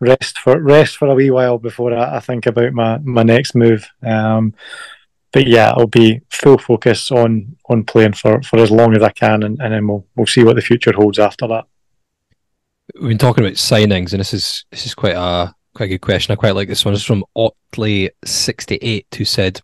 rest 0.00 0.38
for 0.38 0.60
rest 0.60 0.96
for 0.96 1.08
a 1.08 1.14
wee 1.14 1.30
while 1.30 1.58
before 1.58 1.94
I, 1.94 2.16
I 2.16 2.20
think 2.20 2.46
about 2.46 2.72
my, 2.72 2.98
my 2.98 3.22
next 3.22 3.54
move. 3.54 3.86
Um, 4.02 4.54
but 5.32 5.46
yeah, 5.46 5.72
I'll 5.76 5.86
be 5.86 6.20
full 6.30 6.58
focus 6.58 7.10
on 7.10 7.56
on 7.68 7.84
playing 7.84 8.14
for, 8.14 8.42
for 8.42 8.58
as 8.58 8.70
long 8.70 8.94
as 8.96 9.02
I 9.02 9.10
can, 9.10 9.42
and, 9.42 9.60
and 9.60 9.72
then 9.72 9.86
we'll 9.86 10.06
we'll 10.16 10.26
see 10.26 10.44
what 10.44 10.56
the 10.56 10.62
future 10.62 10.92
holds 10.92 11.18
after 11.18 11.46
that. 11.48 11.66
We've 12.94 13.10
been 13.10 13.18
talking 13.18 13.44
about 13.44 13.56
signings, 13.56 14.12
and 14.12 14.20
this 14.20 14.32
is 14.32 14.64
this 14.70 14.86
is 14.86 14.94
quite 14.94 15.16
a 15.16 15.54
quite 15.74 15.86
a 15.86 15.88
good 15.88 16.00
question. 16.00 16.32
I 16.32 16.36
quite 16.36 16.54
like 16.54 16.68
this 16.68 16.84
one. 16.84 16.94
It's 16.94 17.02
from 17.02 17.24
Otley 17.34 18.10
sixty 18.24 18.76
eight, 18.76 19.06
who 19.16 19.24
said, 19.24 19.60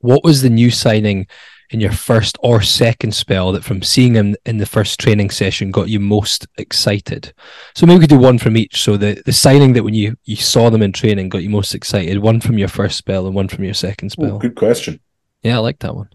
"What 0.00 0.24
was 0.24 0.42
the 0.42 0.50
new 0.50 0.70
signing 0.70 1.26
in 1.70 1.80
your 1.80 1.92
first 1.92 2.38
or 2.42 2.62
second 2.62 3.14
spell 3.14 3.52
that 3.52 3.64
from 3.64 3.82
seeing 3.82 4.14
him 4.14 4.36
in 4.46 4.58
the 4.58 4.66
first 4.66 4.98
training 4.98 5.30
session 5.30 5.70
got 5.70 5.88
you 5.88 6.00
most 6.00 6.46
excited? 6.56 7.32
So 7.74 7.86
maybe 7.86 7.96
we 7.96 8.00
could 8.02 8.10
do 8.10 8.18
one 8.18 8.38
from 8.38 8.56
each. 8.56 8.82
So 8.82 8.96
the, 8.96 9.22
the 9.26 9.32
signing 9.32 9.74
that 9.74 9.84
when 9.84 9.94
you, 9.94 10.16
you 10.24 10.36
saw 10.36 10.70
them 10.70 10.82
in 10.82 10.92
training 10.92 11.28
got 11.28 11.42
you 11.42 11.50
most 11.50 11.74
excited, 11.74 12.18
one 12.18 12.40
from 12.40 12.58
your 12.58 12.68
first 12.68 12.96
spell 12.96 13.26
and 13.26 13.34
one 13.34 13.48
from 13.48 13.64
your 13.64 13.74
second 13.74 14.10
spell. 14.10 14.36
Ooh, 14.36 14.38
good 14.38 14.54
question. 14.54 15.00
Yeah, 15.42 15.56
I 15.56 15.60
like 15.60 15.78
that 15.80 15.94
one. 15.94 16.08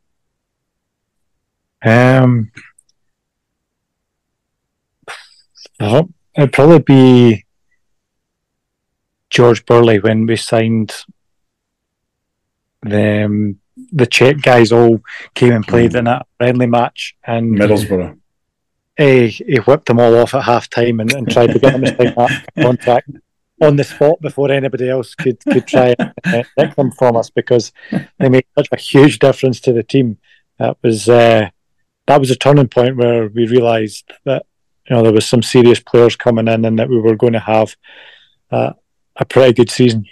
Um, 1.86 2.51
it'd 5.80 6.54
probably 6.54 6.80
be 6.80 7.45
George 9.30 9.66
Burley 9.66 9.99
when 9.99 10.26
we 10.26 10.36
signed 10.36 10.93
them 12.82 13.60
the 13.94 14.08
Czech 14.08 14.41
guys 14.41 14.72
all 14.72 15.02
came 15.36 15.54
and 15.54 15.66
played 15.66 15.91
mm. 15.91 16.00
in 16.00 16.06
that 16.06 16.28
friendly 16.38 16.66
match, 16.66 17.16
and 17.24 17.58
Middlesbrough. 17.58 18.20
He, 18.98 19.30
he 19.30 19.58
whipped 19.58 19.88
them 19.88 20.00
all 20.00 20.16
off 20.18 20.34
at 20.34 20.44
half 20.44 20.70
time 20.70 21.00
and, 21.00 21.12
and 21.14 21.30
tried 21.30 21.48
to 21.48 21.60
get 21.60 21.74
them 21.74 21.82
to 21.82 21.96
sign 21.96 22.14
that 22.16 22.46
contract 22.62 23.10
on 23.62 23.76
the 23.76 23.84
spot 23.84 24.22
before 24.22 24.52
anybody 24.52 24.89
else 24.89 25.16
could 25.16 25.39
could 25.46 25.66
try 25.66 25.96
and 25.98 26.14
uh, 26.26 26.44
nick 26.58 26.76
them 26.76 26.91
from 26.91 27.16
us 27.16 27.30
because 27.30 27.72
they 28.20 28.30
made 28.30 28.46
such 28.58 28.68
a 28.72 28.78
huge 28.78 29.20
difference 29.20 29.60
to 29.62 29.74
the 29.74 29.84
team. 29.84 30.18
That 30.60 30.78
was 30.84 31.08
uh, 31.10 31.50
that 32.08 32.20
was 32.20 32.30
a 32.30 32.36
turning 32.36 32.68
point 32.68 32.98
where 32.98 33.28
we 33.28 33.48
realised 33.48 34.12
that 34.26 34.46
you 34.88 34.96
know 34.96 35.02
there 35.02 35.14
was 35.14 35.28
some 35.28 35.41
serious 35.41 35.80
players 35.80 36.16
coming 36.16 36.48
in 36.48 36.66
and 36.66 36.78
that 36.78 36.89
we 36.89 37.00
were 37.00 37.16
going 37.16 37.34
to 37.34 37.39
have 37.39 37.76
uh, 38.52 38.74
a 39.16 39.26
pretty 39.26 39.54
good 39.54 39.72
season 39.72 40.06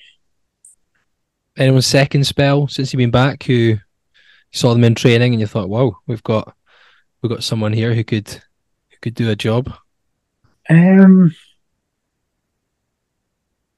anyone's 1.61 1.87
second 1.87 2.25
spell 2.25 2.67
since 2.67 2.91
you've 2.91 2.97
been 2.97 3.11
back 3.11 3.43
who 3.43 3.77
saw 4.51 4.73
them 4.73 4.83
in 4.83 4.95
training 4.95 5.33
and 5.33 5.39
you 5.39 5.47
thought, 5.47 5.69
"Wow, 5.69 5.97
we've 6.07 6.23
got 6.23 6.53
we've 7.21 7.29
got 7.29 7.43
someone 7.43 7.73
here 7.73 7.93
who 7.93 8.03
could 8.03 8.29
who 8.29 8.97
could 9.01 9.15
do 9.15 9.29
a 9.29 9.35
job"? 9.35 9.73
Um, 10.69 11.33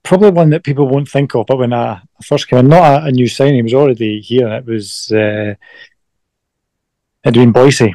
probably 0.03 0.31
one 0.31 0.49
that 0.51 0.63
people 0.63 0.87
won't 0.87 1.09
think 1.09 1.35
of. 1.35 1.45
But 1.47 1.57
when 1.57 1.73
I 1.73 2.01
first 2.23 2.47
came 2.47 2.59
in, 2.59 2.67
not 2.67 3.03
a, 3.03 3.05
a 3.05 3.11
new 3.11 3.27
signing, 3.27 3.55
he 3.55 3.61
was 3.63 3.73
already 3.73 4.19
here, 4.19 4.49
it 4.49 4.65
was 4.65 5.11
uh, 5.11 5.55
Edwin 7.23 7.53
Boycie. 7.53 7.93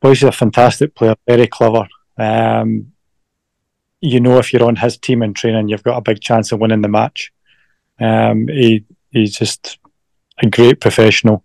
Boycie's 0.00 0.22
a 0.24 0.32
fantastic 0.32 0.94
player, 0.94 1.14
very 1.26 1.46
clever. 1.46 1.86
Um, 2.16 2.92
you 4.00 4.20
know, 4.20 4.38
if 4.38 4.52
you're 4.52 4.64
on 4.64 4.76
his 4.76 4.98
team 4.98 5.22
in 5.22 5.32
training, 5.32 5.68
you've 5.68 5.84
got 5.84 5.96
a 5.96 6.02
big 6.02 6.20
chance 6.20 6.50
of 6.50 6.58
winning 6.58 6.82
the 6.82 6.88
match. 6.88 7.32
Um, 8.00 8.48
he 8.48 8.84
he's 9.12 9.36
just 9.36 9.78
a 10.42 10.48
great 10.48 10.80
professional. 10.80 11.44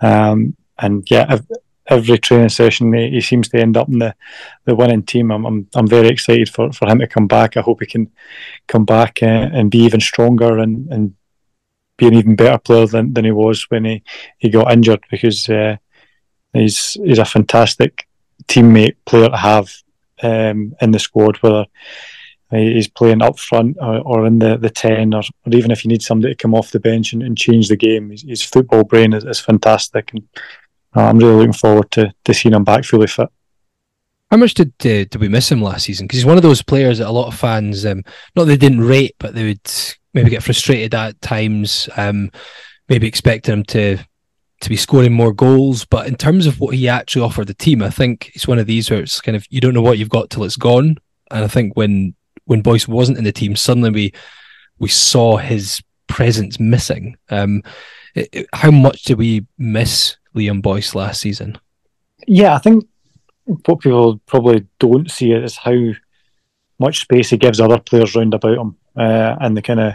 Um, 0.00 0.56
and 0.78 1.10
yeah, 1.10 1.38
every 1.88 2.18
training 2.18 2.48
session 2.48 2.92
he, 2.92 3.10
he, 3.10 3.20
seems 3.20 3.48
to 3.48 3.58
end 3.58 3.76
up 3.76 3.88
in 3.88 3.98
the, 3.98 4.14
the 4.64 4.74
winning 4.74 5.02
team. 5.02 5.30
I'm, 5.30 5.44
I'm 5.46 5.68
I'm 5.74 5.86
very 5.86 6.08
excited 6.08 6.48
for, 6.48 6.72
for 6.72 6.88
him 6.88 6.98
to 6.98 7.06
come 7.06 7.26
back. 7.26 7.56
I 7.56 7.60
hope 7.60 7.80
he 7.80 7.86
can 7.86 8.10
come 8.66 8.84
back 8.84 9.22
uh, 9.22 9.26
and 9.52 9.70
be 9.70 9.78
even 9.78 10.00
stronger 10.00 10.58
and, 10.58 10.92
and 10.92 11.14
be 11.96 12.06
an 12.06 12.14
even 12.14 12.36
better 12.36 12.58
player 12.58 12.86
than, 12.86 13.14
than 13.14 13.24
he 13.24 13.30
was 13.30 13.64
when 13.70 13.84
he, 13.84 14.02
he 14.38 14.50
got 14.50 14.70
injured 14.72 15.04
because 15.10 15.48
uh, 15.48 15.76
he's 16.52 16.94
he's 17.04 17.18
a 17.18 17.24
fantastic 17.24 18.06
teammate 18.44 18.96
player 19.06 19.30
to 19.30 19.36
have 19.36 19.72
um, 20.22 20.74
in 20.80 20.90
the 20.90 20.98
squad. 20.98 21.36
Whether 21.38 21.66
he's 22.50 22.88
playing 22.88 23.22
up 23.22 23.38
front 23.38 23.76
or, 23.80 23.98
or 24.00 24.26
in 24.26 24.38
the, 24.38 24.56
the 24.56 24.70
10 24.70 25.14
or, 25.14 25.22
or, 25.44 25.52
even 25.52 25.70
if 25.70 25.84
you 25.84 25.88
need 25.88 26.02
somebody 26.02 26.32
to 26.32 26.42
come 26.42 26.54
off 26.54 26.70
the 26.70 26.80
bench 26.80 27.12
and, 27.12 27.22
and 27.22 27.36
change 27.36 27.68
the 27.68 27.76
game 27.76 28.10
his, 28.10 28.22
his 28.22 28.42
football 28.42 28.84
brain 28.84 29.12
is, 29.12 29.24
is 29.24 29.40
fantastic 29.40 30.12
and 30.12 30.22
uh, 30.94 31.02
I'm 31.02 31.18
really 31.18 31.34
looking 31.34 31.52
forward 31.52 31.90
to, 31.92 32.12
to 32.24 32.34
seeing 32.34 32.54
him 32.54 32.64
back 32.64 32.84
fully 32.84 33.08
fit 33.08 33.28
how 34.30 34.36
much 34.36 34.54
did 34.54 34.72
uh, 34.80 35.06
did 35.08 35.16
we 35.16 35.28
miss 35.28 35.50
him 35.50 35.62
last 35.62 35.84
season? 35.84 36.06
Because 36.06 36.18
he's 36.18 36.26
one 36.26 36.36
of 36.36 36.42
those 36.42 36.62
players 36.62 36.98
that 36.98 37.08
a 37.08 37.12
lot 37.12 37.28
of 37.28 37.38
fans, 37.38 37.86
um, 37.86 38.02
not 38.34 38.44
they 38.44 38.56
didn't 38.56 38.80
rate, 38.80 39.14
but 39.18 39.34
they 39.34 39.44
would 39.44 39.70
maybe 40.14 40.30
get 40.30 40.42
frustrated 40.42 40.94
at 40.94 41.20
times, 41.20 41.88
um, 41.96 42.32
maybe 42.88 43.06
expecting 43.06 43.52
him 43.52 43.64
to 43.66 43.98
to 44.62 44.68
be 44.68 44.76
scoring 44.76 45.12
more 45.12 45.32
goals. 45.32 45.84
But 45.84 46.08
in 46.08 46.16
terms 46.16 46.46
of 46.46 46.58
what 46.58 46.74
he 46.74 46.88
actually 46.88 47.22
offered 47.22 47.46
the 47.46 47.54
team, 47.54 47.82
I 47.82 47.90
think 47.90 48.32
it's 48.34 48.48
one 48.48 48.58
of 48.58 48.66
these 48.66 48.90
where 48.90 49.00
it's 49.00 49.20
kind 49.20 49.36
of 49.36 49.46
you 49.48 49.60
don't 49.60 49.74
know 49.74 49.82
what 49.82 49.98
you've 49.98 50.08
got 50.08 50.30
till 50.30 50.42
it's 50.42 50.56
gone. 50.56 50.96
And 51.30 51.44
I 51.44 51.48
think 51.48 51.76
when 51.76 52.15
when 52.46 52.62
Boyce 52.62 52.88
wasn't 52.88 53.18
in 53.18 53.24
the 53.24 53.32
team, 53.32 53.54
suddenly 53.54 53.90
we 53.90 54.12
we 54.78 54.88
saw 54.88 55.36
his 55.36 55.82
presence 56.06 56.58
missing. 56.58 57.16
Um, 57.28 57.62
it, 58.14 58.28
it, 58.32 58.46
how 58.52 58.70
much 58.70 59.02
did 59.04 59.18
we 59.18 59.46
miss 59.58 60.16
Liam 60.34 60.62
Boyce 60.62 60.94
last 60.94 61.20
season? 61.20 61.58
Yeah, 62.26 62.54
I 62.54 62.58
think 62.58 62.86
what 63.44 63.80
people 63.80 64.20
probably 64.26 64.66
don't 64.78 65.10
see 65.10 65.32
is 65.32 65.56
how 65.56 65.92
much 66.78 67.00
space 67.00 67.30
he 67.30 67.36
gives 67.36 67.60
other 67.60 67.78
players 67.78 68.14
round 68.14 68.34
about 68.34 68.58
him 68.58 68.76
uh, 68.96 69.36
and 69.40 69.56
the 69.56 69.62
kind 69.62 69.80
of 69.80 69.94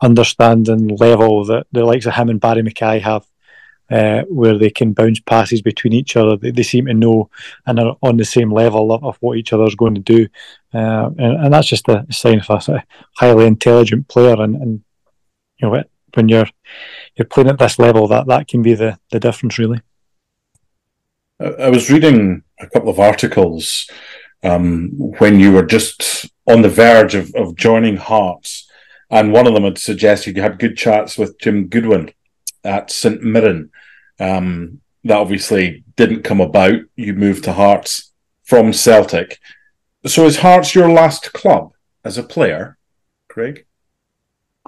understanding 0.00 0.88
level 0.96 1.44
that 1.44 1.66
the 1.72 1.84
likes 1.84 2.06
of 2.06 2.14
him 2.14 2.28
and 2.28 2.40
Barrie 2.40 2.62
McKay 2.62 3.00
have 3.00 3.26
uh, 3.90 4.22
where 4.24 4.58
they 4.58 4.70
can 4.70 4.92
bounce 4.92 5.20
passes 5.20 5.62
between 5.62 5.92
each 5.92 6.16
other. 6.16 6.36
They, 6.36 6.50
they, 6.50 6.62
seem 6.62 6.86
to 6.86 6.94
know 6.94 7.30
and 7.66 7.80
are 7.80 7.96
on 8.02 8.18
the 8.18 8.24
same 8.24 8.52
level 8.52 8.92
of, 8.92 9.02
of 9.02 9.16
what 9.20 9.38
each 9.38 9.52
other 9.52 9.64
is 9.64 9.74
going 9.74 9.94
to 9.94 10.00
do, 10.00 10.28
uh, 10.74 11.10
and, 11.18 11.44
and, 11.44 11.52
that's 11.52 11.68
just 11.68 11.88
a 11.88 12.04
sign 12.10 12.40
of 12.40 12.68
a, 12.68 12.84
highly 13.16 13.46
intelligent 13.46 14.06
player. 14.08 14.40
And, 14.40 14.54
and, 14.56 14.82
you 15.58 15.68
know, 15.68 15.82
when 16.14 16.28
you're 16.28 16.48
you're 17.16 17.26
playing 17.26 17.48
at 17.48 17.58
this 17.58 17.78
level, 17.78 18.06
that 18.08 18.26
that 18.26 18.48
can 18.48 18.62
be 18.62 18.74
the 18.74 18.98
the 19.10 19.20
difference, 19.20 19.58
really. 19.58 19.80
I 21.40 21.70
was 21.70 21.90
reading 21.90 22.42
a 22.60 22.66
couple 22.66 22.90
of 22.90 22.98
articles 22.98 23.88
um, 24.42 24.90
when 25.18 25.38
you 25.38 25.52
were 25.52 25.64
just 25.64 26.26
on 26.46 26.62
the 26.62 26.68
verge 26.68 27.14
of, 27.14 27.32
of 27.34 27.56
joining 27.56 27.96
Hearts, 27.96 28.68
and 29.10 29.32
one 29.32 29.46
of 29.46 29.54
them 29.54 29.64
had 29.64 29.78
suggested 29.78 30.36
you 30.36 30.42
had 30.42 30.58
good 30.58 30.76
chats 30.76 31.16
with 31.16 31.38
Jim 31.38 31.68
Goodwin 31.68 32.12
at 32.64 32.90
St 32.90 33.22
Mirren. 33.22 33.70
Um, 34.20 34.80
that 35.04 35.16
obviously 35.16 35.84
didn't 35.96 36.24
come 36.24 36.40
about. 36.40 36.80
You 36.96 37.14
moved 37.14 37.44
to 37.44 37.52
Hearts 37.52 38.12
from 38.42 38.72
Celtic. 38.72 39.38
So 40.06 40.24
is 40.26 40.38
Hearts 40.38 40.74
your 40.74 40.90
last 40.90 41.32
club 41.32 41.72
as 42.04 42.18
a 42.18 42.22
player, 42.22 42.78
Craig? 43.28 43.66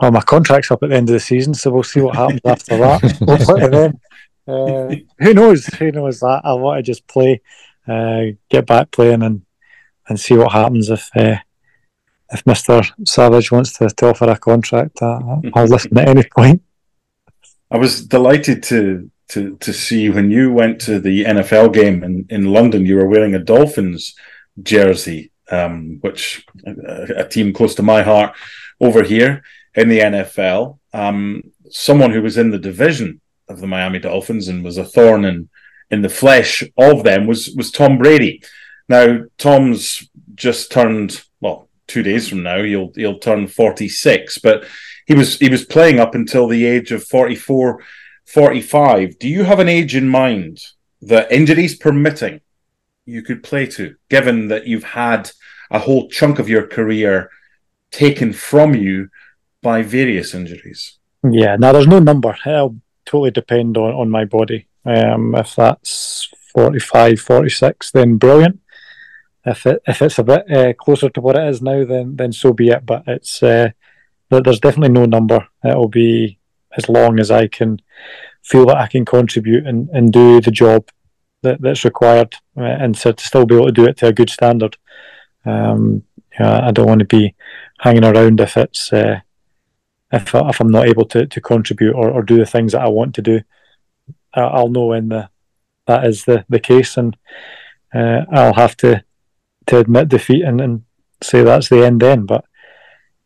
Well, 0.01 0.11
my 0.11 0.23
contract's 0.23 0.71
up 0.71 0.83
at 0.83 0.91
the 0.91 0.97
end 0.97 1.09
of 1.09 1.13
the 1.13 1.21
season, 1.21 1.55
so 1.55 1.71
we'll 1.71 1.83
see 1.83 2.01
what 2.01 2.17
happens 2.17 2.41
after 2.45 2.77
that. 2.79 3.95
Uh, 4.49 4.97
who 5.19 5.33
knows? 5.33 5.67
Who 5.67 5.93
knows 5.93 6.19
that? 6.21 6.41
I 6.43 6.55
want 6.55 6.79
to 6.79 6.83
just 6.83 7.07
play, 7.07 7.41
uh, 7.87 8.23
get 8.49 8.67
back 8.67 8.91
playing, 8.91 9.23
and 9.23 9.43
and 10.09 10.19
see 10.19 10.37
what 10.37 10.51
happens 10.51 10.91
if 10.91 11.09
uh, 11.15 11.37
if 12.33 12.45
Mister 12.47 12.83
Savage 13.05 13.53
wants 13.53 13.79
to, 13.79 13.89
to 13.89 14.07
offer 14.09 14.29
a 14.29 14.37
contract. 14.37 15.01
Uh, 15.01 15.37
I'll 15.55 15.67
listen 15.67 15.97
at 15.97 16.09
any 16.09 16.25
point. 16.25 16.63
I 17.71 17.79
was 17.79 18.05
delighted 18.05 18.65
to 18.65 19.09
to 19.29 19.57
to 19.59 19.73
see 19.73 20.11
when 20.11 20.33
you 20.33 20.53
went 20.53 20.81
to 20.83 20.99
the 20.99 21.25
NFL 21.25 21.73
game 21.73 22.03
in, 22.03 22.27
in 22.29 22.47
London. 22.47 22.87
You 22.87 22.97
were 22.97 23.07
wearing 23.09 23.37
a 23.37 23.39
Dolphins 23.39 24.17
jersey, 24.63 25.31
um, 25.51 25.99
which 26.01 26.45
a, 26.67 27.25
a 27.25 27.29
team 27.29 27.53
close 27.53 27.75
to 27.77 27.83
my 27.83 28.03
heart 28.03 28.37
over 28.81 29.03
here 29.03 29.43
in 29.75 29.89
the 29.89 30.01
NFL. 30.01 30.79
Um, 30.93 31.43
someone 31.71 32.13
who 32.13 32.23
was 32.23 32.37
in 32.37 32.51
the 32.51 32.59
division 32.59 33.21
of 33.49 33.61
the 33.61 33.67
Miami 33.67 33.99
Dolphins 33.99 34.49
and 34.49 34.65
was 34.65 34.79
a 34.79 34.85
thorn 34.85 35.25
in 35.25 35.49
in 35.91 36.03
the 36.03 36.09
flesh 36.09 36.63
of 36.77 37.03
them 37.03 37.27
was 37.27 37.51
was 37.57 37.71
Tom 37.71 37.99
Brady. 37.99 38.43
Now 38.89 39.25
Tom's 39.39 40.09
just 40.35 40.71
turned 40.71 41.23
well 41.41 41.69
two 41.91 42.03
days 42.03 42.29
from 42.29 42.43
now 42.43 42.63
he'll 42.63 42.93
he'll 42.95 43.19
turn 43.19 43.49
46 43.49 44.39
but 44.39 44.65
he 45.07 45.15
was 45.15 45.39
he 45.39 45.49
was 45.49 45.65
playing 45.65 45.99
up 45.99 46.15
until 46.15 46.47
the 46.47 46.65
age 46.65 46.93
of 46.93 47.05
44 47.05 47.83
45 48.27 49.19
do 49.19 49.29
you 49.29 49.43
have 49.43 49.59
an 49.59 49.69
age 49.69 49.97
in 49.97 50.09
mind 50.09 50.61
that 51.03 51.33
injuries 51.33 51.77
permitting 51.77 52.41
you 53.07 53.23
could 53.23 53.43
play 53.43 53.67
to 53.67 53.97
given 54.09 54.49
that 54.49 54.67
you've 54.67 54.85
had 54.85 55.31
a 55.71 55.79
whole 55.79 56.09
chunk 56.09 56.39
of 56.39 56.49
your 56.49 56.67
career 56.67 57.31
taken 57.91 58.33
from 58.33 58.75
you 58.75 59.09
by 59.63 59.83
various 59.83 60.35
injuries 60.35 60.99
yeah 61.25 61.57
now 61.57 61.73
there's 61.73 61.87
no 61.87 61.99
number 61.99 62.37
I'll 62.45 62.77
totally 63.11 63.31
depend 63.31 63.77
on, 63.77 63.93
on 63.93 64.11
my 64.11 64.25
body. 64.25 64.69
Um, 64.85 65.35
if 65.35 65.57
that's 65.57 66.29
45, 66.53 67.21
46, 67.21 67.91
then 67.91 68.17
brilliant. 68.17 68.61
If 69.45 69.67
it 69.67 69.83
if 69.87 70.03
it's 70.03 70.19
a 70.19 70.25
bit 70.25 70.51
uh, 70.51 70.73
closer 70.75 71.09
to 71.09 71.21
what 71.21 71.37
it 71.37 71.49
is 71.49 71.63
now, 71.63 71.85
then 71.85 72.17
then 72.17 72.33
so 72.33 72.53
be 72.53 72.69
it. 72.69 72.85
But 72.85 73.05
it's 73.07 73.43
uh, 73.43 73.71
there's 74.29 74.61
definitely 74.61 74.91
no 74.91 75.07
number. 75.07 75.49
It'll 75.65 75.89
be 75.89 76.39
as 76.77 76.89
long 76.89 77.19
as 77.19 77.31
I 77.31 77.49
can 77.49 77.81
feel 78.43 78.67
that 78.67 78.77
I 78.77 78.87
can 78.87 79.05
contribute 79.05 79.67
and, 79.67 79.89
and 79.91 80.13
do 80.13 80.41
the 80.41 80.51
job 80.51 80.89
that, 81.43 81.61
that's 81.61 81.85
required, 81.85 82.35
uh, 82.57 82.63
and 82.63 82.95
to, 82.97 83.13
to 83.13 83.25
still 83.25 83.47
be 83.47 83.55
able 83.55 83.67
to 83.67 83.73
do 83.73 83.87
it 83.87 83.97
to 83.99 84.09
a 84.09 84.13
good 84.13 84.31
standard. 84.31 84.77
Um, 85.45 86.05
yeah, 86.39 86.67
I 86.67 86.71
don't 86.71 86.87
want 86.87 87.01
to 87.01 87.07
be 87.07 87.35
hanging 87.81 88.05
around 88.05 88.41
if 88.41 88.57
it's 88.57 88.93
uh, 88.93 89.21
if 90.13 90.35
if 90.35 90.61
I'm 90.61 90.71
not 90.71 90.89
able 90.89 91.05
to, 91.07 91.27
to 91.27 91.41
contribute 91.41 91.95
or, 91.95 92.11
or 92.11 92.23
do 92.23 92.37
the 92.37 92.47
things 92.47 92.73
that 92.73 92.83
I 92.83 92.89
want 92.89 93.15
to 93.17 93.23
do, 93.23 93.41
I'll 94.35 94.69
know 94.69 94.87
when 94.87 95.09
the 95.09 95.31
that 95.87 96.07
is 96.07 96.25
the, 96.25 96.45
the 96.49 96.61
case, 96.61 96.97
and 96.97 97.17
uh, 97.95 98.23
I'll 98.33 98.55
have 98.55 98.77
to 98.79 99.05
to 99.67 99.79
admit 99.79 100.09
defeat 100.09 100.45
and, 100.45 100.61
and 100.61 100.85
say 101.23 101.43
that's 101.43 101.69
the 101.69 101.85
end 101.85 102.01
then. 102.01 102.27
But 102.27 102.45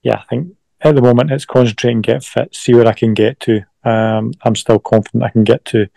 yeah, 0.02 0.20
I 0.20 0.24
think 0.28 0.56
at 0.80 0.94
the 0.94 1.02
moment 1.02 1.30
it's 1.30 1.44
concentrate 1.44 1.92
and 1.92 2.02
get 2.02 2.24
fit, 2.24 2.54
see 2.54 2.74
where 2.74 2.86
I 2.86 2.92
can 2.92 3.14
get 3.14 3.40
to. 3.40 3.64
Um, 3.84 4.32
I'm 4.42 4.56
still 4.56 4.78
confident 4.78 5.24
I 5.24 5.30
can 5.30 5.44
get 5.44 5.64
to 5.66 5.88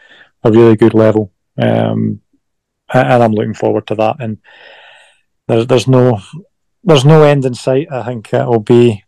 a 0.44 0.52
really 0.52 0.76
good 0.76 0.94
level, 0.94 1.32
um, 1.58 2.22
and 2.94 3.24
I'm 3.24 3.34
looking 3.34 3.54
forward 3.54 3.88
to 3.88 3.96
that. 3.96 4.18
And 4.20 4.38
there's 5.48 5.68
there's 5.68 5.88
no 5.88 6.20
there's 6.84 7.06
no 7.06 7.24
end 7.24 7.46
in 7.46 7.54
sight. 7.54 7.88
I 7.92 8.04
think 8.04 8.34
it'll 8.34 8.60
be 8.60 9.04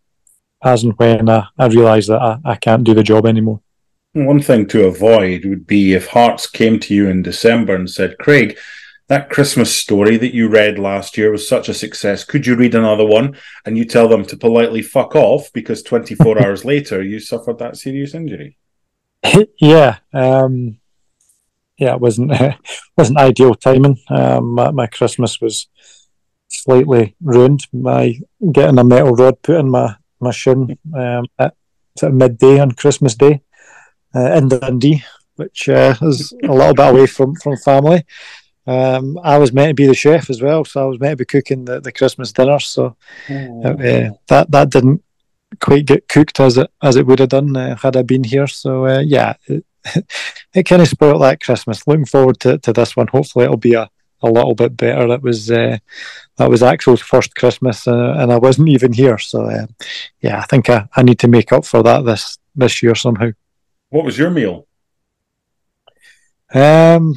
as 0.64 0.84
and 0.84 0.98
when 0.98 1.30
I, 1.30 1.48
I 1.58 1.68
realise 1.68 2.08
that 2.08 2.22
I, 2.22 2.38
I 2.44 2.56
can't 2.56 2.84
do 2.84 2.94
the 2.94 3.04
job 3.04 3.26
anymore. 3.26 3.62
One 4.14 4.42
thing 4.42 4.68
to 4.68 4.88
avoid 4.88 5.46
would 5.46 5.68
be 5.68 5.94
if 5.94 6.08
Hearts 6.08 6.48
came 6.48 6.80
to 6.80 6.94
you 6.94 7.08
in 7.08 7.22
December 7.22 7.76
and 7.76 7.90
said, 7.90 8.18
Craig, 8.18 8.58
that 9.08 9.30
Christmas 9.30 9.74
story 9.74 10.18
that 10.18 10.34
you 10.34 10.50
read 10.50 10.78
last 10.78 11.18
year 11.18 11.32
was 11.32 11.48
such 11.48 11.70
a 11.70 11.74
success. 11.74 12.24
Could 12.24 12.46
you 12.46 12.56
read 12.56 12.76
another 12.76 13.06
one? 13.06 13.38
And 13.66 13.78
you 13.78 13.86
tell 13.86 14.08
them 14.08 14.26
to 14.26 14.38
politely 14.38 14.82
fuck 14.82 15.16
off 15.16 15.52
because 15.54 15.84
24 15.84 16.42
hours 16.44 16.66
later 16.66 17.02
you 17.02 17.20
suffered 17.20 17.60
that 17.60 17.78
serious 17.78 18.14
injury. 18.14 18.58
yeah. 19.60 19.98
Um, 20.14 20.80
yeah, 21.80 21.94
it 21.94 22.02
wasn't, 22.02 22.32
wasn't 22.98 23.18
ideal 23.18 23.56
timing. 23.56 23.98
Um, 24.10 24.56
my, 24.56 24.72
my 24.72 24.88
Christmas 24.88 25.40
was 25.42 25.68
slightly 26.50 27.16
ruined 27.22 27.66
by 27.72 28.20
getting 28.52 28.80
a 28.80 28.84
metal 28.84 29.12
rod 29.12 29.42
put 29.42 29.60
in 29.60 29.70
my 29.70 29.96
my 30.20 30.32
shin 30.32 30.78
um, 30.96 31.26
at 31.38 31.54
sort 31.98 32.12
of 32.12 32.18
midday 32.18 32.60
on 32.60 32.72
Christmas 32.72 33.16
Day 33.16 33.42
uh, 34.16 34.34
in 34.34 34.50
Dundee, 34.50 35.04
which 35.36 35.70
uh, 35.70 35.96
is 36.02 36.34
a 36.44 36.52
little 36.52 36.74
bit 36.74 36.90
away 36.90 37.08
from, 37.08 37.36
from 37.36 37.58
family. 37.58 38.06
Um, 38.68 39.18
I 39.24 39.38
was 39.38 39.54
meant 39.54 39.70
to 39.70 39.74
be 39.74 39.88
the 39.88 39.94
chef 39.94 40.30
as 40.30 40.42
well, 40.42 40.66
so 40.66 40.84
I 40.84 40.86
was 40.86 41.00
meant 41.00 41.14
to 41.14 41.18
be 41.18 41.26
cooking 41.26 41.66
the, 41.66 41.80
the 41.80 41.92
Christmas 41.92 42.32
dinner. 42.32 42.60
So 42.60 42.96
oh. 43.30 43.62
uh, 43.64 44.12
that 44.28 44.52
that 44.52 44.70
didn't 44.70 45.04
quite 45.60 45.86
get 45.86 46.08
cooked 46.08 46.40
as 46.40 46.58
it 46.58 46.70
as 46.82 46.96
it 46.96 47.08
would 47.08 47.20
have 47.20 47.30
done 47.30 47.56
uh, 47.56 47.76
had 47.78 47.96
I 47.96 48.04
been 48.04 48.24
here. 48.24 48.48
So 48.48 48.86
uh, 48.86 49.00
yeah, 49.00 49.34
it, 49.48 49.66
it 50.54 50.64
kind 50.64 50.82
of 50.82 50.88
spoiled 50.88 51.22
that 51.22 51.42
Christmas. 51.42 51.88
Looking 51.88 52.06
forward 52.06 52.40
to, 52.42 52.58
to 52.60 52.74
this 52.74 52.96
one. 52.96 53.08
Hopefully, 53.08 53.46
it'll 53.46 53.58
be 53.58 53.74
a 53.74 53.90
a 54.22 54.30
little 54.30 54.56
bit 54.56 54.76
better. 54.76 55.08
It 55.14 55.22
was 55.22 55.50
uh, 55.50 55.78
that 56.38 56.50
was 56.50 56.62
Axel's 56.62 57.02
first 57.02 57.36
Christmas, 57.36 57.88
uh, 57.88 58.16
and 58.18 58.32
I 58.32 58.38
wasn't 58.38 58.70
even 58.70 58.94
here. 58.94 59.18
So 59.18 59.46
uh, 59.46 59.68
yeah, 60.22 60.40
I 60.40 60.44
think 60.44 60.70
I, 60.70 60.88
I 60.96 61.04
need 61.04 61.20
to 61.20 61.28
make 61.28 61.52
up 61.52 61.66
for 61.66 61.84
that 61.84 62.06
this 62.06 62.38
this 62.56 62.84
year 62.84 62.96
somehow. 62.96 63.32
What 63.90 64.06
was 64.06 64.18
your 64.18 64.30
meal? 64.30 64.68
Um, 66.54 67.16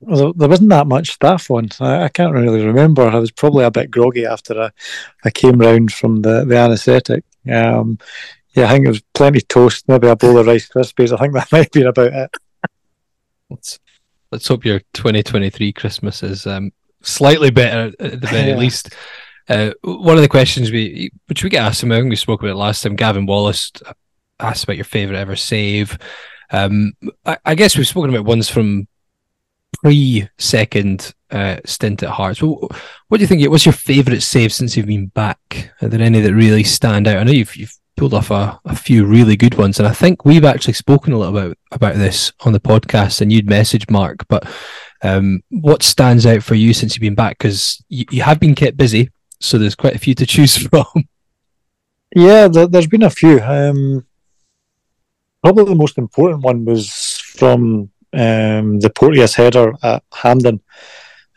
well, 0.00 0.32
there 0.32 0.48
wasn't 0.48 0.70
that 0.70 0.86
much 0.86 1.10
staff 1.10 1.50
on. 1.50 1.68
I, 1.80 2.04
I, 2.04 2.08
can't 2.08 2.34
really 2.34 2.64
remember. 2.64 3.02
I 3.02 3.18
was 3.18 3.30
probably 3.30 3.64
a 3.64 3.70
bit 3.70 3.90
groggy 3.90 4.26
after 4.26 4.60
I, 4.60 4.70
I 5.24 5.30
came 5.30 5.58
round 5.58 5.92
from 5.92 6.22
the 6.22 6.44
the 6.44 6.56
anaesthetic. 6.56 7.24
Um, 7.50 7.98
yeah, 8.54 8.66
I 8.66 8.72
think 8.72 8.86
it 8.86 8.90
was 8.90 9.02
plenty 9.14 9.40
toast, 9.40 9.88
maybe 9.88 10.08
a 10.08 10.16
bowl 10.16 10.38
of 10.38 10.46
Rice 10.46 10.68
Krispies. 10.68 11.12
I 11.12 11.20
think 11.20 11.34
that 11.34 11.52
might 11.52 11.70
be 11.70 11.82
about 11.82 12.12
it. 12.12 12.30
That's 13.50 13.78
let's 14.30 14.48
hope 14.48 14.64
your 14.64 14.80
2023 14.94 15.72
Christmas 15.72 16.22
is 16.22 16.46
um, 16.46 16.72
slightly 17.02 17.50
better 17.50 17.92
at 18.00 18.20
the 18.20 18.26
very 18.26 18.50
yeah. 18.50 18.56
least. 18.56 18.94
Uh, 19.48 19.70
one 19.82 20.16
of 20.16 20.22
the 20.22 20.28
questions 20.28 20.70
we, 20.70 21.10
which 21.26 21.42
we 21.42 21.48
get 21.48 21.62
asked, 21.62 21.82
I 21.82 21.88
think 21.88 22.10
we 22.10 22.16
spoke 22.16 22.40
about 22.40 22.52
it 22.52 22.56
last 22.56 22.82
time. 22.82 22.96
Gavin 22.96 23.24
Wallace 23.24 23.72
asked 24.38 24.64
about 24.64 24.76
your 24.76 24.84
favorite 24.84 25.16
ever 25.16 25.36
save. 25.36 25.98
Um, 26.50 26.92
I, 27.24 27.38
I, 27.44 27.54
guess 27.54 27.76
we've 27.76 27.86
spoken 27.86 28.10
about 28.10 28.26
ones 28.26 28.50
from 28.50 28.86
pre-second 29.82 31.14
uh, 31.30 31.56
stint 31.64 32.02
at 32.02 32.10
Hearts. 32.10 32.42
What, 32.42 32.72
what 33.08 33.18
do 33.18 33.22
you 33.22 33.26
think? 33.26 33.48
What's 33.50 33.66
your 33.66 33.72
favorite 33.72 34.22
save 34.22 34.52
since 34.52 34.76
you've 34.76 34.86
been 34.86 35.06
back? 35.06 35.72
Are 35.80 35.88
there 35.88 36.00
any 36.00 36.20
that 36.20 36.34
really 36.34 36.64
stand 36.64 37.06
out? 37.06 37.18
I 37.18 37.24
know 37.24 37.32
you've, 37.32 37.56
you've 37.56 37.76
pulled 37.98 38.14
off 38.14 38.30
a, 38.30 38.58
a 38.64 38.76
few 38.76 39.04
really 39.04 39.36
good 39.36 39.56
ones. 39.56 39.78
And 39.78 39.86
I 39.86 39.92
think 39.92 40.24
we've 40.24 40.44
actually 40.44 40.74
spoken 40.74 41.12
a 41.12 41.18
little 41.18 41.36
about 41.36 41.58
about 41.72 41.96
this 41.96 42.32
on 42.40 42.52
the 42.52 42.60
podcast, 42.60 43.20
and 43.20 43.32
you'd 43.32 43.46
messaged 43.46 43.90
Mark. 43.90 44.26
But 44.28 44.48
um, 45.02 45.42
what 45.50 45.82
stands 45.82 46.24
out 46.24 46.42
for 46.42 46.54
you 46.54 46.72
since 46.72 46.94
you've 46.94 47.02
been 47.02 47.14
back? 47.14 47.38
Because 47.38 47.84
you, 47.88 48.06
you 48.10 48.22
have 48.22 48.40
been 48.40 48.54
kept 48.54 48.76
busy, 48.76 49.10
so 49.40 49.58
there's 49.58 49.74
quite 49.74 49.96
a 49.96 49.98
few 49.98 50.14
to 50.14 50.26
choose 50.26 50.56
from. 50.68 50.86
Yeah, 52.14 52.48
there, 52.48 52.68
has 52.72 52.86
been 52.86 53.02
a 53.02 53.10
few. 53.10 53.40
Um, 53.40 54.06
probably 55.42 55.64
the 55.64 55.74
most 55.74 55.98
important 55.98 56.42
one 56.42 56.64
was 56.64 56.90
from 57.36 57.90
um, 58.12 58.80
the 58.80 58.90
Porteous 58.94 59.34
header 59.34 59.74
at 59.82 60.02
Hampden. 60.14 60.60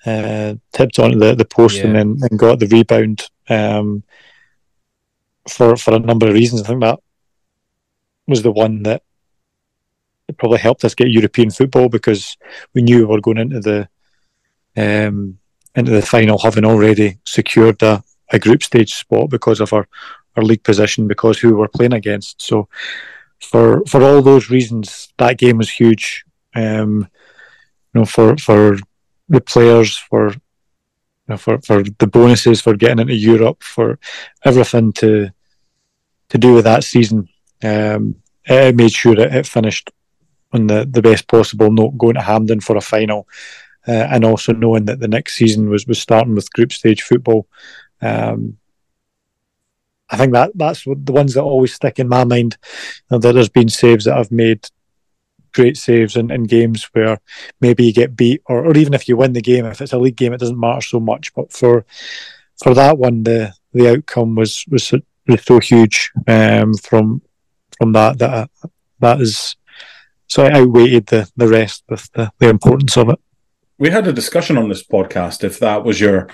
Uh, 0.04 0.56
tipped 0.74 0.98
onto 0.98 1.20
the, 1.20 1.36
the 1.36 1.46
post 1.46 1.78
yeah. 1.78 1.84
and 1.84 1.96
then 1.96 2.18
and 2.22 2.40
got 2.40 2.60
the 2.60 2.66
rebound. 2.68 3.28
Um, 3.50 4.04
for 5.50 5.76
for 5.76 5.96
a 5.96 6.00
number 6.00 6.28
of 6.28 6.34
reasons. 6.34 6.62
I 6.62 6.68
think 6.68 6.82
that 6.82 7.00
was 8.28 8.42
the 8.44 8.52
one 8.52 8.84
that 8.84 9.04
probably 10.38 10.60
helped 10.60 10.84
us 10.86 10.96
get 10.96 11.10
European 11.10 11.52
football 11.52 11.90
because 11.90 12.38
we 12.74 12.82
knew 12.82 13.00
we 13.00 13.06
were 13.06 13.22
going 13.22 13.38
into 13.38 13.60
the 13.60 13.90
um, 14.78 15.38
into 15.76 15.92
the 15.92 16.02
final 16.02 16.38
having 16.38 16.66
already 16.66 17.20
secured 17.26 17.82
a, 17.84 18.04
a 18.32 18.40
group 18.40 18.64
stage 18.64 18.94
spot 18.94 19.30
because 19.30 19.60
of 19.60 19.74
our, 19.74 19.88
our 20.36 20.44
league 20.44 20.64
position 20.64 21.08
because 21.08 21.40
who 21.40 21.50
we 21.50 21.56
were 21.56 21.68
playing 21.68 21.94
against. 21.94 22.42
So 22.42 22.68
for 23.40 23.84
for 23.86 24.02
all 24.04 24.22
those 24.22 24.50
reasons, 24.50 25.12
that 25.18 25.38
game 25.38 25.58
was 25.58 25.70
huge. 25.70 26.24
Um, 26.56 27.08
you 27.94 28.02
know, 28.02 28.06
for 28.06 28.38
for 28.38 28.78
the 29.30 29.42
players, 29.42 29.98
for 29.98 30.34
know, 31.32 31.38
for 31.38 31.60
for 31.62 31.84
the 31.84 32.08
bonuses, 32.08 32.62
for 32.62 32.76
getting 32.76 33.00
into 33.00 33.16
Europe, 33.16 33.64
for 33.64 34.00
everything 34.44 34.94
to 34.94 35.32
to 36.30 36.38
do 36.38 36.54
with 36.54 36.64
that 36.66 36.84
season. 36.84 37.28
Um, 37.64 38.16
it 38.46 38.76
made 38.76 38.92
sure 38.92 39.16
that 39.16 39.36
it 39.36 39.46
finished 39.46 39.92
on 40.54 40.68
the, 40.68 40.88
the 40.90 41.02
best 41.02 41.28
possible 41.28 41.72
note, 41.72 41.98
going 41.98 42.16
to 42.16 42.22
Hampden 42.22 42.60
for 42.60 42.76
a 42.76 42.82
final, 42.82 43.28
uh, 43.88 43.92
and 43.92 44.26
also 44.26 44.54
knowing 44.54 44.86
that 44.86 45.00
the 45.00 45.08
next 45.08 45.36
season 45.36 45.70
was 45.70 45.88
was 45.88 46.00
starting 46.00 46.36
with 46.36 46.52
group 46.54 46.72
stage 46.72 47.02
football. 47.02 47.48
Um, 48.02 48.58
I 50.10 50.18
think 50.18 50.34
that 50.34 50.52
that's 50.56 50.84
the 50.84 51.14
ones 51.14 51.36
that 51.36 51.44
always 51.44 51.74
stick 51.74 52.00
in 52.00 52.10
my 52.10 52.24
mind. 52.26 52.58
You 53.10 53.16
know, 53.16 53.20
that 53.20 53.34
there's 53.34 53.50
been 53.50 53.70
saves 53.70 54.06
that 54.06 54.18
I've 54.18 54.32
made 54.32 54.68
great 55.54 55.78
saves 55.78 56.16
in, 56.16 56.32
in 56.32 56.44
games 56.44 56.90
where 56.94 57.20
maybe 57.60 57.86
you 57.86 57.94
get 57.94 58.16
beat, 58.16 58.42
or, 58.46 58.66
or 58.66 58.76
even 58.78 58.94
if 58.94 59.08
you 59.08 59.18
win 59.18 59.34
the 59.34 59.42
game, 59.42 59.66
if 59.66 59.82
it's 59.82 59.94
a 59.94 59.98
league 59.98 60.16
game, 60.16 60.34
it 60.34 60.40
doesn't 60.40 60.60
matter 60.60 60.82
so 60.82 61.00
much. 61.00 61.34
But 61.34 61.52
for 61.52 61.86
for 62.62 62.74
that 62.74 62.98
one, 62.98 63.24
the 63.24 63.54
the 63.74 63.90
outcome 63.90 64.36
was 64.36 64.66
was 64.70 64.84
so, 64.86 65.00
was 65.28 65.44
so 65.44 65.60
huge 65.60 66.12
um, 66.28 66.74
from 66.76 67.22
from 67.78 67.94
that 67.94 68.20
that 68.20 68.50
that 69.00 69.22
is 69.22 69.56
so 70.28 70.46
I 70.46 70.54
outweighed 70.54 71.08
the 71.08 71.30
the 71.36 71.48
rest 71.48 71.84
with 71.90 72.12
the, 72.14 72.32
the 72.40 72.50
importance 72.50 72.98
of 72.98 73.10
it. 73.10 73.20
We 73.78 73.90
had 73.90 74.08
a 74.08 74.14
discussion 74.14 74.58
on 74.58 74.70
this 74.70 74.84
podcast 74.84 75.44
if 75.44 75.60
that 75.60 75.84
was 75.84 76.00
your 76.00 76.30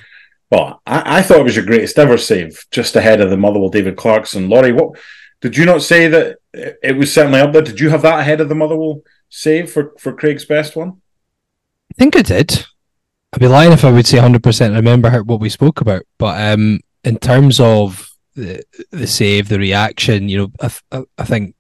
well, 0.50 0.82
I, 0.86 1.18
I, 1.18 1.22
thought 1.22 1.42
it 1.42 1.44
was 1.44 1.58
your 1.58 1.66
greatest 1.66 2.00
ever 2.00 2.18
save, 2.18 2.66
just 2.72 2.96
ahead 2.96 3.20
of 3.20 3.30
the 3.30 3.36
Motherwell 3.36 3.70
David 3.70 3.98
Clarkson. 3.98 4.48
Laurie, 4.48 4.72
what 4.72 4.98
did 5.42 5.58
you 5.58 5.66
not 5.66 5.82
say 5.82 6.08
that 6.08 6.38
it 6.54 6.98
was 6.98 7.14
certainly 7.14 7.40
up 7.40 7.54
there? 7.54 7.62
Did 7.62 7.80
you 7.80 7.90
have 7.90 8.02
that 8.02 8.20
ahead 8.20 8.42
of 8.42 8.50
the 8.50 8.56
Motherwell 8.56 9.02
save 9.30 9.72
for, 9.72 9.94
for 10.00 10.14
Craig's 10.14 10.46
best 10.46 10.76
one? 10.76 11.02
I 11.92 11.94
think 11.98 12.16
I 12.16 12.22
did. 12.22 12.66
I'd 13.34 13.40
be 13.40 13.48
lying 13.48 13.72
if 13.72 13.86
I 13.86 13.92
would 13.92 14.08
say 14.08 14.18
100% 14.18 14.76
remember 14.76 15.12
what 15.24 15.40
we 15.40 15.50
spoke 15.50 15.82
about. 15.82 16.04
But 16.18 16.54
um, 16.54 16.80
in 17.04 17.18
terms 17.18 17.60
of 17.60 18.10
the, 18.36 18.64
the 18.92 19.08
save, 19.08 19.50
the 19.50 19.60
reaction, 19.60 20.30
you 20.30 20.38
know, 20.38 20.70
I, 20.92 21.04
I, 21.18 21.26
think 21.26 21.56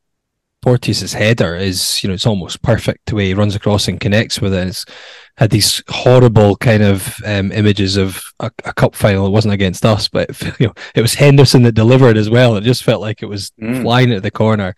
Porteous's 0.61 1.13
header 1.13 1.55
is, 1.55 2.01
you 2.03 2.07
know, 2.07 2.13
it's 2.13 2.25
almost 2.25 2.61
perfect 2.61 3.07
the 3.07 3.15
way 3.15 3.27
he 3.27 3.33
runs 3.33 3.55
across 3.55 3.87
and 3.87 3.99
connects 3.99 4.41
with 4.41 4.53
it. 4.53 4.67
It's 4.67 4.85
had 5.37 5.51
these 5.51 5.83
horrible 5.87 6.55
kind 6.57 6.83
of 6.83 7.15
um, 7.25 7.51
images 7.51 7.95
of 7.95 8.23
a, 8.39 8.51
a, 8.65 8.73
cup 8.73 8.95
final. 8.95 9.27
It 9.27 9.31
wasn't 9.31 9.53
against 9.53 9.85
us, 9.85 10.07
but 10.07 10.29
it, 10.29 10.41
you 10.59 10.67
know, 10.67 10.73
it 10.95 11.01
was 11.01 11.13
Henderson 11.13 11.63
that 11.63 11.73
delivered 11.73 12.17
as 12.17 12.29
well. 12.29 12.55
It 12.55 12.63
just 12.63 12.83
felt 12.83 13.01
like 13.01 13.21
it 13.21 13.27
was 13.27 13.51
mm. 13.61 13.81
flying 13.81 14.11
at 14.11 14.23
the 14.23 14.31
corner. 14.31 14.75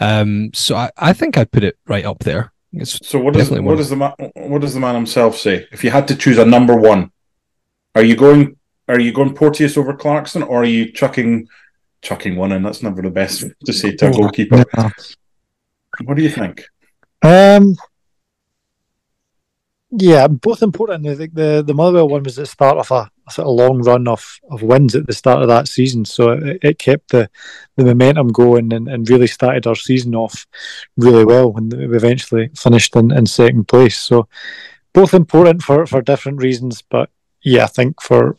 Um, 0.00 0.50
so 0.52 0.74
I, 0.74 0.90
I 0.96 1.12
think 1.12 1.38
I'd 1.38 1.52
put 1.52 1.64
it 1.64 1.78
right 1.86 2.04
up 2.04 2.20
there. 2.20 2.52
It's 2.72 2.98
so 3.06 3.20
what 3.20 3.34
does 3.34 3.50
what 3.50 3.76
does 3.76 3.90
the 3.90 3.96
man, 3.96 4.12
what 4.34 4.60
does 4.60 4.74
the 4.74 4.80
man 4.80 4.96
himself 4.96 5.36
say? 5.36 5.68
If 5.70 5.84
you 5.84 5.90
had 5.90 6.08
to 6.08 6.16
choose 6.16 6.38
a 6.38 6.44
number 6.44 6.74
one, 6.74 7.12
are 7.94 8.02
you 8.02 8.16
going 8.16 8.56
are 8.88 8.98
you 8.98 9.12
going 9.12 9.32
Porteous 9.32 9.76
over 9.76 9.94
Clarkson, 9.94 10.42
or 10.42 10.62
are 10.62 10.66
you 10.66 10.90
chucking 10.90 11.46
chucking 12.04 12.36
one 12.36 12.52
in. 12.52 12.62
That's 12.62 12.82
never 12.82 13.02
the 13.02 13.10
best 13.10 13.44
to 13.64 13.72
say 13.72 13.96
to 13.96 14.08
a 14.08 14.12
goalkeeper. 14.12 14.64
Yeah. 14.76 14.90
What 16.04 16.16
do 16.16 16.22
you 16.22 16.30
think? 16.30 16.64
Um, 17.22 17.76
yeah, 19.96 20.26
both 20.26 20.62
important. 20.62 21.06
I 21.06 21.14
think 21.14 21.34
the 21.34 21.62
the 21.64 21.74
Motherwell 21.74 22.08
one 22.08 22.24
was 22.24 22.36
the 22.36 22.46
start 22.46 22.78
of 22.78 22.90
a, 22.90 23.10
sort 23.30 23.46
of 23.46 23.54
long 23.54 23.80
run 23.82 24.08
of, 24.08 24.40
of 24.50 24.62
wins 24.62 24.94
at 24.94 25.06
the 25.06 25.12
start 25.12 25.42
of 25.42 25.48
that 25.48 25.68
season, 25.68 26.04
so 26.04 26.32
it, 26.32 26.58
it 26.62 26.78
kept 26.78 27.10
the, 27.10 27.30
the 27.76 27.84
momentum 27.84 28.28
going 28.28 28.72
and, 28.72 28.88
and 28.88 29.08
really 29.08 29.28
started 29.28 29.66
our 29.66 29.76
season 29.76 30.14
off 30.14 30.46
really 30.96 31.24
well 31.24 31.52
when 31.52 31.68
we 31.68 31.96
eventually 31.96 32.50
finished 32.56 32.96
in, 32.96 33.12
in 33.12 33.24
second 33.26 33.68
place. 33.68 33.98
So 33.98 34.28
both 34.92 35.14
important 35.14 35.62
for, 35.62 35.86
for 35.86 36.02
different 36.02 36.42
reasons, 36.42 36.82
but 36.82 37.08
yeah, 37.42 37.64
I 37.64 37.68
think 37.68 38.02
for 38.02 38.36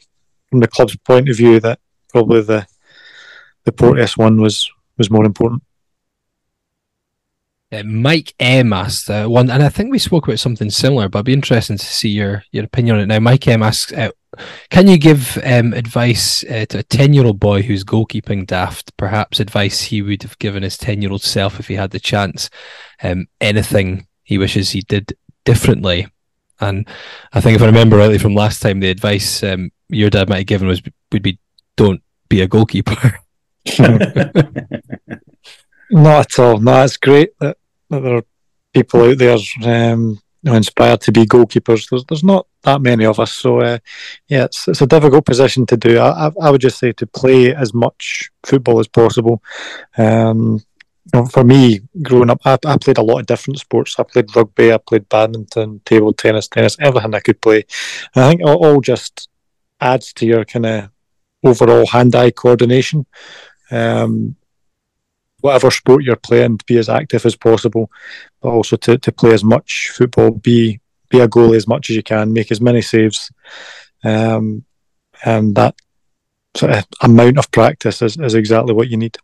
from 0.50 0.60
the 0.60 0.68
club's 0.68 0.96
point 0.98 1.30
of 1.30 1.38
view 1.38 1.60
that 1.62 1.80
probably 2.10 2.42
the 2.42 2.68
the 3.64 3.72
Porteous 3.72 4.18
one 4.18 4.42
was 4.42 4.70
was 4.98 5.10
more 5.10 5.26
important. 5.26 5.64
Uh, 7.76 7.84
Mike 7.84 8.34
M 8.40 8.72
asked 8.72 9.10
uh, 9.10 9.28
one, 9.28 9.50
and 9.50 9.62
I 9.62 9.70
think 9.70 9.92
we 9.92 10.00
spoke 10.00 10.28
about 10.28 10.40
something 10.40 10.70
similar, 10.70 11.10
but 11.10 11.20
it'd 11.20 11.26
be 11.26 11.34
interesting 11.34 11.78
to 11.78 11.86
see 11.86 12.10
your 12.10 12.44
your 12.52 12.64
opinion 12.64 12.96
on 12.96 13.02
it 13.02 13.08
now. 13.08 13.20
Mike 13.20 13.46
M 13.48 13.62
asks, 13.64 13.92
uh, 13.92 14.12
"Can 14.70 14.88
you 14.88 14.98
give 14.98 15.38
um, 15.44 15.74
advice 15.74 16.44
uh, 16.46 16.66
to 16.70 16.80
a 16.80 16.84
ten 16.84 17.14
year 17.14 17.26
old 17.26 17.40
boy 17.40 17.64
who's 17.64 17.84
goalkeeping 17.84 18.48
daft? 18.48 18.96
Perhaps 18.96 19.42
advice 19.42 19.82
he 19.82 20.02
would 20.02 20.24
have 20.24 20.40
given 20.40 20.64
his 20.64 20.78
ten 20.78 21.02
year 21.02 21.12
old 21.12 21.24
self 21.24 21.60
if 21.60 21.68
he 21.68 21.74
had 21.74 21.92
the 21.92 22.00
chance. 22.00 22.50
Um, 23.04 23.28
anything 23.42 24.08
he 24.24 24.38
wishes 24.38 24.70
he 24.70 24.82
did 24.82 25.18
differently." 25.44 26.08
And 26.62 26.88
I 27.34 27.42
think 27.42 27.58
if 27.58 27.62
I 27.62 27.66
remember 27.66 27.98
rightly 27.98 28.20
from 28.20 28.36
last 28.36 28.62
time, 28.62 28.80
the 28.80 28.90
advice 28.90 29.44
um, 29.44 29.72
your 29.90 30.10
dad 30.10 30.30
might 30.30 30.38
have 30.38 30.46
given 30.46 30.70
was 30.70 30.82
would 31.12 31.24
be, 31.24 31.40
"Don't 31.76 32.02
be 32.30 32.40
a 32.42 32.48
goalkeeper." 32.48 33.20
Not 35.92 36.26
at 36.26 36.40
all. 36.40 36.60
No, 36.60 36.84
it's 36.84 36.98
great 36.98 37.38
that, 37.40 37.58
that 37.90 38.02
there 38.02 38.18
are 38.18 38.26
people 38.74 39.04
out 39.04 39.18
there 39.18 39.38
um, 39.64 40.20
inspired 40.44 41.02
to 41.02 41.12
be 41.12 41.26
goalkeepers. 41.26 41.90
There's, 41.90 42.06
there's 42.06 42.24
not 42.24 42.48
that 42.64 42.82
many 42.82 43.06
of 43.06 43.20
us, 43.20 43.32
so 43.34 43.62
uh, 43.62 43.80
yeah, 44.28 44.46
it's, 44.46 44.68
it's 44.68 44.82
a 44.82 44.88
difficult 44.88 45.26
position 45.26 45.66
to 45.68 45.78
do. 45.78 46.00
I, 46.00 46.32
I, 46.42 46.52
would 46.52 46.62
just 46.62 46.80
say 46.80 46.92
to 46.94 47.08
play 47.08 47.54
as 47.54 47.74
much 47.74 48.30
football 48.44 48.80
as 48.80 48.88
possible. 48.88 49.42
Um, 49.98 50.62
for 51.32 51.44
me, 51.44 51.82
growing 52.02 52.30
up, 52.30 52.42
I, 52.46 52.58
I, 52.66 52.78
played 52.78 52.98
a 52.98 53.04
lot 53.04 53.20
of 53.20 53.28
different 53.28 53.60
sports. 53.60 53.96
I 54.00 54.04
played 54.04 54.36
rugby, 54.36 54.74
I 54.74 54.78
played 54.78 55.08
badminton, 55.08 55.82
table 55.86 56.14
tennis, 56.14 56.48
tennis, 56.48 56.78
everything 56.80 57.14
I 57.14 57.20
could 57.20 57.42
play. 57.42 57.64
And 58.16 58.26
I 58.26 58.30
think 58.30 58.42
it 58.42 58.46
all 58.46 58.82
just 58.82 59.30
adds 59.80 60.14
to 60.14 60.26
your 60.26 60.46
kind 60.46 60.66
of 60.66 60.90
overall 61.44 61.86
hand-eye 61.86 62.32
coordination 62.32 63.06
um, 63.72 64.36
whatever 65.46 65.70
sport 65.70 66.04
you're 66.04 66.16
playing, 66.16 66.58
to 66.58 66.66
be 66.66 66.80
as 66.80 66.90
active 66.90 67.24
as 67.24 67.36
possible, 67.36 67.92
but 68.42 68.50
also 68.50 68.76
to, 68.78 68.98
to 68.98 69.12
play 69.12 69.32
as 69.32 69.44
much 69.44 69.92
football, 69.94 70.32
be 70.32 70.82
be 71.10 71.20
a 71.20 71.28
goalie 71.28 71.56
as 71.56 71.68
much 71.68 71.92
as 71.92 71.96
you 71.96 72.02
can, 72.02 72.34
make 72.34 72.52
as 72.52 72.60
many 72.60 72.82
saves, 72.82 73.32
um, 74.04 74.66
and 75.24 75.54
that 75.54 75.76
sort 76.58 76.72
of 76.72 76.84
amount 77.04 77.38
of 77.38 77.52
practice 77.52 78.02
is, 78.02 78.18
is 78.18 78.34
exactly 78.34 78.74
what 78.74 78.90
you 78.90 78.98
need. 78.98 79.16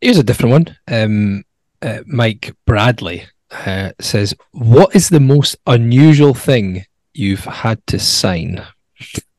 Here's 0.00 0.18
a 0.18 0.24
different 0.24 0.52
one. 0.52 0.76
Um, 0.88 1.44
uh, 1.80 2.00
Mike 2.06 2.52
Bradley 2.66 3.26
uh, 3.52 3.92
says, 4.00 4.34
"What 4.50 4.96
is 4.96 5.08
the 5.08 5.20
most 5.20 5.54
unusual 5.64 6.34
thing 6.34 6.86
you've 7.14 7.44
had 7.44 7.86
to 7.86 8.00
sign?" 8.00 8.66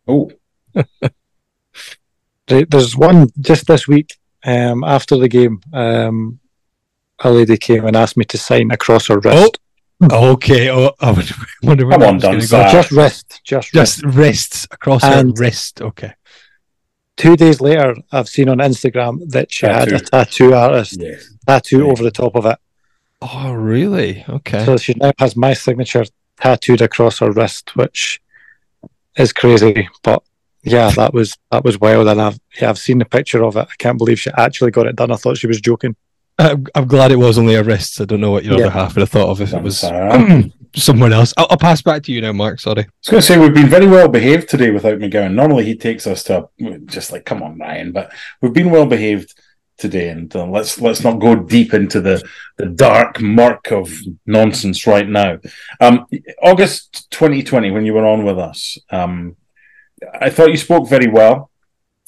Oh. 0.08 0.32
There's 2.48 2.96
one 2.96 3.28
just 3.42 3.68
this 3.68 3.90
week 3.90 4.17
um, 4.46 4.84
after 4.84 5.18
the 5.18 5.28
game. 5.28 5.62
Um, 5.74 6.40
a 7.20 7.32
lady 7.32 7.58
came 7.58 7.86
and 7.86 7.96
asked 7.96 8.18
me 8.18 8.26
to 8.26 8.38
sign 8.38 8.72
across 8.72 9.08
her 9.08 9.20
wrist. 9.20 9.58
Oh, 10.12 10.32
okay. 10.34 10.70
Oh, 10.70 10.92
I 11.00 11.12
would 11.12 11.30
wonder 11.64 11.88
where 11.88 11.98
Come 11.98 12.08
on, 12.08 12.20
go. 12.20 12.40
Just 12.40 12.92
wrist. 12.92 13.42
Just, 13.44 13.74
just 13.74 14.04
wrist. 14.04 14.16
wrists 14.16 14.68
across 14.72 15.04
and 15.04 15.36
her 15.36 15.44
wrist. 15.44 15.82
Okay. 15.82 16.14
Two 17.16 17.36
days 17.36 17.60
later, 17.60 17.96
I've 18.12 18.30
seen 18.30 18.48
on 18.48 18.60
Instagram 18.60 19.28
that 19.32 19.52
she 19.52 19.66
tattoo. 19.66 19.94
had 19.94 20.02
a 20.02 20.06
tattoo 20.06 20.54
artist 20.54 21.02
yes. 21.02 21.34
tattoo 21.48 21.80
yes. 21.80 21.92
over 21.92 22.04
the 22.04 22.12
top 22.12 22.36
of 22.36 22.46
it. 22.46 22.60
Oh, 23.24 23.54
really? 23.54 24.24
Okay. 24.30 24.64
So 24.64 24.78
she 24.78 24.94
now 24.94 25.12
has 25.18 25.36
my 25.36 25.54
signature 25.54 26.06
tattooed 26.40 26.82
across 26.82 27.18
her 27.18 27.32
wrist, 27.32 27.76
which 27.76 28.22
is 29.18 29.34
crazy. 29.34 29.90
But 30.04 30.22
yeah, 30.64 30.90
that 30.92 31.14
was 31.14 31.38
that 31.52 31.64
was 31.64 31.80
wild, 31.80 32.08
and 32.08 32.22
I've 32.22 32.40
yeah, 32.60 32.70
I've 32.70 32.80
seen 32.80 33.00
the 33.00 33.06
picture 33.06 33.44
of 33.44 33.56
it. 33.56 33.68
I 33.70 33.76
can't 33.78 33.98
believe 33.98 34.20
she 34.20 34.32
actually 34.38 34.72
got 34.72 34.88
it 34.88 34.96
done. 34.96 35.12
I 35.12 35.16
thought 35.16 35.38
she 35.38 35.48
was 35.48 35.62
joking. 35.62 35.96
I'm, 36.40 36.68
I'm 36.76 36.88
glad 36.88 37.12
it 37.12 37.16
was 37.18 37.38
only 37.38 37.56
her 37.56 37.64
wrists. 37.64 38.00
I 38.00 38.06
don't 38.06 38.22
know 38.22 38.32
what 38.32 38.46
your 38.46 38.60
yeah. 38.60 38.66
other 38.66 38.72
half 38.72 38.96
would 38.96 39.02
have 39.02 39.10
thought 39.10 39.30
of 39.30 39.42
if 39.42 39.54
it 39.54 39.62
was 39.62 39.80
someone 40.76 41.14
else. 41.14 41.34
I'll, 41.36 41.48
I'll, 41.50 41.58
pass 41.58 41.82
back 41.82 42.04
to 42.04 42.12
you 42.12 42.22
now, 42.22 42.32
Mark. 42.32 42.60
Sorry. 42.60 42.84
I 42.84 42.86
was 42.86 43.10
going 43.10 43.22
to 43.22 43.28
say 43.28 43.38
we've 43.40 43.54
been 43.54 43.70
very 43.70 43.88
well 43.88 44.08
behaved 44.08 44.48
today 44.48 44.70
without 44.70 45.00
McGowan. 45.00 45.34
Normally 45.34 45.66
he 45.66 45.76
takes 45.76 46.06
us 46.06 46.24
to 46.24 46.48
just 46.86 47.12
like, 47.12 47.26
come 47.26 47.42
on, 47.42 47.58
Ryan, 47.58 47.92
but 47.92 48.12
we've 48.42 48.54
been 48.54 48.70
well 48.70 48.86
behaved 48.86 49.34
today, 49.78 50.10
and 50.10 50.36
uh, 50.36 50.46
let's 50.46 50.82
let's 50.82 51.04
not 51.04 51.20
go 51.20 51.36
deep 51.36 51.74
into 51.74 52.02
the 52.02 52.28
the 52.58 52.66
dark 52.66 53.22
murk 53.22 53.72
of 53.72 53.92
nonsense 54.26 54.88
right 54.88 55.08
now. 55.08 55.40
Um, 55.80 56.06
August 56.42 57.10
2020, 57.12 57.72
when 57.72 57.86
you 57.86 57.94
were 57.94 58.06
on 58.06 58.26
with 58.26 58.40
us, 58.40 58.78
um, 58.90 59.36
I 60.20 60.30
thought 60.30 60.52
you 60.52 60.58
spoke 60.58 60.88
very 60.90 61.08
well 61.08 61.50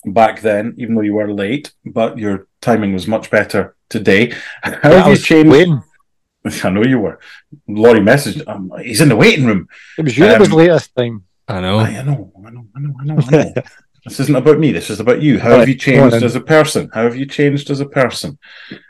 back 0.06 0.42
then, 0.42 0.76
even 0.78 0.96
though 0.96 1.02
you 1.02 1.14
were 1.14 1.32
late, 1.32 1.74
but 1.86 2.18
your 2.18 2.48
timing 2.62 2.94
was 2.94 3.08
much 3.08 3.30
better 3.30 3.76
today. 3.90 4.34
How 4.64 4.92
yeah, 4.92 5.04
have 5.04 5.12
you 5.12 5.18
changed? 5.18 5.52
Waiting. 5.52 5.84
I 6.64 6.70
know 6.70 6.84
you 6.84 7.00
were. 7.00 7.20
Laurie 7.68 8.00
messaged. 8.00 8.48
Um, 8.48 8.72
he's 8.82 9.02
in 9.02 9.10
the 9.10 9.16
waiting 9.16 9.46
room. 9.46 9.68
It 9.98 10.04
was 10.04 10.18
you 10.18 10.26
um, 10.26 10.30
that 10.32 10.40
was 10.40 10.54
latest 10.54 10.96
time. 10.96 11.24
I 11.48 11.62
know. 11.62 11.80
I, 11.80 11.88
I 11.88 12.02
know. 12.04 12.32
I 12.46 12.50
know. 12.50 12.68
I 12.76 12.80
know. 12.80 12.96
I 13.00 13.04
know. 13.06 13.20
I 13.28 13.32
know. 13.32 13.54
this 14.06 14.20
isn't 14.20 14.36
about 14.36 14.60
me. 14.60 14.72
This 14.72 14.90
is 14.90 15.00
about 15.00 15.22
you. 15.22 15.40
How 15.40 15.50
right, 15.50 15.60
have 15.60 15.70
you 15.70 15.76
changed 15.76 16.24
as 16.24 16.36
a 16.36 16.42
person? 16.42 16.90
How 16.94 17.04
have 17.04 17.16
you 17.16 17.26
changed 17.26 17.70
as 17.70 17.80
a 17.80 17.86
person? 17.86 18.38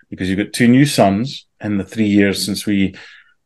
because 0.10 0.30
you've 0.30 0.40
got 0.40 0.54
two 0.54 0.68
new 0.68 0.86
sons 0.86 1.46
in 1.62 1.78
the 1.78 1.84
three 1.84 2.08
years 2.08 2.46
since 2.46 2.66
we 2.66 2.96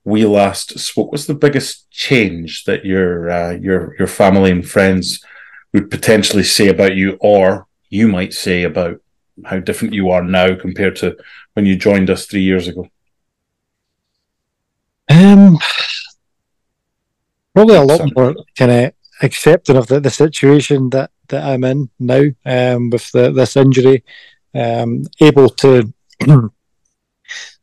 we 0.06 0.26
last 0.26 0.78
spoke. 0.80 1.12
What's 1.12 1.28
the 1.28 1.34
biggest 1.34 1.90
change 1.92 2.66
that 2.66 2.86
your 2.86 3.30
uh, 3.30 3.52
your 3.52 3.96
your 3.98 4.08
family 4.08 4.52
and 4.52 4.68
friends 4.68 5.24
would 5.74 5.90
potentially 5.90 6.44
say 6.44 6.70
about 6.70 6.96
you, 6.96 7.18
or 7.20 7.68
you 7.90 8.08
might 8.08 8.34
say 8.34 8.64
about 8.64 9.02
how 9.46 9.60
different 9.60 9.94
you 9.94 10.10
are 10.10 10.24
now 10.24 10.56
compared 10.56 10.96
to 10.98 11.18
when 11.54 11.66
you 11.66 11.76
joined 11.76 12.10
us 12.10 12.26
three 12.26 12.44
years 12.44 12.68
ago? 12.68 12.88
Um, 15.10 15.58
probably 17.54 17.76
a 17.76 17.82
lot 17.82 18.10
more 18.16 18.36
kind 18.58 18.72
of 18.72 18.94
accepting 19.22 19.76
of 19.76 19.88
the, 19.88 20.00
the 20.00 20.10
situation 20.10 20.90
that, 20.92 21.12
that 21.28 21.44
I'm 21.44 21.64
in 21.64 21.90
now 22.00 22.26
um, 22.46 22.90
with 22.90 23.12
the, 23.12 23.32
this 23.32 23.58
injury, 23.58 24.04
um, 24.54 25.06
able 25.20 25.50
to 25.50 25.94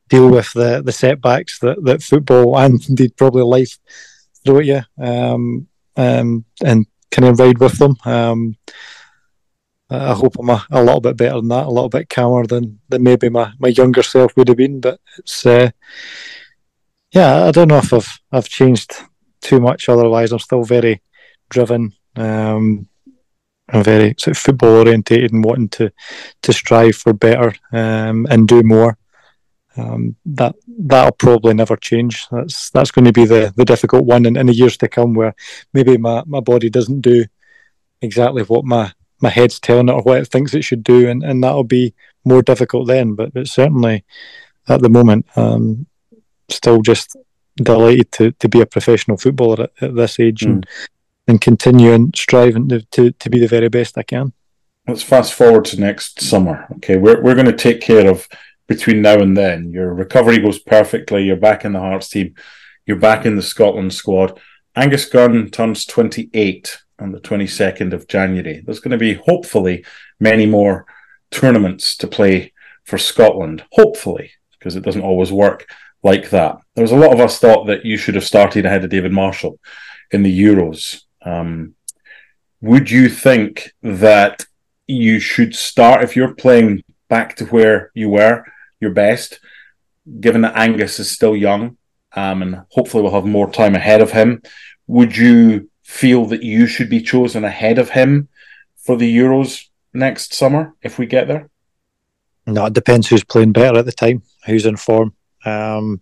deal 0.08 0.30
with 0.30 0.52
the, 0.52 0.82
the 0.84 0.92
setbacks 0.92 1.58
that, 1.60 1.82
that 1.84 2.02
football 2.02 2.58
and 2.58 2.80
indeed 2.88 3.16
probably 3.16 3.42
life 3.42 3.78
throw 4.44 4.58
at 4.58 4.64
you 4.66 4.80
um, 4.98 5.68
um, 5.96 6.44
and 6.64 6.86
kind 7.10 7.28
of 7.28 7.38
ride 7.38 7.58
with 7.58 7.78
them. 7.78 7.96
Um, 8.04 8.56
I 9.90 10.14
hope 10.14 10.36
I'm 10.38 10.50
a, 10.50 10.64
a, 10.70 10.82
little 10.82 11.00
bit 11.00 11.16
better 11.16 11.36
than 11.36 11.48
that, 11.48 11.66
a 11.66 11.70
little 11.70 11.88
bit 11.88 12.08
calmer 12.08 12.46
than, 12.46 12.78
than 12.88 13.02
maybe 13.02 13.28
my, 13.28 13.52
my 13.58 13.68
younger 13.68 14.04
self 14.04 14.36
would 14.36 14.46
have 14.46 14.56
been. 14.56 14.80
But 14.80 15.00
it's, 15.18 15.44
uh, 15.44 15.70
yeah, 17.12 17.46
I 17.46 17.50
don't 17.50 17.68
know 17.68 17.78
if 17.78 17.92
I've 17.92 18.20
I've 18.30 18.48
changed 18.48 18.94
too 19.40 19.60
much. 19.60 19.88
Otherwise, 19.88 20.30
I'm 20.30 20.38
still 20.38 20.62
very 20.62 21.02
driven. 21.48 21.92
Um, 22.14 22.88
I'm 23.68 23.82
very 23.82 24.14
sort 24.18 24.36
of 24.36 24.42
football 24.42 24.76
orientated 24.76 25.32
and 25.32 25.44
wanting 25.44 25.68
to 25.70 25.92
to 26.42 26.52
strive 26.52 26.96
for 26.96 27.12
better 27.12 27.54
um, 27.72 28.26
and 28.30 28.46
do 28.46 28.62
more. 28.62 28.96
Um, 29.80 30.16
that 30.26 30.54
that'll 30.66 31.12
probably 31.12 31.54
never 31.54 31.76
change. 31.76 32.26
That's 32.30 32.70
that's 32.70 32.90
going 32.90 33.06
to 33.06 33.12
be 33.12 33.24
the, 33.24 33.52
the 33.56 33.64
difficult 33.64 34.04
one 34.04 34.26
in, 34.26 34.36
in 34.36 34.46
the 34.46 34.54
years 34.54 34.76
to 34.78 34.88
come, 34.88 35.14
where 35.14 35.34
maybe 35.72 35.96
my, 35.96 36.22
my 36.26 36.40
body 36.40 36.70
doesn't 36.70 37.00
do 37.00 37.24
exactly 38.02 38.42
what 38.42 38.64
my, 38.64 38.92
my 39.20 39.30
head's 39.30 39.60
telling 39.60 39.88
it 39.88 39.92
or 39.92 40.02
what 40.02 40.18
it 40.18 40.28
thinks 40.28 40.54
it 40.54 40.64
should 40.64 40.84
do, 40.84 41.08
and, 41.08 41.22
and 41.22 41.42
that'll 41.42 41.64
be 41.64 41.94
more 42.24 42.42
difficult 42.42 42.88
then. 42.88 43.14
But 43.14 43.32
but 43.32 43.48
certainly 43.48 44.04
at 44.68 44.82
the 44.82 44.88
moment, 44.90 45.26
um, 45.36 45.86
still 46.48 46.82
just 46.82 47.16
delighted 47.56 48.12
to, 48.12 48.32
to 48.32 48.48
be 48.48 48.60
a 48.60 48.66
professional 48.66 49.16
footballer 49.16 49.64
at, 49.64 49.72
at 49.82 49.96
this 49.96 50.20
age 50.20 50.42
mm. 50.42 50.50
and 50.50 50.66
and 51.28 51.40
continue 51.40 51.92
and 51.92 52.14
striving 52.16 52.68
to, 52.68 52.82
to, 52.90 53.12
to 53.12 53.30
be 53.30 53.38
the 53.38 53.46
very 53.46 53.68
best 53.68 53.96
I 53.96 54.02
can. 54.02 54.32
Let's 54.88 55.02
fast 55.02 55.32
forward 55.32 55.64
to 55.66 55.80
next 55.80 56.20
summer. 56.20 56.66
Okay, 56.76 56.96
we're 56.96 57.22
we're 57.22 57.34
going 57.34 57.46
to 57.46 57.52
take 57.52 57.80
care 57.80 58.10
of 58.10 58.26
between 58.70 59.02
now 59.02 59.18
and 59.18 59.36
then. 59.36 59.72
Your 59.72 59.92
recovery 59.92 60.38
goes 60.38 60.60
perfectly. 60.60 61.24
You're 61.24 61.34
back 61.34 61.64
in 61.64 61.72
the 61.72 61.80
Hearts 61.80 62.08
team. 62.08 62.36
You're 62.86 63.00
back 63.00 63.26
in 63.26 63.34
the 63.34 63.42
Scotland 63.42 63.92
squad. 63.92 64.40
Angus 64.76 65.06
Gunn 65.06 65.50
turns 65.50 65.84
28 65.84 66.78
on 67.00 67.10
the 67.10 67.18
22nd 67.18 67.92
of 67.92 68.06
January. 68.06 68.62
There's 68.64 68.78
going 68.78 68.92
to 68.92 68.96
be 68.96 69.14
hopefully 69.14 69.84
many 70.20 70.46
more 70.46 70.86
tournaments 71.32 71.96
to 71.96 72.06
play 72.06 72.52
for 72.84 72.96
Scotland. 72.96 73.64
Hopefully, 73.72 74.30
because 74.52 74.76
it 74.76 74.84
doesn't 74.84 75.02
always 75.02 75.32
work 75.32 75.66
like 76.04 76.30
that. 76.30 76.56
There 76.76 76.84
was 76.84 76.92
a 76.92 76.96
lot 76.96 77.12
of 77.12 77.18
us 77.18 77.40
thought 77.40 77.66
that 77.66 77.84
you 77.84 77.96
should 77.96 78.14
have 78.14 78.24
started 78.24 78.64
ahead 78.64 78.84
of 78.84 78.90
David 78.90 79.10
Marshall 79.10 79.58
in 80.12 80.22
the 80.22 80.44
Euros. 80.44 81.02
Um, 81.22 81.74
would 82.60 82.88
you 82.88 83.08
think 83.08 83.72
that 83.82 84.46
you 84.86 85.18
should 85.18 85.56
start 85.56 86.04
if 86.04 86.14
you're 86.14 86.34
playing 86.34 86.84
back 87.08 87.34
to 87.34 87.46
where 87.46 87.90
you 87.94 88.10
were 88.10 88.44
your 88.80 88.90
best, 88.90 89.40
given 90.20 90.40
that 90.42 90.56
Angus 90.56 90.98
is 90.98 91.10
still 91.10 91.36
young 91.36 91.76
um, 92.12 92.42
and 92.42 92.62
hopefully 92.70 93.02
we'll 93.02 93.12
have 93.12 93.24
more 93.24 93.50
time 93.50 93.74
ahead 93.74 94.00
of 94.00 94.12
him? 94.12 94.42
Would 94.86 95.16
you 95.16 95.70
feel 95.82 96.26
that 96.26 96.42
you 96.42 96.66
should 96.66 96.90
be 96.90 97.02
chosen 97.02 97.44
ahead 97.44 97.78
of 97.78 97.90
him 97.90 98.28
for 98.76 98.96
the 98.96 99.16
Euros 99.16 99.66
next 99.92 100.34
summer 100.34 100.74
if 100.82 100.98
we 100.98 101.06
get 101.06 101.28
there? 101.28 101.48
No, 102.46 102.66
it 102.66 102.72
depends 102.72 103.08
who's 103.08 103.24
playing 103.24 103.52
better 103.52 103.78
at 103.78 103.86
the 103.86 103.92
time, 103.92 104.22
who's 104.46 104.66
in 104.66 104.76
form, 104.76 105.14
um, 105.44 106.00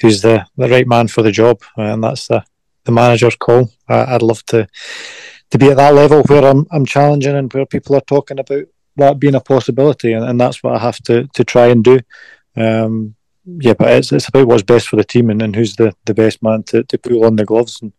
who's 0.00 0.22
the, 0.22 0.46
the 0.56 0.68
right 0.68 0.86
man 0.86 1.08
for 1.08 1.22
the 1.22 1.32
job, 1.32 1.60
and 1.76 2.02
that's 2.02 2.28
the, 2.28 2.44
the 2.84 2.92
manager's 2.92 3.36
call. 3.36 3.70
I, 3.88 4.12
would 4.12 4.22
love 4.22 4.44
to 4.46 4.66
to 5.50 5.58
be 5.58 5.70
at 5.70 5.78
that 5.78 5.94
level 5.94 6.22
where 6.24 6.44
I'm 6.44 6.66
I'm 6.70 6.84
challenging 6.84 7.34
and 7.34 7.52
where 7.52 7.66
people 7.66 7.96
are 7.96 8.02
talking 8.02 8.38
about 8.38 8.64
that 8.98 9.18
being 9.18 9.34
a 9.34 9.40
possibility, 9.40 10.12
and, 10.12 10.24
and 10.24 10.40
that's 10.40 10.62
what 10.62 10.74
I 10.74 10.78
have 10.78 11.00
to 11.04 11.26
to 11.34 11.44
try 11.44 11.68
and 11.68 11.82
do. 11.84 12.00
Um, 12.56 13.14
yeah, 13.44 13.74
but 13.74 13.88
it's 13.88 14.12
it's 14.12 14.28
about 14.28 14.46
what's 14.46 14.62
best 14.62 14.88
for 14.88 14.96
the 14.96 15.04
team 15.04 15.30
and, 15.30 15.40
and 15.40 15.56
who's 15.56 15.76
the, 15.76 15.94
the 16.04 16.14
best 16.14 16.42
man 16.42 16.62
to, 16.64 16.84
to 16.84 16.98
pull 16.98 17.24
on 17.24 17.36
the 17.36 17.44
gloves. 17.44 17.80
And 17.80 17.92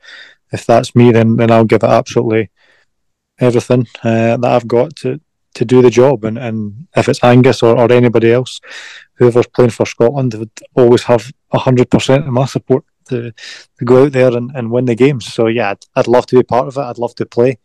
if 0.51 0.65
that's 0.65 0.95
me, 0.95 1.11
then 1.11 1.37
then 1.37 1.51
I'll 1.51 1.65
give 1.65 1.83
it 1.83 1.89
absolutely 1.89 2.51
everything 3.39 3.87
uh, 4.03 4.37
that 4.37 4.45
I've 4.45 4.67
got 4.67 4.95
to 4.97 5.19
to 5.55 5.65
do 5.65 5.81
the 5.81 5.89
job. 5.89 6.23
And, 6.23 6.37
and 6.37 6.87
if 6.95 7.09
it's 7.09 7.23
Angus 7.23 7.63
or, 7.63 7.77
or 7.77 7.91
anybody 7.91 8.31
else, 8.31 8.61
whoever's 9.15 9.47
playing 9.47 9.71
for 9.71 9.85
Scotland 9.85 10.33
would 10.35 10.51
always 10.75 11.03
have 11.03 11.31
hundred 11.51 11.89
percent 11.89 12.27
of 12.27 12.33
my 12.33 12.45
support 12.45 12.85
to, 13.07 13.31
to 13.79 13.85
go 13.85 14.05
out 14.05 14.11
there 14.11 14.35
and, 14.35 14.51
and 14.55 14.71
win 14.71 14.85
the 14.85 14.95
games. 14.95 15.33
So 15.33 15.47
yeah, 15.47 15.71
I'd, 15.71 15.85
I'd 15.95 16.07
love 16.07 16.27
to 16.27 16.35
be 16.35 16.43
part 16.43 16.67
of 16.67 16.77
it. 16.77 16.81
I'd 16.81 16.99
love 16.99 17.15
to 17.15 17.25
play, 17.25 17.57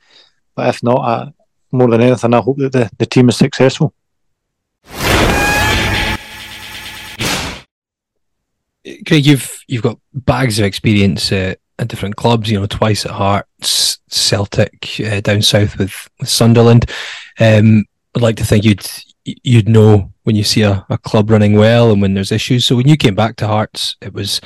but 0.54 0.68
if 0.68 0.82
not, 0.82 1.00
I, 1.00 1.32
more 1.74 1.90
than 1.90 2.00
anything, 2.00 2.32
I 2.32 2.40
hope 2.40 2.56
that 2.58 2.72
the, 2.72 2.90
the 2.98 3.06
team 3.06 3.28
is 3.28 3.36
successful. 3.36 3.92
Craig, 9.06 9.24
you've 9.24 9.64
you've 9.66 9.82
got 9.82 9.98
bags 10.12 10.58
of 10.58 10.66
experience 10.66 11.32
uh, 11.32 11.54
at 11.78 11.88
different 11.88 12.16
clubs. 12.16 12.50
You 12.50 12.60
know, 12.60 12.66
twice 12.66 13.06
at 13.06 13.12
Hearts, 13.12 13.98
Celtic, 14.08 15.00
uh, 15.00 15.20
down 15.20 15.42
south 15.42 15.78
with, 15.78 16.08
with 16.20 16.28
Sunderland. 16.28 16.90
Um, 17.40 17.84
I'd 18.14 18.22
like 18.22 18.36
to 18.36 18.44
think 18.44 18.64
you'd 18.64 18.86
you'd 19.24 19.68
know 19.68 20.12
when 20.24 20.36
you 20.36 20.44
see 20.44 20.62
a, 20.62 20.84
a 20.90 20.98
club 20.98 21.30
running 21.30 21.54
well 21.54 21.90
and 21.90 22.02
when 22.02 22.14
there's 22.14 22.32
issues. 22.32 22.66
So 22.66 22.76
when 22.76 22.88
you 22.88 22.96
came 22.96 23.14
back 23.14 23.36
to 23.36 23.46
Hearts, 23.46 23.96
it 24.00 24.12
was 24.12 24.40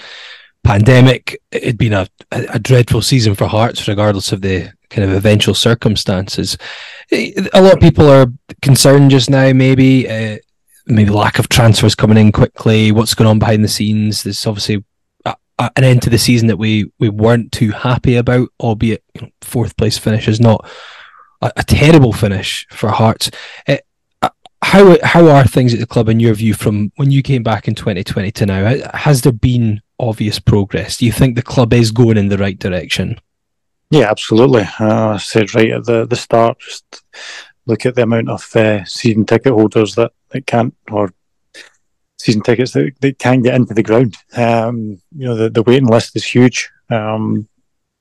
pandemic. 0.64 1.40
It'd 1.50 1.78
been 1.78 1.92
a, 1.92 2.06
a, 2.32 2.46
a 2.54 2.58
dreadful 2.58 3.02
season 3.02 3.34
for 3.34 3.46
Hearts, 3.46 3.88
regardless 3.88 4.32
of 4.32 4.42
the 4.42 4.72
kind 4.90 5.08
of 5.08 5.14
eventual 5.14 5.54
circumstances. 5.54 6.56
A 7.12 7.60
lot 7.60 7.74
of 7.74 7.80
people 7.80 8.08
are 8.08 8.26
concerned 8.62 9.10
just 9.10 9.30
now, 9.30 9.52
maybe. 9.52 10.08
Uh, 10.08 10.38
maybe 10.88 11.10
lack 11.10 11.38
of 11.38 11.48
transfers 11.48 11.94
coming 11.94 12.18
in 12.18 12.32
quickly. 12.32 12.92
What's 12.92 13.14
going 13.14 13.28
on 13.28 13.38
behind 13.38 13.62
the 13.62 13.68
scenes? 13.68 14.22
There's 14.22 14.46
obviously 14.46 14.84
a, 15.24 15.36
a, 15.58 15.70
an 15.76 15.84
end 15.84 16.02
to 16.02 16.10
the 16.10 16.18
season 16.18 16.48
that 16.48 16.56
we 16.56 16.90
we 16.98 17.08
weren't 17.08 17.52
too 17.52 17.70
happy 17.70 18.16
about, 18.16 18.48
albeit 18.60 19.04
you 19.14 19.22
know, 19.22 19.28
fourth 19.42 19.76
place 19.76 19.98
finish 19.98 20.28
is 20.28 20.40
not 20.40 20.68
a, 21.42 21.52
a 21.56 21.62
terrible 21.62 22.12
finish 22.12 22.66
for 22.70 22.88
Hearts. 22.88 23.30
Uh, 23.66 23.76
how 24.62 24.96
how 25.04 25.28
are 25.28 25.44
things 25.44 25.72
at 25.72 25.80
the 25.80 25.86
club 25.86 26.08
in 26.08 26.20
your 26.20 26.34
view 26.34 26.54
from 26.54 26.90
when 26.96 27.10
you 27.10 27.22
came 27.22 27.42
back 27.42 27.68
in 27.68 27.74
2020 27.74 28.32
to 28.32 28.46
now? 28.46 28.74
Has 28.94 29.22
there 29.22 29.32
been 29.32 29.80
obvious 29.98 30.38
progress? 30.38 30.96
Do 30.98 31.06
you 31.06 31.12
think 31.12 31.36
the 31.36 31.42
club 31.42 31.72
is 31.72 31.90
going 31.90 32.16
in 32.16 32.28
the 32.28 32.38
right 32.38 32.58
direction? 32.58 33.20
Yeah, 33.90 34.10
absolutely. 34.10 34.62
Uh, 34.78 35.14
I 35.14 35.16
said 35.16 35.54
right 35.54 35.70
at 35.70 35.84
the, 35.86 36.06
the 36.06 36.16
start, 36.16 36.58
just 36.60 37.02
look 37.66 37.86
at 37.86 37.94
the 37.94 38.02
amount 38.02 38.28
of 38.28 38.56
uh, 38.56 38.84
season 38.84 39.24
ticket 39.24 39.52
holders 39.52 39.94
that, 39.94 40.12
that 40.30 40.46
can't, 40.46 40.74
or 40.90 41.12
season 42.18 42.42
tickets 42.42 42.72
that, 42.72 42.92
that 43.00 43.18
can't 43.18 43.42
get 43.42 43.54
into 43.54 43.74
the 43.74 43.82
ground. 43.82 44.16
Um, 44.36 45.00
you 45.16 45.26
know, 45.26 45.34
the, 45.34 45.50
the 45.50 45.62
waiting 45.62 45.88
list 45.88 46.16
is 46.16 46.24
huge. 46.24 46.70
Um, 46.90 47.48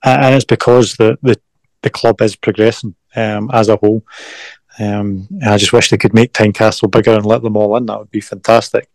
and 0.03 0.35
it's 0.35 0.45
because 0.45 0.95
the, 0.95 1.17
the, 1.21 1.39
the 1.81 1.89
club 1.89 2.21
is 2.21 2.35
progressing 2.35 2.95
um, 3.15 3.49
as 3.53 3.69
a 3.69 3.77
whole. 3.77 4.03
Um, 4.79 5.27
I 5.45 5.57
just 5.57 5.73
wish 5.73 5.89
they 5.89 5.97
could 5.97 6.13
make 6.13 6.33
Tynecastle 6.33 6.91
bigger 6.91 7.11
and 7.11 7.25
let 7.25 7.41
them 7.41 7.57
all 7.57 7.75
in. 7.77 7.85
That 7.85 7.99
would 7.99 8.11
be 8.11 8.21
fantastic. 8.21 8.89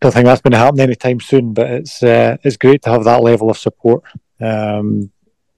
I 0.00 0.04
don't 0.06 0.12
think 0.12 0.26
that's 0.26 0.40
going 0.40 0.52
to 0.52 0.58
happen 0.58 0.80
anytime 0.80 1.18
soon, 1.18 1.52
but 1.54 1.68
it's 1.68 2.02
uh, 2.02 2.36
it's 2.44 2.56
great 2.56 2.82
to 2.82 2.90
have 2.90 3.04
that 3.04 3.22
level 3.22 3.50
of 3.50 3.58
support. 3.58 4.04
Um, 4.40 5.10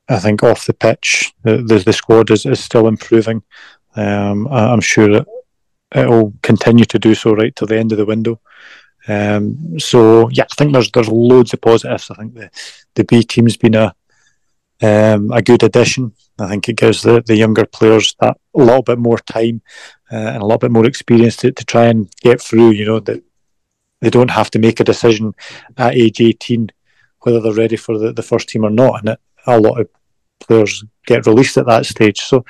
I 0.08 0.18
think 0.18 0.42
off 0.42 0.66
the 0.66 0.72
pitch, 0.72 1.32
the, 1.42 1.58
the, 1.58 1.92
squad 1.92 2.30
is, 2.30 2.46
is 2.46 2.58
still 2.58 2.88
improving. 2.88 3.42
Um, 3.94 4.48
I'm 4.48 4.80
sure 4.80 5.10
it, 5.10 5.26
it'll 5.94 6.32
continue 6.42 6.86
to 6.86 6.98
do 6.98 7.14
so 7.14 7.34
right 7.34 7.54
to 7.56 7.66
the 7.66 7.78
end 7.78 7.92
of 7.92 7.98
the 7.98 8.06
window. 8.06 8.40
Um, 9.06 9.78
so 9.78 10.30
yeah, 10.30 10.44
I 10.50 10.54
think 10.56 10.72
there's 10.72 10.90
there's 10.90 11.08
loads 11.08 11.52
of 11.52 11.60
positives. 11.60 12.10
I 12.10 12.14
think 12.14 12.34
the 12.34 12.50
the 12.94 13.04
B 13.04 13.22
team's 13.22 13.56
been 13.58 13.74
a 13.74 13.94
um, 14.82 15.30
a 15.32 15.42
good 15.42 15.62
addition. 15.62 16.12
I 16.38 16.48
think 16.48 16.68
it 16.68 16.76
gives 16.76 17.02
the, 17.02 17.22
the 17.24 17.36
younger 17.36 17.66
players 17.66 18.16
that 18.20 18.38
a 18.54 18.58
little 18.58 18.82
bit 18.82 18.98
more 18.98 19.18
time 19.18 19.60
uh, 20.10 20.16
and 20.16 20.42
a 20.42 20.46
little 20.46 20.58
bit 20.58 20.70
more 20.70 20.86
experience 20.86 21.36
to, 21.36 21.52
to 21.52 21.64
try 21.66 21.86
and 21.86 22.10
get 22.22 22.40
through. 22.40 22.70
You 22.70 22.86
know 22.86 23.00
that 23.00 23.22
they 24.00 24.10
don't 24.10 24.30
have 24.30 24.50
to 24.52 24.58
make 24.58 24.80
a 24.80 24.84
decision 24.84 25.34
at 25.76 25.94
age 25.94 26.20
18 26.20 26.70
whether 27.22 27.40
they're 27.40 27.52
ready 27.52 27.76
for 27.76 27.98
the, 27.98 28.12
the 28.12 28.22
first 28.22 28.48
team 28.48 28.64
or 28.64 28.70
not. 28.70 29.00
And 29.00 29.10
it, 29.10 29.20
a 29.46 29.60
lot 29.60 29.80
of 29.80 29.88
players 30.40 30.84
get 31.06 31.26
released 31.26 31.58
at 31.58 31.66
that 31.66 31.86
stage. 31.86 32.20
So 32.20 32.44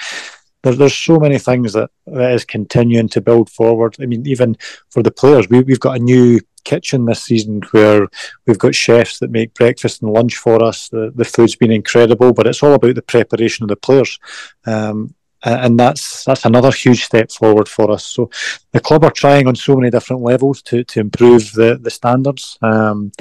there's 0.63 0.79
there's 0.79 0.97
so 0.97 1.19
many 1.19 1.39
things 1.39 1.73
that, 1.73 1.91
that 2.07 2.33
is 2.33 2.45
continuing 2.45 3.09
to 3.11 3.21
build 3.21 3.51
forward. 3.51 3.97
I 4.01 4.07
mean, 4.07 4.27
even 4.27 4.57
for 4.91 5.03
the 5.03 5.11
players, 5.11 5.49
we, 5.49 5.61
we've 5.63 5.81
got 5.81 5.97
a 5.97 6.03
new 6.03 6.41
kitchen 6.65 7.07
this 7.07 7.25
season 7.25 7.63
where 7.71 8.07
we've 8.47 8.59
got 8.59 8.75
chefs 8.75 9.19
that 9.19 9.31
make 9.31 9.55
breakfast 9.55 10.03
and 10.03 10.13
lunch 10.13 10.37
for 10.37 10.63
us. 10.63 10.89
The, 10.89 11.13
the 11.15 11.25
food's 11.25 11.57
been 11.57 11.71
incredible, 11.71 12.33
but 12.33 12.47
it's 12.47 12.63
all 12.63 12.75
about 12.75 12.95
the 12.95 13.03
preparation 13.03 13.65
of 13.65 13.69
the 13.69 13.77
players. 13.77 14.19
Um, 14.67 15.15
and 15.45 15.79
that's 15.79 16.25
that's 16.25 16.45
another 16.45 16.71
huge 16.71 17.05
step 17.05 17.31
forward 17.31 17.69
for 17.69 17.91
us. 17.91 18.05
So 18.05 18.31
the 18.73 18.81
club 18.81 19.05
are 19.05 19.11
trying 19.11 19.47
on 19.47 19.55
so 19.55 19.77
many 19.77 19.91
different 19.91 20.23
levels 20.23 20.63
to, 20.63 20.85
to 20.85 21.01
improve 21.01 21.53
the 21.53 21.79
the 21.81 21.91
standards 21.91 22.59
um, 22.63 23.13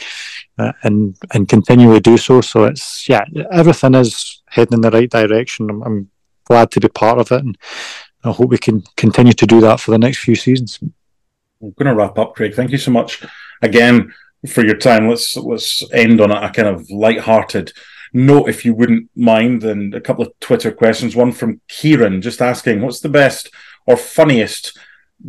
uh, 0.57 0.73
and 0.83 1.15
and 1.33 1.47
continually 1.47 1.99
do 1.99 2.17
so. 2.17 2.41
So 2.41 2.65
it's 2.65 3.07
yeah, 3.07 3.25
everything 3.51 3.95
is 3.95 4.41
heading 4.47 4.73
in 4.73 4.81
the 4.81 4.91
right 4.91 5.09
direction. 5.09 5.69
I'm, 5.69 5.81
I'm 5.83 6.09
glad 6.45 6.71
to 6.71 6.79
be 6.79 6.89
part 6.89 7.19
of 7.19 7.31
it, 7.31 7.43
and 7.43 7.57
I 8.23 8.31
hope 8.31 8.49
we 8.49 8.57
can 8.57 8.83
continue 8.97 9.33
to 9.33 9.45
do 9.45 9.61
that 9.61 9.79
for 9.79 9.91
the 9.91 9.99
next 9.99 10.19
few 10.19 10.35
seasons. 10.35 10.79
I'm 11.61 11.71
going 11.77 11.87
to 11.87 11.95
wrap 11.95 12.17
up, 12.17 12.35
Craig. 12.35 12.53
Thank 12.53 12.71
you 12.71 12.77
so 12.77 12.91
much 12.91 13.23
again 13.61 14.13
for 14.47 14.65
your 14.65 14.77
time. 14.77 15.07
Let's 15.07 15.35
let's 15.37 15.83
end 15.93 16.21
on 16.21 16.31
a 16.31 16.51
kind 16.51 16.67
of 16.67 16.89
light-hearted 16.89 17.73
note, 18.13 18.49
if 18.49 18.65
you 18.65 18.73
wouldn't 18.73 19.09
mind, 19.15 19.63
and 19.63 19.93
a 19.93 20.01
couple 20.01 20.25
of 20.25 20.37
Twitter 20.39 20.71
questions. 20.71 21.15
One 21.15 21.31
from 21.31 21.61
Kieran, 21.67 22.21
just 22.21 22.41
asking, 22.41 22.81
what's 22.81 22.99
the 22.99 23.09
best 23.09 23.51
or 23.85 23.97
funniest 23.97 24.77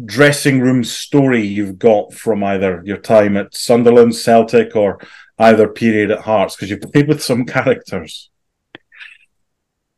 dressing 0.05 0.61
room 0.61 0.85
story 0.85 1.47
you've 1.47 1.79
got 1.79 2.15
from 2.15 2.45
either 2.45 2.83
your 2.85 2.97
time 2.97 3.37
at 3.37 3.55
Sunderland, 3.55 4.15
Celtic, 4.15 4.77
or 4.77 5.01
either 5.39 5.69
period 5.69 6.11
at 6.11 6.21
Hearts? 6.21 6.57
Because 6.57 6.71
you've 6.71 6.81
played 6.81 7.09
with 7.09 7.23
some 7.23 7.45
characters. 7.57 8.31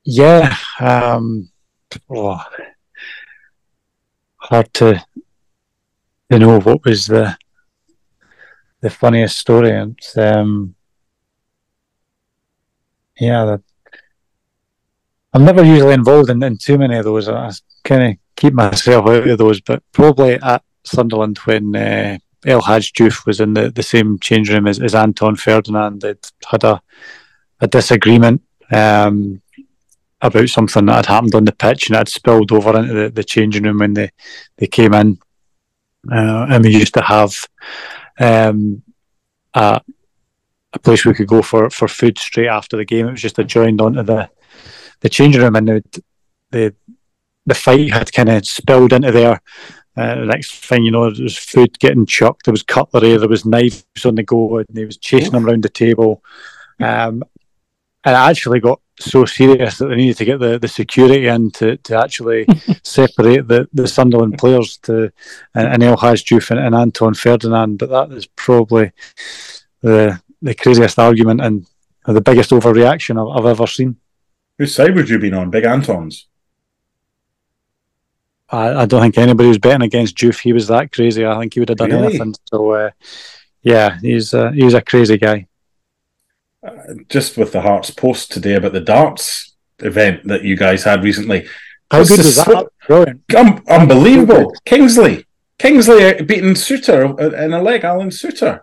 Yeah, 0.05 0.57
um, 0.81 1.51
oh, 2.11 2.45
hard 4.37 4.75
to 4.75 5.05
you 6.29 6.39
know 6.39 6.59
what 6.59 6.85
was 6.85 7.07
the 7.07 7.37
the 8.81 8.91
funniest 8.91 9.39
story. 9.39 9.71
And 9.71 9.99
um, 10.17 10.75
yeah, 13.19 13.45
that, 13.45 13.61
I'm 15.33 15.45
never 15.45 15.65
usually 15.65 15.95
involved 15.95 16.31
in, 16.31 16.43
in 16.43 16.59
too 16.59 16.79
many 16.79 16.97
of 16.97 17.05
those. 17.05 17.29
I 17.29 17.51
kind 17.85 18.13
of 18.13 18.19
keep 18.37 18.55
myself 18.55 19.07
out 19.09 19.29
of 19.29 19.39
those, 19.39 19.61
but 19.61 19.83
probably 19.93 20.35
at 20.35 20.63
Sunderland 20.85 21.39
when 21.39 21.75
uh, 21.75 22.19
El 22.45 22.63
Hadj 22.63 22.93
Diouf 22.93 23.27
was 23.27 23.41
in 23.41 23.55
the, 23.55 23.71
the 23.71 23.83
same 23.83 24.19
change 24.19 24.51
room 24.51 24.67
as, 24.67 24.81
as 24.81 24.95
Anton 24.95 25.37
Ferdinand, 25.37 26.01
they'd 26.01 26.19
had 26.47 26.65
a, 26.65 26.83
a 27.61 27.67
disagreement 27.67 28.43
um, 28.71 29.41
about 30.21 30.49
something 30.49 30.87
that 30.87 30.97
had 30.97 31.07
happened 31.07 31.35
on 31.35 31.45
the 31.45 31.53
pitch 31.53 31.89
and 31.89 31.95
it 31.95 31.99
had 31.99 32.09
spilled 32.09 32.53
over 32.53 32.77
into 32.79 32.93
the, 32.93 33.11
the 33.11 33.25
changing 33.25 33.65
room 33.65 33.79
when 33.79 33.95
they, 33.95 34.11
they 34.57 34.67
came 34.67 34.95
in 34.95 35.19
uh, 36.11 36.47
and 36.51 36.65
we 36.65 36.77
used 36.77 36.95
to 36.95 37.03
have 37.03 37.35
um, 38.19 38.83
a, 40.73 40.79
place 40.79 41.05
we 41.05 41.15
could 41.15 41.29
go 41.29 41.43
for, 41.43 41.71
for 41.71 41.89
food 41.89 42.19
straight 42.19 42.49
after 42.49 42.77
the 42.77 42.85
game. 42.85 43.09
It 43.09 43.13
was 43.13 43.23
just 43.23 43.39
adjoined 43.39 43.81
onto 43.81 44.03
the 44.03 44.31
the 45.01 45.09
changing 45.09 45.43
room, 45.43 45.57
and 45.57 45.69
the 45.69 46.03
the, 46.51 46.75
the 47.47 47.55
fight 47.55 47.93
had 47.93 48.13
kind 48.13 48.29
of 48.29 48.47
spilled 48.47 48.93
into 48.93 49.11
there. 49.11 49.41
Uh, 49.97 50.15
the 50.15 50.27
next 50.27 50.55
thing 50.55 50.85
you 50.85 50.91
know, 50.91 51.11
there 51.11 51.23
was 51.23 51.37
food 51.37 51.79
getting 51.79 52.07
chucked. 52.07 52.47
There 52.47 52.53
was 52.53 52.63
cutlery. 52.63 53.17
There 53.17 53.29
was 53.29 53.45
knives 53.45 53.85
on 54.05 54.15
the 54.15 54.23
go, 54.23 54.59
and 54.59 54.67
he 54.75 54.87
was 54.87 54.97
chasing 54.97 55.33
them 55.33 55.47
around 55.47 55.65
the 55.65 55.69
table. 55.69 56.23
Um, 56.81 57.23
and 58.05 58.15
it 58.15 58.19
actually 58.19 58.61
got 58.61 58.81
so 58.99 59.25
serious 59.25 59.79
that 59.79 59.87
they 59.87 59.97
needed 59.97 60.17
to 60.17 60.25
get 60.25 60.41
the, 60.41 60.59
the 60.59 60.69
security 60.69 61.27
in 61.27 61.51
to, 61.53 61.77
to 61.79 61.99
actually 61.99 62.47
separate 62.83 63.49
the, 63.49 63.69
the 63.73 63.87
Sunderland 63.87 64.39
players 64.39 64.79
to 64.79 65.13
and, 65.55 65.83
El 65.83 65.97
Hadj 65.97 66.25
Diouf 66.25 66.51
and, 66.51 66.61
and 66.61 66.75
Anton 66.75 67.15
Ferdinand. 67.15 67.79
But 67.79 67.91
that 67.91 68.17
is 68.17 68.27
probably 68.27 68.93
the 69.83 70.21
the 70.43 70.55
craziest 70.55 70.99
argument 70.99 71.41
and 71.41 71.67
the 72.05 72.21
biggest 72.21 72.51
overreaction 72.51 73.21
I've, 73.21 73.39
I've 73.39 73.51
ever 73.51 73.67
seen. 73.67 73.97
Whose 74.59 74.75
side 74.75 74.95
would 74.95 75.09
you 75.09 75.19
been 75.19 75.35
on? 75.35 75.51
Big 75.51 75.65
Anton's? 75.65 76.27
I, 78.51 78.83
I 78.83 78.87
don't 78.87 79.01
think 79.01 79.17
anybody 79.17 79.49
was 79.49 79.59
betting 79.59 79.83
against 79.83 80.17
Diouf. 80.17 80.41
He 80.41 80.53
was 80.53 80.69
that 80.69 80.93
crazy. 80.93 81.25
I 81.25 81.39
think 81.39 81.55
he 81.55 81.61
would 81.61 81.71
have 81.71 81.79
done 81.79 81.91
really? 81.91 82.07
anything. 82.07 82.35
So, 82.51 82.71
uh, 82.73 82.91
yeah, 83.63 83.99
he's 84.01 84.35
uh, 84.35 84.51
he's 84.51 84.75
a 84.75 84.83
crazy 84.83 85.17
guy 85.17 85.47
just 87.09 87.37
with 87.37 87.53
the 87.53 87.61
Hearts 87.61 87.91
post 87.91 88.31
today 88.33 88.55
about 88.55 88.73
the 88.73 88.81
darts 88.81 89.55
event 89.81 90.25
that 90.25 90.45
you 90.45 90.57
guys 90.57 90.85
had 90.85 91.03
recently. 91.03 91.47
How 91.91 92.05
good 92.05 92.19
was 92.19 92.37
that? 92.37 92.69
Brilliant. 92.87 93.35
Um, 93.35 93.63
unbelievable. 93.69 94.55
Kingsley. 94.65 95.27
Kingsley 95.59 96.23
beating 96.23 96.55
Soutar 96.55 97.19
in 97.35 97.53
a 97.53 97.63
leg, 97.63 97.85
Alan 97.85 98.11
Soutar. 98.11 98.63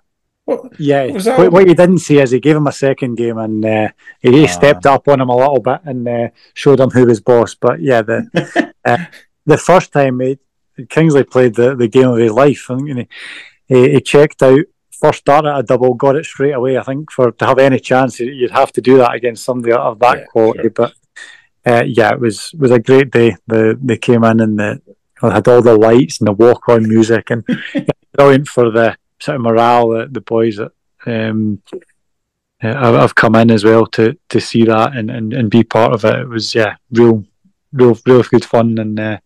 What, 0.49 0.79
yeah, 0.79 1.05
what, 1.07 1.51
what, 1.51 1.67
you 1.67 1.75
didn't 1.75 1.99
see 1.99 2.19
is 2.19 2.31
he 2.31 2.39
gave 2.39 2.55
him 2.55 2.65
a 2.65 2.71
second 2.71 3.15
game 3.15 3.37
and 3.37 3.63
uh, 3.63 3.89
he, 4.19 4.45
ah. 4.45 4.47
stepped 4.47 4.87
up 4.87 5.07
on 5.07 5.21
him 5.21 5.29
a 5.29 5.37
little 5.37 5.59
bit 5.59 5.81
and 5.85 6.07
uh, 6.07 6.29
showed 6.55 6.79
him 6.79 6.89
who 6.89 7.05
was 7.05 7.21
boss. 7.21 7.53
But 7.53 7.81
yeah, 7.81 8.01
the 8.01 8.73
uh, 8.85 9.05
the 9.45 9.57
first 9.59 9.91
time 9.91 10.19
he, 10.21 10.39
Kingsley 10.89 11.23
played 11.23 11.53
the, 11.53 11.75
the 11.75 11.87
game 11.87 12.07
of 12.07 12.17
his 12.17 12.31
life, 12.31 12.65
and 12.69 13.07
he, 13.67 13.91
he 13.91 14.01
checked 14.01 14.41
out 14.41 14.65
first 14.99 15.23
dart 15.23 15.45
at 15.45 15.59
a 15.59 15.63
double, 15.63 15.93
got 15.93 16.15
it 16.15 16.25
straight 16.25 16.53
away. 16.53 16.79
I 16.79 16.83
think 16.83 17.11
for 17.11 17.31
to 17.31 17.45
have 17.45 17.59
any 17.59 17.79
chance, 17.79 18.19
you'd 18.19 18.51
have 18.51 18.71
to 18.71 18.81
do 18.81 18.97
that 18.97 19.13
against 19.13 19.45
somebody 19.45 19.73
of 19.73 19.99
that 19.99 20.17
yeah, 20.17 20.25
quality. 20.25 20.61
Sure. 20.61 20.69
But 20.71 20.93
uh, 21.63 21.83
yeah, 21.85 22.11
it 22.11 22.19
was 22.19 22.53
was 22.53 22.71
a 22.71 22.79
great 22.79 23.11
day. 23.11 23.35
The 23.45 23.77
they 23.79 23.97
came 23.97 24.23
in 24.23 24.39
and 24.39 24.57
the 24.57 24.81
had 25.21 25.47
all 25.47 25.61
the 25.61 25.77
lights 25.77 26.19
and 26.19 26.27
the 26.27 26.31
walk 26.31 26.69
on 26.69 26.87
music 26.87 27.29
and 27.29 27.43
brilliant 28.13 28.47
for 28.47 28.71
the 28.71 28.97
sort 29.21 29.35
of 29.35 29.41
morale 29.41 29.89
that 29.89 30.13
the 30.13 30.21
boys 30.21 30.57
that 30.57 30.71
um, 31.05 31.61
I've 32.61 33.15
come 33.15 33.35
in 33.35 33.51
as 33.51 33.63
well 33.63 33.85
to 33.87 34.17
to 34.29 34.41
see 34.41 34.65
that 34.65 34.95
and, 34.95 35.09
and, 35.09 35.33
and 35.33 35.49
be 35.49 35.63
part 35.63 35.93
of 35.93 36.03
it. 36.05 36.19
It 36.19 36.27
was 36.27 36.53
yeah, 36.53 36.75
real 36.91 37.25
real 37.71 37.97
real 38.05 38.23
good 38.23 38.45
fun 38.45 38.77
and 38.77 38.99
uh, 38.99 39.19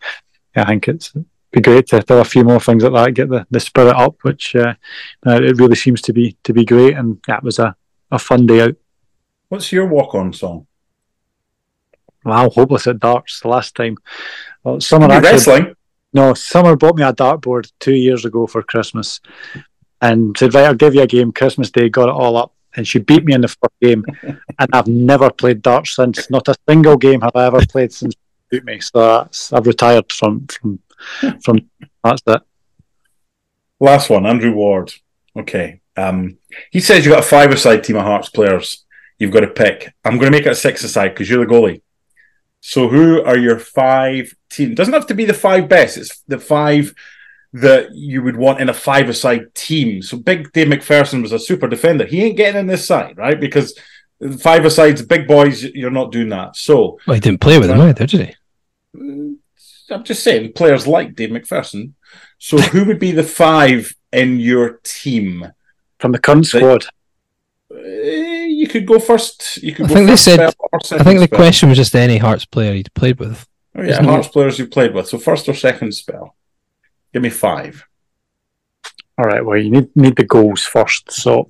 yeah, 0.55 0.63
I 0.63 0.65
think 0.65 0.87
it's 0.87 1.13
be 1.53 1.61
great 1.61 1.87
to 1.87 1.99
do 1.99 2.15
a 2.15 2.25
few 2.25 2.43
more 2.43 2.59
things 2.59 2.83
like 2.83 2.93
that, 2.93 3.13
get 3.13 3.29
the, 3.29 3.45
the 3.51 3.59
spirit 3.59 3.95
up, 3.95 4.15
which 4.23 4.55
uh, 4.55 4.73
uh, 5.25 5.41
it 5.41 5.57
really 5.57 5.75
seems 5.75 6.01
to 6.01 6.13
be 6.13 6.35
to 6.43 6.51
be 6.51 6.65
great. 6.65 6.97
And 6.97 7.21
that 7.27 7.43
was 7.43 7.59
a, 7.59 7.75
a 8.11 8.19
fun 8.19 8.47
day 8.47 8.61
out. 8.61 8.75
What's 9.49 9.71
your 9.71 9.85
walk 9.85 10.15
on 10.15 10.33
song? 10.33 10.67
Wow, 12.25 12.49
hopeless 12.49 12.87
at 12.87 12.99
darts. 12.99 13.41
The 13.41 13.49
last 13.49 13.75
time, 13.75 13.97
well, 14.63 14.81
summer 14.81 15.11
actually, 15.11 15.31
wrestling. 15.31 15.75
No, 16.11 16.33
summer 16.33 16.75
bought 16.75 16.95
me 16.95 17.03
a 17.03 17.13
dartboard 17.13 17.71
two 17.79 17.93
years 17.95 18.25
ago 18.25 18.47
for 18.47 18.63
Christmas, 18.63 19.19
and 20.03 20.37
said, 20.37 20.53
"Right, 20.53 20.65
I'll 20.65 20.75
give 20.75 20.93
you 20.93 21.01
a 21.01 21.07
game." 21.07 21.31
Christmas 21.31 21.71
Day, 21.71 21.89
got 21.89 22.09
it 22.09 22.19
all 22.21 22.37
up, 22.37 22.53
and 22.75 22.87
she 22.87 22.99
beat 22.99 23.23
me 23.23 23.33
in 23.33 23.41
the 23.41 23.47
first 23.47 23.79
game, 23.81 24.05
and 24.59 24.69
I've 24.71 24.87
never 24.87 25.31
played 25.31 25.63
darts 25.63 25.95
since. 25.95 26.29
Not 26.29 26.47
a 26.49 26.55
single 26.69 26.97
game 26.97 27.21
have 27.21 27.35
I 27.35 27.45
ever 27.47 27.65
played 27.65 27.91
since 27.91 28.13
beat 28.49 28.65
me. 28.65 28.79
So 28.79 29.27
I've 29.51 29.65
retired 29.65 30.11
from 30.11 30.45
from 30.47 30.79
from 31.43 31.69
that's 32.03 32.21
it. 32.27 32.41
Last 33.79 34.09
one, 34.09 34.25
Andrew 34.25 34.53
Ward. 34.53 34.93
Okay. 35.35 35.81
Um, 35.95 36.37
he 36.71 36.79
says 36.79 37.05
you've 37.05 37.13
got 37.13 37.23
a 37.23 37.27
five-a-side 37.27 37.83
team 37.83 37.97
of 37.97 38.03
Hearts 38.03 38.29
players. 38.29 38.83
You've 39.19 39.31
got 39.31 39.41
to 39.41 39.47
pick. 39.47 39.93
I'm 40.03 40.17
going 40.17 40.31
to 40.31 40.37
make 40.37 40.45
it 40.45 40.51
a 40.51 40.55
six-a-side 40.55 41.09
because 41.09 41.29
you're 41.29 41.45
the 41.45 41.51
goalie. 41.51 41.81
So 42.61 42.87
who 42.87 43.21
are 43.23 43.37
your 43.37 43.59
five 43.59 44.33
team? 44.49 44.73
Doesn't 44.73 44.93
have 44.93 45.07
to 45.07 45.13
be 45.13 45.25
the 45.25 45.33
five 45.33 45.67
best. 45.67 45.97
It's 45.97 46.21
the 46.27 46.39
five 46.39 46.93
that 47.53 47.93
you 47.93 48.23
would 48.23 48.35
want 48.35 48.59
in 48.59 48.69
a 48.69 48.73
five-a-side 48.73 49.53
team. 49.53 50.01
So 50.01 50.17
Big 50.17 50.51
Dave 50.51 50.67
McPherson 50.67 51.21
was 51.21 51.31
a 51.31 51.39
super 51.39 51.67
defender. 51.67 52.05
He 52.05 52.23
ain't 52.23 52.37
getting 52.37 52.59
in 52.59 52.67
this 52.67 52.85
side, 52.85 53.17
right? 53.17 53.39
Because 53.39 53.77
five-a-sides, 54.39 55.03
big 55.03 55.27
boys, 55.27 55.63
you're 55.63 55.91
not 55.91 56.11
doing 56.11 56.29
that. 56.29 56.55
So 56.55 56.97
well, 57.05 57.13
he 57.13 57.19
didn't 57.19 57.41
play 57.41 57.59
with 57.59 57.69
them 57.69 57.81
either, 57.81 58.07
did 58.07 58.27
he? 58.27 58.35
Mm, 58.97 59.37
I'm 59.91 60.03
just 60.03 60.23
saying, 60.23 60.53
players 60.53 60.87
like 60.87 61.15
Dave 61.15 61.29
McPherson. 61.29 61.93
So, 62.39 62.57
who 62.57 62.85
would 62.85 62.99
be 62.99 63.11
the 63.11 63.23
five 63.23 63.95
in 64.11 64.39
your 64.39 64.79
team 64.83 65.51
from 65.99 66.11
the 66.11 66.19
current 66.19 66.45
squad? 66.45 66.85
Uh, 67.71 67.77
you 67.77 68.67
could 68.67 68.85
go 68.85 68.99
first. 68.99 69.61
You 69.63 69.73
could. 69.73 69.85
I 69.85 69.93
think 69.93 70.07
they 70.07 70.15
said. 70.15 70.39
I 70.39 70.79
think 70.79 71.19
the 71.19 71.25
spell. 71.25 71.37
question 71.37 71.69
was 71.69 71.77
just 71.77 71.95
any 71.95 72.17
Hearts 72.17 72.45
player 72.45 72.73
he'd 72.73 72.93
played 72.93 73.19
with. 73.19 73.47
Oh 73.75 73.81
yeah, 73.81 74.01
Hearts 74.03 74.27
it? 74.27 74.33
players 74.33 74.59
you've 74.59 74.71
played 74.71 74.93
with. 74.93 75.07
So 75.07 75.17
first 75.17 75.47
or 75.47 75.53
second 75.53 75.93
spell. 75.93 76.35
Give 77.13 77.21
me 77.21 77.29
five. 77.29 77.85
All 79.17 79.25
right. 79.25 79.45
Well, 79.45 79.57
you 79.57 79.69
need 79.69 79.95
need 79.95 80.15
the 80.15 80.23
goals 80.25 80.63
first. 80.63 81.11
So 81.11 81.49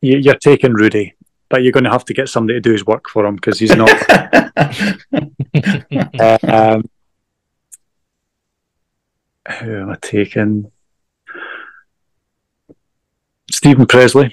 you, 0.00 0.30
are 0.30 0.36
taking 0.36 0.74
Rudi, 0.74 1.14
but 1.48 1.62
you're 1.62 1.72
going 1.72 1.84
to 1.84 1.90
have 1.90 2.04
to 2.06 2.14
get 2.14 2.28
somebody 2.28 2.58
to 2.58 2.60
do 2.60 2.72
his 2.72 2.86
work 2.86 3.08
for 3.08 3.26
him 3.26 3.34
because 3.34 3.58
he's 3.58 3.74
not. 3.74 3.90
uh, 6.20 6.38
um, 6.42 6.88
who 9.60 9.80
am 9.80 9.90
I 9.90 9.96
taking? 10.00 10.70
Steven 13.50 13.86
Pressley, 13.86 14.32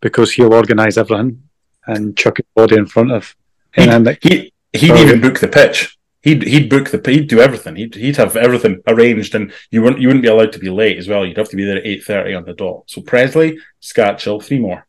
because 0.00 0.32
he'll 0.32 0.52
organise 0.54 0.96
everything 0.96 1.42
and 1.86 2.16
chuck 2.16 2.36
his 2.36 2.46
body 2.54 2.76
in 2.76 2.86
front 2.86 3.12
of. 3.12 3.34
He, 3.74 3.82
he, 4.22 4.52
he'd 4.72 4.96
even 4.96 5.20
book 5.20 5.40
the 5.40 5.48
pitch. 5.48 5.98
He'd 6.22 6.42
he'd 6.44 6.70
book 6.70 6.90
the 6.90 7.02
he'd 7.10 7.28
do 7.28 7.40
everything. 7.40 7.76
He'd 7.76 7.94
he'd 7.94 8.16
have 8.16 8.36
everything 8.36 8.80
arranged, 8.86 9.34
and 9.34 9.52
you 9.70 9.82
wouldn't 9.82 10.00
you 10.00 10.08
wouldn't 10.08 10.22
be 10.22 10.28
allowed 10.28 10.52
to 10.52 10.58
be 10.58 10.70
late 10.70 10.98
as 10.98 11.08
well. 11.08 11.26
You'd 11.26 11.36
have 11.36 11.48
to 11.48 11.56
be 11.56 11.64
there 11.64 11.78
at 11.78 11.86
eight 11.86 12.04
thirty 12.04 12.34
on 12.34 12.44
the 12.44 12.52
dot. 12.52 12.84
So 12.86 13.02
Pressley, 13.02 13.58
Skácel, 13.80 14.42
three 14.42 14.60
more. 14.60 14.86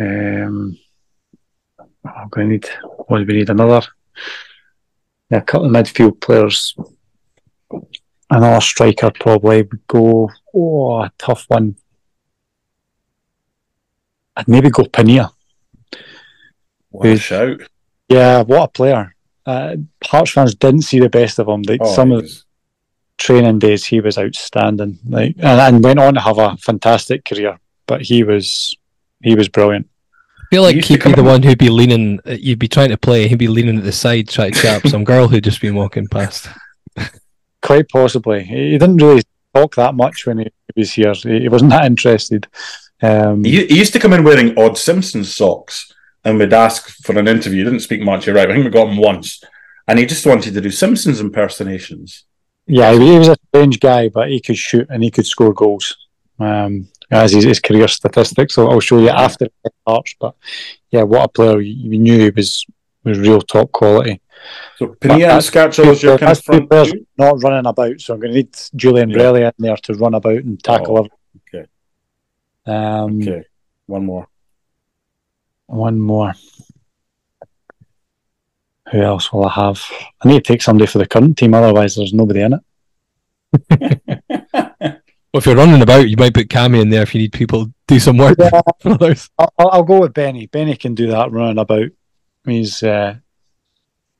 Um, 0.00 0.76
I'm 2.04 2.28
going 2.28 2.48
to 2.48 2.52
need. 2.54 2.68
What 3.06 3.18
do 3.18 3.24
we 3.24 3.34
need? 3.34 3.50
Another. 3.50 3.86
Yeah, 5.30 5.38
a 5.38 5.42
couple 5.42 5.66
of 5.66 5.72
midfield 5.72 6.20
players. 6.20 6.74
Another 8.30 8.60
striker 8.60 9.12
probably 9.12 9.62
would 9.62 9.86
go. 9.86 10.28
Oh, 10.52 11.02
a 11.02 11.12
tough 11.18 11.44
one. 11.48 11.76
I'd 14.36 14.48
maybe 14.48 14.70
go 14.70 14.82
Pinilla. 14.82 15.30
What 16.90 17.06
a 17.06 17.16
shout! 17.16 17.60
Yeah, 18.08 18.42
what 18.42 18.64
a 18.64 18.68
player! 18.68 19.13
Uh, 19.46 19.76
Hearts 20.04 20.30
fans 20.30 20.54
didn't 20.54 20.82
see 20.82 20.98
the 20.98 21.08
best 21.08 21.38
of 21.38 21.48
him. 21.48 21.62
Like 21.62 21.80
oh, 21.82 21.94
some 21.94 22.12
of 22.12 22.22
the 22.22 22.42
training 23.18 23.58
days, 23.58 23.84
he 23.84 24.00
was 24.00 24.18
outstanding. 24.18 24.98
Like 25.06 25.36
and, 25.38 25.60
and 25.60 25.84
went 25.84 25.98
on 25.98 26.14
to 26.14 26.20
have 26.20 26.38
a 26.38 26.56
fantastic 26.56 27.24
career. 27.24 27.58
But 27.86 28.02
he 28.02 28.24
was 28.24 28.76
he 29.22 29.34
was 29.34 29.48
brilliant. 29.48 29.88
I 30.40 30.46
feel 30.50 30.62
like 30.62 30.76
he'd 30.84 31.02
be 31.02 31.12
the 31.12 31.22
one 31.22 31.42
who'd 31.42 31.58
be 31.58 31.70
leaning. 31.70 32.20
You'd 32.26 32.58
be 32.58 32.68
trying 32.68 32.90
to 32.90 32.98
play. 32.98 33.28
He'd 33.28 33.38
be 33.38 33.48
leaning 33.48 33.78
at 33.78 33.84
the 33.84 33.92
side, 33.92 34.28
trying 34.28 34.52
to 34.52 34.60
chat 34.60 34.84
up 34.84 34.90
some 34.90 35.04
girl 35.04 35.26
who'd 35.26 35.44
just 35.44 35.60
been 35.60 35.74
walking 35.74 36.06
past. 36.06 36.48
Quite 37.62 37.88
possibly. 37.88 38.44
He 38.44 38.72
didn't 38.72 38.98
really 38.98 39.22
talk 39.54 39.74
that 39.76 39.94
much 39.94 40.26
when 40.26 40.38
he 40.38 40.50
was 40.76 40.92
here. 40.92 41.14
He 41.14 41.48
wasn't 41.48 41.70
that 41.70 41.86
interested. 41.86 42.46
Um, 43.02 43.42
he, 43.42 43.66
he, 43.66 43.78
used 43.78 43.92
to 43.94 43.98
come 43.98 44.12
in 44.12 44.22
wearing 44.22 44.56
odd 44.58 44.78
Simpsons 44.78 45.34
socks 45.34 45.92
and 46.24 46.38
we'd 46.38 46.52
ask 46.52 46.88
for 47.04 47.18
an 47.18 47.28
interview. 47.28 47.58
He 47.58 47.64
didn't 47.64 47.80
speak 47.80 48.00
much. 48.00 48.26
You're 48.26 48.36
right. 48.36 48.50
I 48.50 48.54
think 48.54 48.64
we 48.64 48.70
got 48.70 48.88
him 48.88 48.96
once, 48.96 49.42
and 49.86 49.98
he 49.98 50.06
just 50.06 50.26
wanted 50.26 50.54
to 50.54 50.60
do 50.60 50.70
Simpsons 50.70 51.20
impersonations. 51.20 52.24
Yeah, 52.66 52.92
he 52.92 53.18
was 53.18 53.28
a 53.28 53.36
strange 53.48 53.78
guy, 53.80 54.08
but 54.08 54.28
he 54.28 54.40
could 54.40 54.56
shoot 54.56 54.86
and 54.88 55.02
he 55.02 55.10
could 55.10 55.26
score 55.26 55.52
goals. 55.52 55.96
Um, 56.38 56.88
as 57.10 57.32
his, 57.32 57.44
his 57.44 57.60
career 57.60 57.88
statistics. 57.88 58.54
So 58.54 58.68
I'll 58.68 58.80
show 58.80 58.98
you 58.98 59.10
after 59.10 59.48
Hearts. 59.86 60.14
But 60.18 60.34
yeah, 60.90 61.02
what 61.02 61.24
a 61.24 61.28
player! 61.28 61.60
You 61.60 61.98
knew 61.98 62.18
he 62.18 62.30
was 62.30 62.66
was 63.04 63.18
real 63.18 63.40
top 63.40 63.70
quality. 63.72 64.20
So 64.76 64.88
Pinilla 64.88 65.34
and 65.34 65.42
Skácel 65.42 65.86
is 65.92 66.02
your 66.02 66.18
kind 66.18 66.36
of 66.70 66.92
not 67.16 67.42
running 67.42 67.66
about. 67.66 68.00
So 68.00 68.14
I'm 68.14 68.20
going 68.20 68.32
to 68.32 68.38
need 68.38 68.56
Julien 68.74 69.10
yeah. 69.10 69.16
Brellier 69.16 69.52
in 69.58 69.62
there 69.62 69.76
to 69.76 69.94
run 69.94 70.14
about 70.14 70.36
and 70.36 70.62
tackle 70.62 70.98
oh, 70.98 71.08
Okay. 71.48 71.66
Um, 72.66 73.20
okay. 73.20 73.44
One 73.86 74.06
more. 74.06 74.28
One 75.66 76.00
more. 76.00 76.34
Who 78.90 79.00
else 79.00 79.32
will 79.32 79.46
I 79.46 79.52
have? 79.52 79.82
I 80.22 80.28
need 80.28 80.44
to 80.44 80.52
take 80.52 80.62
somebody 80.62 80.86
for 80.90 80.98
the 80.98 81.06
current 81.06 81.38
team, 81.38 81.54
otherwise 81.54 81.96
there's 81.96 82.12
nobody 82.12 82.42
in 82.42 82.60
it. 83.72 84.00
Well, 85.34 85.40
if 85.40 85.46
you're 85.46 85.56
running 85.56 85.82
about, 85.82 86.08
you 86.08 86.16
might 86.16 86.32
put 86.32 86.46
Cammy 86.46 86.80
in 86.80 86.90
there 86.90 87.02
if 87.02 87.12
you 87.12 87.20
need 87.20 87.32
people 87.32 87.64
to 87.64 87.74
do 87.88 87.98
some 87.98 88.16
work. 88.16 88.38
Yeah, 88.38 88.60
I'll, 89.36 89.52
I'll, 89.58 89.82
go 89.82 90.02
with 90.02 90.14
Beni. 90.14 90.46
Beni 90.46 90.76
can 90.76 90.94
do 90.94 91.08
that 91.08 91.32
running 91.32 91.58
about. 91.58 91.88
He's 92.44 92.84
uh, 92.84 93.16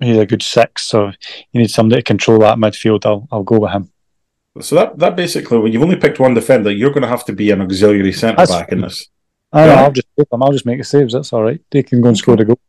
he's 0.01 0.17
a 0.17 0.27
good 0.27 0.43
six, 0.43 0.83
so 0.83 1.13
you 1.53 1.61
need 1.61 1.71
somebody 1.71 2.03
to 2.03 2.05
control 2.05 2.41
that 2.41 2.59
midfield. 2.59 3.07
I'll 3.07 3.29
I'll 3.31 3.45
go 3.45 3.61
with 3.61 3.71
him. 3.71 3.93
So 4.61 4.75
that 4.75 4.99
that 4.99 5.15
basically, 5.15 5.59
when 5.59 5.73
you've 5.73 5.85
only 5.85 5.95
picked 5.95 6.19
one 6.19 6.35
defender, 6.35 6.73
you're 6.73 6.91
going 6.91 7.03
to 7.03 7.09
have 7.09 7.25
to 7.27 7.33
be 7.33 7.53
an 7.53 7.61
auxiliary 7.61 8.13
centre 8.13 8.45
back 8.45 8.73
in 8.73 8.81
this. 8.81 9.09
I 9.55 9.67
know, 9.67 9.75
I'll 9.75 9.93
just 9.93 10.09
take 10.19 10.29
them. 10.29 10.43
I'll 10.43 10.53
just 10.53 10.67
make 10.67 10.79
the 10.79 10.85
saves. 10.85 11.13
That's 11.15 11.33
all 11.33 11.43
right. 11.43 11.61
They 11.71 11.83
can 11.83 12.01
go 12.01 12.09
and 12.09 12.19
score 12.19 12.37
the 12.37 12.45
goal. 12.45 12.61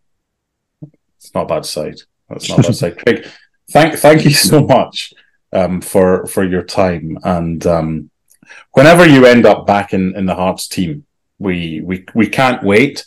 It's 1.18 1.34
not 1.34 1.44
a 1.44 1.48
bad 1.48 1.66
side. 1.66 2.00
That's 2.30 2.48
not 2.48 2.60
a 2.60 2.62
bad 2.64 2.76
side. 2.76 2.98
Craig, 2.98 3.28
thank 3.72 3.96
thank 3.96 4.24
you 4.24 4.32
so 4.32 4.62
much 4.62 5.14
um, 5.52 5.82
for 5.82 6.26
for 6.28 6.44
your 6.44 6.64
time 6.64 7.18
and. 7.24 7.66
Um, 7.66 8.10
whenever 8.74 9.08
you 9.08 9.26
end 9.26 9.46
up 9.46 9.66
back 9.66 9.94
in, 9.94 10.16
in 10.16 10.26
the 10.26 10.36
Hearts 10.36 10.68
team, 10.68 11.06
we 11.40 11.82
we 11.82 12.06
we 12.14 12.28
can't 12.28 12.64
wait. 12.64 13.06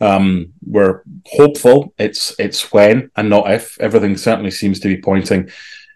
Um, 0.00 0.52
we're 0.64 1.02
hopeful 1.26 1.94
it's 1.98 2.34
it's 2.38 2.72
when 2.72 3.10
and 3.16 3.30
not 3.30 3.50
if. 3.50 3.80
Everything 3.80 4.16
certainly 4.16 4.50
seems 4.50 4.80
to 4.80 4.88
be 4.88 5.00
pointing 5.00 5.50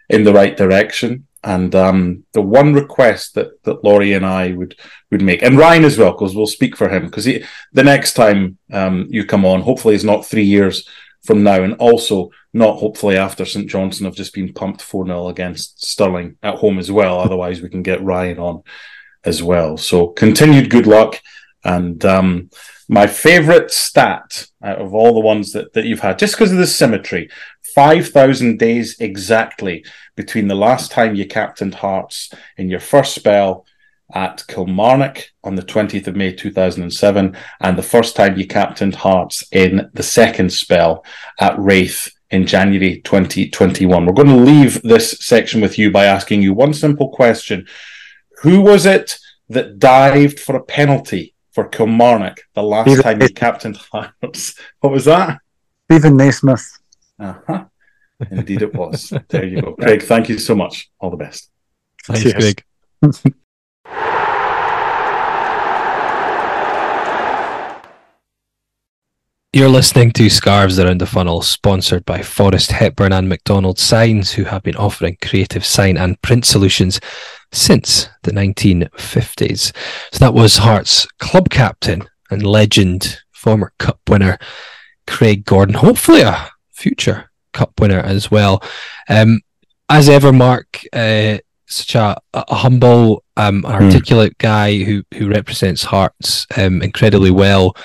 in 0.08 0.24
the 0.24 0.32
right 0.32 0.56
direction. 0.56 1.26
And 1.42 1.74
um, 1.74 2.24
the 2.32 2.42
one 2.42 2.74
request 2.74 3.34
that 3.34 3.62
that 3.64 3.82
Laurie 3.82 4.12
and 4.12 4.26
I 4.26 4.52
would 4.52 4.76
would 5.10 5.22
make, 5.22 5.42
and 5.42 5.56
Ryan 5.56 5.84
as 5.84 5.96
well, 5.96 6.12
because 6.12 6.36
we'll 6.36 6.46
speak 6.46 6.76
for 6.76 6.88
him, 6.88 7.06
because 7.06 7.24
the 7.24 7.44
next 7.82 8.12
time 8.12 8.58
um, 8.72 9.06
you 9.08 9.24
come 9.24 9.44
on, 9.44 9.62
hopefully, 9.62 9.94
it's 9.94 10.04
not 10.04 10.26
three 10.26 10.44
years 10.44 10.86
from 11.22 11.42
now, 11.42 11.62
and 11.62 11.74
also 11.74 12.30
not 12.52 12.78
hopefully 12.78 13.16
after 13.16 13.44
St 13.44 13.68
Johnstone 13.68 14.06
have 14.06 14.16
just 14.16 14.34
been 14.34 14.52
pumped 14.52 14.82
4 14.82 15.06
0 15.06 15.28
against 15.28 15.84
Stirling 15.84 16.36
at 16.42 16.56
home 16.56 16.78
as 16.78 16.90
well. 16.90 17.20
Otherwise, 17.20 17.60
we 17.60 17.68
can 17.68 17.82
get 17.82 18.02
Ryan 18.02 18.38
on 18.38 18.62
as 19.24 19.42
well. 19.42 19.76
So 19.76 20.08
continued 20.08 20.70
good 20.70 20.86
luck. 20.86 21.20
And 21.64 22.02
um, 22.04 22.50
my 22.90 23.06
favorite 23.06 23.70
stat 23.70 24.48
out 24.64 24.80
of 24.80 24.92
all 24.94 25.14
the 25.14 25.20
ones 25.20 25.52
that, 25.52 25.72
that 25.74 25.84
you've 25.84 26.00
had, 26.00 26.18
just 26.18 26.34
because 26.34 26.50
of 26.50 26.58
the 26.58 26.66
symmetry, 26.66 27.30
5,000 27.72 28.58
days 28.58 28.98
exactly 28.98 29.84
between 30.16 30.48
the 30.48 30.56
last 30.56 30.90
time 30.90 31.14
you 31.14 31.24
captained 31.24 31.76
Hearts 31.76 32.32
in 32.56 32.68
your 32.68 32.80
first 32.80 33.14
spell 33.14 33.64
at 34.12 34.44
Kilmarnock 34.48 35.22
on 35.44 35.54
the 35.54 35.62
20th 35.62 36.08
of 36.08 36.16
May 36.16 36.32
2007 36.32 37.36
and 37.60 37.78
the 37.78 37.82
first 37.82 38.16
time 38.16 38.36
you 38.36 38.44
captained 38.44 38.96
Hearts 38.96 39.44
in 39.52 39.88
the 39.94 40.02
second 40.02 40.52
spell 40.52 41.04
at 41.38 41.56
Raith 41.60 42.12
in 42.30 42.44
January 42.44 43.02
2021. 43.02 44.04
We're 44.04 44.12
going 44.12 44.26
to 44.26 44.34
leave 44.34 44.82
this 44.82 45.12
section 45.20 45.60
with 45.60 45.78
you 45.78 45.92
by 45.92 46.06
asking 46.06 46.42
you 46.42 46.54
one 46.54 46.74
simple 46.74 47.10
question. 47.10 47.68
Who 48.42 48.62
was 48.62 48.84
it 48.84 49.16
that 49.48 49.78
dived 49.78 50.40
for 50.40 50.56
a 50.56 50.64
penalty 50.64 51.34
for 51.52 51.68
Kilmarnock 51.68 52.40
the 52.54 52.62
last 52.62 52.88
Steven 52.88 53.02
time 53.02 53.20
he 53.20 53.28
captained 53.28 53.76
Hearts? 53.76 54.58
What 54.80 54.92
was 54.92 55.04
that? 55.06 55.38
Steven 55.90 56.16
Naismith. 56.16 56.78
Uh-huh. 57.18 57.64
Indeed 58.30 58.62
it 58.62 58.74
was. 58.74 59.12
there 59.28 59.44
you 59.44 59.62
go. 59.62 59.74
Craig, 59.74 60.02
thank 60.02 60.28
you 60.28 60.38
so 60.38 60.54
much. 60.54 60.90
All 61.00 61.10
the 61.10 61.16
best. 61.16 61.50
Thanks, 62.04 62.22
Cheers. 62.22 62.54
Craig. 63.02 63.34
You're 69.52 69.68
listening 69.68 70.12
to 70.12 70.30
Scarves 70.30 70.78
Around 70.78 71.00
the 71.00 71.06
Funnel, 71.06 71.42
sponsored 71.42 72.04
by 72.04 72.22
Forrest 72.22 72.70
Hepburn 72.70 73.12
and 73.12 73.28
McDonald 73.28 73.80
Signs, 73.80 74.30
who 74.30 74.44
have 74.44 74.62
been 74.62 74.76
offering 74.76 75.18
creative 75.20 75.64
sign 75.64 75.96
and 75.96 76.22
print 76.22 76.44
solutions 76.44 77.00
since 77.52 78.08
the 78.22 78.32
1950s. 78.32 79.74
So 80.12 80.18
that 80.18 80.34
was 80.34 80.58
Hearts 80.58 81.06
club 81.18 81.50
captain 81.50 82.08
and 82.30 82.44
legend, 82.44 83.20
former 83.32 83.72
cup 83.78 84.00
winner, 84.08 84.38
Craig 85.06 85.44
Gordon. 85.44 85.74
Hopefully, 85.74 86.22
a 86.22 86.50
future 86.72 87.30
cup 87.52 87.80
winner 87.80 88.00
as 88.00 88.30
well. 88.30 88.62
Um, 89.08 89.40
as 89.88 90.08
ever, 90.08 90.32
Mark, 90.32 90.80
uh, 90.92 91.38
such 91.66 91.94
a, 91.94 92.20
a 92.34 92.54
humble, 92.54 93.24
um, 93.36 93.62
hmm. 93.62 93.66
articulate 93.66 94.34
mm. 94.34 94.38
guy 94.38 94.78
who 94.84 95.04
who 95.14 95.28
represents 95.28 95.84
Hearts 95.84 96.46
um, 96.56 96.82
incredibly 96.82 97.30
well 97.30 97.76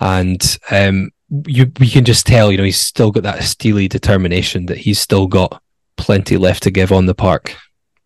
and 0.00 0.58
um, 0.70 1.10
you 1.46 1.72
we 1.80 1.88
can 1.88 2.04
just 2.04 2.26
tell, 2.26 2.50
you 2.52 2.58
know, 2.58 2.64
he's 2.64 2.80
still 2.80 3.10
got 3.10 3.22
that 3.22 3.42
steely 3.44 3.88
determination 3.88 4.66
that 4.66 4.78
he's 4.78 5.00
still 5.00 5.26
got 5.26 5.62
plenty 5.96 6.36
left 6.36 6.62
to 6.64 6.70
give 6.70 6.92
on 6.92 7.06
the 7.06 7.14
park. 7.14 7.56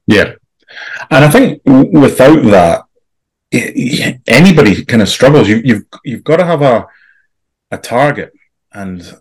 Yeah, 0.06 0.34
and 1.10 1.24
I 1.24 1.30
think 1.30 1.62
without 1.64 2.42
that, 2.44 2.84
anybody 4.26 4.84
kind 4.84 5.02
of 5.02 5.08
struggles. 5.08 5.48
You, 5.48 5.60
you've 5.64 5.84
you've 6.04 6.24
got 6.24 6.36
to 6.36 6.44
have 6.44 6.62
a 6.62 6.86
a 7.70 7.78
target, 7.78 8.32
and 8.72 9.16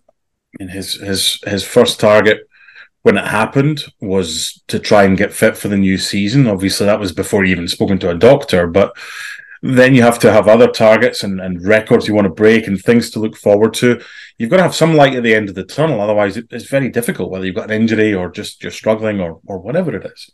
in 0.59 0.69
his 0.69 0.95
his 0.95 1.41
his 1.45 1.63
first 1.63 1.99
target 1.99 2.47
when 3.03 3.17
it 3.17 3.27
happened 3.27 3.85
was 4.01 4.61
to 4.67 4.79
try 4.79 5.03
and 5.03 5.17
get 5.17 5.31
fit 5.31 5.55
for 5.55 5.69
the 5.69 5.77
new 5.77 5.97
season. 5.97 6.47
Obviously, 6.47 6.85
that 6.85 6.99
was 6.99 7.13
before 7.13 7.43
he 7.43 7.51
even 7.51 7.67
spoken 7.67 7.97
to 7.99 8.09
a 8.09 8.17
doctor, 8.17 8.67
but 8.67 8.93
then 9.61 9.95
you 9.95 10.01
have 10.01 10.19
to 10.19 10.31
have 10.31 10.47
other 10.47 10.67
targets 10.67 11.23
and, 11.23 11.39
and 11.39 11.65
records 11.65 12.07
you 12.07 12.13
want 12.13 12.25
to 12.25 12.33
break 12.33 12.67
and 12.67 12.81
things 12.81 13.09
to 13.09 13.19
look 13.19 13.35
forward 13.35 13.73
to. 13.75 14.01
You've 14.37 14.49
got 14.49 14.57
to 14.57 14.63
have 14.63 14.75
some 14.75 14.93
light 14.93 15.15
at 15.15 15.23
the 15.23 15.33
end 15.33 15.49
of 15.49 15.55
the 15.55 15.63
tunnel. 15.63 16.01
Otherwise, 16.01 16.37
it's 16.37 16.69
very 16.69 16.89
difficult, 16.89 17.31
whether 17.31 17.45
you've 17.45 17.55
got 17.55 17.71
an 17.71 17.81
injury 17.81 18.13
or 18.13 18.29
just 18.29 18.61
you're 18.61 18.71
struggling 18.71 19.19
or, 19.19 19.39
or 19.45 19.59
whatever 19.59 19.95
it 19.95 20.05
is. 20.05 20.29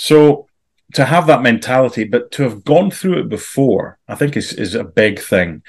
So 0.00 0.46
to 0.94 1.04
have 1.04 1.26
that 1.26 1.42
mentality, 1.42 2.04
but 2.04 2.30
to 2.32 2.42
have 2.44 2.64
gone 2.64 2.90
through 2.90 3.20
it 3.20 3.28
before, 3.28 3.98
I 4.08 4.14
think 4.14 4.34
is, 4.34 4.54
is 4.54 4.74
a 4.74 4.82
big 4.82 5.20
thing. 5.20 5.62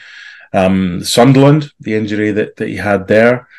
Um, 0.54 1.04
Sunderland, 1.04 1.74
the 1.82 1.96
injury 1.96 2.32
that, 2.32 2.56
that 2.56 2.70
he 2.70 2.78
had 2.78 3.10
there, 3.10 3.50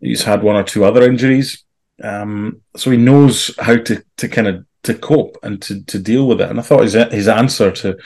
he's 0.00 0.22
had 0.22 0.44
one 0.44 0.54
or 0.54 0.62
two 0.62 0.84
other 0.84 1.02
injuries. 1.02 1.64
Um, 2.00 2.62
so 2.76 2.92
he 2.92 2.96
knows 2.96 3.50
how 3.58 3.78
to, 3.78 4.04
to 4.18 4.28
kind 4.28 4.46
of 4.46 4.64
to 4.84 4.94
cope 4.94 5.38
and 5.42 5.60
to, 5.62 5.82
to 5.82 5.98
deal 5.98 6.28
with 6.28 6.40
it. 6.40 6.50
And 6.50 6.60
I 6.60 6.62
thought 6.62 6.84
his 6.84 6.92
his 6.92 7.26
answer 7.26 7.72
to 7.72 7.98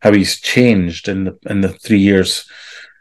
how 0.00 0.12
he's 0.14 0.40
changed 0.40 1.06
in 1.06 1.24
the 1.24 1.38
in 1.50 1.60
the 1.60 1.68
three 1.68 1.98
years 1.98 2.48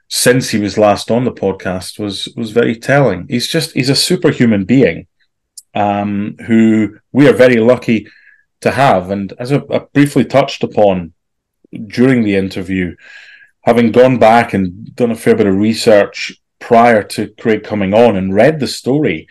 since 0.10 0.50
he 0.50 0.60
was 0.60 0.78
last 0.78 1.10
on 1.10 1.24
the 1.24 1.32
podcast 1.32 2.00
was 2.00 2.28
was 2.36 2.52
very 2.52 2.76
telling. 2.76 3.28
He's 3.30 3.48
just 3.48 3.72
he's 3.72 3.90
a 3.90 3.96
superhuman 3.96 4.66
being 4.66 5.08
um, 5.74 6.36
who 6.48 6.98
we 7.14 7.30
are 7.30 7.34
very 7.34 7.62
lucky 7.62 8.08
to 8.62 8.72
have. 8.72 9.12
And 9.12 9.34
as 9.40 9.52
I, 9.52 9.62
I 9.72 9.80
briefly 9.94 10.26
touched 10.26 10.64
upon 10.64 11.14
during 11.88 12.24
the 12.24 12.36
interview, 12.36 12.96
having 13.62 13.92
gone 13.92 14.18
back 14.18 14.54
and 14.54 14.96
done 14.96 15.12
a 15.12 15.16
fair 15.16 15.36
bit 15.36 15.48
of 15.48 15.56
research 15.56 16.34
prior 16.60 17.04
to 17.04 17.34
Craig 17.40 17.64
coming 17.64 17.94
on 17.94 18.16
and 18.16 18.34
read 18.34 18.60
the 18.60 18.68
story 18.68 19.28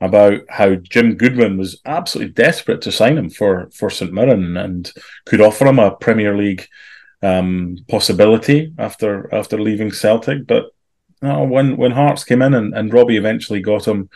about 0.00 0.40
how 0.48 0.76
Jim 0.76 1.16
Goodwin 1.16 1.58
was 1.58 1.80
absolutely 1.84 2.32
desperate 2.32 2.80
to 2.82 2.92
sign 2.92 3.18
him 3.18 3.28
for 3.28 3.68
for 3.70 3.90
St 3.90 4.12
Mirren 4.12 4.56
and 4.56 4.90
could 5.26 5.42
offer 5.42 5.66
him 5.66 5.78
a 5.78 5.90
Premier 5.90 6.36
League 6.36 6.66
um, 7.22 7.76
possibility 7.88 8.72
after 8.78 9.32
after 9.34 9.60
leaving 9.60 9.92
Celtic. 9.92 10.46
But 10.46 10.72
no, 11.20 11.44
when 11.44 11.76
when 11.76 11.92
Hearts 11.92 12.24
came 12.24 12.40
in 12.40 12.54
and, 12.54 12.74
and 12.74 12.92
Robbie 12.92 13.18
eventually 13.18 13.60
got 13.60 13.86
him, 13.86 14.08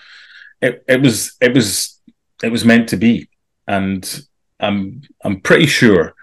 it, 0.63 0.83
it 0.89 1.03
was 1.03 1.37
it 1.41 1.55
was 1.55 2.01
it 2.43 2.51
was 2.51 2.65
meant 2.65 2.89
to 2.91 2.97
be. 2.97 3.29
And 3.67 4.03
I'm 4.65 5.03
I'm 5.23 5.41
pretty 5.41 5.67
sure 5.67 6.15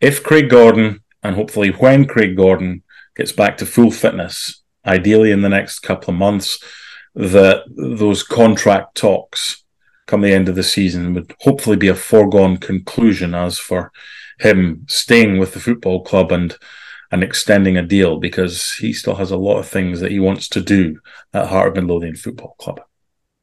if 0.00 0.22
Craig 0.22 0.50
Gordon 0.50 1.00
and 1.22 1.36
hopefully 1.36 1.70
when 1.70 2.06
Craig 2.06 2.36
Gordon 2.36 2.82
gets 3.16 3.32
back 3.32 3.56
to 3.58 3.66
full 3.66 3.90
fitness, 3.90 4.62
ideally 4.84 5.30
in 5.30 5.42
the 5.42 5.48
next 5.48 5.80
couple 5.80 6.12
of 6.12 6.18
months, 6.18 6.62
that 7.14 7.64
those 7.76 8.22
contract 8.22 8.94
talks 8.96 9.64
come 10.06 10.20
the 10.20 10.32
end 10.32 10.48
of 10.48 10.54
the 10.54 10.62
season 10.62 11.14
would 11.14 11.34
hopefully 11.40 11.76
be 11.76 11.88
a 11.88 11.94
foregone 11.94 12.56
conclusion 12.58 13.34
as 13.34 13.58
for 13.58 13.90
him 14.38 14.84
staying 14.88 15.38
with 15.38 15.54
the 15.54 15.60
football 15.60 16.04
club 16.04 16.30
and 16.30 16.56
and 17.10 17.22
extending 17.22 17.76
a 17.76 17.82
deal 17.82 18.18
because 18.18 18.72
he 18.74 18.92
still 18.92 19.14
has 19.14 19.30
a 19.30 19.36
lot 19.36 19.58
of 19.58 19.68
things 19.68 20.00
that 20.00 20.10
he 20.10 20.18
wants 20.18 20.48
to 20.48 20.60
do 20.60 20.98
at 21.32 21.46
Heart 21.46 21.68
of 21.68 21.74
Midlothian 21.76 22.16
Football 22.16 22.56
Club. 22.58 22.80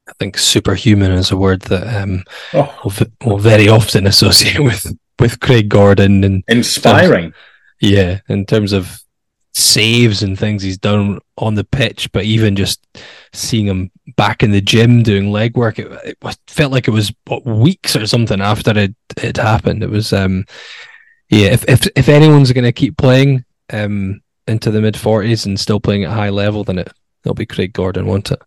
I 0.07 0.13
think 0.19 0.37
superhuman 0.37 1.11
is 1.11 1.31
a 1.31 1.37
word 1.37 1.61
that 1.63 2.01
um, 2.01 2.23
oh. 2.53 2.79
we'll, 2.83 3.07
we'll, 3.23 3.37
very 3.37 3.69
often 3.69 4.05
associate 4.05 4.59
with 4.63 4.95
with 5.19 5.39
Craig 5.39 5.69
Gordon 5.69 6.23
and 6.23 6.43
inspiring. 6.47 7.31
Terms, 7.31 7.35
yeah, 7.81 8.19
in 8.27 8.45
terms 8.45 8.73
of 8.73 8.99
saves 9.53 10.23
and 10.23 10.37
things 10.37 10.63
he's 10.63 10.77
done 10.77 11.19
on 11.37 11.55
the 11.55 11.63
pitch, 11.63 12.11
but 12.11 12.25
even 12.25 12.55
just 12.55 12.85
seeing 13.33 13.67
him 13.67 13.91
back 14.17 14.43
in 14.43 14.51
the 14.51 14.61
gym 14.61 15.03
doing 15.03 15.31
leg 15.31 15.55
work, 15.55 15.79
it, 15.79 15.91
it 16.03 16.17
felt 16.47 16.71
like 16.71 16.87
it 16.87 16.91
was 16.91 17.13
what, 17.27 17.45
weeks 17.45 17.95
or 17.95 18.05
something 18.07 18.41
after 18.41 18.77
it 18.77 18.95
it 19.17 19.37
happened. 19.37 19.83
It 19.83 19.89
was, 19.89 20.11
um, 20.11 20.45
yeah. 21.29 21.47
If 21.47 21.67
if 21.69 21.87
if 21.95 22.09
anyone's 22.09 22.51
going 22.51 22.65
to 22.65 22.71
keep 22.71 22.97
playing 22.97 23.45
um, 23.71 24.21
into 24.47 24.69
the 24.69 24.81
mid 24.81 24.97
forties 24.97 25.45
and 25.45 25.59
still 25.59 25.79
playing 25.79 26.03
at 26.03 26.11
high 26.11 26.29
level, 26.29 26.63
then 26.63 26.79
it 26.79 26.91
it'll 27.23 27.35
be 27.35 27.45
Craig 27.45 27.73
Gordon, 27.73 28.05
won't 28.05 28.31
it? 28.31 28.41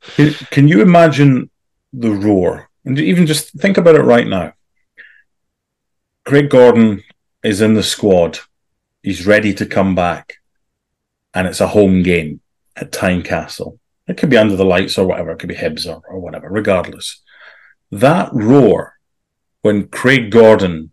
Can, 0.51 0.69
you 0.69 0.83
imagine 0.83 1.51
the 1.93 2.11
roar? 2.11 2.69
And 2.85 2.99
even 2.99 3.27
just 3.27 3.51
think 3.53 3.77
about 3.77 3.97
it 3.97 4.03
right 4.03 4.27
now. 4.27 4.53
Craig 6.25 6.51
Gordon 6.51 7.03
is 7.43 7.61
in 7.61 7.75
the 7.75 7.83
squad. 7.83 8.39
He's 9.03 9.27
ready 9.27 9.55
to 9.55 9.67
come 9.67 9.95
back 9.95 10.37
and 11.35 11.47
it's 11.47 11.61
a 11.61 11.69
home 11.69 12.03
game 12.03 12.41
at 12.77 12.93
Tynecastle. 12.93 13.79
It 14.09 14.17
could 14.17 14.31
be 14.31 14.37
under 14.37 14.57
the 14.57 14.65
lights 14.65 14.99
or 14.99 15.07
whatever. 15.07 15.33
It 15.33 15.39
could 15.39 15.49
be 15.49 15.55
Hibs 15.55 15.87
or, 15.87 16.03
or 16.09 16.21
whatever. 16.21 16.49
Regardless, 16.49 17.23
that 17.91 18.31
roar 18.33 18.95
when 19.63 19.89
Craig 19.89 20.31
Gordon 20.31 20.93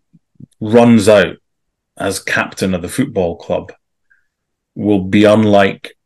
runs 0.60 1.08
out 1.08 1.36
as 1.96 2.18
captain 2.18 2.74
of 2.74 2.82
the 2.82 2.88
football 2.88 3.36
club 3.36 3.72
will 4.74 5.04
be 5.04 5.24
unlike 5.24 5.96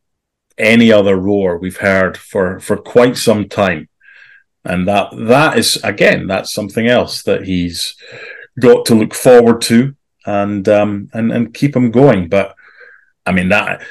any 0.59 0.91
other 0.91 1.15
roar 1.15 1.57
we've 1.57 1.77
heard 1.77 2.17
for 2.17 2.59
for 2.59 2.77
quite 2.77 3.17
some 3.17 3.47
time. 3.49 3.89
And 4.65 4.87
that 4.87 5.09
that 5.13 5.57
is 5.57 5.77
again 5.83 6.27
that's 6.27 6.53
something 6.53 6.87
else 6.87 7.23
that 7.23 7.45
he's 7.45 7.95
got 8.59 8.85
to 8.87 8.95
look 8.95 9.13
forward 9.13 9.61
to 9.63 9.95
and 10.25 10.67
um 10.67 11.09
and 11.13 11.31
and 11.31 11.53
keep 11.53 11.75
him 11.75 11.91
going. 11.91 12.29
But 12.29 12.55
i 13.25 13.31
mean 13.31 13.49
that 13.49 13.81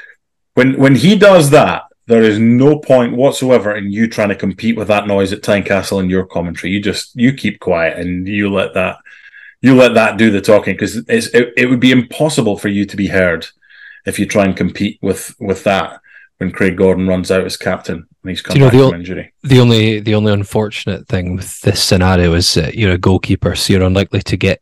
when 0.59 0.77
when 0.77 0.97
he 0.97 1.17
does 1.17 1.51
that, 1.51 1.85
there 2.09 2.23
is 2.23 2.39
no 2.39 2.81
point 2.81 3.15
whatsoever 3.15 3.77
in 3.77 3.93
you 3.93 4.09
trying 4.09 4.31
to 4.31 4.35
compete 4.35 4.77
with 4.77 4.89
that 4.89 5.07
noise 5.07 5.33
at 5.33 5.43
Tynecastle 5.43 6.03
in 6.03 6.11
your 6.11 6.27
commentary. 6.27 6.73
You 6.73 6.83
just 6.83 7.15
you 7.15 7.33
keep 7.33 7.61
quiet 7.61 7.99
and 7.99 8.27
you 8.27 8.53
let 8.53 8.75
that 8.75 8.99
you 9.61 9.77
let 9.77 9.95
that 9.95 10.17
do 10.17 10.33
the 10.33 10.41
talking 10.41 10.75
because 10.75 10.97
it, 10.97 11.53
it 11.57 11.71
would 11.71 11.79
be 11.79 11.93
impossible 11.93 12.59
for 12.59 12.69
you 12.69 12.85
to 12.87 12.97
be 12.97 13.07
heard 13.07 13.47
if 14.05 14.19
you 14.19 14.27
try 14.27 14.45
and 14.45 14.57
compete 14.57 14.99
with 15.01 15.37
with 15.39 15.63
that 15.63 16.01
when 16.39 16.51
Craig 16.51 16.77
Gordon 16.77 17.07
runs 17.07 17.31
out 17.31 17.45
as 17.45 17.57
captain 17.57 18.07
and 18.23 18.31
he's 18.31 18.43
come 18.43 18.57
you 18.57 18.63
know, 18.63 18.71
back 18.71 18.91
from 18.91 19.01
injury. 19.01 19.33
The 19.43 19.61
only 19.61 20.01
the 20.01 20.15
only 20.15 20.33
unfortunate 20.33 21.07
thing 21.09 21.37
with 21.37 21.61
this 21.61 21.83
scenario 21.83 22.35
is 22.35 22.55
that 22.55 22.75
you're 22.75 22.93
a 22.93 22.99
goalkeeper, 22.99 23.55
so 23.55 23.73
you're 23.73 23.83
unlikely 23.83 24.23
to 24.23 24.37
get 24.37 24.61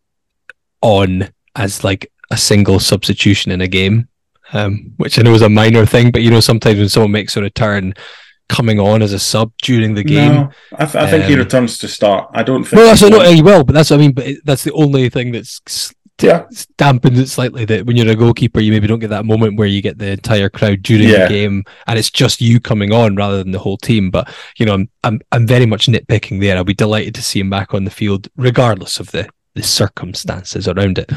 on 0.83 1.31
as 1.55 1.85
like 1.85 2.11
a 2.31 2.37
single 2.37 2.81
substitution 2.81 3.53
in 3.53 3.61
a 3.61 3.69
game 3.69 4.09
um, 4.53 4.93
which 4.97 5.19
I 5.19 5.23
know 5.23 5.35
is 5.35 5.43
a 5.43 5.49
minor 5.49 5.87
thing, 5.87 6.11
but 6.11 6.23
you 6.23 6.31
know, 6.31 6.41
sometimes 6.41 6.79
when 6.79 6.89
someone 6.89 7.13
makes 7.13 7.37
a 7.37 7.41
return, 7.43 7.95
coming 8.49 8.79
on 8.79 9.03
as 9.03 9.13
a 9.13 9.19
sub 9.19 9.53
during 9.63 9.95
the 9.95 10.05
game. 10.05 10.33
No, 10.33 10.51
I, 10.75 10.85
th- 10.85 10.95
I 10.97 11.11
think 11.11 11.25
um, 11.25 11.31
he 11.31 11.37
returns 11.37 11.79
to 11.79 11.89
start. 11.89 12.31
I 12.33 12.43
don't 12.43 12.63
think. 12.63 12.75
No, 12.75 12.85
that's 12.85 13.03
not. 13.03 13.27
He 13.27 13.43
will, 13.43 13.65
but 13.65 13.75
that's. 13.75 13.91
I 13.91 13.97
mean, 13.97 14.13
but 14.13 14.27
that's 14.45 14.65
the 14.65 14.73
only 14.73 15.09
thing 15.09 15.33
that's 15.33 15.93
yeah 16.23 16.45
dampens 16.79 17.19
it 17.19 17.29
slightly. 17.29 17.65
That 17.65 17.87
when 17.87 17.97
you're 17.97 18.09
a 18.09 18.17
goalkeeper, 18.17 18.61
you 18.61 18.73
maybe 18.73 18.87
don't 18.87 19.01
get 19.01 19.11
that 19.11 19.27
moment 19.27 19.59
where 19.59 19.69
you 19.69 19.83
get 19.83 19.99
the 19.99 20.13
entire 20.13 20.49
crowd 20.49 20.83
during 20.83 21.09
yeah. 21.09 21.27
the 21.27 21.29
game, 21.29 21.65
and 21.87 21.99
it's 21.99 22.11
just 22.11 22.41
you 22.41 22.61
coming 22.61 22.93
on 22.93 23.17
rather 23.17 23.39
than 23.39 23.53
the 23.53 23.59
whole 23.59 23.77
team. 23.77 24.11
But 24.11 24.33
you 24.59 24.67
know, 24.67 24.75
I'm 24.75 24.89
I'm 25.05 25.21
I'm 25.33 25.47
very 25.47 25.67
much 25.67 25.87
nitpicking 25.87 26.41
there. 26.41 26.57
I'll 26.57 26.65
be 26.65 26.75
delighted 26.75 27.15
to 27.17 27.23
see 27.23 27.41
him 27.41 27.51
back 27.51 27.75
on 27.75 27.85
the 27.85 27.91
field, 27.91 28.29
regardless 28.37 29.01
of 29.01 29.11
the 29.11 29.29
the 29.55 29.63
circumstances 29.63 30.69
around 30.69 30.99
it. 30.99 31.11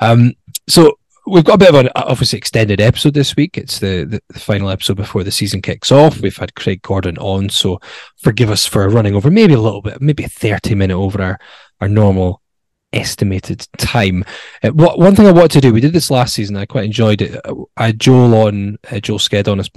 Um, 0.00 0.34
so 0.68 0.98
we've 1.26 1.44
got 1.44 1.54
a 1.54 1.58
bit 1.58 1.68
of 1.68 1.74
an 1.76 1.88
obviously 1.94 2.36
extended 2.38 2.80
episode 2.80 3.14
this 3.14 3.36
week. 3.36 3.56
It's 3.56 3.78
the, 3.78 4.04
the, 4.04 4.20
the, 4.28 4.40
final 4.40 4.70
episode 4.70 4.96
before 4.96 5.22
the 5.22 5.30
season 5.30 5.62
kicks 5.62 5.92
off. 5.92 6.20
We've 6.20 6.36
had 6.36 6.54
Craig 6.54 6.82
Gordon 6.82 7.18
on, 7.18 7.48
so 7.48 7.80
forgive 8.16 8.50
us 8.50 8.66
for 8.66 8.88
running 8.88 9.14
over 9.14 9.30
maybe 9.30 9.54
a 9.54 9.60
little 9.60 9.82
bit, 9.82 10.00
maybe 10.00 10.24
a 10.24 10.28
30 10.28 10.74
minute 10.74 10.96
over 10.96 11.22
our, 11.22 11.38
our 11.80 11.88
normal 11.88 12.42
estimated 12.92 13.66
time. 13.78 14.24
Uh, 14.62 14.70
what 14.70 14.98
one 14.98 15.14
thing 15.14 15.26
I 15.26 15.32
wanted 15.32 15.52
to 15.52 15.60
do, 15.60 15.72
we 15.72 15.80
did 15.80 15.92
this 15.92 16.10
last 16.10 16.34
season. 16.34 16.56
I 16.56 16.66
quite 16.66 16.84
enjoyed 16.84 17.22
it. 17.22 17.40
I 17.76 17.86
had 17.86 18.00
Joel 18.00 18.34
on, 18.46 18.78
uh, 18.90 19.00
Joel 19.00 19.18
Sked 19.18 19.50
on 19.50 19.60
us 19.60 19.70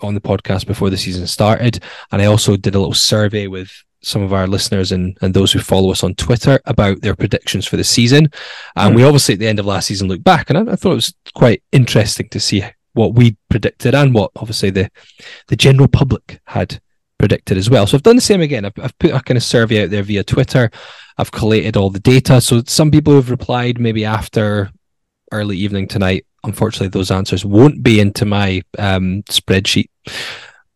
on 0.00 0.14
the 0.14 0.20
podcast 0.20 0.66
before 0.66 0.90
the 0.90 0.96
season 0.96 1.26
started, 1.26 1.82
and 2.12 2.22
I 2.22 2.26
also 2.26 2.56
did 2.56 2.74
a 2.74 2.78
little 2.78 2.94
survey 2.94 3.48
with 3.48 3.70
some 4.00 4.22
of 4.22 4.32
our 4.32 4.46
listeners 4.46 4.92
and, 4.92 5.18
and 5.22 5.34
those 5.34 5.52
who 5.52 5.58
follow 5.58 5.90
us 5.90 6.04
on 6.04 6.14
Twitter 6.14 6.60
about 6.66 7.00
their 7.00 7.16
predictions 7.16 7.66
for 7.66 7.76
the 7.76 7.84
season. 7.84 8.30
And 8.76 8.94
we 8.94 9.02
obviously 9.02 9.34
at 9.34 9.40
the 9.40 9.48
end 9.48 9.58
of 9.58 9.66
last 9.66 9.88
season 9.88 10.08
looked 10.08 10.24
back 10.24 10.50
and 10.50 10.58
I, 10.58 10.72
I, 10.72 10.76
thought 10.76 10.92
it 10.92 10.96
was 10.96 11.14
quite 11.34 11.62
interesting 11.72 12.28
to 12.28 12.38
see 12.38 12.62
what 12.92 13.14
we 13.14 13.36
predicted 13.48 13.94
and 13.94 14.14
what 14.14 14.30
obviously 14.36 14.70
the 14.70 14.90
the 15.48 15.56
general 15.56 15.88
public 15.88 16.40
had 16.46 16.80
predicted 17.18 17.58
as 17.58 17.68
well. 17.68 17.86
So 17.86 17.96
I've 17.96 18.02
done 18.02 18.16
the 18.16 18.22
same 18.22 18.40
again. 18.40 18.64
I've, 18.64 18.78
I've 18.80 18.98
put 18.98 19.10
a 19.10 19.20
kind 19.20 19.36
of 19.36 19.42
survey 19.42 19.84
out 19.84 19.90
there 19.90 20.02
via 20.02 20.22
Twitter. 20.22 20.70
I've 21.18 21.32
collated 21.32 21.76
all 21.76 21.90
the 21.90 21.98
data. 21.98 22.40
So 22.40 22.62
some 22.66 22.90
people 22.90 23.14
have 23.14 23.30
replied 23.30 23.80
maybe 23.80 24.04
after 24.04 24.70
early 25.32 25.56
evening 25.56 25.88
tonight. 25.88 26.24
Unfortunately, 26.44 26.88
those 26.88 27.10
answers 27.10 27.44
won't 27.44 27.82
be 27.82 28.00
into 28.00 28.24
my 28.24 28.62
um, 28.78 29.22
spreadsheet. 29.24 29.90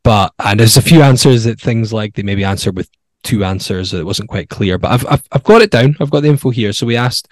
But 0.03 0.33
and 0.41 0.59
there's 0.59 0.77
a 0.77 0.83
few 0.83 1.03
answers 1.03 1.45
that 1.45 1.61
things 1.61 1.93
like 1.93 2.15
they 2.15 2.25
maybe 2.25 2.45
answered 2.45 2.77
with 2.77 2.91
two 3.23 3.45
answers. 3.45 3.95
It 3.95 4.05
wasn't 4.05 4.29
quite 4.29 4.49
clear, 4.49 4.79
but 4.79 4.91
I've, 4.91 5.07
I've, 5.07 5.23
I've 5.31 5.45
got 5.45 5.63
it 5.63 5.71
down. 5.71 5.97
I've 6.01 6.11
got 6.11 6.21
the 6.21 6.29
info 6.29 6.51
here. 6.51 6.73
So 6.73 6.87
we 6.87 6.97
asked 6.97 7.29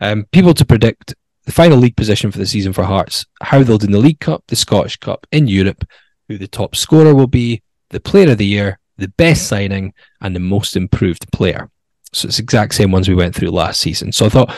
um, 0.00 0.26
people 0.30 0.52
to 0.54 0.64
predict 0.66 1.14
the 1.44 1.52
final 1.52 1.78
league 1.78 1.96
position 1.96 2.30
for 2.30 2.38
the 2.38 2.46
season 2.46 2.74
for 2.74 2.84
Hearts, 2.84 3.24
how 3.40 3.62
they'll 3.62 3.78
do 3.78 3.86
in 3.86 3.92
the 3.92 3.98
League 3.98 4.20
Cup, 4.20 4.44
the 4.48 4.56
Scottish 4.56 4.98
Cup, 4.98 5.26
in 5.32 5.48
Europe, 5.48 5.84
who 6.28 6.36
the 6.36 6.46
top 6.46 6.76
scorer 6.76 7.14
will 7.14 7.26
be, 7.26 7.62
the 7.88 8.00
player 8.00 8.30
of 8.30 8.38
the 8.38 8.46
year, 8.46 8.78
the 8.98 9.08
best 9.08 9.48
signing, 9.48 9.94
and 10.20 10.36
the 10.36 10.40
most 10.40 10.76
improved 10.76 11.32
player. 11.32 11.70
So 12.12 12.28
it's 12.28 12.38
the 12.38 12.42
exact 12.42 12.74
same 12.74 12.90
ones 12.90 13.08
we 13.08 13.14
went 13.14 13.34
through 13.34 13.50
last 13.50 13.80
season. 13.80 14.12
So 14.12 14.26
I 14.26 14.28
thought 14.28 14.56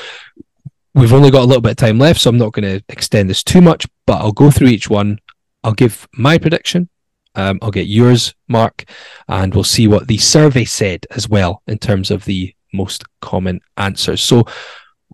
we've 0.94 1.12
only 1.12 1.30
got 1.30 1.42
a 1.42 1.46
little 1.46 1.62
bit 1.62 1.72
of 1.72 1.76
time 1.76 1.98
left, 1.98 2.20
so 2.20 2.30
I'm 2.30 2.38
not 2.38 2.52
going 2.52 2.78
to 2.78 2.84
extend 2.88 3.28
this 3.28 3.42
too 3.42 3.60
much, 3.60 3.86
but 4.06 4.20
I'll 4.20 4.32
go 4.32 4.50
through 4.50 4.68
each 4.68 4.88
one. 4.88 5.18
I'll 5.64 5.72
give 5.72 6.08
my 6.14 6.38
prediction, 6.38 6.88
um, 7.34 7.58
I'll 7.62 7.70
get 7.70 7.86
yours, 7.86 8.34
Mark, 8.48 8.84
and 9.28 9.54
we'll 9.54 9.64
see 9.64 9.88
what 9.88 10.08
the 10.08 10.18
survey 10.18 10.64
said 10.64 11.06
as 11.10 11.28
well 11.28 11.62
in 11.66 11.78
terms 11.78 12.10
of 12.10 12.24
the 12.24 12.54
most 12.72 13.04
common 13.20 13.60
answers. 13.76 14.22
So 14.22 14.44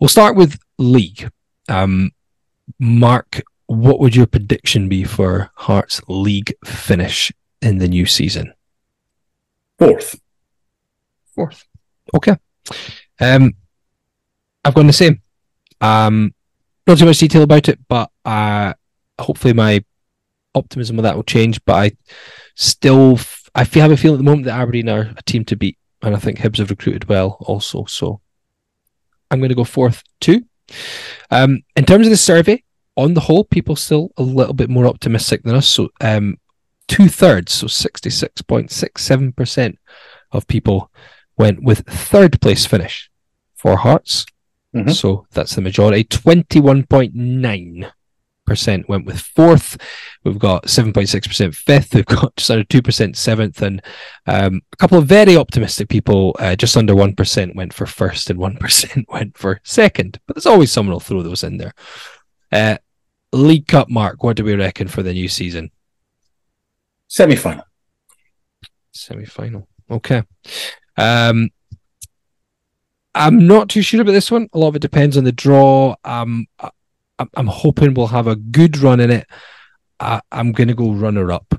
we'll 0.00 0.08
start 0.08 0.36
with 0.36 0.58
league. 0.78 1.30
Um, 1.68 2.12
Mark, 2.78 3.42
what 3.66 4.00
would 4.00 4.16
your 4.16 4.26
prediction 4.26 4.88
be 4.88 5.04
for 5.04 5.50
Hearts 5.54 6.00
league 6.08 6.54
finish 6.64 7.32
in 7.60 7.78
the 7.78 7.88
new 7.88 8.06
season? 8.06 8.52
Fourth. 9.78 10.18
Fourth. 11.34 11.67
Okay. 12.14 12.36
Um, 13.20 13.54
I've 14.64 14.74
gone 14.74 14.86
the 14.86 14.92
same. 14.92 15.22
Um, 15.80 16.34
not 16.86 16.98
too 16.98 17.06
much 17.06 17.18
detail 17.18 17.42
about 17.42 17.68
it, 17.68 17.78
but 17.88 18.10
uh, 18.24 18.74
hopefully 19.18 19.54
my 19.54 19.84
optimism 20.54 20.98
of 20.98 21.04
that 21.04 21.16
will 21.16 21.22
change, 21.22 21.64
but 21.64 21.74
I 21.74 21.92
still 22.54 23.18
I 23.54 23.64
feel 23.64 23.82
have 23.82 23.92
a 23.92 23.96
feeling 23.96 24.16
at 24.16 24.18
the 24.18 24.24
moment 24.24 24.44
that 24.46 24.58
Aberdeen 24.58 24.88
are 24.88 25.12
a 25.16 25.22
team 25.22 25.44
to 25.46 25.56
beat. 25.56 25.78
and 26.02 26.14
I 26.14 26.18
think 26.18 26.38
Hibs 26.38 26.58
have 26.58 26.70
recruited 26.70 27.08
well 27.08 27.38
also. 27.40 27.84
So 27.86 28.20
I'm 29.30 29.40
going 29.40 29.50
to 29.50 29.54
go 29.54 29.64
fourth 29.64 30.02
too. 30.20 30.44
Um, 31.30 31.62
in 31.76 31.84
terms 31.84 32.06
of 32.06 32.10
the 32.10 32.16
survey, 32.16 32.62
on 32.96 33.14
the 33.14 33.20
whole, 33.20 33.44
people 33.44 33.76
still 33.76 34.10
a 34.16 34.22
little 34.22 34.54
bit 34.54 34.68
more 34.68 34.86
optimistic 34.86 35.42
than 35.44 35.54
us. 35.54 35.68
So 35.68 35.90
um, 36.00 36.38
two 36.88 37.08
thirds, 37.08 37.52
so 37.52 37.66
66.67% 37.66 39.76
of 40.32 40.46
people 40.46 40.90
went 41.38 41.62
with 41.62 41.86
third 41.88 42.40
place 42.40 42.66
finish 42.66 43.10
for 43.54 43.76
Hearts. 43.76 44.26
Mm-hmm. 44.74 44.90
So 44.90 45.26
that's 45.32 45.54
the 45.54 45.62
majority. 45.62 46.04
21.9 46.04 47.90
percent 48.48 48.88
went 48.88 49.04
with 49.04 49.20
fourth. 49.20 49.76
We've 50.24 50.38
got 50.38 50.68
seven 50.68 50.92
point 50.92 51.08
six 51.08 51.28
percent 51.28 51.54
fifth. 51.54 51.94
We've 51.94 52.04
got 52.04 52.34
just 52.36 52.50
under 52.50 52.64
two 52.64 52.82
percent 52.82 53.16
seventh, 53.16 53.62
and 53.62 53.82
um, 54.26 54.62
a 54.72 54.76
couple 54.76 54.98
of 54.98 55.06
very 55.06 55.36
optimistic 55.36 55.88
people. 55.88 56.34
Uh, 56.38 56.56
just 56.56 56.76
under 56.76 56.94
one 56.94 57.14
percent 57.14 57.54
went 57.54 57.72
for 57.72 57.86
first, 57.86 58.30
and 58.30 58.38
one 58.38 58.56
percent 58.56 59.06
went 59.12 59.36
for 59.36 59.60
second. 59.62 60.18
But 60.26 60.34
there's 60.34 60.46
always 60.46 60.72
someone 60.72 60.92
who'll 60.92 61.00
throw 61.00 61.22
those 61.22 61.44
in 61.44 61.58
there. 61.58 61.74
Uh, 62.50 62.78
League 63.32 63.68
Cup, 63.68 63.90
Mark. 63.90 64.24
What 64.24 64.36
do 64.36 64.44
we 64.44 64.54
reckon 64.54 64.88
for 64.88 65.02
the 65.02 65.12
new 65.12 65.28
season? 65.28 65.70
Semi 67.06 67.36
final. 67.36 67.64
Semi 68.92 69.26
final. 69.26 69.68
Okay. 69.90 70.22
Um, 70.98 71.50
I'm 73.14 73.46
not 73.46 73.70
too 73.70 73.82
sure 73.82 74.02
about 74.02 74.12
this 74.12 74.30
one. 74.30 74.48
A 74.52 74.58
lot 74.58 74.68
of 74.68 74.76
it 74.76 74.82
depends 74.82 75.16
on 75.16 75.24
the 75.24 75.32
draw. 75.32 75.96
Um, 76.04 76.46
I'm 77.34 77.46
hoping 77.46 77.94
we'll 77.94 78.08
have 78.08 78.26
a 78.26 78.36
good 78.36 78.76
run 78.78 79.00
in 79.00 79.10
it. 79.10 79.26
I, 79.98 80.20
am 80.30 80.52
going 80.52 80.68
to 80.68 80.74
go 80.74 80.92
runner 80.92 81.32
up, 81.32 81.58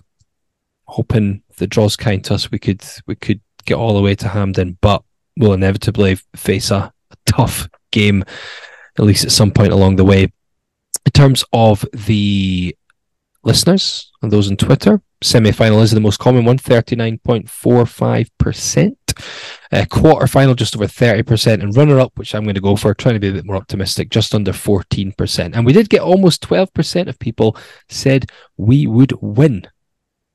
hoping 0.86 1.41
the 1.57 1.66
draws 1.68 1.98
kind 1.98 2.24
to 2.26 2.36
us. 2.36 2.52
We 2.52 2.60
could 2.60 2.84
we 3.06 3.16
could 3.16 3.41
get 3.66 3.76
all 3.76 3.94
the 3.94 4.02
way 4.02 4.16
to 4.16 4.30
Hampden, 4.30 4.78
but 4.80 5.03
we'll 5.36 5.52
inevitably 5.53 6.16
face 6.36 6.72
a, 6.72 6.94
a 7.11 7.16
tough 7.26 7.68
game, 7.91 8.24
at 8.98 9.03
least 9.03 9.26
at 9.26 9.32
some 9.32 9.52
point 9.52 9.74
along 9.74 9.98
the 9.98 10.06
way. 10.06 10.32
In 11.06 11.11
terms 11.14 11.44
of 11.52 11.86
the 11.91 12.74
listeners 13.44 14.10
and 14.22 14.32
those 14.32 14.49
on 14.49 14.56
Twitter, 14.56 15.02
semi 15.22 15.52
final 15.52 15.82
is 15.82 15.91
the 15.91 15.99
most 15.99 16.20
common 16.20 16.45
one, 16.45 16.57
39.45%. 16.57 18.95
Uh, 19.72 19.86
quarter 19.90 20.28
final, 20.28 20.56
just 20.56 20.76
over 20.76 20.86
30%. 20.86 21.62
And 21.62 21.76
runner 21.76 22.00
up, 22.00 22.18
which 22.18 22.34
I'm 22.34 22.44
going 22.44 22.56
to 22.56 22.62
go 22.62 22.76
for, 22.76 22.94
trying 22.94 23.16
to 23.16 23.20
be 23.20 23.30
a 23.30 23.34
bit 23.34 23.46
more 23.46 23.56
optimistic, 23.56 24.10
just 24.10 24.34
under 24.34 24.52
14%. 24.52 25.56
And 25.56 25.66
we 25.66 25.74
did 25.74 25.90
get 25.90 26.02
almost 26.02 26.41
12% 26.41 27.08
of 27.08 27.20
people 27.20 27.56
said 27.88 28.32
we 28.58 28.88
would 28.88 29.14
win 29.22 29.68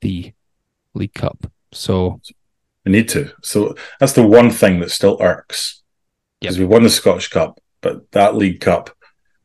the 0.01 0.33
League 0.95 1.15
Cup. 1.15 1.51
So 1.73 2.21
we 2.85 2.93
need 2.93 3.09
to. 3.11 3.33
So 3.43 3.75
that's 3.99 4.13
the 4.13 4.27
one 4.27 4.51
thing 4.51 4.81
that 4.81 4.91
still 4.91 5.19
irks. 5.21 5.83
Because 6.41 6.59
yep. 6.59 6.69
we 6.69 6.73
won 6.73 6.83
the 6.83 6.91
Scottish 6.91 7.29
Cup, 7.29 7.61
but 7.81 8.11
that 8.13 8.37
League 8.37 8.61
Cup, 8.61 8.91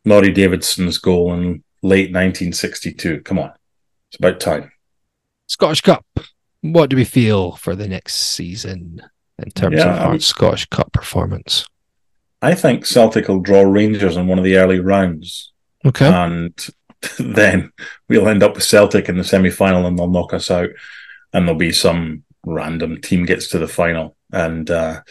Norrie 0.06 0.32
Davidson's 0.32 0.98
goal 0.98 1.34
in 1.34 1.64
late 1.82 2.11
1962. 2.11 3.22
Come 3.22 3.40
on. 3.40 3.53
It's 4.10 4.18
about 4.18 4.40
time. 4.40 4.72
Scottish 5.48 5.82
Cup. 5.82 6.06
What 6.61 6.90
do 6.90 6.98
we 6.98 7.06
feel 7.06 7.53
for 7.53 7.76
the 7.76 7.88
next 7.88 8.16
season 8.16 9.02
in 9.44 9.52
terms 9.52 9.78
yeah, 9.78 9.94
of 9.94 10.02
our 10.02 10.11
mean, 10.11 10.20
Scottish 10.20 10.66
Cup 10.68 10.91
performance? 10.94 11.66
I 12.41 12.56
think 12.56 12.86
Celtic 12.86 13.28
will 13.28 13.41
draw 13.41 13.61
Rangers 13.61 14.18
in 14.18 14.28
one 14.28 14.38
of 14.38 14.44
the 14.44 14.57
early 14.57 14.80
rounds. 14.80 15.52
Okay. 15.86 16.07
And 16.07 16.53
then 17.20 17.72
we'll 18.07 18.30
end 18.30 18.44
up 18.44 18.56
with 18.56 18.64
Celtic 18.64 19.10
in 19.10 19.18
the 19.18 19.24
semi 19.24 19.49
final 19.49 19.86
and 19.86 19.98
they'll 19.98 20.10
knock 20.10 20.34
us 20.34 20.49
out. 20.49 20.70
And 21.34 21.48
there'll 21.48 21.60
be 21.60 21.72
some 21.72 22.24
random 22.45 23.02
team 23.02 23.26
gets 23.26 23.49
to 23.49 23.60
the 23.60 23.68
final. 23.68 24.16
And 24.32 24.70
uh, 24.70 25.02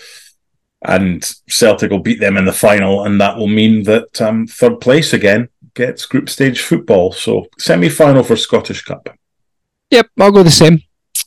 and 0.83 1.25
Celtic 1.49 1.91
will 1.91 1.99
beat 1.99 2.21
them 2.21 2.37
in 2.37 2.45
the 2.45 2.53
final, 2.53 3.05
and 3.05 3.21
that 3.21 3.37
will 3.37 3.49
mean 3.49 3.83
that 3.85 4.21
um, 4.23 4.47
third 4.47 4.81
place 4.81 5.13
again 5.13 5.49
gets 5.75 6.07
group 6.07 6.29
stage 6.29 6.61
football. 6.61 7.13
So 7.13 7.47
semi 7.59 7.89
final 7.89 8.23
for 8.23 8.37
Scottish 8.37 8.83
Cup. 8.83 9.09
Yep, 9.91 10.09
I'll 10.21 10.33
go 10.33 10.43
the 10.43 10.51
same. 10.51 10.83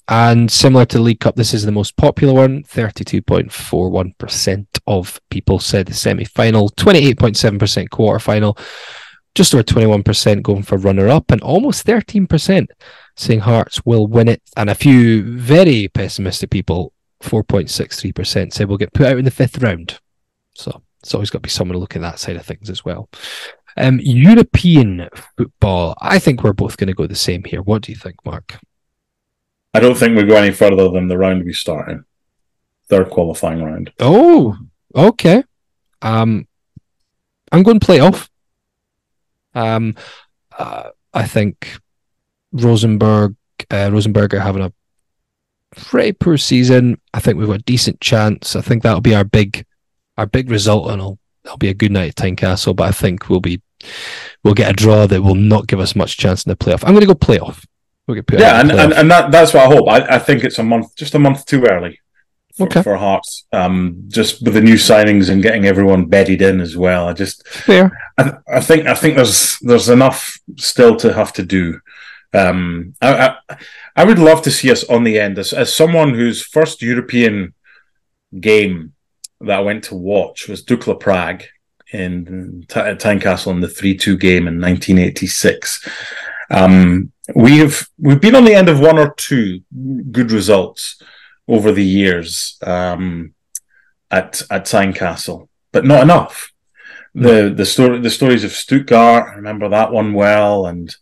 And 0.07 0.51
similar 0.51 0.85
to 0.87 0.99
League 0.99 1.19
Cup, 1.19 1.35
this 1.35 1.53
is 1.53 1.65
the 1.65 1.71
most 1.71 1.95
popular 1.95 2.33
one. 2.33 2.63
32.41% 2.63 4.65
of 4.87 5.21
people 5.29 5.59
said 5.59 5.85
the 5.85 5.93
semi 5.93 6.25
final, 6.25 6.69
28.7% 6.71 7.89
quarter 7.89 8.19
final, 8.19 8.57
just 9.35 9.53
over 9.53 9.63
21% 9.63 10.41
going 10.41 10.63
for 10.63 10.77
runner 10.77 11.07
up, 11.07 11.31
and 11.31 11.41
almost 11.41 11.85
13% 11.85 12.67
saying 13.15 13.39
Hearts 13.39 13.85
will 13.85 14.07
win 14.07 14.27
it. 14.27 14.41
And 14.57 14.69
a 14.69 14.75
few 14.75 15.37
very 15.37 15.87
pessimistic 15.87 16.49
people, 16.49 16.91
4.63%, 17.23 18.51
said 18.51 18.67
we'll 18.67 18.77
get 18.77 18.93
put 18.93 19.07
out 19.07 19.17
in 19.17 19.25
the 19.25 19.31
fifth 19.31 19.61
round. 19.61 19.99
So 20.55 20.81
it's 21.01 21.13
always 21.13 21.29
got 21.29 21.39
to 21.39 21.43
be 21.43 21.49
someone 21.49 21.73
to 21.73 21.79
look 21.79 21.95
at 21.95 22.01
that 22.01 22.19
side 22.19 22.35
of 22.35 22.45
things 22.45 22.69
as 22.69 22.83
well. 22.83 23.09
Um, 23.77 23.99
European 24.01 25.07
football, 25.37 25.95
I 26.01 26.19
think 26.19 26.43
we're 26.43 26.53
both 26.53 26.77
going 26.77 26.89
to 26.89 26.93
go 26.93 27.07
the 27.07 27.15
same 27.15 27.43
here. 27.45 27.61
What 27.61 27.83
do 27.83 27.91
you 27.91 27.97
think, 27.97 28.17
Mark? 28.25 28.59
I 29.73 29.79
don't 29.79 29.97
think 29.97 30.17
we 30.17 30.23
go 30.23 30.35
any 30.35 30.51
further 30.51 30.89
than 30.89 31.07
the 31.07 31.17
round 31.17 31.45
we 31.45 31.53
start 31.53 31.89
in, 31.89 32.05
third 32.89 33.09
qualifying 33.09 33.63
round. 33.63 33.91
Oh, 33.99 34.57
okay. 34.95 35.43
Um, 36.01 36.47
I'm 37.51 37.63
going 37.63 37.79
playoff. 37.79 38.27
Um, 39.53 39.95
uh, 40.57 40.89
I 41.13 41.25
think 41.25 41.77
Rosenberg, 42.51 43.35
uh, 43.69 43.89
Rosenborg 43.91 44.33
are 44.33 44.39
having 44.39 44.63
a 44.63 44.73
pretty 45.75 46.13
poor 46.13 46.37
season. 46.37 46.99
I 47.13 47.19
think 47.19 47.37
we've 47.37 47.47
got 47.47 47.59
a 47.59 47.63
decent 47.63 48.01
chance. 48.01 48.55
I 48.55 48.61
think 48.61 48.83
that'll 48.83 49.01
be 49.01 49.15
our 49.15 49.23
big, 49.23 49.65
our 50.17 50.25
big 50.25 50.49
result, 50.49 50.89
and 50.89 50.99
it'll 50.99 51.19
it'll 51.45 51.57
be 51.57 51.69
a 51.69 51.73
good 51.73 51.91
night 51.91 52.09
at 52.09 52.15
Tynecastle, 52.15 52.75
but 52.75 52.87
I 52.87 52.91
think 52.91 53.29
we'll 53.29 53.39
be 53.39 53.61
we'll 54.43 54.53
get 54.53 54.69
a 54.69 54.73
draw 54.73 55.07
that 55.07 55.21
will 55.21 55.35
not 55.35 55.67
give 55.67 55.79
us 55.79 55.95
much 55.95 56.17
chance 56.17 56.45
in 56.45 56.49
the 56.49 56.57
playoff. 56.57 56.83
I'm 56.83 56.93
going 56.93 57.01
to 57.01 57.07
go 57.07 57.15
playoff. 57.15 57.65
We'll 58.07 58.21
get 58.21 58.39
yeah, 58.39 58.59
and, 58.59 58.71
and, 58.71 58.93
and 58.93 59.11
that, 59.11 59.31
that's 59.31 59.53
what 59.53 59.63
I 59.63 59.73
hope. 59.73 59.87
I, 59.87 60.15
I 60.15 60.19
think 60.19 60.43
it's 60.43 60.59
a 60.59 60.63
month, 60.63 60.95
just 60.95 61.15
a 61.15 61.19
month 61.19 61.45
too 61.45 61.63
early 61.65 61.99
for, 62.55 62.63
okay. 62.63 62.81
for 62.81 62.97
Hearts. 62.97 63.45
Um, 63.51 64.05
just 64.07 64.43
with 64.43 64.53
the 64.53 64.61
new 64.61 64.75
signings 64.75 65.29
and 65.29 65.43
getting 65.43 65.65
everyone 65.65 66.05
bedded 66.05 66.41
in 66.41 66.61
as 66.61 66.75
well. 66.75 67.07
I 67.07 67.13
just 67.13 67.47
fair. 67.47 67.91
I, 68.17 68.33
I 68.51 68.59
think 68.59 68.87
I 68.87 68.95
think 68.95 69.15
there's 69.15 69.57
there's 69.59 69.89
enough 69.89 70.37
still 70.57 70.95
to 70.97 71.13
have 71.13 71.33
to 71.33 71.43
do. 71.43 71.79
Um, 72.33 72.95
I, 73.01 73.37
I, 73.49 73.57
I 73.95 74.03
would 74.03 74.19
love 74.19 74.41
to 74.43 74.51
see 74.51 74.71
us 74.71 74.83
on 74.85 75.03
the 75.03 75.19
end 75.19 75.37
as 75.37 75.53
as 75.53 75.73
someone 75.73 76.13
whose 76.13 76.43
first 76.43 76.81
European 76.81 77.53
game 78.39 78.93
that 79.41 79.59
I 79.59 79.61
went 79.61 79.83
to 79.85 79.95
watch 79.95 80.47
was 80.47 80.63
Dukla 80.63 80.99
Prague 80.99 81.43
in 81.91 82.65
T- 82.67 82.79
Tynecastle 82.79 83.51
in 83.51 83.59
the 83.59 83.67
3 83.67 83.97
2 83.97 84.17
game 84.17 84.47
in 84.47 84.61
1986. 84.61 85.87
Um, 86.49 87.11
we've 87.35 87.87
we've 87.97 88.21
been 88.21 88.35
on 88.35 88.45
the 88.45 88.53
end 88.53 88.69
of 88.69 88.79
one 88.79 88.97
or 88.97 89.13
two 89.15 89.61
good 90.11 90.31
results 90.31 91.01
over 91.47 91.71
the 91.71 91.83
years 91.83 92.57
um, 92.63 93.33
at 94.09 94.41
at 94.49 94.65
Tynecastle, 94.65 95.47
but 95.71 95.85
not 95.85 96.03
enough. 96.03 96.51
The 97.13 97.53
the 97.55 97.65
story 97.65 97.99
the 97.99 98.09
stories 98.09 98.43
of 98.43 98.51
Stuttgart, 98.51 99.29
I 99.29 99.35
remember 99.35 99.69
that 99.69 99.91
one 99.91 100.13
well, 100.13 100.65
and 100.65 100.95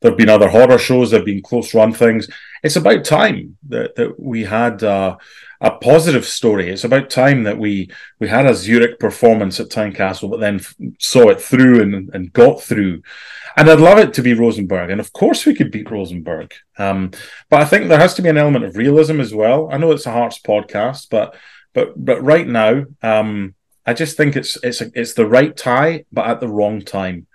there've 0.00 0.16
been 0.16 0.28
other 0.28 0.48
horror 0.48 0.78
shows, 0.78 1.10
there've 1.10 1.24
been 1.24 1.42
close 1.42 1.74
run 1.74 1.92
things. 1.92 2.28
It's 2.62 2.76
about 2.76 3.04
time 3.04 3.58
that 3.68 3.94
that 3.96 4.18
we 4.18 4.44
had 4.44 4.82
uh, 4.82 5.16
a 5.62 5.70
positive 5.70 6.26
story. 6.26 6.68
It's 6.68 6.82
about 6.82 7.08
time 7.08 7.44
that 7.44 7.56
we 7.56 7.88
we 8.18 8.28
had 8.28 8.46
a 8.46 8.54
Zurich 8.54 8.98
performance 8.98 9.60
at 9.60 9.68
Tynecastle, 9.68 10.28
but 10.28 10.40
then 10.40 10.56
f- 10.56 10.74
saw 10.98 11.28
it 11.28 11.40
through 11.40 11.80
and, 11.80 12.10
and 12.12 12.32
got 12.32 12.60
through. 12.60 13.02
And 13.56 13.70
I'd 13.70 13.78
love 13.78 13.98
it 13.98 14.12
to 14.14 14.22
be 14.22 14.34
Rosenborg, 14.34 14.90
and 14.90 15.00
of 15.00 15.12
course 15.12 15.46
we 15.46 15.54
could 15.54 15.70
beat 15.70 15.90
Rosenborg. 15.90 16.52
Um, 16.78 17.12
but 17.48 17.60
I 17.60 17.64
think 17.64 17.88
there 17.88 17.98
has 17.98 18.14
to 18.14 18.22
be 18.22 18.28
an 18.28 18.38
element 18.38 18.64
of 18.64 18.76
realism 18.76 19.20
as 19.20 19.32
well. 19.32 19.68
I 19.70 19.78
know 19.78 19.92
it's 19.92 20.06
a 20.06 20.10
Hearts 20.12 20.40
podcast, 20.40 21.06
but 21.10 21.36
but 21.72 21.92
but 22.04 22.20
right 22.22 22.48
now, 22.48 22.84
um, 23.02 23.54
I 23.86 23.94
just 23.94 24.16
think 24.16 24.34
it's 24.34 24.58
it's 24.64 24.80
a, 24.80 24.90
it's 24.94 25.14
the 25.14 25.26
right 25.26 25.56
tie, 25.56 26.06
but 26.10 26.26
at 26.26 26.40
the 26.40 26.48
wrong 26.48 26.82
time 26.82 27.28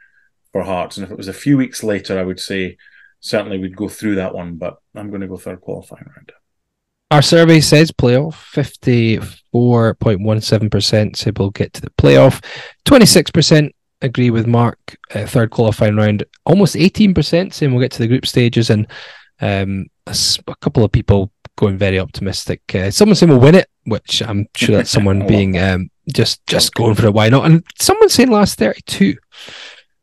for 0.52 0.64
Hearts. 0.64 0.98
And 0.98 1.06
if 1.06 1.12
it 1.12 1.18
was 1.18 1.30
a 1.30 1.34
few 1.34 1.56
weeks 1.56 1.82
later, 1.82 2.20
I 2.20 2.24
would 2.24 2.42
say 2.42 2.76
certainly 3.22 3.58
we'd 3.58 3.78
go 3.78 3.88
through 3.88 4.16
that 4.16 4.36
one. 4.36 4.58
But 4.58 4.82
I'm 4.96 5.10
going 5.12 5.22
to 5.22 5.28
go 5.28 5.38
third 5.38 5.62
qualifying 5.62 6.10
round. 6.14 6.34
Our 7.10 7.22
survey 7.22 7.62
says 7.62 7.92
playoff. 7.92 8.34
54.17% 9.54 11.16
say 11.16 11.32
we'll 11.38 11.52
get 11.52 11.72
to 11.74 11.82
the 11.82 11.90
playoff. 11.92 12.44
26% 12.86 13.72
agree 14.02 14.30
with 14.30 14.46
Mark, 14.46 14.78
uh, 15.16 15.26
third 15.26 15.52
qualifying 15.52 15.96
round. 15.96 16.26
Almost 16.46 16.76
18% 16.76 17.54
saying 17.54 17.72
we'll 17.72 17.82
get 17.82 17.94
to 17.94 18.00
the 18.00 18.08
group 18.08 18.26
stages. 18.26 18.70
And 18.70 18.88
um, 19.40 19.88
a, 20.06 20.16
a, 20.48 20.56
couple 20.58 20.84
of 20.84 20.92
people 20.92 21.32
going 21.56 21.78
very 21.78 21.98
optimistic. 22.00 22.62
Uh, 22.76 22.92
someone 22.92 23.16
saying 23.16 23.30
we'll 23.32 23.40
win 23.40 23.56
it, 23.56 23.70
which 23.86 24.22
I'm 24.22 24.48
sure 24.56 24.76
that's 24.76 24.90
someone 24.98 25.26
being 25.28 25.58
um, 25.58 25.90
just 26.14 26.46
just 26.48 26.74
going 26.74 26.96
for 26.96 27.08
it. 27.08 27.14
Why 27.14 27.30
not? 27.30 27.46
And 27.46 27.64
someone 27.80 28.10
saying 28.10 28.30
last 28.30 28.60
32. 28.60 29.16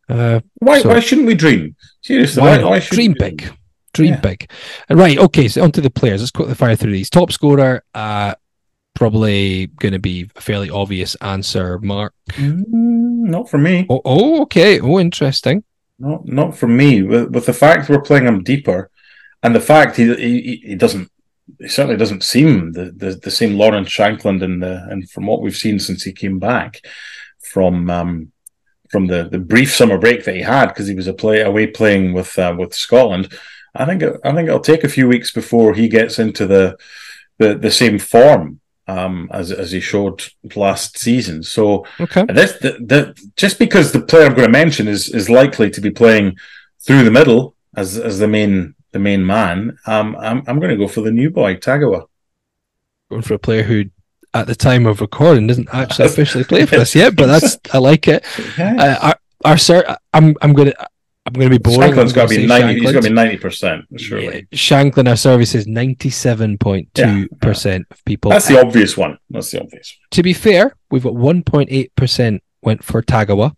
Uh, 0.09 0.41
why, 0.57 0.81
so, 0.81 0.89
why 0.91 1.01
shouldn't 1.01 1.27
we 1.27 1.35
dream? 1.35 1.77
Seriously, 2.03 2.43
why, 2.43 2.59
why, 2.59 2.65
why 2.65 2.79
dream 2.79 3.15
big? 3.19 3.51
Dream 3.95 4.15
yeah. 4.15 4.21
big. 4.21 4.51
Right. 4.91 5.19
Okay. 5.19 5.49
So 5.49 5.63
onto 5.63 5.81
the 5.81 5.91
players. 5.91 6.21
Let's 6.21 6.31
quickly 6.31 6.55
fire 6.55 6.77
through 6.77 6.93
these. 6.93 7.09
Top 7.09 7.33
scorer, 7.33 7.83
uh, 7.95 8.35
probably 8.95 9.69
going 9.79 9.93
to 9.93 9.99
be 9.99 10.31
a 10.37 10.41
fairly 10.41 10.69
obvious 10.69 11.15
answer, 11.17 11.79
Mark. 11.79 12.13
Mm, 12.33 12.65
not 12.69 13.49
for 13.49 13.59
me. 13.59 13.87
Oh, 13.89 14.03
oh, 14.05 14.43
okay. 14.43 14.81
Oh, 14.81 14.99
interesting. 14.99 15.65
Not 15.99 16.27
not 16.27 16.57
for 16.57 16.67
me. 16.67 17.03
With, 17.03 17.31
with 17.31 17.47
the 17.47 17.53
fact 17.53 17.89
we're 17.89 18.01
playing 18.01 18.27
him 18.27 18.43
deeper, 18.43 18.91
and 19.43 19.55
the 19.55 19.61
fact 19.61 19.97
he 19.97 20.15
he, 20.15 20.63
he 20.65 20.75
doesn't 20.75 21.11
he 21.61 21.69
certainly 21.69 21.97
doesn't 21.97 22.25
seem 22.25 22.73
the, 22.73 22.87
the, 22.97 23.21
the 23.23 23.31
same 23.31 23.55
Lawrence 23.55 23.89
Shankland 23.89 24.43
and 24.43 24.63
the 24.63 24.87
and 24.91 25.09
from 25.11 25.27
what 25.27 25.41
we've 25.41 25.57
seen 25.57 25.79
since 25.79 26.03
he 26.03 26.13
came 26.13 26.39
back 26.39 26.81
from 27.39 27.91
um, 27.91 28.33
from 28.91 29.07
the, 29.07 29.29
the 29.29 29.39
brief 29.39 29.75
summer 29.75 29.99
break 29.99 30.25
that 30.25 30.35
he 30.35 30.43
had 30.43 30.67
because 30.67 30.87
he 30.87 30.95
was 30.95 31.07
a 31.07 31.15
play 31.15 31.41
away 31.41 31.67
playing 31.67 32.13
with 32.13 32.39
uh, 32.39 32.55
with 32.59 32.75
Scotland. 32.75 33.33
I 33.75 33.85
think 33.85 34.03
it, 34.03 34.21
I 34.25 34.33
think 34.33 34.49
it'll 34.49 34.61
take 34.61 34.85
a 34.85 34.89
few 34.89 35.09
weeks 35.09 35.31
before 35.31 35.75
he 35.75 35.89
gets 35.89 36.19
into 36.19 36.47
the 36.47 36.77
the, 37.39 37.55
the 37.57 37.71
same 37.71 37.99
form 37.99 38.61
um, 38.87 39.29
as 39.33 39.51
as 39.51 39.73
he 39.73 39.81
showed 39.81 40.23
last 40.55 40.99
season. 40.99 41.43
So 41.43 41.87
okay. 42.01 42.25
this 42.29 42.53
the, 42.59 42.73
the, 42.73 43.31
just 43.37 43.59
because 43.59 43.93
the 43.93 44.01
player 44.01 44.27
I'm 44.27 44.35
going 44.35 44.47
to 44.47 44.53
mention 44.53 44.89
is 44.89 45.09
is 45.09 45.29
likely 45.29 45.71
to 45.71 45.81
be 45.81 45.91
playing 45.91 46.37
through 46.81 47.05
the 47.05 47.11
middle 47.11 47.55
as 47.77 47.99
as 47.99 48.19
the 48.19 48.29
main 48.29 48.75
the 48.95 48.99
main 48.99 49.27
man, 49.27 49.77
um, 49.87 50.17
I'm 50.19 50.43
I'm 50.47 50.59
going 50.59 50.71
to 50.71 50.77
go 50.77 50.89
for 50.89 51.03
the 51.03 51.11
new 51.11 51.29
boy 51.29 51.57
Tagawa. 51.57 52.07
Going 53.11 53.23
for 53.23 53.35
a 53.35 53.39
player 53.39 53.65
who, 53.65 53.85
at 54.33 54.47
the 54.47 54.55
time 54.55 54.87
of 54.87 55.01
recording, 55.01 55.47
doesn't 55.47 55.69
actually 55.73 56.07
officially 56.13 56.45
play 56.45 56.65
for 56.65 56.77
us 56.77 56.95
yet, 56.95 57.17
but 57.17 57.27
that's 57.27 57.59
I 57.73 57.79
like 57.79 58.09
it. 58.09 58.25
Yeah. 58.57 58.77
Uh, 58.79 59.07
our, 59.09 59.17
our 59.45 59.59
sir, 59.59 59.97
I'm 60.15 60.37
I'm 60.41 60.55
going 60.55 60.69
to 60.71 60.89
I'm 61.27 61.33
going 61.33 61.51
to 61.51 61.59
be 61.59 61.63
boring. 61.63 61.93
Shankland's 61.93 62.13
got 62.13 62.29
to 62.29 62.37
be 62.37 62.47
ninety. 62.47 62.81
He's 62.81 62.93
got 62.93 63.03
to 63.03 63.09
be 63.09 63.15
ninety 63.15 63.39
percent, 63.39 63.87
surely. 63.97 64.47
Yeah, 64.51 64.59
Shankland, 64.59 65.09
our 65.09 65.17
service 65.17 65.55
is 65.55 65.67
ninety-seven 65.67 66.59
point 66.59 66.89
two 66.95 67.29
percent 67.41 67.87
of 67.91 68.05
people. 68.05 68.31
That's 68.31 68.47
the 68.47 68.61
obvious 68.61 68.97
one. 68.97 69.19
That's 69.31 69.51
the 69.51 69.63
obvious. 69.63 69.97
To 70.11 70.23
be 70.23 70.35
fair, 70.35 70.77
we've 70.91 71.03
got 71.03 71.15
one 71.15 71.43
point 71.43 71.71
eight 71.73 71.95
percent 71.97 72.43
went 72.63 72.85
for 72.85 73.03
Tagawa. 73.03 73.55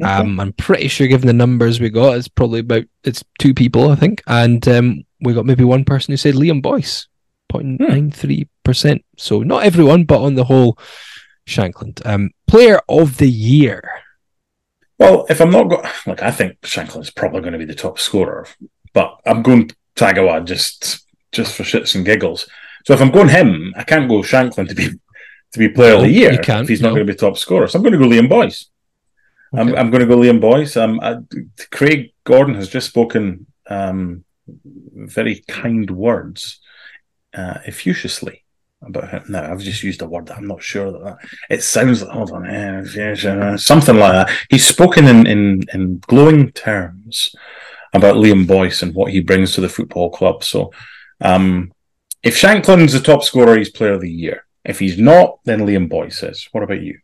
Okay. 0.00 0.10
Um, 0.10 0.40
I'm 0.40 0.52
pretty 0.52 0.88
sure, 0.88 1.08
given 1.08 1.26
the 1.26 1.32
numbers 1.32 1.80
we 1.80 1.90
got, 1.90 2.16
it's 2.16 2.28
probably 2.28 2.60
about 2.60 2.84
it's 3.04 3.22
two 3.38 3.54
people, 3.54 3.90
I 3.90 3.96
think, 3.96 4.22
and 4.26 4.66
um, 4.68 5.02
we 5.20 5.34
got 5.34 5.46
maybe 5.46 5.64
one 5.64 5.84
person 5.84 6.12
who 6.12 6.16
said 6.16 6.34
Liam 6.36 6.62
Boyce, 6.62 7.06
0.93 7.52 8.48
percent. 8.64 9.04
So 9.18 9.40
not 9.40 9.64
everyone, 9.64 10.04
but 10.04 10.22
on 10.22 10.36
the 10.36 10.44
whole, 10.44 10.78
Shankland. 11.46 12.06
Um, 12.06 12.30
player 12.46 12.80
of 12.88 13.18
the 13.18 13.28
year. 13.28 13.82
Well, 15.00 15.24
if 15.30 15.40
I'm 15.40 15.50
not 15.50 15.70
going, 15.70 15.88
like 16.06 16.22
I 16.22 16.30
think 16.30 16.60
Shankland's 16.60 17.10
probably 17.10 17.40
going 17.40 17.54
to 17.54 17.58
be 17.58 17.64
the 17.64 17.74
top 17.74 17.98
scorer, 17.98 18.46
but 18.92 19.18
I'm 19.24 19.42
going 19.42 19.70
Tagawa 19.96 20.44
just 20.44 21.06
just 21.32 21.56
for 21.56 21.62
shits 21.62 21.94
and 21.94 22.04
giggles. 22.04 22.46
So 22.84 22.92
if 22.92 23.00
I'm 23.00 23.10
going 23.10 23.30
him, 23.30 23.72
I 23.78 23.82
can't 23.82 24.10
go 24.10 24.18
Shankland 24.18 24.68
to 24.68 24.74
be 24.74 24.90
to 25.52 25.58
be 25.58 25.70
player 25.70 25.94
of 25.94 26.02
the 26.02 26.10
year 26.10 26.38
if 26.38 26.68
he's 26.68 26.82
not 26.82 26.90
no. 26.90 26.96
going 26.96 27.06
to 27.06 27.12
be 27.14 27.16
top 27.16 27.38
scorer. 27.38 27.66
So 27.66 27.78
I'm 27.78 27.82
going 27.82 27.98
to 27.98 27.98
go 27.98 28.04
Liam 28.04 28.28
Boyce. 28.28 28.66
Okay. 29.54 29.62
I'm, 29.62 29.74
I'm 29.74 29.90
going 29.90 30.06
to 30.06 30.06
go 30.06 30.18
Liam 30.18 30.38
Boyce. 30.38 30.76
Um, 30.76 31.00
I, 31.02 31.16
Craig 31.72 32.12
Gordon 32.24 32.54
has 32.56 32.68
just 32.68 32.88
spoken 32.88 33.46
um, 33.68 34.24
very 34.46 35.42
kind 35.48 35.90
words, 35.90 36.60
uh, 37.32 37.58
effusively 37.66 38.44
about 38.82 39.10
him. 39.10 39.24
No, 39.28 39.42
I've 39.42 39.60
just 39.60 39.82
used 39.82 40.02
a 40.02 40.06
word 40.06 40.26
that 40.26 40.38
I'm 40.38 40.46
not 40.46 40.62
sure 40.62 40.90
that, 40.92 41.04
that 41.04 41.18
it 41.50 41.62
sounds 41.62 42.02
like 42.02 42.10
hold 42.10 42.32
on, 42.32 42.46
uh, 42.46 43.56
something 43.56 43.96
like 43.96 44.12
that. 44.12 44.30
He's 44.48 44.66
spoken 44.66 45.06
in, 45.06 45.26
in 45.26 45.64
in 45.72 45.98
glowing 46.06 46.52
terms 46.52 47.34
about 47.92 48.16
Liam 48.16 48.46
Boyce 48.46 48.82
and 48.82 48.94
what 48.94 49.12
he 49.12 49.20
brings 49.20 49.54
to 49.54 49.60
the 49.60 49.68
football 49.68 50.10
club. 50.10 50.44
So, 50.44 50.72
um, 51.20 51.72
if 52.22 52.36
Shankland's 52.36 52.92
the 52.92 53.00
top 53.00 53.22
scorer, 53.22 53.56
he's 53.56 53.70
player 53.70 53.92
of 53.92 54.00
the 54.00 54.10
year. 54.10 54.46
If 54.64 54.78
he's 54.78 54.98
not, 54.98 55.40
then 55.44 55.60
Liam 55.60 55.88
Boyce 55.88 56.22
is. 56.22 56.48
What 56.52 56.64
about 56.64 56.82
you? 56.82 56.98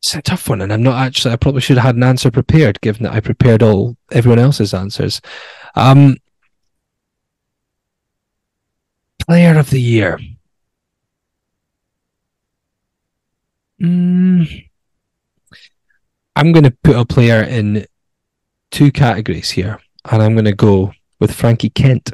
It's 0.00 0.14
a 0.14 0.22
tough 0.22 0.50
one, 0.50 0.60
and 0.60 0.72
I'm 0.72 0.82
not 0.82 1.02
actually. 1.04 1.32
I 1.32 1.36
probably 1.36 1.62
should 1.62 1.78
have 1.78 1.86
had 1.86 1.96
an 1.96 2.02
answer 2.02 2.30
prepared, 2.30 2.80
given 2.82 3.04
that 3.04 3.14
I 3.14 3.20
prepared 3.20 3.62
all 3.62 3.96
everyone 4.12 4.38
else's 4.38 4.74
answers. 4.74 5.20
Um, 5.76 6.18
Player 9.26 9.58
of 9.58 9.70
the 9.70 9.80
Year. 9.80 10.18
Mm, 13.80 14.68
I'm 16.36 16.52
going 16.52 16.64
to 16.64 16.70
put 16.70 16.96
a 16.96 17.06
player 17.06 17.42
in 17.42 17.86
two 18.70 18.92
categories 18.92 19.50
here, 19.50 19.80
and 20.10 20.22
I'm 20.22 20.34
going 20.34 20.44
to 20.44 20.54
go 20.54 20.92
with 21.20 21.32
Frankie 21.32 21.70
Kent. 21.70 22.12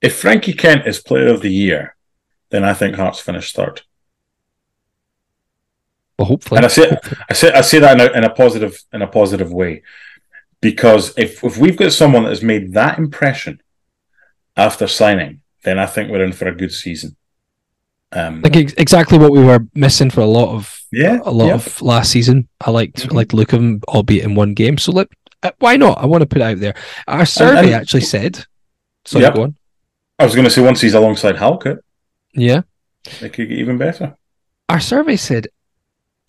If 0.00 0.16
Frankie 0.16 0.52
Kent 0.52 0.86
is 0.86 1.00
Player 1.00 1.28
of 1.28 1.42
the 1.42 1.52
Year, 1.52 1.96
then 2.50 2.62
I 2.62 2.72
think 2.72 2.94
Hearts 2.94 3.18
finished 3.18 3.56
third. 3.56 3.82
Well, 6.16 6.28
hopefully, 6.28 6.58
and 6.58 6.66
I 6.66 6.68
say 6.68 6.96
I 7.28 7.32
say 7.32 7.52
I 7.52 7.60
say 7.62 7.78
that 7.80 8.00
in 8.00 8.08
a, 8.08 8.18
in 8.18 8.24
a 8.24 8.30
positive 8.30 8.82
in 8.92 9.02
a 9.02 9.06
positive 9.08 9.52
way, 9.52 9.82
because 10.60 11.16
if 11.18 11.42
if 11.42 11.58
we've 11.58 11.76
got 11.76 11.92
someone 11.92 12.24
that 12.24 12.30
has 12.30 12.42
made 12.42 12.74
that 12.74 12.98
impression 12.98 13.60
after 14.58 14.86
signing, 14.86 15.40
then 15.64 15.78
I 15.78 15.86
think 15.86 16.10
we're 16.10 16.24
in 16.24 16.32
for 16.32 16.48
a 16.48 16.54
good 16.54 16.72
season. 16.72 17.16
Um, 18.10 18.42
like 18.42 18.56
ex- 18.56 18.74
exactly 18.74 19.18
what 19.18 19.32
we 19.32 19.44
were 19.44 19.66
missing 19.74 20.10
for 20.10 20.22
a 20.22 20.26
lot 20.26 20.54
of 20.54 20.82
yeah, 20.90 21.20
a 21.24 21.30
lot 21.30 21.48
yeah. 21.48 21.54
of 21.54 21.80
last 21.82 22.10
season. 22.10 22.48
I 22.60 22.70
liked 22.70 22.96
mm-hmm. 22.96 23.14
liked 23.14 23.30
the 23.30 23.36
look 23.36 23.52
of 23.52 23.60
him, 23.60 23.80
albeit 23.88 24.24
in 24.24 24.34
one 24.34 24.54
game. 24.54 24.78
So 24.78 24.92
let 24.92 25.08
uh, 25.42 25.52
why 25.58 25.76
not? 25.76 25.98
I 25.98 26.06
want 26.06 26.22
to 26.22 26.26
put 26.26 26.40
it 26.40 26.44
out 26.44 26.58
there. 26.58 26.74
Our 27.06 27.26
survey 27.26 27.58
and, 27.58 27.66
and, 27.66 27.74
actually 27.74 28.02
said. 28.02 28.44
Sorry, 29.04 29.24
yep. 29.24 29.34
go 29.34 29.42
on. 29.44 29.56
I 30.18 30.24
was 30.24 30.34
going 30.34 30.44
to 30.44 30.50
say 30.50 30.62
once 30.62 30.80
he's 30.80 30.94
alongside 30.94 31.36
Halkett, 31.36 31.78
yeah, 32.32 32.62
it 33.20 33.32
could 33.32 33.48
get 33.48 33.58
even 33.58 33.78
better. 33.78 34.16
Our 34.68 34.80
survey 34.80 35.16
said 35.16 35.48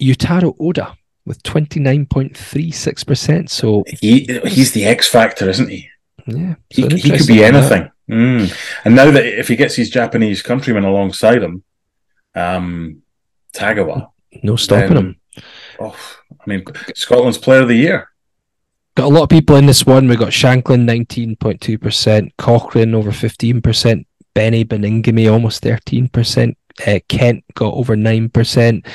Yutaro 0.02 0.56
Oda 0.60 0.96
with 1.26 1.42
twenty 1.44 1.80
nine 1.80 2.06
point 2.06 2.38
three 2.38 2.72
six 2.72 3.04
percent. 3.04 3.50
So 3.50 3.84
he 3.88 4.40
he's 4.46 4.74
the 4.74 4.86
X 4.86 5.08
factor, 5.08 5.50
isn't 5.50 5.70
he? 5.70 5.90
Yeah, 6.28 6.56
so 6.72 6.90
he, 6.90 6.98
he 6.98 7.18
could 7.18 7.28
be 7.28 7.44
anything. 7.44 7.90
Mm. 8.10 8.54
And 8.86 8.96
now 8.96 9.12
that 9.12 9.26
if 9.26 9.48
he 9.48 9.56
gets 9.56 9.76
his 9.76 9.90
Japanese 9.90 10.42
countrymen 10.42 10.84
alongside 10.84 11.44
him, 11.44 11.64
um, 12.36 13.04
Tagawa, 13.54 14.12
no 14.44 14.56
stopping 14.56 14.96
then, 14.96 14.98
him. 14.98 15.22
Oh, 15.80 15.96
I 16.32 16.44
mean, 16.48 16.64
Scotland's 16.96 17.38
Player 17.38 17.62
of 17.62 17.68
the 17.68 17.76
Year. 17.76 18.10
Got 18.96 19.06
a 19.06 19.14
lot 19.14 19.24
of 19.24 19.30
people 19.30 19.56
in 19.56 19.66
this 19.66 19.86
one. 19.86 20.08
We've 20.08 20.20
got 20.20 20.30
Shankland 20.30 20.86
nineteen 20.86 21.36
point 21.36 21.62
two 21.62 21.78
percent, 21.78 22.34
Cochrane 22.38 22.96
over 22.96 23.12
fifteen 23.12 23.62
percent, 23.62 24.08
Beni 24.34 24.66
Baningime 24.66 25.32
almost 25.32 25.62
thirteen 25.62 26.10
percent, 26.10 26.58
uh, 26.86 27.00
Kent 27.08 27.44
got 27.54 27.74
over 27.74 27.96
nine 27.96 28.30
percent, 28.30 28.86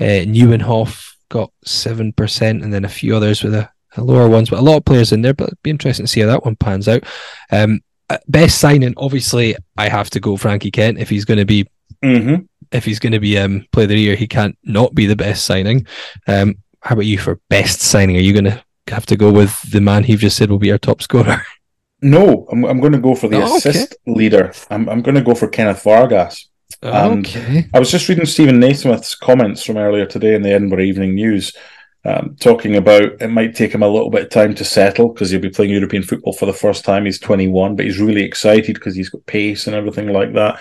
uh, 0.00 0.24
Nieuwenhof 0.26 1.14
got 1.28 1.52
seven 1.64 2.12
percent, 2.12 2.62
and 2.62 2.72
then 2.72 2.84
a 2.84 2.88
few 2.88 3.16
others 3.16 3.42
with 3.42 3.54
a, 3.54 3.70
a, 3.96 4.02
lower 4.02 4.28
ones. 4.28 4.50
But 4.50 4.58
a 4.58 4.62
lot 4.62 4.76
of 4.76 4.84
players 4.84 5.12
in 5.12 5.22
there. 5.22 5.34
But 5.34 5.48
it'd 5.48 5.62
be 5.62 5.70
interesting 5.70 6.06
to 6.06 6.12
see 6.12 6.20
how 6.20 6.26
that 6.26 6.44
one 6.44 6.56
pans 6.56 6.88
out. 6.88 7.04
Um, 7.50 7.80
best 8.28 8.58
signing, 8.58 8.94
obviously, 8.96 9.56
I 9.76 9.88
have 9.88 10.10
to 10.10 10.20
go 10.20 10.36
Frankie 10.36 10.70
Kent 10.70 10.98
if 10.98 11.08
he's 11.08 11.24
going 11.24 11.38
to 11.38 11.44
be 11.44 11.66
mm-hmm. 12.02 12.44
if 12.72 12.84
he's 12.84 12.98
going 12.98 13.12
to 13.12 13.20
be 13.20 13.38
um, 13.38 13.66
play 13.72 13.86
the 13.86 13.98
year. 13.98 14.16
He 14.16 14.26
can't 14.26 14.56
not 14.64 14.94
be 14.94 15.06
the 15.06 15.16
best 15.16 15.44
signing. 15.44 15.86
Um, 16.26 16.56
how 16.82 16.94
about 16.94 17.06
you 17.06 17.18
for 17.18 17.40
best 17.48 17.80
signing? 17.80 18.16
Are 18.16 18.20
you 18.20 18.32
going 18.32 18.44
to 18.44 18.62
have 18.88 19.06
to 19.06 19.16
go 19.16 19.32
with 19.32 19.70
the 19.70 19.80
man 19.80 20.04
he 20.04 20.16
just 20.16 20.36
said 20.36 20.50
will 20.50 20.58
be 20.58 20.72
our 20.72 20.78
top 20.78 21.02
scorer? 21.02 21.44
No, 22.02 22.46
I'm, 22.52 22.66
I'm 22.66 22.80
going 22.80 22.92
to 22.92 22.98
go 22.98 23.14
for 23.14 23.28
the 23.28 23.40
oh, 23.40 23.56
assist 23.56 23.94
okay. 23.94 24.12
leader. 24.14 24.52
I'm, 24.68 24.90
I'm 24.90 25.00
going 25.00 25.14
to 25.14 25.22
go 25.22 25.34
for 25.34 25.48
Kenneth 25.48 25.82
Vargas. 25.84 26.50
okay. 26.82 27.66
I 27.72 27.78
was 27.78 27.90
just 27.90 28.06
reading 28.10 28.26
Steven 28.26 28.60
Naismith's 28.60 29.14
comments 29.14 29.64
from 29.64 29.78
earlier 29.78 30.04
today 30.04 30.34
in 30.34 30.42
the 30.42 30.50
Edinburgh 30.50 30.82
Evening 30.82 31.14
News, 31.14 31.56
um, 32.06 32.36
talking 32.38 32.76
about 32.76 33.02
it 33.02 33.30
might 33.30 33.54
take 33.54 33.72
him 33.72 33.82
a 33.82 33.88
little 33.88 34.10
bit 34.10 34.24
of 34.24 34.30
time 34.30 34.54
to 34.56 34.64
settle 34.64 35.08
because 35.08 35.30
he'll 35.30 35.40
be 35.40 35.48
playing 35.48 35.70
European 35.70 36.02
football 36.02 36.34
for 36.34 36.46
the 36.46 36.52
first 36.52 36.84
time. 36.84 37.06
He's 37.06 37.18
21, 37.18 37.76
but 37.76 37.86
he's 37.86 37.98
really 37.98 38.22
excited 38.22 38.74
because 38.74 38.94
he's 38.94 39.08
got 39.08 39.24
pace 39.26 39.66
and 39.66 39.74
everything 39.74 40.08
like 40.08 40.34
that. 40.34 40.60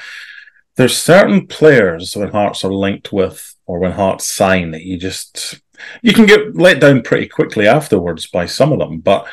There's 0.76 0.98
certain 0.98 1.48
players 1.48 2.16
when 2.16 2.30
Hearts 2.30 2.64
are 2.64 2.74
linked 2.74 3.12
with 3.12 3.56
or 3.66 3.80
when 3.80 3.92
Hearts 3.92 4.26
sign 4.26 4.72
that 4.72 4.84
you 4.84 4.98
just 4.98 5.62
you 6.02 6.14
can 6.14 6.26
get 6.26 6.56
let 6.56 6.80
down 6.80 7.02
pretty 7.02 7.28
quickly 7.28 7.68
afterwards 7.68 8.28
by 8.28 8.46
some 8.46 8.72
of 8.72 8.80
them, 8.80 9.00
but 9.00 9.28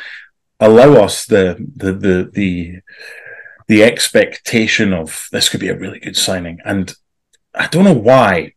allow 0.58 0.94
us 1.02 1.26
the 1.26 1.64
the 1.76 1.92
the 1.92 2.30
the 2.32 2.80
the 3.68 3.84
expectation 3.84 4.92
of 4.92 5.28
this 5.30 5.48
could 5.48 5.60
be 5.60 5.68
a 5.68 5.78
really 5.78 6.00
good 6.00 6.16
signing. 6.16 6.58
And 6.64 6.92
I 7.54 7.68
don't 7.68 7.84
know 7.84 7.92
why, 7.92 8.54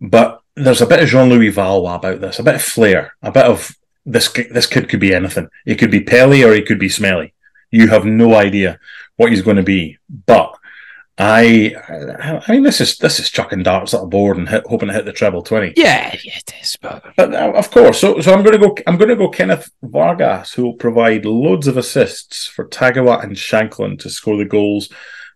but 0.00 0.40
there's 0.56 0.80
a 0.80 0.86
bit 0.86 1.02
of 1.02 1.08
Jean 1.08 1.28
Louis 1.28 1.48
Valois 1.48 1.96
about 1.96 2.20
this, 2.20 2.38
a 2.38 2.42
bit 2.42 2.56
of 2.56 2.62
flair, 2.62 3.14
a 3.22 3.32
bit 3.32 3.44
of 3.44 3.76
this. 4.06 4.32
This 4.50 4.66
kid 4.66 4.88
could 4.88 5.00
be 5.00 5.14
anything. 5.14 5.48
He 5.64 5.76
could 5.76 5.90
be 5.90 6.00
Pelly 6.00 6.44
or 6.44 6.52
he 6.52 6.62
could 6.62 6.78
be 6.78 6.88
Smelly. 6.88 7.34
You 7.70 7.88
have 7.88 8.04
no 8.04 8.34
idea 8.34 8.78
what 9.16 9.30
he's 9.30 9.42
going 9.42 9.56
to 9.56 9.62
be. 9.62 9.98
But 10.26 10.56
I, 11.16 11.74
I 12.48 12.52
mean, 12.52 12.62
this 12.62 12.80
is 12.80 12.98
this 12.98 13.20
is 13.20 13.30
chucking 13.30 13.62
darts 13.62 13.94
at 13.94 14.02
a 14.02 14.06
board 14.06 14.36
and 14.36 14.48
hit, 14.48 14.64
hoping 14.66 14.88
to 14.88 14.94
hit 14.94 15.04
the 15.04 15.12
treble 15.12 15.42
twenty. 15.42 15.72
Yeah, 15.76 16.14
yeah, 16.24 16.38
it 16.38 16.54
is. 16.60 16.76
But, 16.80 17.04
but 17.16 17.34
uh, 17.34 17.52
of 17.54 17.70
course, 17.70 18.00
so 18.00 18.20
so 18.20 18.32
I'm 18.32 18.42
going 18.42 18.60
to 18.60 18.66
go. 18.68 18.76
I'm 18.86 18.96
going 18.96 19.10
to 19.10 19.16
go 19.16 19.28
Kenneth 19.28 19.70
Vargas, 19.82 20.54
who 20.54 20.64
will 20.64 20.74
provide 20.74 21.24
loads 21.24 21.66
of 21.66 21.76
assists 21.76 22.46
for 22.46 22.66
Tagawa 22.66 23.22
and 23.22 23.36
Shankland 23.36 24.00
to 24.00 24.10
score 24.10 24.36
the 24.36 24.44
goals 24.44 24.88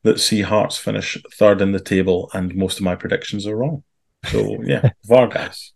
that 0.02 0.20
see 0.20 0.42
Hearts 0.42 0.78
finish 0.78 1.16
third 1.32 1.60
in 1.60 1.72
the 1.72 1.80
table, 1.80 2.30
and 2.32 2.54
most 2.54 2.78
of 2.78 2.84
my 2.84 2.96
predictions 2.96 3.46
are 3.46 3.56
wrong. 3.56 3.84
So 4.26 4.62
yeah, 4.62 4.90
Vargas. 5.04 5.72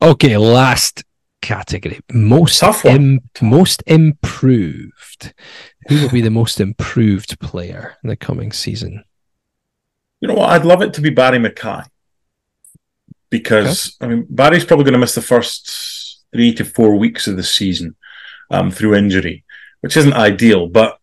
Okay, 0.00 0.36
last 0.36 1.04
category. 1.40 2.00
Most. 2.12 2.62
Im- 2.84 3.20
most 3.40 3.82
improved. 3.86 5.34
Who 5.88 6.00
will 6.00 6.10
be 6.10 6.20
the 6.20 6.30
most 6.30 6.60
improved 6.60 7.38
player 7.40 7.96
in 8.02 8.08
the 8.08 8.16
coming 8.16 8.52
season? 8.52 9.04
You 10.20 10.28
know 10.28 10.34
what? 10.34 10.50
I'd 10.50 10.64
love 10.64 10.82
it 10.82 10.94
to 10.94 11.00
be 11.00 11.10
Barrie 11.10 11.38
McKay. 11.38 11.84
Because 13.30 13.96
okay. 14.00 14.12
I 14.12 14.14
mean 14.14 14.26
Barrie's 14.28 14.64
probably 14.64 14.84
going 14.84 14.92
to 14.92 14.98
miss 14.98 15.14
the 15.14 15.22
first 15.22 16.22
three 16.32 16.54
to 16.54 16.64
four 16.64 16.96
weeks 16.96 17.26
of 17.26 17.36
the 17.36 17.42
season 17.42 17.96
um, 18.50 18.70
through 18.70 18.94
injury, 18.94 19.44
which 19.80 19.96
isn't 19.96 20.12
ideal. 20.14 20.68
But 20.68 20.98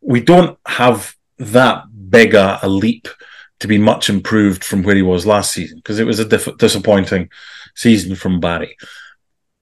we 0.00 0.20
don't 0.20 0.58
have 0.66 1.14
that 1.38 1.84
big 2.10 2.34
a, 2.34 2.58
a 2.62 2.68
leap 2.68 3.08
to 3.60 3.66
be 3.68 3.78
much 3.78 4.08
improved 4.08 4.64
from 4.64 4.82
where 4.82 4.94
he 4.94 5.02
was 5.02 5.26
last 5.26 5.52
season 5.52 5.78
because 5.78 5.98
it 5.98 6.06
was 6.06 6.18
a 6.18 6.24
diff- 6.24 6.56
disappointing 6.58 7.28
season 7.74 8.14
from 8.14 8.40
Barrie. 8.40 8.76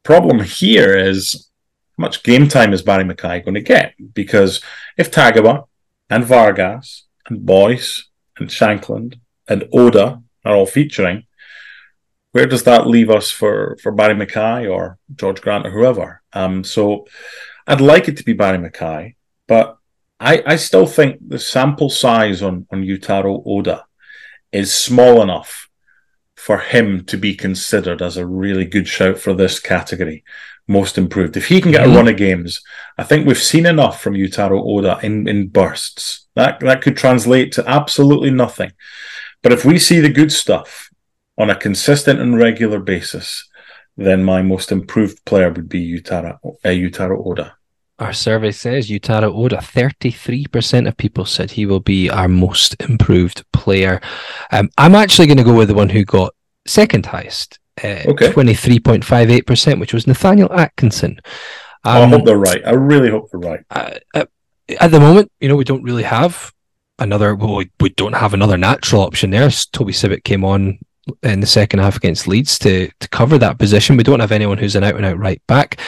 Problem 0.02 0.40
here 0.40 0.96
is 0.96 1.50
how 1.96 2.02
much 2.02 2.22
game 2.22 2.48
time 2.48 2.72
is 2.72 2.82
Barrie 2.82 3.04
McKay 3.04 3.44
going 3.44 3.54
to 3.54 3.60
get? 3.60 3.94
Because 4.14 4.60
if 4.96 5.10
Tagawa 5.10 5.66
and 6.10 6.24
Vargas 6.24 7.06
and 7.26 7.44
Boyce 7.44 8.08
and 8.38 8.48
Shankland 8.48 9.18
and 9.48 9.64
Oda 9.72 10.22
are 10.44 10.54
all 10.54 10.66
featuring, 10.66 11.26
where 12.32 12.46
does 12.46 12.64
that 12.64 12.86
leave 12.86 13.10
us 13.10 13.30
for, 13.30 13.78
for 13.82 13.92
Barrie 13.92 14.14
McKay 14.14 14.70
or 14.70 14.98
George 15.14 15.40
Grant 15.40 15.66
or 15.66 15.70
whoever? 15.70 16.22
Um, 16.34 16.64
so 16.64 17.06
I'd 17.66 17.80
like 17.80 18.08
it 18.08 18.18
to 18.18 18.24
be 18.24 18.34
Barry 18.34 18.58
McKay, 18.58 19.14
but 19.48 19.75
I, 20.18 20.42
I 20.46 20.56
still 20.56 20.86
think 20.86 21.18
the 21.26 21.38
sample 21.38 21.90
size 21.90 22.42
on, 22.42 22.66
on 22.70 22.82
Yutaro 22.82 23.42
Oda 23.44 23.84
is 24.52 24.72
small 24.72 25.20
enough 25.20 25.68
for 26.34 26.58
him 26.58 27.04
to 27.04 27.16
be 27.16 27.34
considered 27.34 28.00
as 28.00 28.16
a 28.16 28.26
really 28.26 28.64
good 28.64 28.86
shout 28.86 29.18
for 29.18 29.34
this 29.34 29.58
category, 29.58 30.24
most 30.68 30.96
improved. 30.96 31.36
If 31.36 31.48
he 31.48 31.60
can 31.60 31.72
get 31.72 31.82
mm-hmm. 31.82 31.92
a 31.92 31.96
run 31.96 32.08
of 32.08 32.16
games, 32.16 32.62
I 32.96 33.02
think 33.04 33.26
we've 33.26 33.36
seen 33.36 33.66
enough 33.66 34.00
from 34.00 34.14
Yutaro 34.14 34.62
Oda 34.62 34.98
in, 35.02 35.28
in 35.28 35.48
bursts. 35.48 36.26
That 36.34 36.60
that 36.60 36.82
could 36.82 36.96
translate 36.96 37.52
to 37.52 37.68
absolutely 37.68 38.30
nothing. 38.30 38.72
But 39.42 39.52
if 39.52 39.64
we 39.64 39.78
see 39.78 40.00
the 40.00 40.08
good 40.08 40.32
stuff 40.32 40.90
on 41.38 41.50
a 41.50 41.56
consistent 41.56 42.20
and 42.20 42.38
regular 42.38 42.78
basis, 42.78 43.48
then 43.96 44.24
my 44.24 44.42
most 44.42 44.70
improved 44.72 45.24
player 45.24 45.50
would 45.50 45.68
be 45.68 46.00
Yutaro, 46.00 46.38
uh, 46.44 46.68
Yutaro 46.68 47.26
Oda. 47.26 47.55
Our 47.98 48.12
survey 48.12 48.52
says 48.52 48.90
Yutaro 48.90 49.34
Oda, 49.34 49.56
33% 49.56 50.86
of 50.86 50.96
people 50.98 51.24
said 51.24 51.50
he 51.50 51.64
will 51.64 51.80
be 51.80 52.10
our 52.10 52.28
most 52.28 52.76
improved 52.82 53.44
player. 53.52 54.02
Um, 54.52 54.68
I'm 54.76 54.94
actually 54.94 55.26
going 55.26 55.38
to 55.38 55.44
go 55.44 55.54
with 55.54 55.68
the 55.68 55.74
one 55.74 55.88
who 55.88 56.04
got 56.04 56.34
second 56.66 57.06
highest, 57.06 57.58
uh, 57.82 58.04
okay. 58.08 58.32
23.58%, 58.32 59.80
which 59.80 59.94
was 59.94 60.06
Nathaniel 60.06 60.52
Atkinson. 60.52 61.18
Um, 61.84 62.02
I 62.02 62.06
hope 62.06 62.26
they're 62.26 62.36
right. 62.36 62.60
I 62.66 62.72
really 62.72 63.08
hope 63.08 63.30
they're 63.30 63.40
right. 63.40 63.64
Uh, 63.70 63.92
uh, 64.12 64.26
at 64.78 64.90
the 64.90 65.00
moment, 65.00 65.32
you 65.40 65.48
know, 65.48 65.56
we 65.56 65.64
don't 65.64 65.82
really 65.82 66.02
have 66.02 66.52
another, 66.98 67.34
well, 67.34 67.56
we, 67.56 67.70
we 67.80 67.88
don't 67.90 68.14
have 68.14 68.34
another 68.34 68.58
natural 68.58 69.02
option 69.02 69.30
there. 69.30 69.48
Toby 69.72 69.92
Sibbick 69.92 70.24
came 70.24 70.44
on 70.44 70.78
in 71.22 71.40
the 71.40 71.46
second 71.46 71.78
half 71.78 71.96
against 71.96 72.28
Leeds 72.28 72.58
to, 72.58 72.90
to 73.00 73.08
cover 73.08 73.38
that 73.38 73.58
position. 73.58 73.96
We 73.96 74.02
don't 74.02 74.20
have 74.20 74.32
anyone 74.32 74.58
who's 74.58 74.76
an 74.76 74.84
out 74.84 74.96
and 74.96 75.06
out 75.06 75.18
right 75.18 75.40
back. 75.46 75.80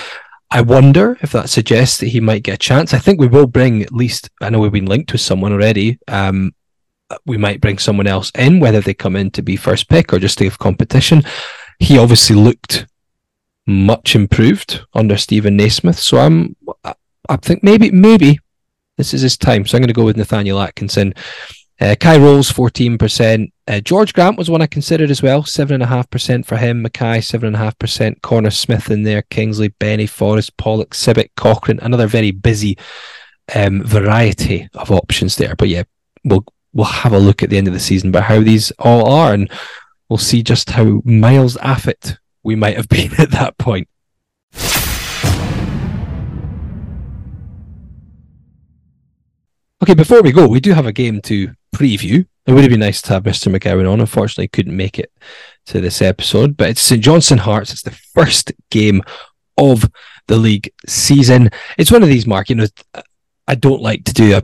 I 0.51 0.63
wonder 0.63 1.19
if 1.21 1.33
that 1.33 1.51
suggests 1.51 1.99
that 1.99 2.09
he 2.09 2.21
might 2.21 2.43
get 2.43 2.55
a 2.55 2.59
chance. 2.59 2.95
I 2.95 2.99
think 2.99 3.21
we 3.21 3.27
will 3.27 3.47
bring 3.47 3.83
at 3.83 3.93
least. 3.93 4.31
I 4.41 4.49
know 4.49 4.61
we've 4.61 4.73
been 4.73 4.87
linked 4.87 5.13
with 5.13 5.21
someone 5.21 5.53
already. 5.53 5.99
Um, 6.09 6.55
we 7.27 7.37
might 7.37 7.61
bring 7.61 7.79
someone 7.79 8.07
else 8.07 8.31
in, 8.35 8.61
whether 8.61 8.81
they 8.81 8.95
come 8.95 9.17
in 9.17 9.31
to 9.33 9.43
be 9.43 9.57
first 9.57 9.89
pick 9.89 10.13
or 10.13 10.19
just 10.19 10.39
to 10.39 10.45
give 10.45 10.59
competition. 10.59 11.23
He 11.79 11.99
obviously 11.99 12.37
looked 12.37 12.87
much 13.67 14.15
improved 14.15 14.85
under 14.95 15.17
Steven 15.17 15.57
Naismith, 15.57 15.99
so 15.99 16.19
I'm. 16.19 16.57
I 17.29 17.37
think 17.37 17.63
maybe 17.63 17.91
maybe 17.91 18.39
this 18.97 19.13
is 19.13 19.21
his 19.21 19.37
time. 19.37 19.67
So 19.67 19.77
I'm 19.77 19.83
going 19.83 19.89
to 19.89 19.95
go 19.95 20.05
with 20.05 20.17
Nathaniel 20.17 20.61
Atkinson. 20.61 21.15
Uh, 21.81 21.95
Kye 21.95 22.19
Rowles, 22.19 22.51
14%. 22.51 23.53
Uh, 23.69 23.81
George 23.81 24.13
Grant 24.13 24.37
was 24.37 24.51
one 24.51 24.63
I 24.63 24.67
considered 24.67 25.11
as 25.11 25.23
well, 25.23 25.45
7.5% 25.45 26.45
for 26.45 26.57
him. 26.57 26.85
McKay, 26.85 27.19
7.5%. 27.19 28.21
Connor 28.23 28.51
Smith 28.51 28.91
in 28.91 29.05
there. 29.05 29.23
Kingsley, 29.23 29.69
Beni, 29.69 30.07
Forrest, 30.07 30.57
Pollock, 30.57 30.91
Sibbick, 30.91 31.31
Cochrane. 31.37 31.79
Another 31.81 32.09
very 32.09 32.33
busy 32.33 32.77
um, 33.55 33.83
variety 33.85 34.69
of 34.75 34.91
options 34.91 35.37
there. 35.37 35.55
But 35.55 35.69
yeah, 35.69 35.85
we'll 36.25 36.45
we'll 36.73 36.87
have 36.87 37.13
a 37.13 37.19
look 37.19 37.43
at 37.43 37.51
the 37.51 37.59
end 37.59 37.69
of 37.69 37.75
the 37.75 37.81
season 37.81 38.11
about 38.11 38.25
how 38.25 38.41
these 38.41 38.71
all 38.79 39.11
are, 39.11 39.33
and 39.33 39.51
we'll 40.09 40.19
see 40.19 40.43
just 40.43 40.71
how 40.71 41.01
Miles 41.05 41.57
Affett 41.57 42.19
we 42.43 42.57
might 42.57 42.77
have 42.77 42.89
been 42.89 43.13
at 43.19 43.31
that 43.31 43.57
point. 43.59 43.89
Okay, 49.81 49.95
before 49.95 50.23
we 50.23 50.33
go, 50.33 50.49
we 50.49 50.59
do 50.59 50.73
have 50.73 50.87
a 50.87 50.93
game 50.93 51.21
to 51.23 51.55
preview. 51.75 52.27
It 52.47 52.53
would 52.53 52.63
have 52.63 52.71
been 52.71 52.81
nice 52.81 53.03
to 53.03 53.13
have 53.13 53.25
Mr. 53.25 53.55
McGowan 53.55 53.91
on. 53.91 54.01
Unfortunately, 54.01 54.49
couldn't 54.49 54.77
make 54.77 54.99
it 54.99 55.13
to 55.67 55.81
this 55.81 56.01
episode, 56.01 56.57
but 56.57 56.71
it's 56.71 56.81
St 56.81 57.03
Johnstone 57.03 57.39
Hearts. 57.39 57.73
It's 57.73 57.83
the 57.83 57.91
first 57.91 58.53
game 58.71 59.03
of 59.59 59.91
the 60.29 60.37
league 60.37 60.73
season. 60.87 61.51
It's 61.77 61.93
one 61.93 62.03
of 62.03 62.09
these, 62.09 62.27
Mark. 62.27 62.49
You 62.49 62.57
know, 62.57 62.67
I 63.47 63.55
don't 63.55 63.83
like 63.83 64.05
to 64.05 64.13
do 64.13 64.37
a 64.37 64.43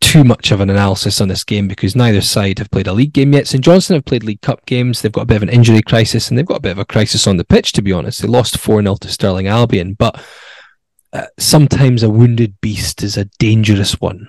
too 0.00 0.24
much 0.24 0.50
of 0.50 0.60
an 0.60 0.70
analysis 0.70 1.20
on 1.20 1.28
this 1.28 1.44
game 1.44 1.66
because 1.66 1.96
neither 1.96 2.20
side 2.20 2.58
have 2.58 2.70
played 2.70 2.86
a 2.86 2.92
league 2.92 3.12
game 3.12 3.32
yet. 3.32 3.46
St 3.46 3.64
Johnstone 3.64 3.96
have 3.96 4.04
played 4.04 4.22
League 4.22 4.42
Cup 4.42 4.64
games. 4.66 5.00
They've 5.00 5.12
got 5.12 5.22
a 5.22 5.26
bit 5.26 5.36
of 5.36 5.42
an 5.42 5.48
injury 5.48 5.82
crisis 5.82 6.28
and 6.28 6.38
they've 6.38 6.46
got 6.46 6.58
a 6.58 6.60
bit 6.60 6.72
of 6.72 6.78
a 6.78 6.84
crisis 6.84 7.26
on 7.26 7.38
the 7.38 7.44
pitch, 7.44 7.72
to 7.72 7.82
be 7.82 7.92
honest. 7.92 8.22
They 8.22 8.28
lost 8.28 8.58
4 8.58 8.82
0 8.82 8.96
to 8.96 9.08
Stirling 9.08 9.46
Albion, 9.46 9.94
but 9.94 10.22
uh, 11.12 11.26
sometimes 11.38 12.02
a 12.02 12.10
wounded 12.10 12.60
beast 12.60 13.02
is 13.02 13.16
a 13.16 13.24
dangerous 13.38 14.00
one. 14.00 14.28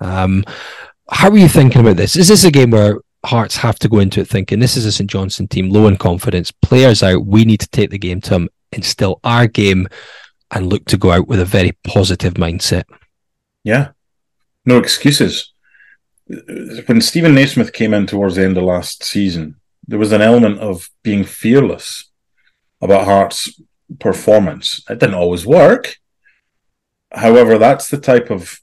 Um, 0.00 0.44
how 1.10 1.30
are 1.30 1.38
you 1.38 1.48
thinking 1.48 1.80
about 1.80 1.96
this? 1.96 2.16
Is 2.16 2.28
this 2.28 2.44
a 2.44 2.50
game 2.50 2.70
where 2.70 3.00
Hearts 3.24 3.56
have 3.56 3.78
to 3.80 3.88
go 3.88 4.00
into 4.00 4.20
it 4.20 4.28
thinking 4.28 4.58
this 4.58 4.76
is 4.76 4.84
a 4.84 4.92
St 4.92 5.08
Johnstone 5.08 5.48
team 5.48 5.70
low 5.70 5.86
in 5.86 5.96
confidence, 5.96 6.50
players 6.50 7.02
out, 7.02 7.24
we 7.24 7.44
need 7.44 7.60
to 7.60 7.68
take 7.68 7.90
the 7.90 7.98
game 7.98 8.20
to 8.22 8.30
them, 8.30 8.48
instill 8.72 9.20
our 9.24 9.46
game, 9.46 9.88
and 10.50 10.68
look 10.68 10.84
to 10.86 10.98
go 10.98 11.10
out 11.10 11.26
with 11.26 11.40
a 11.40 11.44
very 11.44 11.72
positive 11.84 12.34
mindset? 12.34 12.84
Yeah, 13.62 13.90
no 14.66 14.78
excuses. 14.78 15.52
When 16.26 17.00
Steven 17.00 17.34
Naismith 17.34 17.72
came 17.72 17.94
in 17.94 18.06
towards 18.06 18.36
the 18.36 18.44
end 18.44 18.56
of 18.56 18.64
last 18.64 19.02
season, 19.04 19.56
there 19.86 19.98
was 19.98 20.12
an 20.12 20.22
element 20.22 20.58
of 20.60 20.90
being 21.02 21.24
fearless 21.24 22.10
about 22.80 23.04
Hearts' 23.04 23.60
performance. 24.00 24.82
It 24.88 24.98
didn't 24.98 25.14
always 25.14 25.46
work. 25.46 25.96
However, 27.12 27.58
that's 27.58 27.88
the 27.88 27.98
type 27.98 28.30
of 28.30 28.60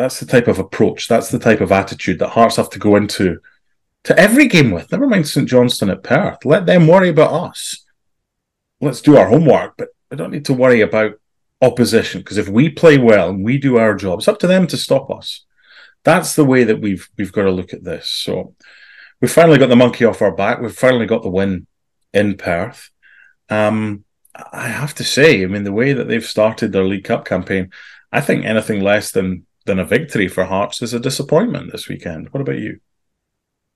that's 0.00 0.20
the 0.20 0.26
type 0.26 0.48
of 0.48 0.58
approach, 0.58 1.08
that's 1.08 1.30
the 1.30 1.38
type 1.38 1.60
of 1.60 1.72
attitude 1.72 2.18
that 2.18 2.30
Hearts 2.30 2.56
have 2.56 2.70
to 2.70 2.78
go 2.78 2.96
into 2.96 3.38
to 4.04 4.18
every 4.18 4.48
game 4.48 4.70
with. 4.70 4.90
Never 4.90 5.06
mind 5.06 5.28
St 5.28 5.48
Johnstone 5.48 5.90
at 5.90 6.02
Perth. 6.02 6.44
Let 6.44 6.66
them 6.66 6.86
worry 6.86 7.10
about 7.10 7.32
us. 7.32 7.84
Let's 8.80 9.02
do 9.02 9.16
our 9.16 9.28
homework, 9.28 9.76
but 9.76 9.88
we 10.10 10.16
don't 10.16 10.30
need 10.30 10.46
to 10.46 10.54
worry 10.54 10.80
about 10.80 11.20
opposition 11.60 12.20
because 12.20 12.38
if 12.38 12.48
we 12.48 12.70
play 12.70 12.96
well 12.96 13.30
and 13.30 13.44
we 13.44 13.58
do 13.58 13.76
our 13.76 13.94
job, 13.94 14.18
it's 14.18 14.28
up 14.28 14.38
to 14.40 14.46
them 14.46 14.66
to 14.68 14.76
stop 14.76 15.10
us. 15.10 15.44
That's 16.02 16.34
the 16.34 16.46
way 16.46 16.64
that 16.64 16.80
we've 16.80 17.08
we've 17.18 17.32
got 17.32 17.42
to 17.42 17.50
look 17.50 17.74
at 17.74 17.84
this. 17.84 18.10
So 18.10 18.54
we've 19.20 19.30
finally 19.30 19.58
got 19.58 19.68
the 19.68 19.76
monkey 19.76 20.06
off 20.06 20.22
our 20.22 20.34
back. 20.34 20.60
We've 20.60 20.74
finally 20.74 21.06
got 21.06 21.22
the 21.22 21.28
win 21.28 21.66
in 22.14 22.36
Perth. 22.38 22.90
Um, 23.50 24.04
I 24.52 24.68
have 24.68 24.94
to 24.94 25.04
say, 25.04 25.42
I 25.42 25.46
mean, 25.46 25.64
the 25.64 25.72
way 25.72 25.92
that 25.92 26.08
they've 26.08 26.24
started 26.24 26.72
their 26.72 26.84
League 26.84 27.04
Cup 27.04 27.26
campaign, 27.26 27.70
I 28.10 28.20
think 28.22 28.44
anything 28.44 28.80
less 28.80 29.10
than 29.10 29.46
than 29.70 29.78
a 29.78 29.84
victory 29.84 30.26
for 30.26 30.44
Hearts 30.44 30.82
is 30.82 30.92
a 30.92 30.98
disappointment 30.98 31.70
this 31.70 31.88
weekend. 31.88 32.32
What 32.32 32.40
about 32.40 32.58
you? 32.58 32.80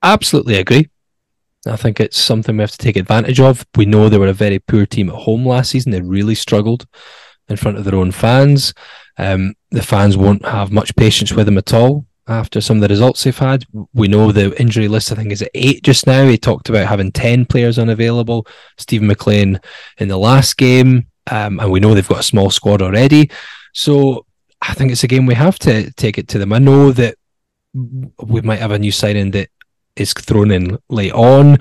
Absolutely 0.03 0.55
agree. 0.55 0.89
I 1.65 1.77
think 1.77 2.01
it's 2.01 2.19
something 2.19 2.57
we 2.57 2.63
have 2.63 2.71
to 2.71 2.77
take 2.77 2.97
advantage 2.97 3.39
of. 3.39 3.65
We 3.75 3.85
know 3.85 4.09
they 4.09 4.17
were 4.17 4.27
a 4.27 4.33
very 4.33 4.59
poor 4.59 4.85
team 4.85 5.09
at 5.09 5.15
home 5.15 5.47
last 5.47 5.71
season. 5.71 5.93
They 5.93 6.01
really 6.01 6.35
struggled 6.35 6.85
in 7.47 7.55
front 7.55 7.77
of 7.77 7.85
their 7.85 7.95
own 7.95 8.11
fans. 8.11 8.73
Um, 9.17 9.55
the 9.71 9.81
fans 9.81 10.17
won't 10.17 10.45
have 10.45 10.69
much 10.69 10.93
patience 10.97 11.31
with 11.31 11.45
them 11.45 11.57
at 11.57 11.73
all 11.73 12.05
after 12.27 12.59
some 12.59 12.77
of 12.77 12.81
the 12.81 12.89
results 12.89 13.23
they've 13.23 13.37
had. 13.37 13.63
We 13.93 14.09
know 14.09 14.33
the 14.33 14.59
injury 14.59 14.89
list, 14.89 15.13
I 15.13 15.15
think, 15.15 15.31
is 15.31 15.43
at 15.43 15.51
eight 15.55 15.81
just 15.81 16.05
now. 16.05 16.27
He 16.27 16.37
talked 16.37 16.67
about 16.67 16.87
having 16.87 17.13
10 17.13 17.45
players 17.45 17.79
unavailable. 17.79 18.45
Steven 18.77 19.07
McLean 19.07 19.61
in 19.97 20.09
the 20.09 20.17
last 20.17 20.57
game. 20.57 21.07
Um, 21.31 21.61
and 21.61 21.71
we 21.71 21.79
know 21.79 21.93
they've 21.93 22.07
got 22.07 22.19
a 22.19 22.23
small 22.23 22.49
squad 22.49 22.81
already. 22.81 23.31
So 23.73 24.24
I 24.67 24.73
think 24.73 24.91
it's 24.91 25.03
a 25.03 25.07
game 25.07 25.25
we 25.25 25.35
have 25.35 25.59
to 25.59 25.91
take 25.91 26.17
it 26.17 26.27
to 26.29 26.39
them. 26.39 26.53
I 26.53 26.59
know 26.59 26.91
that 26.91 27.15
we 27.73 28.41
might 28.41 28.59
have 28.59 28.71
a 28.71 28.79
new 28.79 28.91
signing 28.91 29.31
that 29.31 29.49
is 29.95 30.13
thrown 30.13 30.51
in 30.51 30.77
late 30.89 31.13
on. 31.13 31.57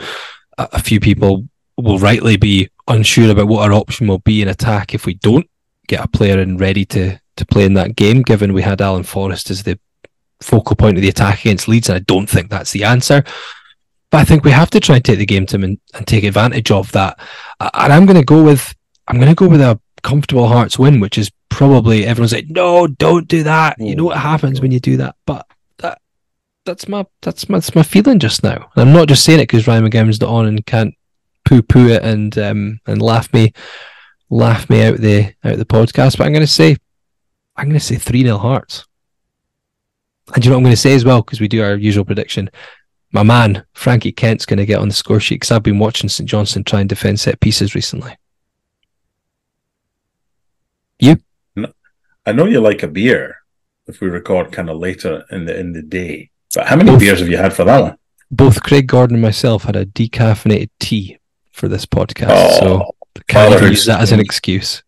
A, 0.59 0.81
few 0.81 1.01
people 1.01 1.49
will 1.77 1.99
rightly 1.99 2.37
be 2.37 2.69
unsure 2.87 3.31
about 3.31 3.49
what 3.49 3.63
our 3.63 3.73
option 3.73 4.07
will 4.07 4.21
be 4.21 4.43
in 4.43 4.49
attack 4.49 4.95
if 4.95 5.07
we 5.07 5.15
don't 5.15 5.49
get 5.89 6.05
a 6.05 6.09
player 6.09 6.39
in 6.39 6.57
ready 6.57 6.85
to 6.87 7.21
to 7.37 7.47
play 7.47 7.65
in 7.65 7.75
that 7.75 7.97
game. 7.97 8.23
Given 8.23 8.53
we 8.53 8.63
had 8.63 8.81
Alan 8.81 9.03
Forrest 9.03 9.51
as 9.51 9.65
the 9.65 9.79
focal 10.41 10.77
point 10.77 10.97
of 10.97 11.03
the 11.03 11.09
attack 11.09 11.41
against 11.41 11.69
Leeds, 11.69 11.89
and 11.89 11.97
I 11.97 12.01
don't 12.01 12.29
think 12.29 12.51
that's 12.51 12.71
the 12.71 12.85
answer. 12.85 13.25
But 14.11 14.19
I 14.19 14.25
think 14.25 14.45
we 14.45 14.53
have 14.53 14.71
to 14.71 14.81
try 14.81 14.97
and 14.97 15.05
take 15.05 15.19
the 15.19 15.27
game 15.27 15.47
to 15.47 15.57
him 15.57 15.65
and, 15.65 15.79
and 15.95 16.07
take 16.07 16.23
advantage 16.23 16.71
of 16.71 16.93
that. 16.93 17.19
And 17.59 17.93
I'm 17.93 18.07
going 18.07 18.19
to 18.19 18.25
go 18.25 18.45
with 18.45 18.73
I'm 19.09 19.17
going 19.17 19.29
to 19.29 19.35
go 19.35 19.49
with 19.49 19.61
a 19.61 19.81
comfortable 20.05 20.47
Hearts 20.47 20.79
win, 20.79 21.01
which 21.01 21.19
is 21.19 21.33
probably 21.49 22.07
everyone's 22.07 22.33
like, 22.33 22.49
no, 22.49 22.87
don't 22.87 23.27
do 23.27 23.43
that. 23.43 23.77
You 23.81 23.97
know 23.97 24.05
what 24.05 24.19
happens 24.19 24.61
when 24.61 24.71
you 24.71 24.79
do 24.79 24.99
that, 24.99 25.17
but 25.27 25.47
that 25.79 26.01
that's 26.65 26.87
my 26.89 27.05
that's 27.23 27.49
my 27.49 27.57
that's 27.57 27.75
my 27.75 27.83
feeling 27.83 28.21
just 28.21 28.45
now. 28.45 28.71
And 28.77 28.89
I'm 28.89 28.95
not 28.95 29.09
just 29.09 29.25
saying 29.25 29.41
it 29.41 29.49
because 29.49 29.67
Ryan 29.67 29.89
McGowan's 29.89 30.21
not 30.21 30.31
on 30.31 30.47
and 30.47 30.65
can't 30.65 30.95
poo 31.45 31.63
poo 31.63 31.89
it 31.89 32.03
and 32.03 32.39
um 32.39 32.81
and 32.87 33.03
laugh 33.03 33.33
me 33.33 33.53
laugh 34.31 34.71
me 34.71 34.85
out 34.85 34.99
the 34.99 35.35
out 35.43 35.59
the 35.59 35.65
podcast. 35.65 36.19
But 36.19 36.27
I'm 36.27 36.33
going 36.33 36.47
to 36.47 36.47
say 36.47 36.77
I'm 37.57 37.71
to 37.71 37.81
say 37.81 37.97
three 37.97 38.23
0 38.23 38.39
Hearts. 38.39 38.87
And 40.35 40.45
you 40.45 40.51
know 40.51 40.57
what 40.57 40.61
I'm 40.61 40.65
going 40.65 40.75
to 40.75 40.81
say 40.81 40.95
as 40.95 41.05
well 41.05 41.23
because 41.23 41.41
we 41.41 41.49
do 41.49 41.63
our 41.63 41.77
usual 41.77 42.05
prediction 42.05 42.51
my 43.15 43.23
man 43.23 43.65
Frankie 43.75 44.13
Kent's 44.13 44.45
going 44.45 44.59
to 44.59 44.67
get 44.67 44.81
on 44.81 44.89
the 44.89 44.95
score 44.95 45.21
sheet 45.21 45.37
because 45.37 45.53
I've 45.53 45.63
been 45.63 45.79
watching 45.79 46.09
St 46.09 46.29
Johnstone 46.29 46.65
try 46.65 46.81
and 46.81 46.89
defend 46.89 47.21
set 47.21 47.41
pieces 47.41 47.75
recently. 47.75 48.17
You? 50.99 51.17
I 52.27 52.33
know 52.33 52.47
you 52.47 52.61
like 52.61 52.83
a 52.83 52.89
beer. 52.89 53.37
If 53.87 54.01
we 54.01 54.09
record 54.09 54.51
kind 54.51 54.71
of 54.71 54.79
later 54.79 55.25
in 55.31 55.45
the 55.45 55.59
in 55.59 55.73
the 55.73 55.83
day, 55.83 56.31
but 56.55 56.67
how 56.67 56.77
many 56.77 56.91
both, 56.91 57.01
beers 57.01 57.21
have 57.21 57.29
you 57.29 57.37
had 57.37 57.53
for 57.53 57.65
that 57.65 57.83
one? 57.83 57.99
Both 58.31 58.63
Craig 58.63 58.87
Gordon 58.87 59.17
and 59.17 59.23
myself 59.23 59.65
had 59.65 59.77
a 59.77 59.85
decaffeinated 59.85 60.71
tea 60.81 61.19
for 61.53 61.69
this 61.69 61.85
podcast, 61.85 62.31
oh, 62.31 62.59
so 62.59 62.95
can't 63.29 63.61
use 63.63 63.85
that 63.85 64.01
as 64.01 64.11
an 64.11 64.21
excuse. 64.21 64.83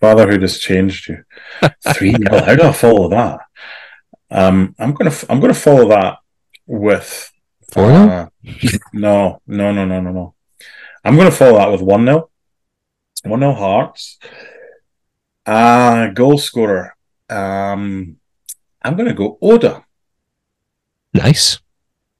Fatherhood 0.00 0.40
has 0.40 0.58
changed 0.58 1.08
you. 1.08 1.24
Three 1.94 2.12
nil. 2.12 2.42
How 2.42 2.54
do 2.54 2.62
I 2.62 2.72
follow 2.72 3.10
that? 3.10 3.40
Um, 4.30 4.74
I'm 4.78 4.94
gonna 4.94 5.12
I'm 5.28 5.40
gonna 5.40 5.52
follow 5.52 5.88
that 5.90 6.18
with 6.66 7.30
Four 7.70 7.90
uh, 7.90 8.28
no, 8.94 9.42
no, 9.46 9.72
no, 9.72 9.84
no, 9.84 10.00
no, 10.00 10.10
no. 10.10 10.34
I'm 11.04 11.16
going 11.16 11.30
to 11.30 11.36
follow 11.36 11.58
that 11.58 11.70
with 11.70 11.82
1 11.82 12.04
0. 12.04 12.30
1 13.24 13.40
0 13.40 13.52
Hearts. 13.52 14.18
Uh, 15.48 16.08
goal 16.08 16.36
scorer. 16.36 16.94
Um, 17.30 18.16
I'm 18.82 18.96
going 18.96 19.08
to 19.08 19.14
go 19.14 19.38
Oda. 19.40 19.84
Nice. 21.14 21.58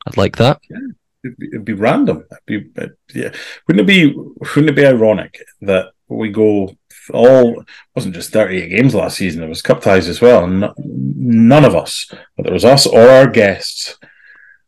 I'd 0.06 0.16
like 0.16 0.36
that. 0.36 0.60
Yeah, 0.70 0.78
it'd, 1.24 1.36
be, 1.36 1.46
it'd 1.48 1.64
be 1.64 1.74
random. 1.74 2.24
It'd 2.46 2.74
be, 2.74 2.88
yeah. 3.14 3.32
Wouldn't 3.66 3.82
it 3.82 3.86
be? 3.86 4.14
Wouldn't 4.14 4.70
it 4.70 4.76
be 4.76 4.86
ironic 4.86 5.42
that 5.60 5.92
we 6.08 6.30
go 6.30 6.74
all 7.12 7.64
wasn't 7.94 8.14
just 8.14 8.32
38 8.32 8.68
games 8.68 8.94
last 8.94 9.18
season. 9.18 9.42
It 9.42 9.48
was 9.48 9.62
cup 9.62 9.80
ties 9.80 10.08
as 10.08 10.20
well. 10.20 10.44
And 10.44 10.70
none 10.76 11.64
of 11.64 11.74
us, 11.74 12.10
whether 12.34 12.50
it 12.50 12.54
was 12.54 12.64
us 12.64 12.86
or 12.86 13.08
our 13.08 13.26
guests, 13.26 13.98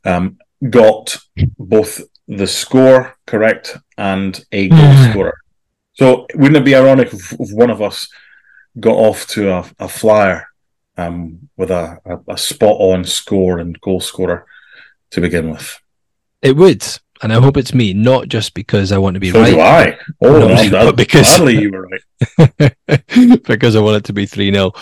um, 0.05 0.39
got 0.69 1.17
both 1.59 2.03
the 2.29 2.47
score 2.47 3.17
correct 3.27 3.77
and 3.97 4.45
a 4.53 4.69
goal 4.69 4.79
mm. 4.79 5.11
scorer. 5.11 5.39
So 5.95 6.27
wouldn't 6.35 6.57
it 6.57 6.65
be 6.65 6.75
ironic 6.75 7.13
if, 7.13 7.33
if, 7.33 7.53
one 7.53 7.71
of 7.71 7.83
us 7.83 8.09
got 8.79 8.97
off 8.97 9.27
to 9.29 9.51
a, 9.51 9.71
a 9.79 9.89
flyer 9.89 10.47
um, 10.97 11.49
with 11.57 11.71
a, 11.71 11.99
a, 12.05 12.33
a 12.33 12.39
spot 12.39 12.77
on 12.79 13.05
score 13.05 13.59
and 13.59 13.81
goal 13.81 14.01
scorer 14.01 14.47
to 15.11 15.21
begin 15.21 15.51
with? 15.51 15.81
It 16.43 16.57
would. 16.57 16.85
And 17.23 17.33
I 17.33 17.41
hope 17.41 17.59
it's 17.59 17.75
me, 17.75 17.93
not 17.93 18.29
just 18.29 18.55
because 18.55 18.93
I 18.93 18.99
want 18.99 19.15
to 19.15 19.21
be 19.21 19.31
so 19.31 19.41
right. 19.41 19.53
Do 19.53 19.61
I? 19.61 19.99
Oh, 20.23 20.39
no, 20.49 20.71
but 20.71 20.97
because 20.97 21.27
gladly 21.27 21.61
you 21.61 21.71
were 21.71 21.87
right. 21.87 23.43
because 23.45 23.77
I 23.77 23.81
want 23.81 23.99
it 23.99 24.05
to 24.05 24.15
be 24.15 24.25
three 24.25 24.51
0 24.51 24.73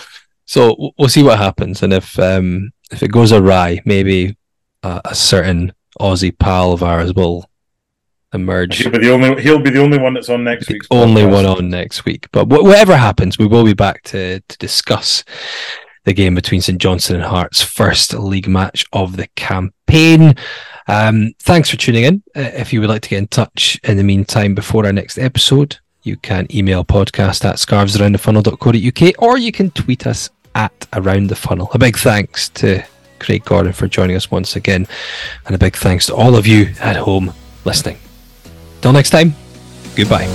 So 0.45 0.93
we'll 0.97 1.09
see 1.09 1.23
what 1.23 1.37
happens, 1.37 1.83
and 1.83 1.91
if 1.91 2.17
um, 2.17 2.71
if 2.91 3.03
it 3.03 3.11
goes 3.11 3.33
awry, 3.33 3.81
maybe 3.85 4.37
uh, 4.83 5.01
a 5.03 5.15
certain 5.15 5.73
Aussie 5.99 6.37
pal 6.37 6.71
of 6.71 6.81
ours 6.81 7.13
will 7.13 7.45
emerge. 8.33 8.77
He'll 8.77 8.91
be 8.91 8.99
the 8.99 9.11
only. 9.11 9.41
He'll 9.41 9.59
be 9.59 9.69
the 9.69 9.81
only 9.81 9.97
one 9.97 10.13
that's 10.13 10.29
on 10.29 10.43
next 10.43 10.69
week. 10.69 10.81
Only 10.91 11.25
one 11.25 11.45
on 11.45 11.69
next 11.69 12.05
week. 12.05 12.27
But 12.31 12.45
wh- 12.45 12.63
whatever 12.63 12.95
happens, 12.95 13.37
we 13.37 13.47
will 13.47 13.65
be 13.65 13.73
back 13.73 14.03
to 14.03 14.39
to 14.39 14.57
discuss 14.57 15.23
the 16.05 16.13
game 16.13 16.35
between 16.35 16.61
St 16.61 16.79
Johnstone 16.79 17.17
and 17.17 17.25
Hearts, 17.25 17.61
first 17.61 18.13
league 18.13 18.47
match 18.47 18.85
of 18.93 19.17
the 19.17 19.27
campaign. 19.35 20.35
Um, 20.87 21.33
thanks 21.39 21.69
for 21.69 21.77
tuning 21.77 22.03
in. 22.03 22.23
Uh, 22.35 22.49
if 22.53 22.73
you 22.73 22.79
would 22.79 22.89
like 22.89 23.03
to 23.03 23.09
get 23.09 23.17
in 23.19 23.27
touch 23.27 23.79
in 23.83 23.97
the 23.97 24.03
meantime 24.03 24.55
before 24.55 24.85
our 24.85 24.93
next 24.93 25.17
episode, 25.19 25.77
you 26.03 26.17
can 26.17 26.47
email 26.55 26.83
podcast 26.83 27.45
at 27.45 27.57
scarvesaroundthefunnel.co.uk 27.57 29.21
or 29.21 29.37
you 29.37 29.51
can 29.51 29.69
tweet 29.71 30.07
us 30.07 30.29
at 30.55 30.87
around 30.93 31.27
the 31.27 31.35
funnel. 31.35 31.69
A 31.73 31.77
big 31.77 31.97
thanks 31.97 32.49
to 32.49 32.83
Craig 33.19 33.45
Gordon 33.45 33.73
for 33.73 33.87
joining 33.87 34.15
us 34.15 34.31
once 34.31 34.55
again. 34.55 34.87
And 35.45 35.55
a 35.55 35.59
big 35.59 35.75
thanks 35.75 36.07
to 36.07 36.15
all 36.15 36.35
of 36.35 36.47
you 36.47 36.73
at 36.79 36.95
home 36.95 37.33
listening. 37.65 37.97
Till 38.81 38.93
next 38.93 39.09
time, 39.09 39.33
goodbye. 39.95 40.27